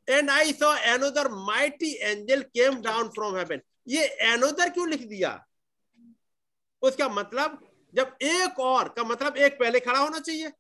And 0.07 0.29
I 0.29 0.53
saw 0.53 0.75
another 0.87 1.27
mighty 1.31 1.91
angel 1.93 2.41
came 2.43 2.81
down 2.81 3.07
from 3.09 3.35
heaven 3.37 3.61
ये 3.87 4.05
एनोदर 4.25 4.69
क्यों 4.69 4.87
लिख 4.89 5.07
दिया? 5.07 5.31
उसका 6.81 7.07
मतलब 7.09 7.59
जब 7.93 8.15
एक 8.21 8.59
और 8.59 8.89
का 8.89 9.03
मतलब 9.03 9.37
एक 9.37 9.59
पहले 9.59 9.79
खड़ा 9.79 9.99
होना 9.99 10.19
चाहिए। 10.19 10.51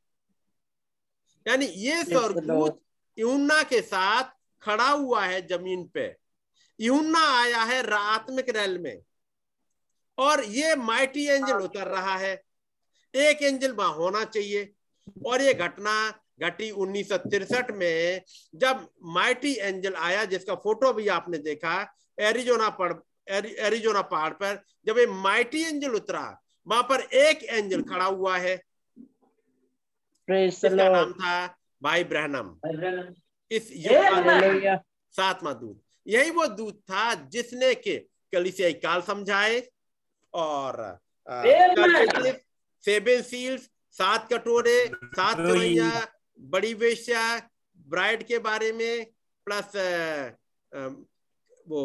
यानी 1.45 1.65
ये 1.65 2.03
स्वर्गदूत 2.03 2.81
यूना 3.17 3.61
के 3.63 3.81
साथ 3.81 4.31
खड़ा 4.61 4.89
हुआ 4.89 5.25
है 5.25 5.45
ज़मीन 5.47 5.83
पे। 5.87 6.15
यूना 6.79 7.19
आया 7.39 7.63
है 7.63 7.81
आत्मिक 7.93 8.49
रैल 8.49 8.77
में। 8.77 9.01
और 10.19 10.43
ये 10.45 10.75
माइटी 10.75 11.25
एंजल 11.27 11.57
उतर 11.63 11.87
रहा 11.87 12.15
है। 12.17 12.33
एक 13.13 13.41
एंजल 13.41 13.71
वहाँ 13.71 13.93
होना 13.95 14.23
चाहिए। 14.25 14.73
और 15.25 15.41
ये 15.41 15.53
घटना 15.53 15.93
घटी 16.41 16.69
उन्नीस 16.71 17.11
में 17.71 18.21
जब 18.55 18.87
माइटी 19.13 19.53
एंजल 19.53 19.93
आया 19.99 20.25
जिसका 20.25 20.55
फ़ोटो 20.55 20.93
भी 20.93 21.07
आपने 21.07 21.37
देखा 21.37 21.75
एरिजोना 22.19 22.69
पड़ 22.79 22.93
एरिजोना 23.29 24.01
पहाड़ 24.01 24.33
पर 24.33 24.59
जब 24.85 24.97
ये 24.97 25.05
माइटी 25.07 25.63
एंजल 25.63 25.95
उतरा 25.95 26.21
वहाँ 26.67 26.83
पर 26.83 27.01
एक 27.01 27.43
एंजल 27.43 27.81
खड़ा 27.83 28.05
हुआ 28.05 28.37
है। 28.37 28.53
इसका 30.29 30.89
नाम 30.89 31.11
था 31.13 31.35
भाई 31.83 32.03
ब्रहनम 32.03 32.47
इस. 33.51 33.67
सातवां 35.15 35.53
दूत। 35.53 35.81
यही 36.07 36.31
वो 36.31 36.45
दूत 36.47 36.79
था 36.81 37.13
जिसने 37.29 37.73
के 37.75 37.97
कलिसियाई 38.33 38.73
काल 38.73 39.01
समझाए 39.01 39.59
और 40.33 40.99
सेवन 42.83 43.21
सील्स 43.21 43.69
सात 43.95 44.27
कटोरे 44.33 44.85
सात 44.87 45.37
कवैया 45.37 45.91
बड़ी 46.39 46.73
वेश्या 46.73 47.23
ब्राइड 47.87 48.23
के 48.23 48.37
बारे 48.39 48.71
में 48.71 49.05
प्लस 49.47 49.71
वो 51.67 51.81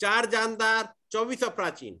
चार 0.00 0.26
जानदार 0.26 0.92
चौबीस 1.12 1.44
प्राचीन। 1.44 2.00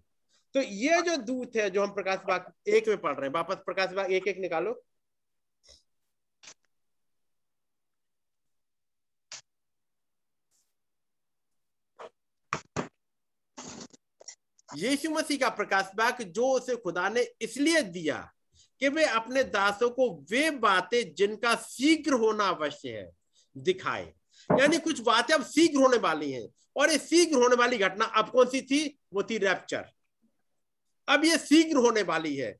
तो 0.54 0.60
ये 0.60 1.00
जो 1.02 1.16
दूत 1.16 1.56
है 1.56 1.68
जो 1.70 1.82
हम 1.82 1.90
प्रकाश 1.94 2.18
बाग 2.28 2.52
एक 2.68 2.88
में 2.88 3.00
पढ़ 3.00 3.14
रहे 3.14 3.26
हैं 3.26 3.32
वापस 3.34 3.56
प्रकाश 3.66 3.92
बाग 3.92 4.12
एक 4.12 4.28
एक 4.28 4.38
निकालो। 4.38 4.72
यीशु 14.76 15.10
मसीह 15.10 15.38
का 15.38 15.48
प्रकाश 15.48 15.90
बाग 15.96 16.22
जो 16.22 16.50
उसे 16.50 16.76
खुदा 16.76 17.08
ने 17.08 17.26
इसलिए 17.42 17.80
दिया 17.82 18.16
कि 18.80 18.88
वे 18.88 19.04
अपने 19.04 19.42
दासों 19.44 19.90
को 19.90 20.08
वे 20.30 20.50
बातें 20.50 21.14
जिनका 21.14 21.54
शीघ्र 21.54 22.12
होना 22.12 22.48
अवश्य 22.48 22.88
है, 22.88 23.10
दिखाए। 23.56 24.12
यानी 24.50 24.78
कुछ 24.78 25.00
बातें 25.00 25.34
अब 25.34 25.44
शीघ्र 25.44 25.80
होने 25.80 25.96
वाली 25.96 26.30
हैं, 26.32 26.48
और 26.76 26.90
ये 26.90 26.98
शीघ्र 26.98 27.36
होने 27.36 27.56
वाली 27.56 27.78
घटना 27.78 28.04
अब 28.04 28.30
कौन 28.30 28.46
सी 28.46 28.62
थी? 28.62 28.98
वो 29.14 29.22
थी 29.22 29.38
रैप्चर 29.38 29.90
अब 31.08 31.24
ये 31.24 31.38
शीघ्र 31.38 31.76
होने 31.76 32.02
वाली 32.02 32.36
है। 32.36 32.56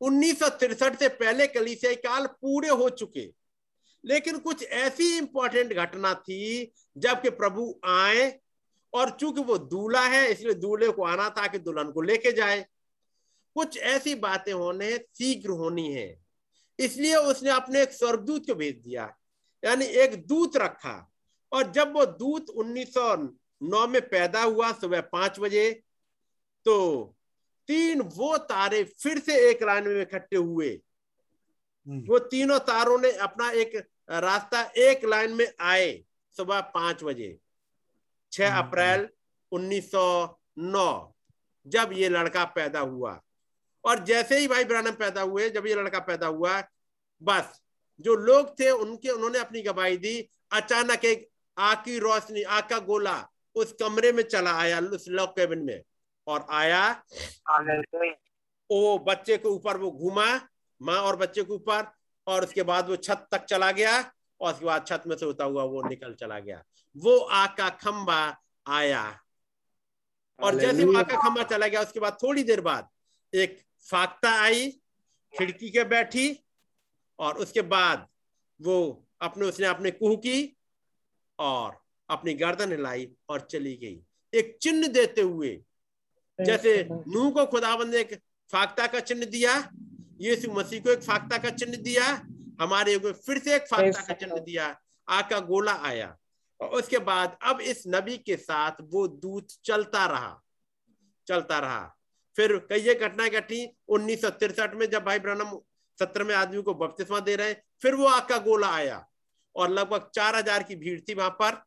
उन्नीस 0.00 0.38
से 0.42 1.08
पहले 1.08 1.46
कलीसियाई 1.46 1.94
काल 1.94 2.26
पूरे 2.26 2.68
हो 2.68 2.88
चुके। 2.90 3.30
लेकिन 4.04 4.38
कुछ 4.38 4.62
ऐसी 4.64 5.16
इंपॉर्टेंट 5.16 5.72
घटना 5.72 6.14
थी 6.14 6.72
जबकि 6.96 7.30
प्रभु 7.30 7.80
आए 7.84 8.30
और 8.92 9.10
चूँकि 9.10 9.42
वो 9.42 9.56
दूल्हा 9.58 10.04
है 10.06 10.30
इसलिए 10.30 10.54
दूल्हे 10.56 10.88
को 10.90 11.04
आना 11.04 11.28
था 11.30 11.46
कि 11.46 11.58
दुल्हन 11.58 11.90
को 11.92 12.02
लेके 12.02 12.32
जाए। 12.32 12.64
कुछ 13.56 13.78
ऐसी 13.78 14.14
बातें 14.16 14.52
होने 14.52 14.96
शीघ्र 14.96 15.50
होनी 15.52 15.92
है। 15.92 16.20
इसलिए 16.78 17.16
उसने 17.16 17.50
अपने 17.50 17.82
एक 17.82 17.92
स्वर्गदूत 17.92 18.46
को 18.46 18.54
भेज 18.54 18.76
दिया 18.76 19.12
यानी 19.62 19.84
एक 19.84 20.16
दूत 20.26 20.56
रखा। 20.56 20.94
और 21.52 21.70
जब 21.72 21.92
वो 21.94 22.04
दूत 22.06 22.50
1909 22.50 23.86
में 23.86 24.00
पैदा 24.08 24.42
हुआ 24.42 24.70
सुबह 24.72 25.00
पाँच 25.12 25.38
बजे 25.40 25.70
तो 26.66 27.14
तीन 27.68 28.00
वो 28.16 28.36
तारे 28.38 28.82
फिर 28.84 29.18
से 29.18 29.36
एक 29.50 29.62
लाइन 29.62 29.88
में 29.88 30.00
इकट्ठे 30.02 30.36
हुए। 30.36 30.70
वो 31.86 32.18
तीनों 32.20 32.58
तारों 32.60 32.98
ने 32.98 33.10
अपना 33.18 33.50
एक 33.52 33.76
रास्ता 34.10 34.62
एक 34.78 35.04
लाइन 35.04 35.32
में 35.32 35.46
आए 35.60 35.92
सुबह 36.36 36.60
पाँच 36.74 37.02
बजे। 37.04 37.36
छह 38.32 38.58
अप्रैल 38.58 39.08
1909 39.52 41.14
जब 41.66 41.90
ये 41.92 42.08
लड़का 42.08 42.44
पैदा 42.44 42.80
हुआ। 42.80 43.20
और 43.84 43.98
जैसे 44.04 44.38
ही 44.38 44.46
भाई 44.48 44.64
ब्रानम 44.64 44.90
पैदा 44.90 45.22
हुए 45.22 45.48
जब 45.50 45.66
ये 45.66 45.74
लड़का 45.74 45.98
पैदा 45.98 46.26
हुआ 46.26 46.60
बस 47.22 47.60
जो 48.00 48.14
लोग 48.14 48.58
थे 48.60 48.70
उनके 48.70 49.10
उन्होंने 49.10 49.38
अपनी 49.38 49.62
गवाही 49.62 49.96
दी। 49.96 50.28
अचानक 50.52 51.04
एक 51.04 51.28
आग 51.56 51.76
की 51.76 51.98
रोशनी 51.98 52.42
आग 52.42 52.68
का 52.68 52.78
गोला 52.78 53.16
उस 53.54 53.72
कमरे 53.72 54.12
में 54.12 54.22
चला 54.22 54.52
आया 54.58 54.78
उस 54.80 55.04
लॉक 55.08 55.30
केबिन 55.30 55.58
में। 55.58 55.82
और 56.26 56.46
आया। 56.50 57.02
वो 58.70 58.98
बच्चे 58.98 59.36
के 59.36 59.48
ऊपर 59.48 59.76
वो 59.76 59.90
घूमा 59.90 60.26
माँ 60.80 60.98
और 60.98 61.16
बच्चे 61.16 61.42
के 61.42 61.52
ऊपर 61.52 61.90
और 62.26 62.44
उसके 62.44 62.62
बाद 62.62 62.88
वो 62.88 62.96
छत 62.96 63.26
तक 63.32 63.44
चला 63.44 63.70
गया। 63.72 64.12
और 64.42 64.52
उसके 64.52 64.66
बाद 64.66 64.86
छत 64.86 65.02
में 65.06 65.16
से 65.16 65.26
होता 65.26 65.44
हुआ 65.44 65.64
वो 65.64 65.82
निकल 65.88 66.14
चला 66.14 66.38
गया। 66.38 66.62
वो 66.96 67.16
आग 67.18 67.48
का 67.58 67.68
खंबा 67.68 68.36
आया। 68.66 69.02
और 70.38 70.58
जैसे 70.60 70.84
वो 70.84 70.96
आग 70.98 71.10
का 71.10 71.16
खंबा 71.16 71.42
चला 71.42 71.66
गया 71.66 71.82
उसके 71.82 72.00
बाद 72.00 72.16
थोड़ी 72.22 72.42
देर 72.42 72.60
बाद 72.60 72.88
एक 73.32 73.58
फाख्ता 73.90 74.30
आई 74.42 74.70
खिड़की 75.34 75.70
के 75.70 75.84
बैठी 75.84 76.44
और 77.18 77.38
उसके 77.38 77.62
बाद 77.62 78.06
वो 78.60 79.06
अपने 79.20 79.46
उसने 79.46 79.66
अपने 79.66 79.90
कुह 79.90 80.16
की 80.16 80.56
और 81.38 81.78
अपनी 82.08 82.34
गर्दन 82.34 82.72
हिलाई 82.72 83.08
और 83.28 83.40
चली 83.40 83.74
गई। 83.76 84.00
एक 84.32 84.58
चिन्ह 84.62 84.88
देते 84.88 85.20
हुए 85.20 85.60
जैसे 86.38 86.82
नूह 86.90 87.30
को 87.30 87.46
खुदाबंद 87.46 87.94
ने 87.94 88.00
एक 88.00 88.14
फाख्ता 88.50 88.86
का 88.86 89.00
चिन्ह 89.00 89.24
दिया 89.26 89.56
यीशु 90.20 90.50
मसीह 90.52 90.82
को 90.82 90.90
एक 90.90 91.02
फाख्ता 91.02 91.38
का 91.38 91.50
चिन्ह 91.50 91.76
दिया 91.76 92.06
हमारे 92.58 92.92
युग 92.92 93.04
में 93.04 93.12
फिर 93.14 93.38
से 93.38 93.54
एक 93.56 93.66
फाख्ता 93.66 94.02
का 94.02 94.14
चिन्ह 94.14 94.38
दिया 94.40 94.76
आग 95.08 95.28
का 95.30 95.38
गोला 95.42 95.72
आया। 95.82 96.16
और 96.60 96.68
उसके 96.70 96.98
बाद 97.00 97.36
अब 97.42 97.60
इस 97.62 97.82
नबी 97.88 98.16
के 98.18 98.36
साथ 98.38 98.80
वो 98.90 99.06
दूत 99.08 99.48
चलता 99.64 100.06
रहा 100.06 100.40
चलता 101.26 101.58
रहा। 101.58 101.82
फिर 102.36 102.56
कई 102.70 102.80
ये 102.80 102.94
घटनाएँ 102.96 103.30
घटी 103.30 103.66
उन्नीस 103.88 104.24
में 104.74 104.88
जब 104.90 105.04
भाई 105.04 105.18
ब्रनम 105.18 105.58
सत्र 105.98 106.24
में 106.24 106.34
आदमी 106.34 106.62
को 106.62 106.74
बपतिस्मा 106.74 107.20
दे 107.20 107.36
रहे 107.36 107.48
हैं 107.48 107.62
फिर 107.82 107.94
वो 107.94 108.06
आग 108.08 108.28
का 108.28 108.38
गोला 108.40 108.68
आया। 108.68 109.04
और 109.56 109.70
लगभग 109.70 110.10
चार 110.14 110.36
हज़ार 110.36 110.62
की 110.62 110.76
भीड़ 110.76 111.00
थी 111.00 111.14
वहाँ 111.14 111.30
पर 111.40 111.62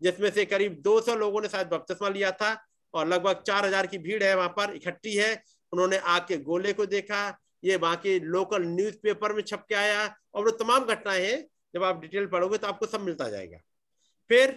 जिसमें 0.00 0.30
से 0.30 0.44
करीब 0.44 0.80
200 0.82 1.14
लोगों 1.16 1.40
ने 1.40 1.48
शायद 1.48 1.68
बपतिस्मा 1.68 2.08
लिया 2.08 2.30
था। 2.32 2.56
और 2.94 3.06
लगभग 3.08 3.42
चार 3.42 3.64
हज़ार 3.66 3.86
की 3.86 3.98
भीड़ 3.98 4.22
है 4.22 4.34
वहाँ 4.36 4.48
पर 4.48 4.74
इकट्ठी 4.74 5.14
है। 5.16 5.42
उन्होंने 5.72 5.98
आग 5.98 6.26
के 6.28 6.36
गोले 6.40 6.72
को 6.72 6.86
देखा 6.86 7.20
ये 7.62 7.76
वहाँ 7.76 7.96
के 7.96 8.18
लोकल 8.20 8.62
न्यूज़पेपर 8.64 9.32
में 9.32 9.42
छप 9.42 9.64
के 9.68 9.74
आया 9.74 10.04
और 10.34 10.44
वो 10.44 10.50
तमाम 10.56 10.84
घटनाएँ 10.84 11.24
हैं। 11.26 11.42
जब 11.74 11.84
आप 11.84 12.00
डिटेल 12.00 12.26
पढ़ोगे 12.26 12.58
तो 12.58 12.66
आपको 12.66 12.86
सब 12.86 13.00
मिलता 13.00 13.28
जाएगा। 13.28 13.58
फिर 14.30 14.50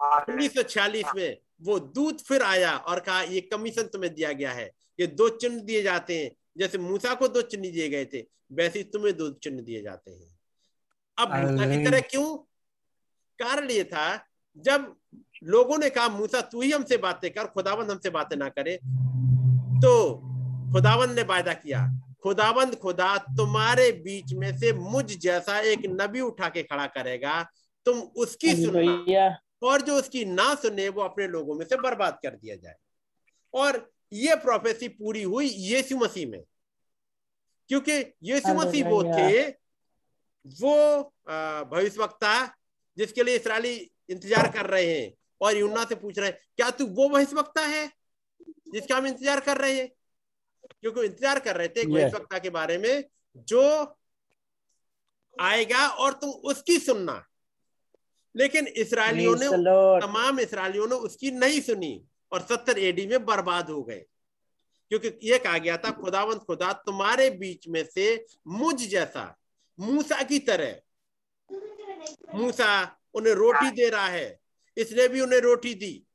उन्नीस 0.00 0.54
सौ 0.54 0.62
छियालीस 0.62 1.14
में 1.16 1.38
वो 1.62 1.78
दूत 1.78 2.20
फिर 2.20 2.42
आया 2.42 2.76
और 2.76 3.00
कहा 3.00 3.20
ये 3.22 3.40
कमीशन 3.42 3.82
तुम्हें 3.82 4.12
दिया 4.14 4.32
गया 4.32 4.52
है। 4.52 4.70
ये 4.98 5.06
दो 5.08 5.28
चिन्ह 5.28 5.60
दिए 5.62 5.82
जाते 5.82 6.18
हैं। 6.18 6.30
जैसे 6.58 6.78
मूसा 6.78 7.14
को 7.14 7.28
दो 7.28 7.42
चिन्ह 7.42 7.70
दिए 7.70 7.88
गए 7.88 8.04
थे 8.04 8.24
वैसे 8.52 8.82
तुम्हें 8.82 9.16
दो 9.16 9.30
चिन्ह 9.32 9.60
दिए 9.62 9.82
जाते 9.82 10.10
हैं। 10.10 10.36
अब 11.18 11.34
मूसा 11.34 11.66
की 11.66 11.84
तरह 11.84 12.00
क्यों? 12.00 12.36
कारण 13.38 13.70
ये 13.70 13.84
था 13.84 14.26
जब 14.56 14.94
लोगों 15.44 15.78
ने 15.78 15.90
कहा 15.90 16.08
मूसा 16.08 16.40
तू 16.42 16.60
ही 16.60 16.70
हमसे 16.72 16.96
बातें 16.96 17.30
कर 17.30 17.46
खुदावन 17.46 17.90
हमसे 17.90 18.10
बातें 18.10 18.36
ना 18.36 18.48
करे। 18.48 18.76
तो 19.82 19.92
खुदावन 20.72 21.14
ने 21.14 21.22
वायदा 21.22 21.52
किया। 21.54 21.80
खुदावंद 22.24 22.74
खुदा 22.74 23.16
तुम्हारे 23.36 23.90
बीच 24.04 24.32
में 24.32 24.56
से 24.58 24.72
मुझ 24.72 25.04
जैसा 25.06 25.58
एक 25.72 25.82
नबी 25.90 26.20
उठा 26.20 26.48
के 26.48 26.62
खड़ा 26.62 26.86
करेगा। 26.88 27.42
तुम 27.86 27.98
उसकी 27.98 28.54
सुनना। 28.56 29.28
और 29.62 29.82
जो 29.82 29.96
उसकी 29.98 30.24
ना 30.24 30.54
सुने 30.54 30.88
वो 30.88 31.02
अपने 31.02 31.26
लोगों 31.28 31.54
में 31.54 31.64
से 31.66 31.76
बर्बाद 31.78 32.18
कर 32.22 32.30
दिया 32.30 32.56
जाए। 32.56 32.74
और 33.54 33.88
ये 34.12 34.34
प्रोफेसी 34.36 34.88
पूरी 34.90 35.22
हुई 35.22 35.46
यीशु 35.48 35.96
मसीह 35.96 36.28
में। 36.28 36.42
क्योंकि 37.70 37.92
यीशु 38.22 38.54
मसीह 38.54 38.88
वो 38.88 39.02
थे 39.04 39.48
वो 40.46 40.74
भविष्यवक्ता 41.70 42.34
जिसके 42.96 43.22
लिए 43.22 43.36
इसराइली 43.36 43.74
इंतज़ार 44.10 44.50
कर 44.52 44.66
रहे 44.66 44.90
हैं 44.90 45.12
और 45.40 45.56
यूना 45.56 45.84
से 45.84 45.94
पूछ 45.94 46.18
रहे 46.18 46.28
हैं 46.28 46.38
क्या 46.56 46.70
तू 46.70 46.86
वो 46.86 47.08
भविष्यवक्ता 47.08 47.62
है 47.62 47.86
जिसका 48.72 48.96
हम 48.96 49.06
इंतज़ार 49.06 49.40
कर 49.40 49.56
रहे 49.56 49.80
हैं? 49.80 49.88
क्योंकि 50.72 51.00
इंतज़ार 51.00 51.38
कर 51.38 51.56
रहे 51.56 51.68
थे 51.68 51.86
भविष्यवक्ता 51.86 52.38
के 52.38 52.50
बारे 52.50 52.78
में 52.78 53.04
जो 53.48 53.62
आएगा 55.36 55.86
और 55.88 56.12
तुम 56.12 56.30
उसकी 56.50 56.78
सुनना। 56.78 57.22
लेकिन 58.34 58.66
इसराइलियों 58.66 59.34
ने 59.36 59.48
तमाम 60.00 60.40
इसराइलियों 60.40 60.86
ने 60.86 60.94
उसकी 60.94 61.30
नहीं 61.30 61.60
सुनी 61.60 62.00
और 62.32 62.40
सत्तर 62.42 62.78
एडी 62.78 63.06
में 63.06 63.24
बर्बाद 63.24 63.70
हो 63.70 63.82
गए। 63.82 64.04
क्योंकि 64.90 65.08
ये 65.22 65.38
कहा 65.38 65.58
गया 65.58 65.76
था 65.76 65.90
खुदावंत 65.90 66.42
खुदा 66.42 66.72
तुम्हारे 66.86 67.28
बीच 67.30 67.68
में 67.68 67.84
से 67.84 68.24
मुझ 68.46 68.74
जैसा 68.76 69.24
मूसा 69.78 70.22
की 70.22 70.38
तरह 70.38 70.80
मूसा 72.34 72.68
उन्हें 73.14 73.34
रोटी 73.34 73.70
दे 73.70 73.88
रहा 73.88 74.06
है 74.06 74.38
इसने 74.76 75.08
भी 75.08 75.20
उन्हें 75.20 75.40
रोटी 75.40 75.74
दी। 75.74 76.06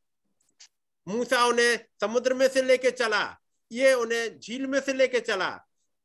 मूसा 1.08 1.46
उन्हें 1.46 1.78
समुद्र 2.02 2.34
में 2.34 2.48
से 2.48 2.62
लेके 2.62 2.92
चला 2.92 3.24
ये 3.72 3.94
उन्हें 3.94 4.40
झील 4.40 4.66
में 4.68 4.80
से 4.80 4.94
लेके 4.94 5.20
चला। 5.20 5.50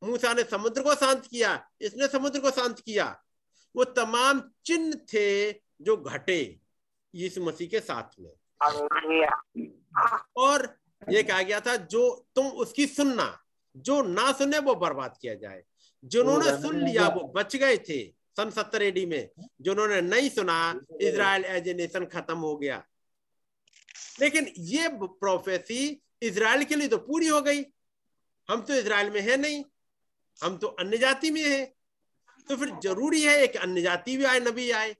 मूसा 0.02 0.32
ने 0.34 0.42
समुद्र 0.44 0.82
को 0.82 0.94
शांत 0.94 1.26
किया 1.26 1.68
इसने 1.80 2.06
समुद्र 2.08 2.40
को 2.40 2.50
शांत 2.50 2.80
किया। 2.80 3.06
वो 3.74 3.84
तमाम 3.84 4.40
चिन्ह 4.66 4.94
थे 5.12 5.52
जो 5.82 5.96
घटे 5.96 6.38
यीशु 7.14 7.44
मसीह 7.44 7.68
के 7.68 7.80
साथ 7.80 8.20
में। 8.20 8.30
और 10.36 10.76
ये 11.10 11.22
कहा 11.22 11.42
गया 11.42 11.60
था 11.60 11.76
जो 11.76 12.28
तुम 12.34 12.46
उसकी 12.46 12.86
सुनना 12.86 13.38
जो 13.76 14.02
ना 14.02 14.30
सुने 14.32 14.58
वो 14.58 14.74
बर्बाद 14.74 15.16
किया 15.20 15.34
जाए। 15.34 15.62
जिन्होंने 16.04 16.50
सुन 16.62 16.84
लिया 16.84 17.08
वो 17.08 17.20
बच 17.36 17.56
गए 17.56 17.76
थे। 17.78 18.02
सन 18.36 18.50
सत्तर 18.50 18.82
एडी 18.82 19.04
में 19.06 19.28
जिन्होंने 19.60 20.00
नहीं 20.00 20.28
सुना 20.30 20.58
इसराइल 21.00 21.44
एज 21.44 21.68
ए 21.68 21.74
नेशन 21.74 22.04
खत्म 22.06 22.36
हो 22.38 22.56
गया। 22.56 22.82
लेकिन 24.20 24.52
ये 24.58 24.88
प्रोफेसी 24.94 26.02
इसराइल 26.22 26.64
के 26.64 26.76
लिए 26.76 26.88
तो 26.88 26.98
पूरी 26.98 27.26
हो 27.26 27.40
गई। 27.42 27.64
हम 28.48 28.60
तो 28.60 28.74
इसराइल 28.74 29.10
में 29.10 29.20
है 29.20 29.36
नहीं। 29.36 29.64
हम 30.40 30.56
तो 30.56 30.66
अन्य 30.66 30.98
जाति 30.98 31.30
में 31.30 31.42
है। 31.42 31.64
तो 32.48 32.56
फिर 32.56 32.70
ज़रूरी 32.82 33.22
है 33.22 33.36
एक 33.42 33.56
अन्य 33.56 33.82
जाति 33.82 34.16
भी 34.16 34.24
आए 34.24 34.40
नबी 34.40 34.70
आए। 34.70 34.94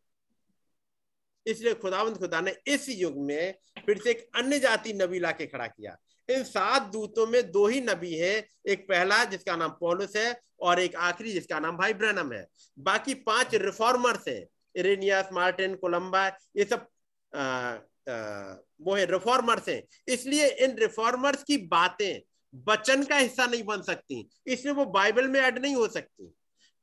इसलिए 1.46 1.74
खुदावंत 1.74 2.18
खुदा 2.18 2.40
ने 2.40 2.54
इस 2.66 2.88
युग 2.88 3.16
में 3.16 3.54
फिर 3.86 3.98
से 3.98 4.10
एक 4.10 4.28
अन्य 4.34 4.58
जाति 4.58 4.92
नबी 4.92 5.18
ला 5.18 5.30
के 5.32 5.46
खड़ा 5.46 5.66
किया। 5.66 5.96
इन 6.28 6.42
सात 6.44 6.82
दूतों 6.82 7.26
में 7.26 7.50
दो 7.50 7.66
ही 7.66 7.80
नबी 7.80 8.14
है। 8.14 8.48
एक 8.66 8.88
पहला 8.88 9.24
जिसका 9.24 9.56
नाम 9.56 9.70
पोलस 9.70 10.16
है 10.16 10.40
और 10.60 10.80
एक 10.80 10.96
आखिरी 10.96 11.32
जिसका 11.32 11.58
नाम 11.58 11.76
भाई 11.76 11.94
ब्रनम 11.94 12.32
है। 12.32 12.46
बाकी 12.78 13.14
पाँच 13.14 13.54
रिफॉर्मर्स 13.54 14.28
है। 14.28 14.46
इरेनियस 14.76 15.28
मार्टिन 15.32 15.74
कोलंबा 15.74 16.26
ये 16.56 16.64
सब 16.64 16.86
आ, 17.32 17.76
वो 18.08 18.94
है 18.94 19.04
रिफॉर्मर्स 19.06 19.68
हैं। 19.68 19.82
इसलिए 20.08 20.48
इन 20.64 20.76
रिफॉर्मर्स 20.78 21.42
की 21.42 21.56
बातें 21.66 22.20
बचन 22.66 23.02
का 23.04 23.16
हिस्सा 23.16 23.46
नहीं 23.46 23.62
बन 23.64 23.82
सकती। 23.82 24.28
इसलिए 24.46 24.74
वो 24.74 24.84
बाइबल 24.86 25.28
में 25.28 25.40
ऐड 25.40 25.58
नहीं 25.58 25.74
हो 25.76 25.86
सकती। 25.88 26.26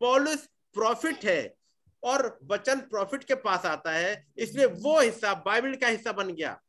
पॉलिस 0.01 0.45
प्रॉफिट 0.75 1.25
है 1.25 1.53
और 2.03 2.37
वचन 2.43 2.79
प्रॉफिट 2.89 3.23
के 3.23 3.35
पास 3.35 3.65
आता 3.65 3.91
है। 3.91 4.25
इसलिए 4.37 4.65
वो 4.65 4.99
हिस्सा 4.99 5.33
बाइबल 5.45 5.75
का 5.75 5.87
हिस्सा 5.87 6.11
बन 6.11 6.33
गया। 6.33 6.59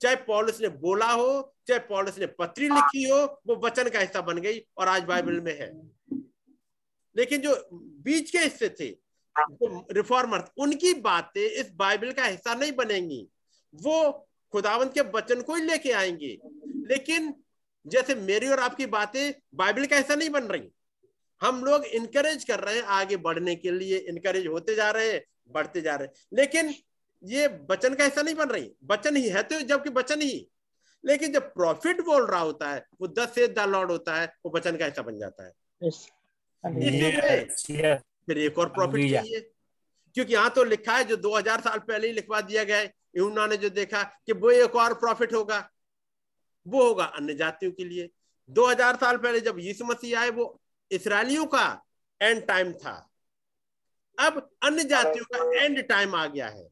चाहे 0.00 0.16
पॉलिस 0.26 0.60
ने 0.60 0.68
बोला 0.68 1.10
हो 1.12 1.54
चाहे 1.68 1.80
पॉलिस 1.80 2.18
ने 2.18 2.26
पत्री 2.38 2.68
लिखी 2.68 3.02
हो 3.08 3.18
वो 3.46 3.56
वचन 3.64 3.88
का 3.88 4.00
हिस्सा 4.00 4.20
बन 4.20 4.38
गई 4.38 4.58
और 4.78 4.88
आज 4.88 5.02
बाइबल 5.04 5.40
में 5.40 5.52
है। 5.58 5.70
लेकिन 7.16 7.40
जो 7.40 7.54
बीच 8.04 8.30
के 8.30 8.38
हिस्से 8.38 8.68
थे 8.80 8.88
रिफॉर्मर 9.94 10.44
उनकी 10.58 10.92
बातें 10.94 11.42
इस 11.42 11.70
बाइबल 11.74 12.12
का 12.12 12.24
हिस्सा 12.24 12.54
नहीं 12.54 12.72
बनेंगी। 12.72 13.26
वो 13.74 14.28
खुदावंत 14.52 14.94
के 14.94 15.00
वचन 15.00 15.42
को 15.42 15.54
ही 15.54 15.62
लेके 15.62 15.92
आएँगे। 15.92 16.38
लेकिन 16.66 17.34
जैसे 17.86 18.14
मेरी 18.14 18.48
और 18.48 18.60
आपकी 18.60 18.86
बातें 18.86 19.32
बाइबल 19.54 19.86
का 19.86 19.96
हिस्सा 19.96 20.14
नहीं 20.14 20.30
बन 20.30 20.44
रही। 20.44 20.68
हम 21.42 21.64
लोग 21.64 21.84
इनकरेज 21.84 22.44
कर 22.44 22.60
रहे 22.60 22.76
हैं 22.76 22.82
आगे 22.82 23.16
बढ़ने 23.16 23.54
के 23.56 23.70
लिए 23.70 23.98
इनकरेज 23.98 24.46
होते 24.46 24.74
जा 24.74 24.90
रहे 24.90 25.12
हैं 25.12 25.24
बढ़ते 25.48 25.80
जा 25.80 25.96
रहे 25.96 26.08
हैं। 26.08 26.14
लेकिन 26.32 26.74
ये 27.24 27.46
वचन 27.70 27.94
का 27.94 28.04
हिस्सा 28.04 28.22
नहीं 28.22 28.34
बन 28.34 28.48
रही। 28.48 28.72
वचन 28.90 29.16
ही 29.16 29.28
है 29.28 29.42
तो 29.42 29.60
जबकि 29.60 29.90
वचन 29.90 30.20
ही। 30.20 30.48
लेकिन 31.04 31.32
जब 31.32 31.42
प्रॉफिट 31.42 32.00
बोल 32.00 32.26
रहा 32.26 32.40
होता 32.40 32.70
है 32.70 32.86
वो 33.00 33.08
दस 33.08 33.34
से 33.34 33.48
द 33.48 33.58
लॉर्ड 33.58 33.90
होता 33.90 34.16
है 34.16 34.32
वो 34.46 34.52
वचन 34.56 34.76
का 34.76 34.84
हिस्सा 34.84 35.02
बन 35.02 35.18
जाता 35.18 35.46
है। 35.46 35.52
Yes, 35.84 37.70
yes. 37.70 38.00
फिर 38.26 38.38
एक 38.38 38.58
और 38.58 38.68
प्रॉफिट 38.68 39.10
चाहिए। 39.12 39.51
क्योंकि 40.14 40.32
यहाँ 40.32 40.50
तो 40.50 40.64
लिखा 40.64 40.96
है 40.96 41.04
जो 41.04 41.16
2000 41.18 41.60
साल 41.60 41.78
पहले 41.78 42.06
ही 42.06 42.12
लिखवा 42.12 42.40
दिया 42.40 42.64
गया 42.64 42.78
है। 42.78 42.92
यूना 43.16 43.46
ने 43.46 43.56
जो 43.56 43.68
देखा 43.70 44.02
कि 44.26 44.32
वो 44.32 44.50
एक 44.50 44.76
और 44.76 44.94
प्रॉफिट 44.94 45.32
होगा 45.34 45.68
वो 46.66 46.82
होगा 46.82 47.04
अन्य 47.04 47.34
जातियों 47.34 47.72
के 47.72 47.84
लिए। 47.84 48.08
2000 48.48 48.96
साल 48.96 49.16
पहले 49.16 49.40
जब 49.40 49.58
यीशु 49.58 49.84
मसीह 49.84 50.18
आए 50.20 50.30
वो 50.30 50.60
इसराइलियों 50.90 51.46
का 51.46 51.64
एंड 52.20 52.46
टाइम 52.46 52.72
था। 52.74 52.94
अब 54.18 54.50
अन्य 54.62 54.84
जातियों 54.84 55.24
का 55.24 55.62
एंड 55.62 55.82
टाइम 55.88 56.14
आ 56.14 56.26
गया 56.26 56.48
है 56.48 56.64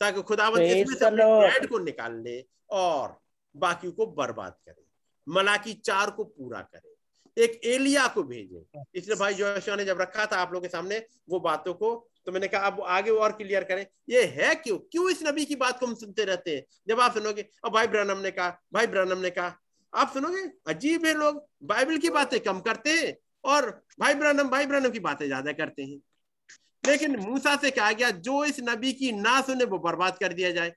ताकि 0.00 0.22
खुदावंत 0.22 0.62
इसमें 0.62 0.96
से 0.96 1.04
अपने 1.06 1.66
को 1.66 1.78
निकाल 1.78 2.20
ले 2.22 2.44
और 2.72 3.16
बाकी 3.54 3.90
को 3.90 4.06
बर्बाद 4.06 4.56
करे 4.66 4.82
मलाकी 5.26 5.72
चार 5.74 6.10
को 6.10 6.24
पूरा 6.24 6.60
करे। 6.62 6.93
एक 7.36 7.60
एलिया 7.66 8.06
को 8.08 8.22
भेजे। 8.24 8.64
इसलिए 8.94 9.16
भाई 9.16 9.34
जोशुआ 9.34 9.76
ने 9.76 9.84
जब 9.84 10.00
रखा 10.00 10.26
था 10.26 10.36
आप 10.36 10.52
लोगों 10.52 10.62
के 10.62 10.68
सामने 10.68 10.98
वो 11.28 11.40
बातों 11.40 11.74
को 11.74 11.94
तो 12.26 12.32
मैंने 12.32 12.48
कहा, 12.48 12.60
अब 12.62 12.80
आगे 12.80 13.10
और 13.12 13.32
क्लियर 13.32 13.64
करें। 13.64 13.86
ये 14.08 14.22
है 14.26 14.54
क्यों? 14.56 14.78
क्यों 14.80 15.10
इस 15.10 15.22
नबी 15.22 15.44
की 15.44 15.56
बात 15.56 15.78
को 15.80 15.86
हम 15.86 15.94
सुनते 15.94 16.24
रहते 16.24 16.54
हैं? 16.56 16.62
जब 16.88 17.00
आप 17.00 17.14
सुनोगे, 17.14 17.44
अब 17.64 17.72
भाई 17.72 17.86
ब्रनम 17.86 18.18
ने 18.18 18.30
कहा, 18.30 18.48
भाई 18.72 18.86
ब्रनम 18.86 19.18
ने 19.18 19.30
कहा। 19.30 19.58
आप 19.92 20.12
सुनोगे, 20.12 20.42
अजीब 20.66 21.04
है 21.06 21.12
लोग, 21.14 21.44
बाइबल 21.64 21.98
की 21.98 22.10
बातें 22.10 22.38
कम 22.40 22.60
करते 22.60 22.90
हैं 22.92 23.14
और 23.44 23.70
भाई 24.00 24.14
ब्रनम 24.14 24.48
भाई 24.48 24.66
ब्रनम 24.66 24.90
की 24.90 25.00
बातें 25.00 25.26
ज़्यादा 25.26 25.52
करते 25.54 25.82
हैं। 25.82 26.00
लेकिन 26.84 27.16
मूसा 27.18 27.56
से 27.56 27.70
कहा 27.70 27.92
गया, 27.92 28.10
जो 28.10 28.44
इस 28.44 28.60
नबी 28.62 28.92
की 28.92 29.12
ना 29.12 29.40
सुने 29.40 29.64
वो 29.66 29.78
बर्बाद 29.80 30.18
कर 30.18 30.32
दिया 30.32 30.50
जाए 30.52 30.72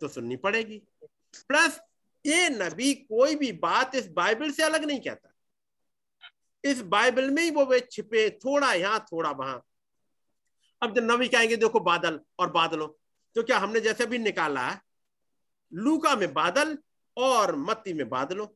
तो 0.00 0.08
सुननी 0.08 0.36
पड़ेगी। 0.38 0.82
प्लस, 1.48 1.80
ये 2.24 2.48
नबी 2.50 2.92
कोई 2.94 3.34
भी 3.36 3.52
बात 3.60 3.94
इस 3.94 4.08
बाइबल 4.12 4.50
से 4.50 4.62
अलग 4.62 4.84
नहीं 4.84 5.00
कहता। 5.00 5.34
इस 6.64 6.80
बाइबल 6.82 7.30
में 7.30 7.42
ही 7.42 7.50
वो 7.50 7.64
वे 7.64 7.80
छिपे, 7.80 8.28
थोड़ा 8.30 8.72
यहाँ, 8.72 8.98
थोड़ा 9.12 9.30
वहाँ। 9.30 9.62
अब 10.82 10.94
जब 10.94 11.10
नबी 11.10 11.28
कहेंगे, 11.28 11.56
देखो 11.56 11.80
बादल 11.80 12.20
और 12.38 12.50
बादलों 12.50 12.88
तो 13.36 13.42
क्या 13.42 13.58
हमने 13.58 13.80
जैसे 13.80 14.06
भी 14.06 14.18
निकाला 14.18 14.70
लूका 15.72 16.14
में 16.16 16.32
बादल 16.34 16.76
और 17.16 17.54
मत्ती 17.56 17.92
में 17.92 18.08
बादलों। 18.08 18.46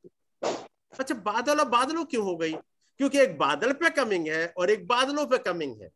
अच्छा 0.93 1.15
बादल 1.15 1.61
और 1.61 1.69
बादलों 1.69 2.05
क्यों 2.05 2.25
हो 2.25 2.37
गई? 2.37 2.53
क्योंकि 3.01 3.19
एक 3.19 3.37
बादल 3.39 3.73
पे 3.73 3.91
कमिंग 3.91 4.27
है 4.29 4.47
और 4.59 4.71
एक 4.71 4.87
बादलों 4.87 5.27
पे 5.27 5.39
कमिंग 5.39 5.81
है। 5.83 5.89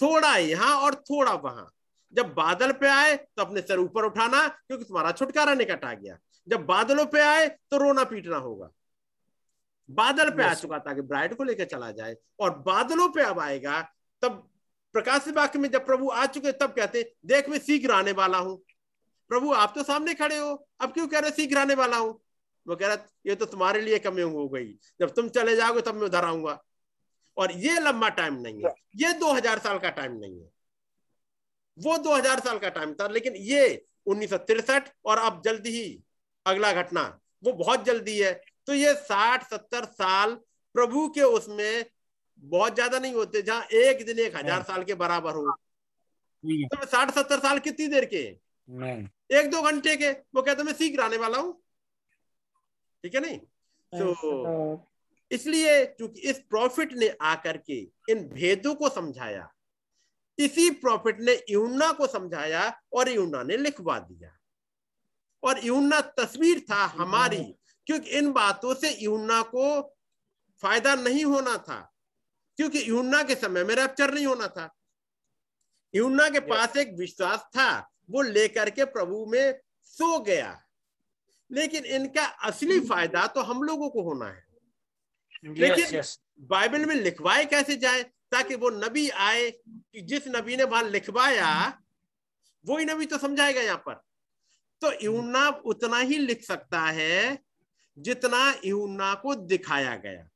थोड़ा 0.00 0.36
यहाँ 0.36 0.74
और 0.76 0.94
थोड़ा 0.94 1.32
वहाँ। 1.34 1.70
जब 2.12 2.32
बादल 2.34 2.72
पे 2.72 2.88
आए 2.88 3.16
तो 3.16 3.42
अपने 3.42 3.60
सर 3.60 3.78
ऊपर 3.78 4.04
उठाना, 4.04 4.46
क्योंकि 4.48 4.84
तुम्हारा 4.84 5.12
छुटकारा 5.12 5.54
निकट 5.54 5.84
आ 5.84 5.92
गया। 5.94 6.18
जब 6.46 6.66
बादलों 6.66 7.06
पे 7.06 7.20
आए 7.20 7.48
तो 7.48 7.78
रोना 7.78 8.04
पीटना 8.04 8.36
होगा। 8.36 8.70
बादल 9.88 10.30
पे 10.30 10.42
आ. 10.42 10.54
चुका 10.54 10.78
ताकि 10.78 11.00
ब्राइड 11.00 11.34
को 11.34 11.44
लेकर 11.44 11.64
चला 11.64 11.90
जाए 11.90 12.16
और 12.40 12.58
बादलों 12.58 13.08
पे 13.08 13.22
अब 13.22 13.40
आएगा 13.40 13.80
तब 14.22 14.42
प्रकाश 14.94 15.28
वाक्य 15.28 15.58
में 15.58 15.70
जब 15.70 15.86
प्रभु 15.86 16.08
आ 16.08 16.26
चुके 16.26 16.52
तब 16.52 16.72
कहते 16.72 17.02
देख 17.26 17.48
मैं 17.48 17.58
शीघ्र 17.58 17.90
आने 17.90 18.12
वाला 18.12 18.38
हूँ। 18.38 18.56
प्रभु 19.30 19.52
आप 19.52 19.72
तो 19.76 19.82
सामने 19.82 20.14
खड़े 20.14 20.36
हो। 20.36 20.66
अब 20.80 20.92
क्यों 20.92 21.06
कह 21.08 21.18
रहे 21.18 21.30
शीघ्र 21.30 21.58
आने 21.58 21.74
वाला 21.74 21.96
हूँ? 21.96 22.20
वो 22.66 22.76
कह 22.76 22.86
रहा 22.86 23.06
ये 23.26 23.34
तो 23.34 23.46
तुम्हारे 23.46 23.80
लिए 23.80 23.98
कमी 23.98 24.22
हो 24.22 24.48
गई। 24.48 24.72
जब 25.00 25.14
तुम 25.14 25.28
चले 25.28 25.56
जाओगे 25.56 25.80
तब 25.80 25.94
मैं 25.94 26.02
उधर 26.02 26.24
आऊँगा। 26.24 26.58
और 27.36 27.52
ये 27.52 27.78
लंबा 27.80 28.08
टाइम 28.08 28.34
नहीं 28.34 28.62
है। 28.64 28.74
ये 28.96 29.12
2000 29.12 29.58
साल 29.58 29.78
का 29.78 29.90
टाइम 29.90 30.12
नहीं 30.12 30.40
है। 30.40 30.48
वो 31.78 31.96
2000 31.98 32.40
साल 32.40 32.58
का 32.58 32.68
टाइम 32.68 32.94
था 32.94 33.08
लेकिन 33.08 33.36
ये 33.36 33.84
उन्नीस 34.06 34.32
और 35.04 35.18
अब 35.18 35.42
जल्दी 35.44 35.70
ही 35.70 36.02
अगला 36.46 36.72
घटना। 36.72 37.02
वो 37.44 37.52
बहुत 37.52 37.84
जल्दी 37.84 38.18
है। 38.18 38.32
तो 38.68 38.74
ये 38.74 38.94
साठ 38.96 39.44
सत्तर 39.44 39.84
साल 39.84 40.34
प्रभु 40.74 41.08
के 41.08 41.22
उसमें 41.22 41.84
बहुत 42.42 42.74
ज़्यादा 42.74 42.98
नहीं 42.98 43.14
होते 43.14 43.42
जहाँ 43.42 43.62
एक 43.74 44.04
दिन 44.06 44.18
एक 44.18 44.36
हज़ार 44.36 44.62
साल 44.62 44.84
के 44.84 44.94
बराबर 44.94 45.34
हो। 45.34 45.50
तो 46.44 46.86
साठ 46.86 47.10
सत्तर 47.14 47.38
साल 47.38 47.58
कितनी 47.58 47.86
देर 47.88 48.04
के? 48.04 48.22
एक 49.30 49.50
दो 49.50 49.62
घंटे 49.62 49.96
के। 49.96 50.10
वो 50.10 50.42
कहते 50.42 50.62
मैं 50.62 50.72
शीघ्र 50.74 51.00
आने 51.00 51.16
वाला 51.16 51.38
हूँ। 51.38 51.52
ठीक 53.04 53.14
है 53.14 53.20
नहीं? 53.20 53.38
तो 53.92 54.86
इसलिए 55.30 55.84
चूँकि 55.98 56.20
इस 56.20 56.38
प्रॉफिट 56.50 56.92
ने 56.92 57.08
आकर 57.22 57.56
के 57.60 57.78
इन 58.10 58.28
भेदों 58.28 58.74
को 58.74 58.88
समझाया 58.88 59.48
इसी 60.38 60.70
प्रॉफिट 60.76 61.20
ने 61.20 61.34
यूना 61.50 61.90
को 61.92 62.06
समझाया 62.06 62.62
और 62.92 63.08
यूना 63.08 63.42
ने 63.42 63.56
लिखवा 63.56 63.98
दिया। 64.00 64.30
और 65.42 65.64
यूना 65.64 66.00
तस्वीर 66.18 66.60
था 66.70 66.84
हमारी 66.94 67.44
क्योंकि 67.86 68.10
इन 68.10 68.32
बातों 68.32 68.74
से 68.74 68.90
यूना 69.00 69.42
को 69.42 69.96
फ़ायदा 70.62 70.94
नहीं 70.94 71.24
होना 71.24 71.56
था। 71.58 71.92
क्योंकि 72.56 72.88
यूना 72.88 73.22
के 73.22 73.34
समय 73.34 73.64
में 73.64 73.74
रैप्चर 73.74 74.14
नहीं 74.14 74.26
होना 74.26 74.46
था। 74.48 74.68
यूना 75.94 76.28
के 76.28 76.40
पास 76.40 76.76
एक 76.76 76.94
विश्वास 76.98 77.40
था 77.56 77.90
वो 78.10 78.22
लेकर 78.22 78.70
के 78.70 78.84
प्रभु 78.84 79.26
में 79.26 79.60
सो 79.82 80.18
गया। 80.20 80.60
लेकिन 81.50 81.84
इनका 81.84 82.24
असली 82.24 82.80
फ़ायदा 82.80 83.26
तो 83.26 83.40
हम 83.40 83.62
लोगों 83.62 83.88
को 83.90 84.02
होना 84.02 84.26
है। 84.26 84.44
Yes, 85.44 85.58
लेकिन 85.58 86.00
yes. 86.00 86.18
बाइबल 86.40 86.84
में 86.86 86.94
लिखवाए 86.94 87.44
कैसे 87.44 87.76
जाए 87.76 88.02
ताकि 88.02 88.54
वो 88.54 88.70
नबी 88.70 89.08
आए 89.08 89.50
कि 89.50 90.00
जिस 90.00 90.28
नबी 90.28 90.56
ने 90.56 90.64
वहाँ 90.64 90.82
लिखवाया 90.82 91.80
वही 92.64 92.84
नबी 92.84 93.06
तो 93.06 93.18
समझाएगा 93.18 93.60
यहाँ 93.60 93.82
पर। 93.88 93.94
तो 94.82 94.92
यूना 95.04 95.48
उतना 95.48 95.98
ही 95.98 96.18
लिख 96.18 96.42
सकता 96.44 96.80
है 96.80 97.43
जितना 97.98 98.54
यूना 98.64 99.14
को 99.14 99.34
दिखाया 99.34 99.96
गया। 99.96 100.28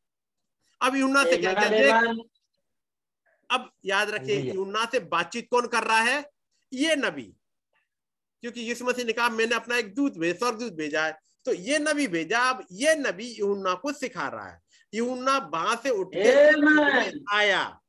अब 0.81 0.97
यूना 0.97 1.25
से 1.25 1.37
क्या 1.37 1.55
क्या 1.55 1.69
देख 1.69 2.27
अब 3.51 3.71
याद 3.85 4.11
रखिए 4.11 4.37
Hallelujah. 4.37 4.55
यूना 4.55 4.85
से 4.85 5.01
बातचीत 5.01 5.49
कौन 5.51 5.67
कर 5.67 5.85
रहा 5.85 6.01
है? 6.01 6.31
ये 6.73 6.97
नबी। 6.97 7.35
क्योंकि 8.41 8.61
यीशु 8.61 8.85
मसीह 8.85 9.05
ने 9.05 9.13
कहा 9.13 9.29
मैंने 9.29 9.55
अपना 9.55 9.77
एक 9.77 9.95
दूत 9.95 10.19
भेज 10.19 10.39
स्वर्गदूत 10.39 10.73
भेजा 10.73 11.07
है। 11.07 11.19
तो 11.45 11.53
ये 11.53 11.79
नबी 11.79 12.07
भेजा 12.07 12.41
अब 12.41 12.67
ये 12.73 12.95
नबी 12.95 13.37
यूना 13.39 13.75
को 13.75 13.93
सिखा 13.93 14.29
रहा 14.29 14.49
है। 14.49 14.61
यूना 14.95 15.39
वहाँ 15.39 15.77
से 15.77 15.91
उठ 15.91 16.09
के 16.15 16.29
आया। 17.37 17.81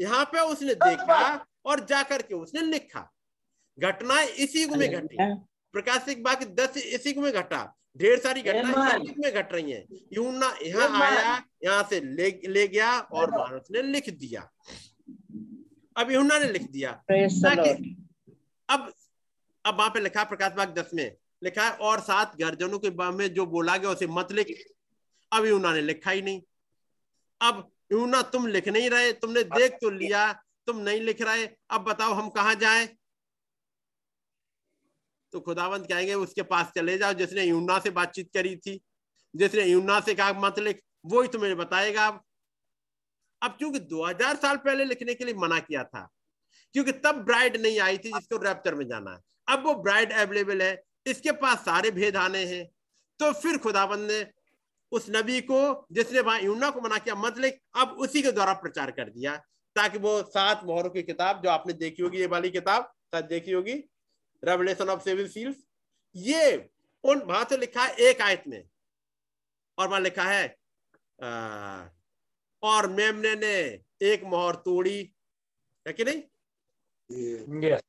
यहाँ 0.00 0.24
पे 0.24 0.40
उसने 0.40 0.74
देखा 0.74 1.46
और 1.64 1.84
जाकर 1.84 2.22
के 2.22 2.34
उसने 2.34 2.60
लिखा। 2.60 3.12
घटना 3.78 4.20
इसी 4.20 4.66
में 4.66 4.92
घटी। 4.92 5.16
प्रकाश 5.72 6.08
एक 6.08 6.22
बाकी 6.22 6.44
दस 6.44 6.76
इसी 6.76 7.14
में 7.14 7.32
घटा। 7.32 7.76
ढेर 7.96 8.18
सारी 8.18 8.42
घटनाएँ 8.42 9.14
में 9.18 9.32
घट 9.32 9.52
रही 9.52 9.72
हैं। 9.72 9.84
यूना 10.12 10.54
यहाँ 10.62 11.02
आया 11.02 11.42
यहाँ 11.64 11.82
से 11.90 12.00
ले 12.00 12.30
ले 12.48 12.66
गया 12.68 12.98
और 12.98 13.30
वहाँ 13.30 13.60
ने 13.70 13.82
लिख 13.82 14.10
दिया। 14.10 14.48
अब 15.96 16.10
यूना 16.10 16.38
ने 16.38 16.48
लिख 16.48 16.70
दिया. 16.70 16.90
अब 18.68 18.92
अब 19.64 19.78
वहाँ 19.78 19.90
पे 19.90 20.00
लिखा 20.00 20.24
प्रकाश 20.24 20.52
बाग 20.52 20.74
दस 20.74 20.90
में। 20.94 21.16
लिखा 21.42 21.64
है 21.64 21.70
और 21.70 22.00
सात 22.00 22.36
गर्जनों 22.36 22.78
के 22.78 22.90
बा 22.90 23.10
में 23.10 23.34
जो 23.34 23.46
बोला 23.46 23.76
गया 23.76 23.90
उसे 23.90 24.06
मत 24.06 24.32
लिख। 24.32 24.56
अब 25.32 25.46
यूना 25.46 25.72
ने 25.74 25.80
लिखा 25.80 26.10
ही 26.10 26.22
नहीं। 26.22 26.40
अब 27.40 27.70
यूना 27.92 28.22
तुम 28.22 28.46
लिख 28.46 28.68
नहीं 28.68 28.90
रहे। 28.90 29.12
तुमने 29.12 29.42
देख 29.44 29.72
तो 29.72 29.90
लिया 29.90 30.32
तुम 30.66 30.78
नहीं 30.78 31.00
लिख 31.00 31.22
रहे। 31.22 31.48
अब 31.70 31.84
बताओ 31.84 32.12
हम 32.12 32.28
कहा 32.28 32.54
जाए? 32.54 32.88
तो 35.34 35.40
खुदावंत 35.40 35.86
कहेंगे, 35.88 36.14
उसके 36.16 36.42
पास 36.44 36.70
चले 36.74 36.96
जाओ। 36.98 37.12
जिसने 37.14 37.44
यूना 37.44 37.78
से 37.78 37.90
बातचीत 37.92 38.30
करी 38.34 38.56
थी, 38.58 38.80
जिसने 39.34 39.64
यूना 39.64 39.98
से 40.00 40.14
कहा, 40.14 40.32
मत 40.40 40.58
लिख। 40.60 40.80
वो 41.04 41.22
ही 41.22 41.28
तुम्हें 41.28 41.56
बताएगा 41.56 42.06
अब 42.06 42.20
अब 43.42 43.56
क्योंकि 43.58 43.78
2000 43.80 44.36
साल 44.36 44.56
पहले 44.56 44.84
लिखने 44.84 45.14
के 45.14 45.24
लिए 45.24 45.34
मना 45.36 45.58
किया 45.60 45.82
था, 45.84 46.08
क्योंकि 46.74 46.92
तब 47.00 47.16
ब्राइड 47.24 47.56
नहीं 47.56 47.80
आई 47.80 47.98
थी 47.98 48.12
जिसको 48.12 48.36
रैप्चर 48.44 48.74
में 48.74 48.86
जाना 48.88 49.12
है। 49.12 49.20
अब 49.48 49.66
वो 49.66 49.74
ब्राइड 49.82 50.12
अवेलेबल 50.14 50.62
है, 50.62 50.82
इसके 51.06 51.32
पास 51.34 51.58
सारे 51.60 51.90
भेद 51.90 52.16
आने 52.16 52.44
हैं। 52.44 52.64
तो 53.20 53.32
फिर 53.34 53.58
खुदाबंद 53.58 54.10
ने 54.10 54.26
उस 54.92 55.06
नबी 55.10 55.40
को, 55.42 55.86
जिसने 55.92 56.20
वहाँ 56.20 56.40
यूना 56.40 56.70
को 56.70 56.80
मना 56.80 56.98
किया, 56.98 57.14
मत 57.16 57.38
लिख। 57.38 57.58
अब 57.76 57.96
उसी 57.98 58.22
के 58.22 58.32
द्वारा 58.32 58.52
प्रचार 58.60 58.90
कर 58.90 59.10
दिया, 59.10 59.36
ताकि 59.76 59.98
वो 59.98 60.22
सात 60.30 60.64
मोहरों 60.64 60.90
की 60.90 61.02
किताब, 61.02 61.42
जो 61.42 61.50
आपने 61.50 61.72
देखी 61.74 62.02
होगी, 62.02 62.18
ये 62.18 62.26
वाली 62.28 62.50
किताब 62.50 62.92
देखी 63.14 63.52
होगी 63.52 63.74
रेवलेशन 64.44 64.88
ऑफ़ 64.88 65.02
सेवन 65.02 65.26
सील्स 65.28 65.56
ये 66.14 66.70
उन 67.04 67.20
वहाँ 67.22 67.44
तो 67.44 67.56
लिखा 67.56 67.84
है 67.84 67.94
एक 68.08 68.20
आयत 68.22 68.44
में। 68.48 68.62
और 69.78 69.88
वहाँ 69.88 70.00
लिखा 70.00 70.24
है 70.24 70.44
आ, 71.18 71.88
और 72.62 72.88
मेमने 72.90 73.34
ने 73.36 73.56
एक 74.02 74.24
मोहर 74.24 74.54
तोड़ी। 74.64 74.98
है 75.86 75.92
कि 75.92 76.04
नहीं? 76.04 76.22
Yes. 77.62 77.82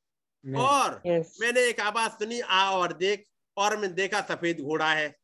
और 0.44 1.00
Yes. 1.06 1.26
मैंने 1.40 1.60
एक 1.68 1.80
आवाज़ 1.80 2.12
सुनी 2.12 2.40
आ 2.40 2.70
और 2.70 2.92
देख 2.92 3.24
और 3.56 3.76
मैं 3.76 3.92
देखा 3.94 4.20
सफ़ेद 4.20 4.60
घोड़ा 4.60 4.92
है। 4.92 5.14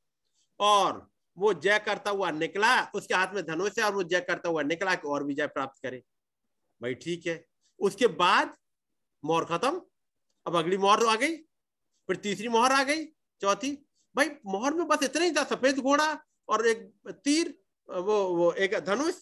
और 0.61 1.07
वो 1.37 1.53
जय 1.55 1.79
करता 1.79 2.11
हुआ 2.11 2.31
निकला 2.31 2.73
उसके 2.95 3.15
हाथ 3.15 3.35
में 3.35 3.43
धनुष 3.47 3.79
है 3.79 3.85
और 3.85 3.95
वो 3.95 4.03
जय 4.03 4.21
करता 4.21 4.49
हुआ 4.49 4.63
निकला 4.63 4.95
कि 4.95 5.09
और 5.09 5.25
भी 5.25 5.35
जय 5.35 5.47
प्राप्त 5.47 5.83
करे। 5.83 6.03
भाई 6.81 6.95
ठीक 6.95 7.27
है। 7.27 7.45
उसके 7.81 8.07
बाद 8.07 8.57
मोहर 9.25 9.45
खत्म। 9.45 9.81
अब 10.47 10.57
अगली 10.57 10.77
मोहर 10.79 11.05
आ 11.07 11.15
गई 11.17 11.37
फिर 12.09 12.17
तीसरी 12.19 12.49
मोहर 12.49 12.73
आ 12.73 12.83
गई 12.85 13.05
चौथी। 13.43 13.71
भाई 14.17 14.31
मोहर 14.47 14.75
में 14.75 14.87
बस 14.89 15.03
इतना 15.03 15.25
ही 15.25 15.33
था 15.33 15.45
सफ़ेद 15.47 15.79
घोड़ा 15.79 16.07
और 16.49 16.67
एक 16.67 16.81
तीर 17.25 17.55
वो 17.89 18.19
वो 18.35 18.53
एक 18.55 18.75
धनुष 18.87 19.15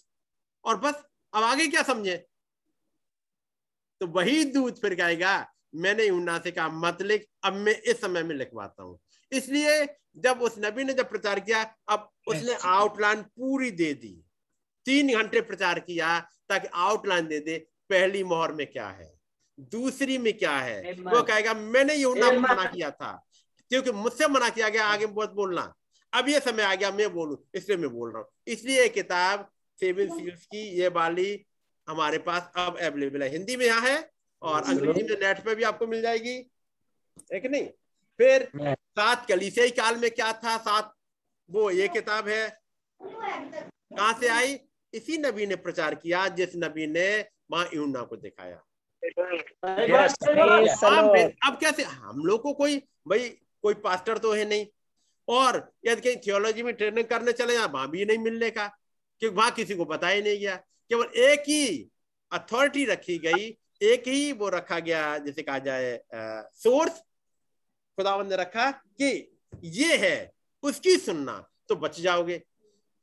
और 0.64 0.76
बस 0.76 1.05
अब 1.32 1.42
आगे 1.42 1.66
क्या 1.66 1.82
समझे? 1.82 2.16
तो 4.01 4.06
वही 4.09 4.44
दूत 4.52 4.80
फिर 4.80 4.94
कहेगा 4.94 5.32
मैंने 5.74 6.06
यूना 6.06 6.38
से 6.38 6.51
कहा 6.51 6.68
मत 6.68 7.02
लिख 7.02 7.26
अब 7.44 7.52
मैं 7.55 7.74
इस 7.82 8.01
समय 8.01 8.22
में 8.22 8.34
लिखवाता 8.34 8.82
हूँ। 8.82 8.98
इसलिए 9.32 9.84
जब 10.18 10.40
उस 10.42 10.55
नबी 10.59 10.84
ने 10.84 10.92
जब 10.92 11.09
प्रचार 11.10 11.40
किया 11.40 11.62
अब 11.88 12.10
उसने 12.28 12.55
आउटलाइन 12.66 13.22
पूरी 13.22 13.70
दे 13.70 13.92
दी। 13.94 14.12
तीन 14.86 15.14
घंटे 15.14 15.40
प्रचार 15.42 15.80
किया 15.80 16.18
ताकि 16.48 16.68
आउटलाइन 16.74 17.26
दे 17.26 17.38
दे 17.40 17.59
पहली 17.90 18.22
मोहर 18.24 18.52
में 18.52 18.66
क्या 18.66 18.88
है? 18.88 19.10
दूसरी 19.60 20.18
में 20.18 20.32
क्या 20.38 20.56
है. 20.58 20.92
वो 20.92 21.22
कहेगा 21.22 21.54
मैंने 21.54 21.94
यूना 21.94 22.30
को 22.30 22.40
मना 22.40 22.64
किया 22.64 22.90
था। 22.90 23.12
क्योंकि 23.70 23.92
मुझसे 23.92 24.26
मना 24.28 24.48
किया 24.48 24.68
गया 24.68 24.84
आगे 24.84 25.06
बहुत 25.06 25.32
बोलना। 25.32 25.72
अब 26.12 26.28
ये 26.28 26.40
समय 26.40 26.62
आ 26.62 26.74
गया 26.74 26.90
मैं 26.90 27.12
बोलू 27.14 27.44
इसलिए 27.54 27.78
मैं 27.78 27.90
बोल 27.90 28.12
रहा 28.12 28.18
हूँ। 28.18 28.28
इसलिए 28.46 28.80
ये 28.80 28.88
किताब 28.88 29.48
सेवन 29.78 30.18
सील्स 30.18 30.46
की 30.46 30.62
ये 30.78 30.88
वाली 30.88 31.46
हमारे 31.88 32.18
पास 32.18 32.50
अब 32.56 32.78
अवेलेबल 32.78 33.22
है। 33.22 33.28
हिंदी 33.28 33.56
में 33.56 33.66
यहाँ 33.66 33.88
है 33.88 34.10
और 34.42 34.62
अंग्रेज़ी 34.62 35.02
में 35.02 35.16
नेट 35.20 35.44
पे 35.44 35.54
भी 35.54 35.62
आपको 35.62 35.86
मिल 35.86 36.02
जाएगी। 36.02 36.34
है 37.32 37.40
कि 37.40 37.48
नहीं? 37.48 37.66
फिर. 38.18 38.50
सात 38.98 39.26
कलीसियाई 39.28 39.70
काल 39.70 39.96
में 39.96 40.10
क्या 40.10 40.32
था? 40.32 40.56
सात 40.56 40.92
वो 41.50 41.70
ये 41.70 41.88
किताब 41.88 42.28
है। 42.28 42.48
कहाँ 43.00 44.12
से 44.20 44.28
आई? 44.28 44.58
इसी 44.94 45.18
नबी 45.18 45.46
ने 45.46 45.56
प्रचार 45.56 45.94
किया 45.94 46.28
जिस 46.28 46.56
नबी 46.56 46.86
ने 46.86 47.08
माँ 47.50 47.68
यूना 47.74 48.02
को 48.02 48.16
दिखाया। 48.16 48.62
Yes. 49.10 50.14
फिर 50.24 51.32
अब 51.46 51.58
कैसे 51.60 51.82
हम 51.82 52.24
लोग 52.26 52.42
को 52.42 52.52
कोई 52.54 52.76
भाई 53.08 53.28
कोई 53.64 53.74
पास्टर 53.84 54.18
तो 54.18 54.32
है 54.32 54.44
नहीं। 54.48 54.66
और 55.28 55.56
यदि 55.86 56.00
कहीं 56.00 56.16
थियोलॉजी 56.16 56.62
में 56.62 56.74
ट्रेनिंग 56.74 57.06
करने 57.06 57.32
चले 57.32 57.54
जाए 57.54 57.66
वहाँ 57.68 57.88
भी 57.90 58.04
नहीं 58.04 58.18
मिलने 58.18 58.50
का। 58.50 58.66
क्योंकि 59.22 59.36
वहाँ 59.36 59.50
किसी 59.50 59.74
को 59.74 59.84
पता 59.84 60.08
ही 60.08 60.22
नहीं 60.22 60.38
गया। 60.38 60.56
केवल 60.90 61.06
एक 61.22 61.40
ही 61.48 61.90
अथॉरिटी 62.32 62.84
रखी 62.84 63.18
गई 63.18 63.56
एक 63.82 64.08
ही 64.08 64.32
वो 64.32 64.48
रखा 64.48 64.78
गया 64.78 65.18
जैसे 65.18 65.42
कहा 65.42 65.58
जाए 65.58 66.00
सोर्स 66.14 66.98
खुदावन 67.98 68.28
ने 68.28 68.36
रखा 68.36 68.70
कि 68.70 69.10
ये 69.64 69.96
है 69.96 70.32
उसकी 70.62 70.96
सुनना 70.98 71.34
तो 71.68 71.76
बच 71.76 72.00
जाओगे। 72.00 72.42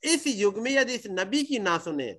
इस 0.03 0.27
युग 0.27 0.57
में 0.57 0.71
यदि 0.71 0.93
इस 0.95 1.07
नबी 1.09 1.43
की 1.43 1.59
ना 1.59 1.77
सुने 1.77 2.11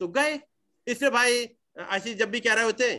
तो 0.00 0.08
गए। 0.08 0.38
इसलिए 0.86 1.10
भाई 1.10 1.44
आशीष 1.76 2.16
जब 2.16 2.30
भी 2.30 2.40
कह 2.40 2.54
रहे 2.54 2.64
होते 2.64 2.92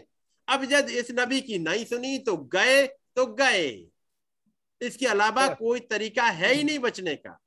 अब 0.47 0.63
जब 0.65 0.89
इस 0.91 1.11
नबी 1.11 1.39
की 1.41 1.57
नहीं 1.59 1.85
सुनी 1.85 2.17
तो 2.19 2.37
गए 2.37 2.85
तो 3.15 3.25
गए। 3.35 3.69
इसके 4.81 5.05
अलावा 5.07 5.47
कोई 5.55 5.79
तरीका 5.79 6.23
है 6.23 6.53
ही 6.53 6.63
नहीं 6.63 6.79
बचने 6.79 7.15
का। 7.15 7.37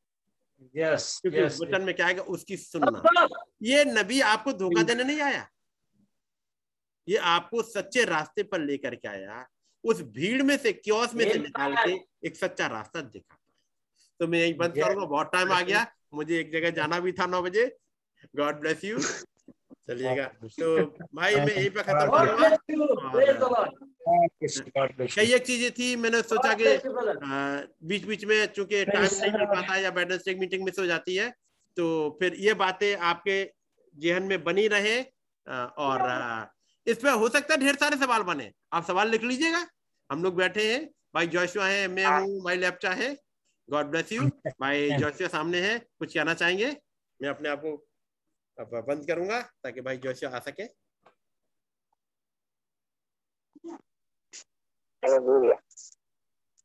Yes. 0.76 1.20
क्योंकि 1.20 1.38
Yes. 1.38 1.60
वचन 1.60 1.82
में 1.82 1.94
क्या 1.94 2.06
आएगा? 2.06 2.22
उसकी 2.24 2.56
सुनना। 2.56 3.26
ये 3.62 3.84
नबी 3.84 4.20
आपको 4.22 4.52
धोखा 4.52 4.82
देने 4.82 5.04
नहीं 5.04 5.20
आया। 5.20 5.48
ये 7.08 7.16
आपको 7.16 7.62
सच्चे 7.62 8.04
रास्ते 8.04 8.42
पर 8.42 8.60
लेकर 8.60 8.94
के 8.94 9.08
आया। 9.08 9.46
उस 9.84 10.00
भीड़ 10.02 10.42
में 10.42 10.56
से 10.56 10.72
क्योस 10.72 11.14
में 11.14 11.24
से 11.32 11.38
निकाल 11.38 11.74
के 11.76 11.92
एक 12.26 12.36
सच्चा 12.36 12.66
रास्ता 12.66 13.00
दिखाता 13.00 13.34
है 13.34 14.18
तो 14.20 14.26
मैं 14.26 14.38
यही 14.38 14.52
बंद 14.54 14.74
करूँगा 14.74 15.06
बहुत 15.06 15.30
टाइम 15.32 15.52
आ 15.52 15.60
गया। 15.62 15.86
मुझे 16.14 16.38
एक 16.40 16.52
जगह 16.52 16.70
जाना 16.72 17.00
भी 17.00 17.12
था 17.12 17.26
नौ 17.26 17.42
बजे। 17.42 17.66
गॉड 18.36 18.60
ब्लेस 18.60 18.84
यू 18.84 18.98
चलिएगा। 19.88 20.24
तो 20.42 20.84
भाई 21.14 21.34
मैं 21.36 21.54
यही 21.56 21.68
पे 21.68 21.82
खत्म 21.82 22.06
करूँगा. 22.12 22.48
कई 25.06 25.32
एक 25.34 25.44
चीज़ें 25.46 25.70
थी 25.72 25.94
मैंने 25.96 26.22
सोचा 26.22 26.52
कि. 26.60 26.64
बीच 27.86 28.04
बीच 28.04 28.24
में 28.24 28.46
चूँकि 28.46 28.84
टाइम 28.84 29.04
नहीं 29.04 29.32
मिल 29.32 29.44
पाता 29.44 29.72
है 29.72 29.82
या 29.82 29.90
वेडनेसडे 29.90 30.34
मीटिंग 30.34 30.64
मिस 30.64 30.78
हो 30.78 30.86
जाती 30.86 31.16
है 31.16 31.30
तो 31.76 31.86
फिर 32.20 32.34
ये 32.40 32.54
बातें 32.56 32.94
आपके 32.96 33.42
जेहन 33.96 34.22
में 34.22 34.42
बनी 34.44 34.66
रहे 34.68 35.00
और 35.78 35.98
इस 36.86 36.96
पे 36.98 37.10
हो 37.12 37.28
सकता 37.28 37.54
है 37.54 37.60
ढेर 37.60 37.74
सारे 37.76 37.96
सवाल 37.96 38.22
बने। 38.22 38.50
आप 38.72 38.84
सवाल 38.86 39.10
लिख 39.10 39.22
लीजिएगा। 39.24 39.66
हम 40.10 40.22
लोग 40.22 40.36
बैठे 40.36 40.72
हैं। 40.72 40.84
भाई 41.14 41.26
जोशुआ 41.26 41.66
है 41.66 41.86
मैं 41.88 42.06
हूँ 42.06 42.42
भाई 42.44 42.56
लेप्चा 42.56 42.90
है। 42.92 43.16
गॉड 43.68 43.86
ब्लेस 43.90 44.12
यू 44.12 44.22
भाई 44.60 44.90
जोशुआ 44.92 45.28
सामने 45.28 45.60
है 45.60 45.78
कुछ 45.78 46.14
कहना 46.14 46.34
चाहेंगे? 46.34 46.76
मैं 47.20 47.28
अपने 47.28 47.48
आप 47.48 47.60
को 47.60 47.85
अब 48.58 48.70
बंद 48.88 49.06
करूँगा 49.06 49.40
ताकि 49.64 49.80
भाई 49.80 49.96
जोशुआ 50.04 50.30
आ 50.30 50.38
सके 50.48 50.66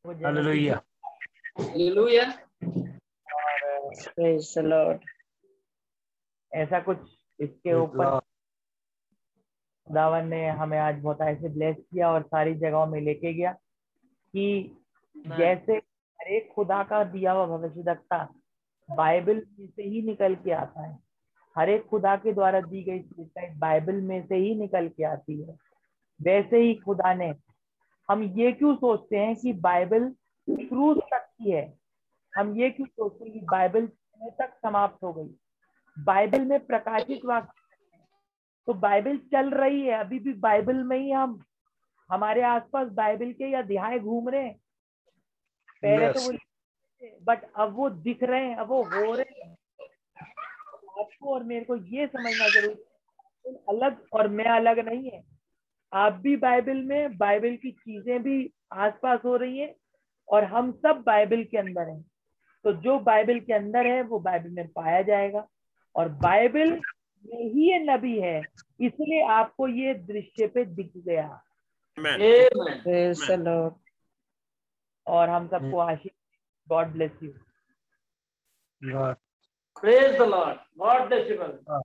Hallelujah. 0.06 0.82
Hallelujah. 1.56 2.40
Praise 4.16 4.54
the 4.56 4.64
Lord. 4.64 5.00
ऐसा 6.52 6.80
कुछ 6.80 6.98
इसके 7.40 7.74
ऊपर 7.74 8.20
खुदावन 9.88 10.28
ने 10.28 10.48
हमें 10.62 10.78
आज 10.80 10.96
बहुत 11.02 11.22
ऐसे 11.22 11.50
ब्लेस 11.50 11.76
किया 11.78 12.10
और 12.12 12.24
सारी 12.24 12.54
जगहों 12.56 12.86
में 12.88 13.00
लेके 13.02 13.34
गया 13.34 13.52
कि 14.34 14.46
जैसे 15.16 15.76
हर 15.76 16.28
एक 16.36 16.52
खुदा 16.56 16.82
का 16.90 17.04
दिया 17.14 17.32
हुआ 17.32 17.46
भविष्यवक्ता 17.58 18.24
बाइबल 18.90 19.40
से 19.62 19.84
ही 19.84 20.02
निकल 20.08 20.36
के 20.44 20.52
आता 20.54 20.88
है 20.88 20.98
हर 21.58 21.70
एक 21.70 21.86
खुदा 21.86 22.16
के 22.16 22.34
द्वारा 22.34 22.60
दी 22.62 22.84
गई 22.84 23.00
चीज़ 23.00 23.58
बाइबल 23.60 24.02
में 24.02 24.26
से 24.28 24.36
ही 24.36 24.54
निकल 24.56 24.88
के 24.88 25.04
आती 25.04 25.42
है। 25.42 25.56
वैसे 26.20 26.58
ही 26.58 26.74
खुदा 26.76 27.14
ने 27.14 27.34
हम 28.10 28.24
ये 28.40 28.52
क्यों 28.52 28.76
सोचते 28.76 29.18
हैं 29.18 29.36
कि 29.36 29.54
बाइबल 29.54 30.10
क्रूज 30.48 30.98
तक 31.12 31.28
की 31.38 31.52
है? 31.52 31.74
हम 32.34 32.56
ये 32.58 32.70
क्यों 32.70 32.88
सोचते 32.88 33.26
हैं 33.26 33.34
कि 33.34 33.46
बाइबल 33.46 33.88
तक 34.40 34.54
समाप्त 34.62 35.04
हो 35.04 35.14
गई? 35.14 35.30
बाइबल 35.98 36.46
में 36.46 36.60
प्रकाशित 36.66 37.26
वाक्य 37.26 37.60
तो 38.68 38.74
बाइबल 38.74 39.18
चल 39.32 39.50
रही 39.50 39.82
है 39.82 40.00
अभी 40.00 40.20
भी 40.20 40.34
बाइबल 40.34 40.84
में 40.84 40.98
ही 40.98 41.12
हम 41.12 41.40
हमारे 42.10 42.42
आसपास 42.42 42.88
बाइबल 42.94 43.32
के 43.34 43.50
या 43.52 43.60
अध्याय 43.60 44.00
घूम 44.00 44.30
रहे 44.30 44.44
हैं। 44.44 44.58
पहले 45.82 46.08
Yes. 46.08 46.16
तो 46.16 46.22
वो 46.22 46.38
बट 47.24 47.46
अब 47.56 47.74
वो 47.76 47.90
दिख 47.90 48.24
रहे 48.24 48.46
हैं 48.46 48.56
अब 48.56 48.68
वो 48.68 48.82
हो 48.84 49.14
रहे 49.16 49.41
हैं। 49.41 49.41
आपको 51.02 51.34
और 51.34 51.44
मेरे 51.44 51.66
को 51.66 51.76
ये 51.76 52.08
समझना 52.08 52.48
ज़रूरी 52.50 52.76
है, 53.48 53.54
अलग 53.70 54.02
और 54.14 54.28
मैं 54.30 54.46
अलग 54.56 54.80
नहीं 54.88 55.10
है। 55.10 55.24
आप 55.92 56.14
भी 56.24 56.36
बाइबल 56.38 56.82
में 56.86 57.18
बाइबल 57.18 57.56
की 57.62 57.72
चीज़ें 57.72 58.22
भी 58.24 58.38
आसपास 58.74 59.20
हो 59.26 59.36
रही 59.38 59.60
हैं 59.60 59.74
और 60.28 60.44
हम 60.54 60.72
सब 60.86 61.04
बाइबल 61.06 61.44
के 61.52 61.58
अंदर 61.58 61.90
हैं। 61.90 62.02
तो 62.66 62.74
जो 62.82 62.98
बाइबल 63.02 63.40
के 63.40 63.54
अंदर 63.54 63.88
है 63.88 64.02
वो 64.04 64.20
बाइबल 64.22 64.50
में 64.50 64.68
पाया 64.68 65.02
जाएगा। 65.04 65.48
और 65.96 66.10
बाइबल 66.22 66.72
में 67.26 67.44
ही 67.44 67.70
ये 67.70 67.80
नबी 67.86 68.20
है 68.20 68.42
इसलिए 68.80 69.22
आपको 69.30 69.68
ये 69.68 69.94
दृश्य 69.94 70.48
पे 70.48 70.66
दिख 70.66 70.92
गया। 70.98 71.42
Amen. 71.98 72.22
Amen. 72.22 72.82
Praise 72.84 73.26
the 73.28 73.38
Lord. 73.40 73.74
और 75.08 75.30
हम 75.30 75.48
सबको 75.48 75.78
आशीष 75.80 76.12
God 76.68 76.88
bless 76.94 77.12
you 77.24 77.32
Praise 79.76 80.18
the 80.18 80.26
Lord. 80.26 80.58
God 80.78 81.10
bless 81.10 81.30
you, 81.30 81.38
brother. 81.38 81.82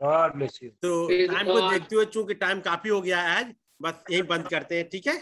God 0.00 0.34
bless 0.34 0.58
तो 0.82 1.08
टाइम 1.08 1.46
को 1.46 1.70
देखते 1.70 1.96
हुए 1.96 2.04
चूँकि 2.06 2.34
टाइम 2.42 2.60
काफ़ी 2.60 2.90
हो 2.90 3.00
गया 3.00 3.20
है 3.22 3.36
आज 3.38 3.54
बस 3.82 4.04
यही 4.10 4.22
बंद 4.30 4.48
करते 4.48 4.76
हैं 4.76 4.88
ठीक 4.88 5.06
है? 5.06 5.16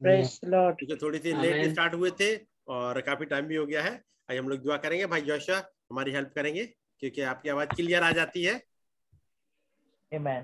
प्रेस 0.00 0.40
लॉर्ड 0.44 0.76
क्योंकि 0.78 0.96
थोड़ी 1.02 1.18
सी 1.18 1.32
लेट 1.32 1.70
स्टार्ट 1.70 1.94
हुए 1.94 2.10
थे 2.20 2.34
और 2.68 3.00
काफ़ी 3.00 3.26
टाइम 3.26 3.46
भी 3.46 3.56
हो 3.56 3.66
गया 3.66 3.82
है। 3.82 3.92
आज 4.30 4.36
हम 4.36 4.48
लोग 4.48 4.58
दुआ 4.62 4.76
करेंगे 4.84 5.06
भाई 5.06 5.20
जोशा 5.20 5.56
हमारी 5.90 6.12
हेल्प 6.12 6.32
करेंगे 6.34 6.64
क्योंकि 7.00 7.22
आपकी 7.32 7.48
आवाज़ 7.48 7.68
क्लियर 7.68 8.02
आ 8.02 8.10
जाती 8.10 8.44
है। 8.44 8.60
Amen. 10.12 10.42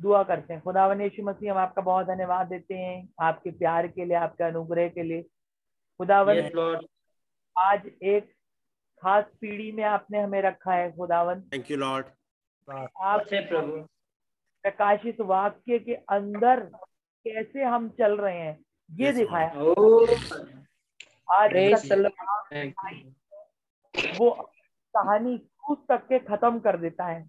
दुआ 0.00 0.22
करते 0.22 0.52
हैं। 0.52 0.62
खुदावन 0.62 1.00
यीशु 1.00 1.22
मसीह 1.22 1.50
हम 1.52 1.58
आपका 1.58 1.82
बहुत 1.82 2.06
धन्यवाद 2.06 2.46
देते 2.46 2.74
हैं 2.74 3.08
आपके 3.20 3.50
प्यार 3.50 3.86
के 3.86 4.04
लिए 4.04 4.16
आपके 4.16 4.44
अनुग्रह 4.44 4.88
के 4.88 5.02
लिए। 5.02 5.22
खुदावन 6.00 6.40
Yes, 6.40 6.86
आज 7.56 7.90
एक 8.02 8.32
खास 9.02 9.24
पीढ़ी 9.40 9.70
में 9.72 9.84
आपने 9.84 10.20
हमें 10.20 10.40
रखा 10.42 10.74
है 10.74 10.90
खुदावन 10.96 11.40
थैंक 11.52 11.70
यू 11.70 11.76
लॉर्ड 11.76 12.06
आप 12.68 13.20
अच्छे 13.20 13.40
प्रभु। 13.40 13.76
प्रकाशित 14.64 15.20
वाक्य 15.20 15.78
के 15.78 15.94
अंदर 15.94 16.60
कैसे 17.26 17.62
हम 17.64 17.88
चल 17.88 18.16
रहे 18.16 18.38
हैं 18.38 18.58
ये 18.90 19.08
Yes, 19.08 19.18
दिखाया। 19.18 19.48
आज. 21.30 21.50
वो 24.18 24.30
कहानी 24.94 25.36
क्रूस 25.38 25.78
तक 25.88 26.06
के 26.08 26.18
खत्म 26.18 26.58
कर 26.58 26.76
देता 26.76 27.04
है। 27.04 27.22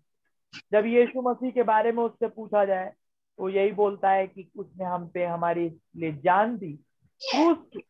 जब 0.72 0.86
यीशु 0.86 1.22
मसीह 1.22 1.52
के 1.52 1.64
बारे 1.64 1.92
में 1.92 2.04
उससे 2.04 2.28
पूछा 2.28 2.66
जाए 2.66 2.94
तो 3.40 3.50
यही 3.50 3.72
बोलता 3.72 4.10
है 4.10 4.28
कि 4.28 4.50
उसने 4.58 4.86
हम 4.86 5.08
पे 5.08 5.26
हमारी 5.26 5.68
लिए 5.96 6.12
जान 6.24 6.58
दी। 6.58 6.74
क्रूस 7.22 7.82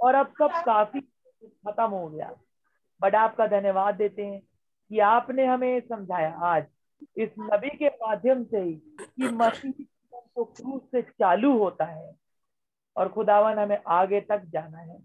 और 0.00 0.14
अब 0.14 0.32
सब 0.38 0.62
काफ़ी 0.66 1.00
खत्म 1.00 1.86
हो 1.86 2.08
गया। 2.08 2.32
बट 3.02 3.14
आपका 3.14 3.46
धन्यवाद 3.46 3.94
देते 3.94 4.26
हैं 4.26 4.40
कि 4.90 4.98
आपने 4.98 5.46
हमें 5.46 5.80
समझाया 5.80 6.30
आज 6.42 6.66
इस 7.18 7.30
नबी 7.38 7.68
के 7.76 7.88
माध्यम 7.88 8.44
से 8.44 8.58
ही 8.58 8.72
कि 9.04 9.28
मसीह 9.28 9.72
तो 10.24 10.44
क्रूस 10.44 10.82
से 10.90 11.02
चालू 11.02 11.58
होता 11.58 11.84
है 11.84 12.14
और 12.96 13.08
खुदावन 13.08 13.58
हमें 13.58 13.78
आगे 13.86 14.20
तक 14.20 14.42
जाना 14.44 14.78
है। 14.78 14.98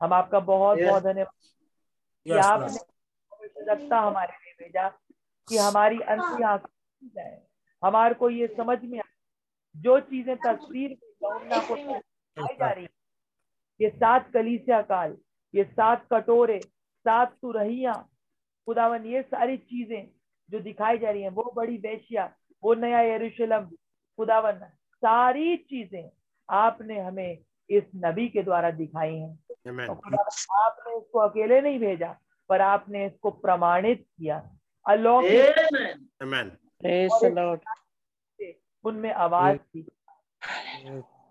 हम 0.00 0.12
आपका 0.12 0.40
बहुत 0.40 0.78
Yes. 0.78 0.88
बहुत 0.88 1.02
धन्यवाद। 1.02 1.48
कि 2.26 2.30
Yes, 2.30 2.44
आपने 2.44 2.66
Lord. 2.66 3.92
हमारे 3.92 4.32
लिए 4.32 4.52
भेजा 4.58 4.88
कि 5.48 5.56
हमारी 5.56 6.00
अंतिम 6.00 6.44
आँखें 6.44 7.08
जाए। 7.08 7.42
हमारे 7.82 8.14
को 8.14 8.30
ये 8.30 8.46
समझ 8.46 8.78
में 8.84 8.98
आए 8.98 9.12
जो 9.74 9.98
चीज़ें 10.00 10.36
तस्वीर 10.36 10.90
में 10.90 11.60
को 11.68 11.76
जा 12.54 12.70
रही 12.70 12.82
हैं, 12.84 12.90
ये 13.80 13.90
सात 13.90 14.30
कलीसिया 14.34 14.82
काल 14.82 15.16
ये 15.54 15.64
सात 15.64 16.06
कटोरे 16.12 16.60
सात 17.06 17.34
सुरहिया 17.34 17.92
खुदावन 18.68 19.04
ये 19.06 19.22
सारी 19.22 19.56
चीज़ें 19.56 20.08
जो 20.50 20.58
दिखाई 20.60 20.98
जा 20.98 21.10
रही 21.10 21.22
हैं 21.22 21.30
वो 21.30 21.52
बड़ी 21.56 21.76
वेश्या 21.78 22.24
वो 22.62 22.74
नया 22.74 23.00
यरूशलेम। 23.02 23.64
खुदावन 24.18 24.58
सारी 25.02 25.56
चीज़ें 25.56 26.10
आपने 26.48 26.98
हमें 27.00 27.38
इस 27.70 27.84
नबी 27.96 28.28
के 28.28 28.42
द्वारा 28.42 28.70
दिखाई 28.70 29.14
हैं। 29.14 29.38
आपने 30.56 30.96
इसको 30.96 31.18
अकेले 31.18 31.60
नहीं 31.60 31.78
भेजा 31.78 32.16
पर 32.50 32.60
आपने 32.60 33.06
इसको 33.06 33.30
प्रमाणित 33.30 34.04
किया। 34.18 34.42
अलौकिक 34.86 35.56
उनमें 38.84 39.12
आवाज़ 39.12 39.58
थी। 39.58 39.82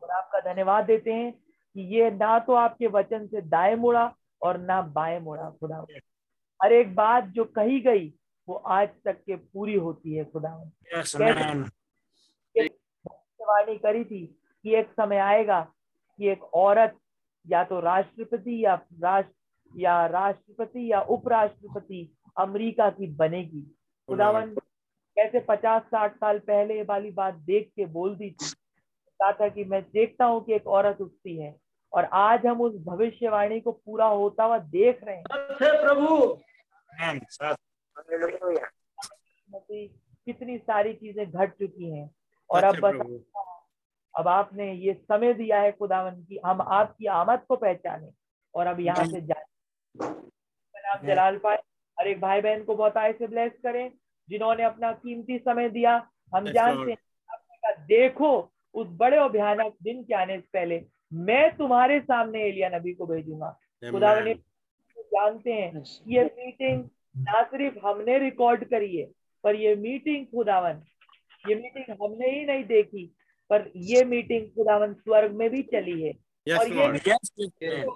और 0.02 0.12
आपका 0.12 0.40
धन्यवाद 0.42 0.86
देते 0.86 1.14
हैं 1.14 1.32
कि 1.32 1.82
ये 1.96 2.10
ना 2.12 2.38
तो 2.40 2.54
आपके 2.54 2.88
वचन 2.88 3.28
से 3.28 3.42
दाएँ 3.42 3.76
मुड़ा 3.76 4.06
और 4.42 4.58
ना 4.58 4.82
बाएँ 4.82 5.20
मुड़ा 5.20 5.50
खुदा 5.50 5.86
हर 6.64 6.74
एक 6.74 6.96
बात 6.96 7.24
जो 7.24 7.46
कही 7.46 7.80
गई 7.80 8.14
वो 8.50 8.56
आज 8.56 8.90
तक 9.06 9.24
के 9.26 9.36
पूरी 9.36 9.76
होती 9.76 10.16
है 10.16 10.26
खुदा 10.26 10.72
Yes, 10.94 11.16
man. 11.16 11.70
वाणी 13.42 13.78
करी 13.78 14.04
थी 14.04 14.40
कि 14.64 14.76
एक 14.76 14.92
समय 14.92 15.18
आएगा 15.18 15.74
कि 16.18 16.30
एक 16.30 16.44
औरत 16.44 16.98
या 17.48 17.64
तो 17.64 17.80
राष्ट्रपति 17.80 18.66
या 18.66 18.86
राष्ट्र 19.00 19.34
या 19.76 20.06
राष्ट्रपति 20.06 20.92
या 20.92 21.02
उपराष्ट्रपति 21.02 22.16
अमेरिका 22.38 22.90
की 22.90 23.08
बनेगी। 23.08 23.62
खुदावन 24.08 24.56
कैसे 25.16 25.40
पचास 25.40 25.82
साठ 25.82 26.16
साल 26.16 26.40
पहले 26.40 26.84
वाली 26.84 27.12
बात 27.12 27.34
देख 27.34 27.72
के 27.76 27.86
बोल 27.86 28.16
दी 28.16 28.32
थी। 28.32 28.50
कहा 29.20 29.32
था 29.32 29.50
कि 29.50 29.64
मैं 29.64 29.84
देखता 29.84 30.26
हूँ 30.26 30.46
कि 30.46 30.54
एक 30.54 30.68
औरत 30.68 31.02
उठती 31.02 31.42
है। 31.42 31.56
और 31.94 32.06
आज 32.06 32.46
हम 32.46 32.62
उस 32.62 32.74
भविष्यवाणी 32.76 33.60
को 33.60 33.72
पूरा 33.72 34.06
होता 34.06 34.44
हुआ 34.44 34.58
देख 34.58 35.04
रहे 35.04 35.16
हैं। 35.16 35.24
प्रभु। 35.62 36.40
कितनी 40.28 40.58
सारी 40.58 40.94
चीज़ें 40.94 41.32
घट 41.32 41.54
चुकी 41.54 41.90
हैं। 41.92 42.10
और 42.50 42.64
अब 42.64 42.76
बस 42.76 43.24
अब 44.14 44.28
आपने 44.28 44.74
ये 44.74 44.94
समय 44.94 45.34
दिया 45.34 45.60
है 45.62 45.72
खुदावन 45.72 46.22
की। 46.24 46.40
हम 46.46 46.62
आपकी 46.62 47.06
आमद 47.06 47.40
को 47.48 47.56
पहचाने 47.56 48.10
और 48.56 48.68
अब 48.68 48.80
यहाँ 48.80 49.06
से 49.06 49.22
जाए 49.22 49.46
आप 50.92 51.06
जलाल 51.06 51.38
पाए 51.38 51.58
हर 51.98 52.08
एक 52.08 52.22
भाई 52.22 52.42
बहन 52.42 52.64
को 52.64 52.76
बहुत 52.76 52.98
आय 52.98 53.14
से 53.14 53.28
ब्लेस 53.28 53.52
करें 53.64 53.92
जिन्होंने 54.30 54.64
अपना 54.64 54.92
कीमती 54.92 55.38
समय 55.40 55.70
दिया। 55.70 55.96
हम 56.36 56.52
जानते 56.52 56.92
हैं 56.92 56.98
देखो 57.86 58.32
उस 58.74 58.88
बड़े 58.90 59.18
और 59.18 59.32
भयानक 59.32 59.74
दिन 59.84 60.04
के 60.04 60.14
आने 60.14 60.40
से 60.40 60.48
पहले। 60.54 60.80
मैं 61.12 61.50
तुम्हारे 61.58 62.00
सामने 62.00 62.44
एलिया 62.48 62.70
नबी 62.70 62.94
को 62.94 63.06
भेजूँगा 63.06 63.50
खुदा 63.84 64.14
Amen. 64.16 64.38
जानते 65.14 65.52
हैं 65.54 65.84
ये 66.08 66.24
मीटिंग 66.38 66.84
ना 67.28 67.42
सिर्फ़ 67.44 67.78
हमने 67.86 68.18
रिकॉर्ड 68.20 68.64
करी 68.70 68.96
है 68.98 69.06
पर 69.44 69.56
ये 69.56 69.76
मीटिंग 69.76 70.26
खुदावन 70.26 70.82
ये 71.46 71.56
मीटिंग 71.56 71.96
हमने 72.02 72.30
ही 72.30 72.46
नहीं 72.46 72.64
देखी 72.66 73.06
पर 73.50 73.72
ये 73.86 74.04
मीटिंग 74.06 74.46
खुदावन 74.56 74.94
स्वर्ग 74.96 75.32
में 75.36 75.50
भी 75.50 75.62
चली 75.74 76.02
है 76.02 76.14
Yes, 76.48 76.60
और 76.60 76.68
ये. 76.68 76.86
Yes, 77.00 77.32
man. 77.42 77.90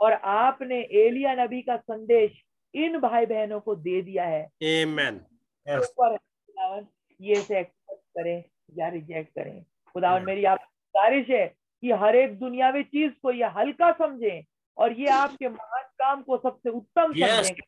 और 0.00 0.12
आपने 0.12 0.80
एलिया 1.00 1.34
नबी 1.34 1.60
का 1.62 1.76
संदेश 1.76 2.42
इन 2.74 2.98
भाई 3.00 3.26
बहनों 3.26 3.60
को 3.60 3.74
दे 3.76 4.00
दिया 4.02 4.24
है 4.24 4.42
Amen. 4.70 5.20
Yes. 5.66 5.86
पर 5.90 6.16
खुदावन 6.16 6.86
ये 7.20 7.34
से 7.36 7.58
एक्सेप्ट 7.60 8.02
करें 8.18 8.44
या 8.78 8.88
रिजेक्ट 8.88 9.34
करें 9.34 9.62
खुदावन. 9.94 10.24
मेरी 10.24 10.44
आप 10.44 10.58
गुजारिश 10.58 11.28
है 11.30 11.46
कि 11.82 11.90
हर 11.90 12.16
एक 12.16 12.38
दुनियावी 12.38 12.82
चीज़ 12.82 13.12
को 13.22 13.32
ये 13.32 13.44
हल्का 13.44 13.92
समझें 13.92 14.42
और 14.76 14.92
ये 14.92 15.06
आपके 15.06 15.48
महान 15.48 15.82
काम 15.82 16.22
को 16.22 16.36
सबसे 16.36 16.70
उत्तम 16.70 17.12
Yes. 17.12 17.46
समझें. 17.46 17.60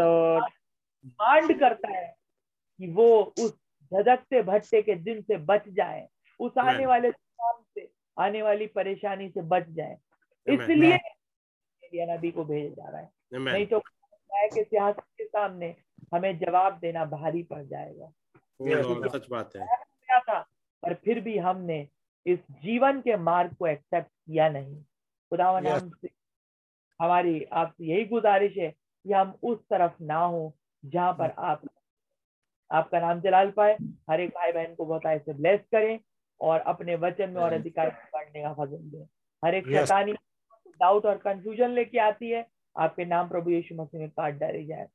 और 0.00 0.48
डिमांड 1.04 1.60
करता 1.60 1.88
है 1.98 2.16
कि 2.78 2.92
वो 2.92 3.22
उस 3.22 3.54
धधकते 3.92 4.42
भट्टे 4.42 4.82
के 4.82 4.94
दिन 4.94 5.22
से 5.22 5.36
बच 5.36 5.68
जाए 5.68 6.08
उस 6.40 6.52
आने 6.58 6.72
Amen. 6.72 6.86
वाले 6.86 7.10
तूफ़ान 7.10 7.64
से 7.74 7.90
आने 8.18 8.42
वाली 8.42 8.66
परेशानी 8.66 9.28
से 9.28 9.42
बच 9.42 9.68
जाए। 9.68 9.98
इसलिए 10.48 10.98
नबी 12.16 12.30
को 12.30 12.44
भेजा 12.44 12.82
जा 12.82 12.90
रहा 12.90 13.00
है। 13.00 13.10
नहीं 13.38 13.66
तो 13.66 13.78
के 14.34 14.64
सियासत 14.64 15.04
के 15.18 15.24
सामने 15.24 15.76
हमें 16.14 16.38
जवाब 16.38 16.78
देना 16.78 17.04
भारी 17.04 17.42
पड़ 17.42 17.62
जाएगा। 17.62 18.12
Oh, 18.62 19.16
सच 19.16 19.28
बात 19.30 19.56
है। 19.56 19.66
था 20.20 20.40
पर 20.82 20.94
फिर 20.94 21.20
भी 21.20 21.38
हमने 21.38 21.88
इस 22.26 22.38
जीवन 22.62 23.00
के 23.00 23.16
मार्ग 23.16 23.54
को 23.54 23.66
एक्सेप्ट 23.66 24.08
किया 24.08 24.48
नहीं। 24.48 24.82
खुदावन 25.32 25.64
Yes. 25.64 25.82
हमारी 27.00 27.42
आपसे 27.52 27.84
यही 27.84 28.04
गुजारिश 28.04 28.56
है 28.56 28.68
कि 28.70 29.12
हम 29.12 29.38
उस 29.42 29.58
तरफ़ 29.70 30.02
ना 30.02 30.18
हो 30.18 30.54
जहाँ 30.84 31.12
पर 31.12 31.30
आप 31.38 31.62
आपका 32.70 33.00
नाम 33.00 33.20
जलाल 33.20 33.50
पाए। 33.50 33.78
हर 34.10 34.20
एक 34.20 34.30
भाई 34.30 34.52
बहन 34.52 34.74
को 34.74 34.84
बहुत 34.86 35.06
ऐसे 35.06 35.32
ब्लेस 35.32 35.60
करें 35.72 35.98
और 36.40 36.60
अपने 36.60 36.94
वचन 36.96 37.30
में 37.30 37.40
और 37.42 37.52
अधिकार 37.52 37.90
पढ़ने 38.12 38.42
का 38.42 38.52
फजल 38.54 38.90
दें। 38.90 39.04
हर 39.42 39.54
एक 39.54 39.66
Yes. 39.66 39.78
शैतानी 39.78 40.12
डाउट 40.80 41.06
और 41.06 41.18
कंफ्यूजन 41.18 41.70
लेके 41.70 41.98
आती 41.98 42.30
है। 42.30 42.46
आपके 42.76 43.04
नाम 43.04 43.28
प्रभु 43.28 43.50
यीशु 43.50 43.74
मसीह 43.74 44.00
में 44.00 44.10
काट 44.10 44.34
डाली 44.34 44.66
जाए. 44.66 44.88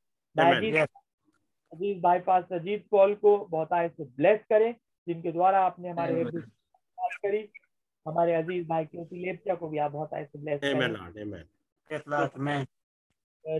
अज़ीज़ 1.72 2.02
भाई 2.02 2.20
पास 2.20 2.44
अजीत 2.52 2.88
पॉल 2.92 3.16
को 3.16 3.38
बहुत 3.46 3.74
आय 3.74 3.90
से 3.90 4.04
ब्लेस 4.06 4.40
करें 4.50 4.74
जिनके 5.08 5.32
द्वारा 5.32 5.60
आपने 5.60 5.90
हमारे 5.90 6.24
करी। 7.18 7.50
हमारे 8.08 8.36
अज़ीज़ 8.36 8.68
भाई 8.68 8.86
क्योंकि 8.86 9.16
लेप्चा 9.16 9.56
को 9.56 9.70
भी 9.70 9.78
आप 9.78 9.92
बहुत 9.92 10.14
आय 10.14 10.26
से 10.26 10.40
ब्लेस 10.40 10.62
करें। 10.62 10.90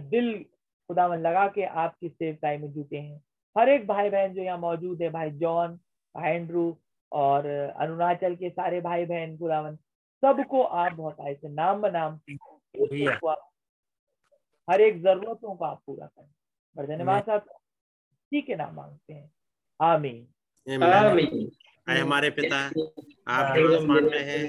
दिल 0.10 0.44
खुदावन 0.88 1.18
लगा 1.18 1.48
के 1.48 1.64
आपकी 1.64 2.10
सेवकाई 2.10 2.58
में 2.58 2.74
जुटे 2.74 2.98
हैं। 2.98 3.24
हर 3.58 3.70
एक 3.70 3.88
भाई 3.88 4.10
बहन 4.10 4.34
जो 4.34 4.42
यहाँ 4.42 4.58
मौजूद 4.58 5.02
है 5.02 5.10
भाई 5.10 5.32
जॉन 5.32 5.76
भाई 6.16 6.32
एंड्रू 6.32 6.78
और 7.12 7.46
अरुणाचल 7.78 8.36
के 8.36 8.50
सारे 8.50 8.82
भाई 8.82 9.06
बहन 9.06 9.38
खुदावन 9.38 9.76
सबको 10.26 10.64
आप 10.64 10.94
बहुत 10.94 11.22
आय 11.22 11.36
से 11.36 11.50
नाम 11.50 11.82
बनाम। 11.82 12.20
को 13.20 13.28
आप- 13.28 13.54
हर 14.72 14.82
एक 14.82 15.02
जरूरतों 15.02 15.56
को 15.56 15.66
आप 15.66 15.82
पूरा 15.88 16.06
करें। 16.06 16.30
बड़े 16.78 16.88
धन्यवाद 16.88 17.24
साहब। 17.24 17.46
इसी 18.12 18.42
के 18.42 18.56
नाम 18.56 18.76
मांगते 18.76 19.14
हैं। 19.14 19.32
आमीन। 19.82 20.28
आमीन। 21.10 21.52
हमारे 22.02 22.30
पिता। 22.30 22.70
आप 23.36 23.58
जो 23.58 23.64
आसमान 23.78 24.04
में 24.04 24.24
हैं 24.28 24.44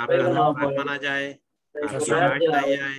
आपका 0.00 0.16
नाम 0.32 0.58
माना 0.76 0.96
जाए 1.04 1.28
आपकी 1.74 2.10
राज 2.10 2.42
लाई 2.44 2.72
आए 2.76 2.98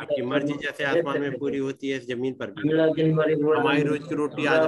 आपकी 0.00 0.22
मर्ज़ी 0.22 0.54
जैसे 0.62 0.84
आसमान 0.84 1.20
में 1.20 1.38
पूरी 1.38 1.58
होती 1.58 1.88
है 1.90 1.98
ज़मीन 2.06 2.34
पर 2.40 2.50
भी। 2.50 2.62
हमारी 2.70 3.82
रोज 3.82 4.02
की 4.08 4.14
रोटी 4.14 4.46
आज 4.46 4.62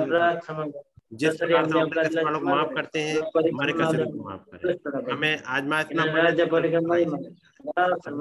जिस 1.13 1.37
प्रकार 1.37 1.65
से 1.65 1.71
हम 1.71 1.81
अपने 1.81 2.03
कष्ट 2.03 2.19
को 2.19 2.41
माफ़ 2.47 2.73
करते 2.75 2.99
हैं 3.01 3.17
हमारे 3.51 3.73
कष्ट 3.73 4.01
को 4.03 4.17
माफ़ 4.29 4.45
करें। 4.55 5.13
हमें 5.13 5.35
आजमाइश 5.59 5.87
में 5.97 6.05
राजा 6.23 6.45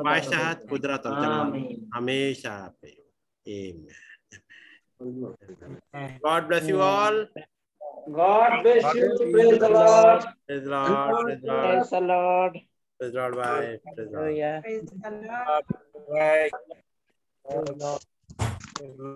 बादशाहत 0.04 0.60
कुदरत 0.70 1.04
और 1.06 1.16
जलाल 1.22 1.48
हमेशा 1.96 2.56
पे 2.82 2.92
Amen. 3.46 3.88
God 6.24 6.48
bless 6.48 6.68
you 6.68 6.80
all. 6.82 7.18
God 8.14 8.64
bless 8.64 8.94
you. 8.94 9.18
Praise 9.32 9.60
the 9.60 9.70
Lord. 9.70 10.24
Praise 10.48 10.64
the 10.64 10.70
Lord. 10.70 11.26
Praise 11.26 11.42
the 11.42 11.52
Lord. 11.52 11.74
Praise 11.76 11.90
the 11.90 12.02
Lord. 12.02 12.54
Praise 13.00 13.14
the 13.14 13.22
Lord. 13.22 13.36
Bye. 13.36 13.70
Praise 14.64 14.86
the 15.02 15.10
Lord. 15.12 15.66
Praise 17.46 17.64
the 17.66 17.74
Lord. 17.74 18.02
Praise 18.76 18.96
the 18.98 19.04
Lord. 19.04 19.14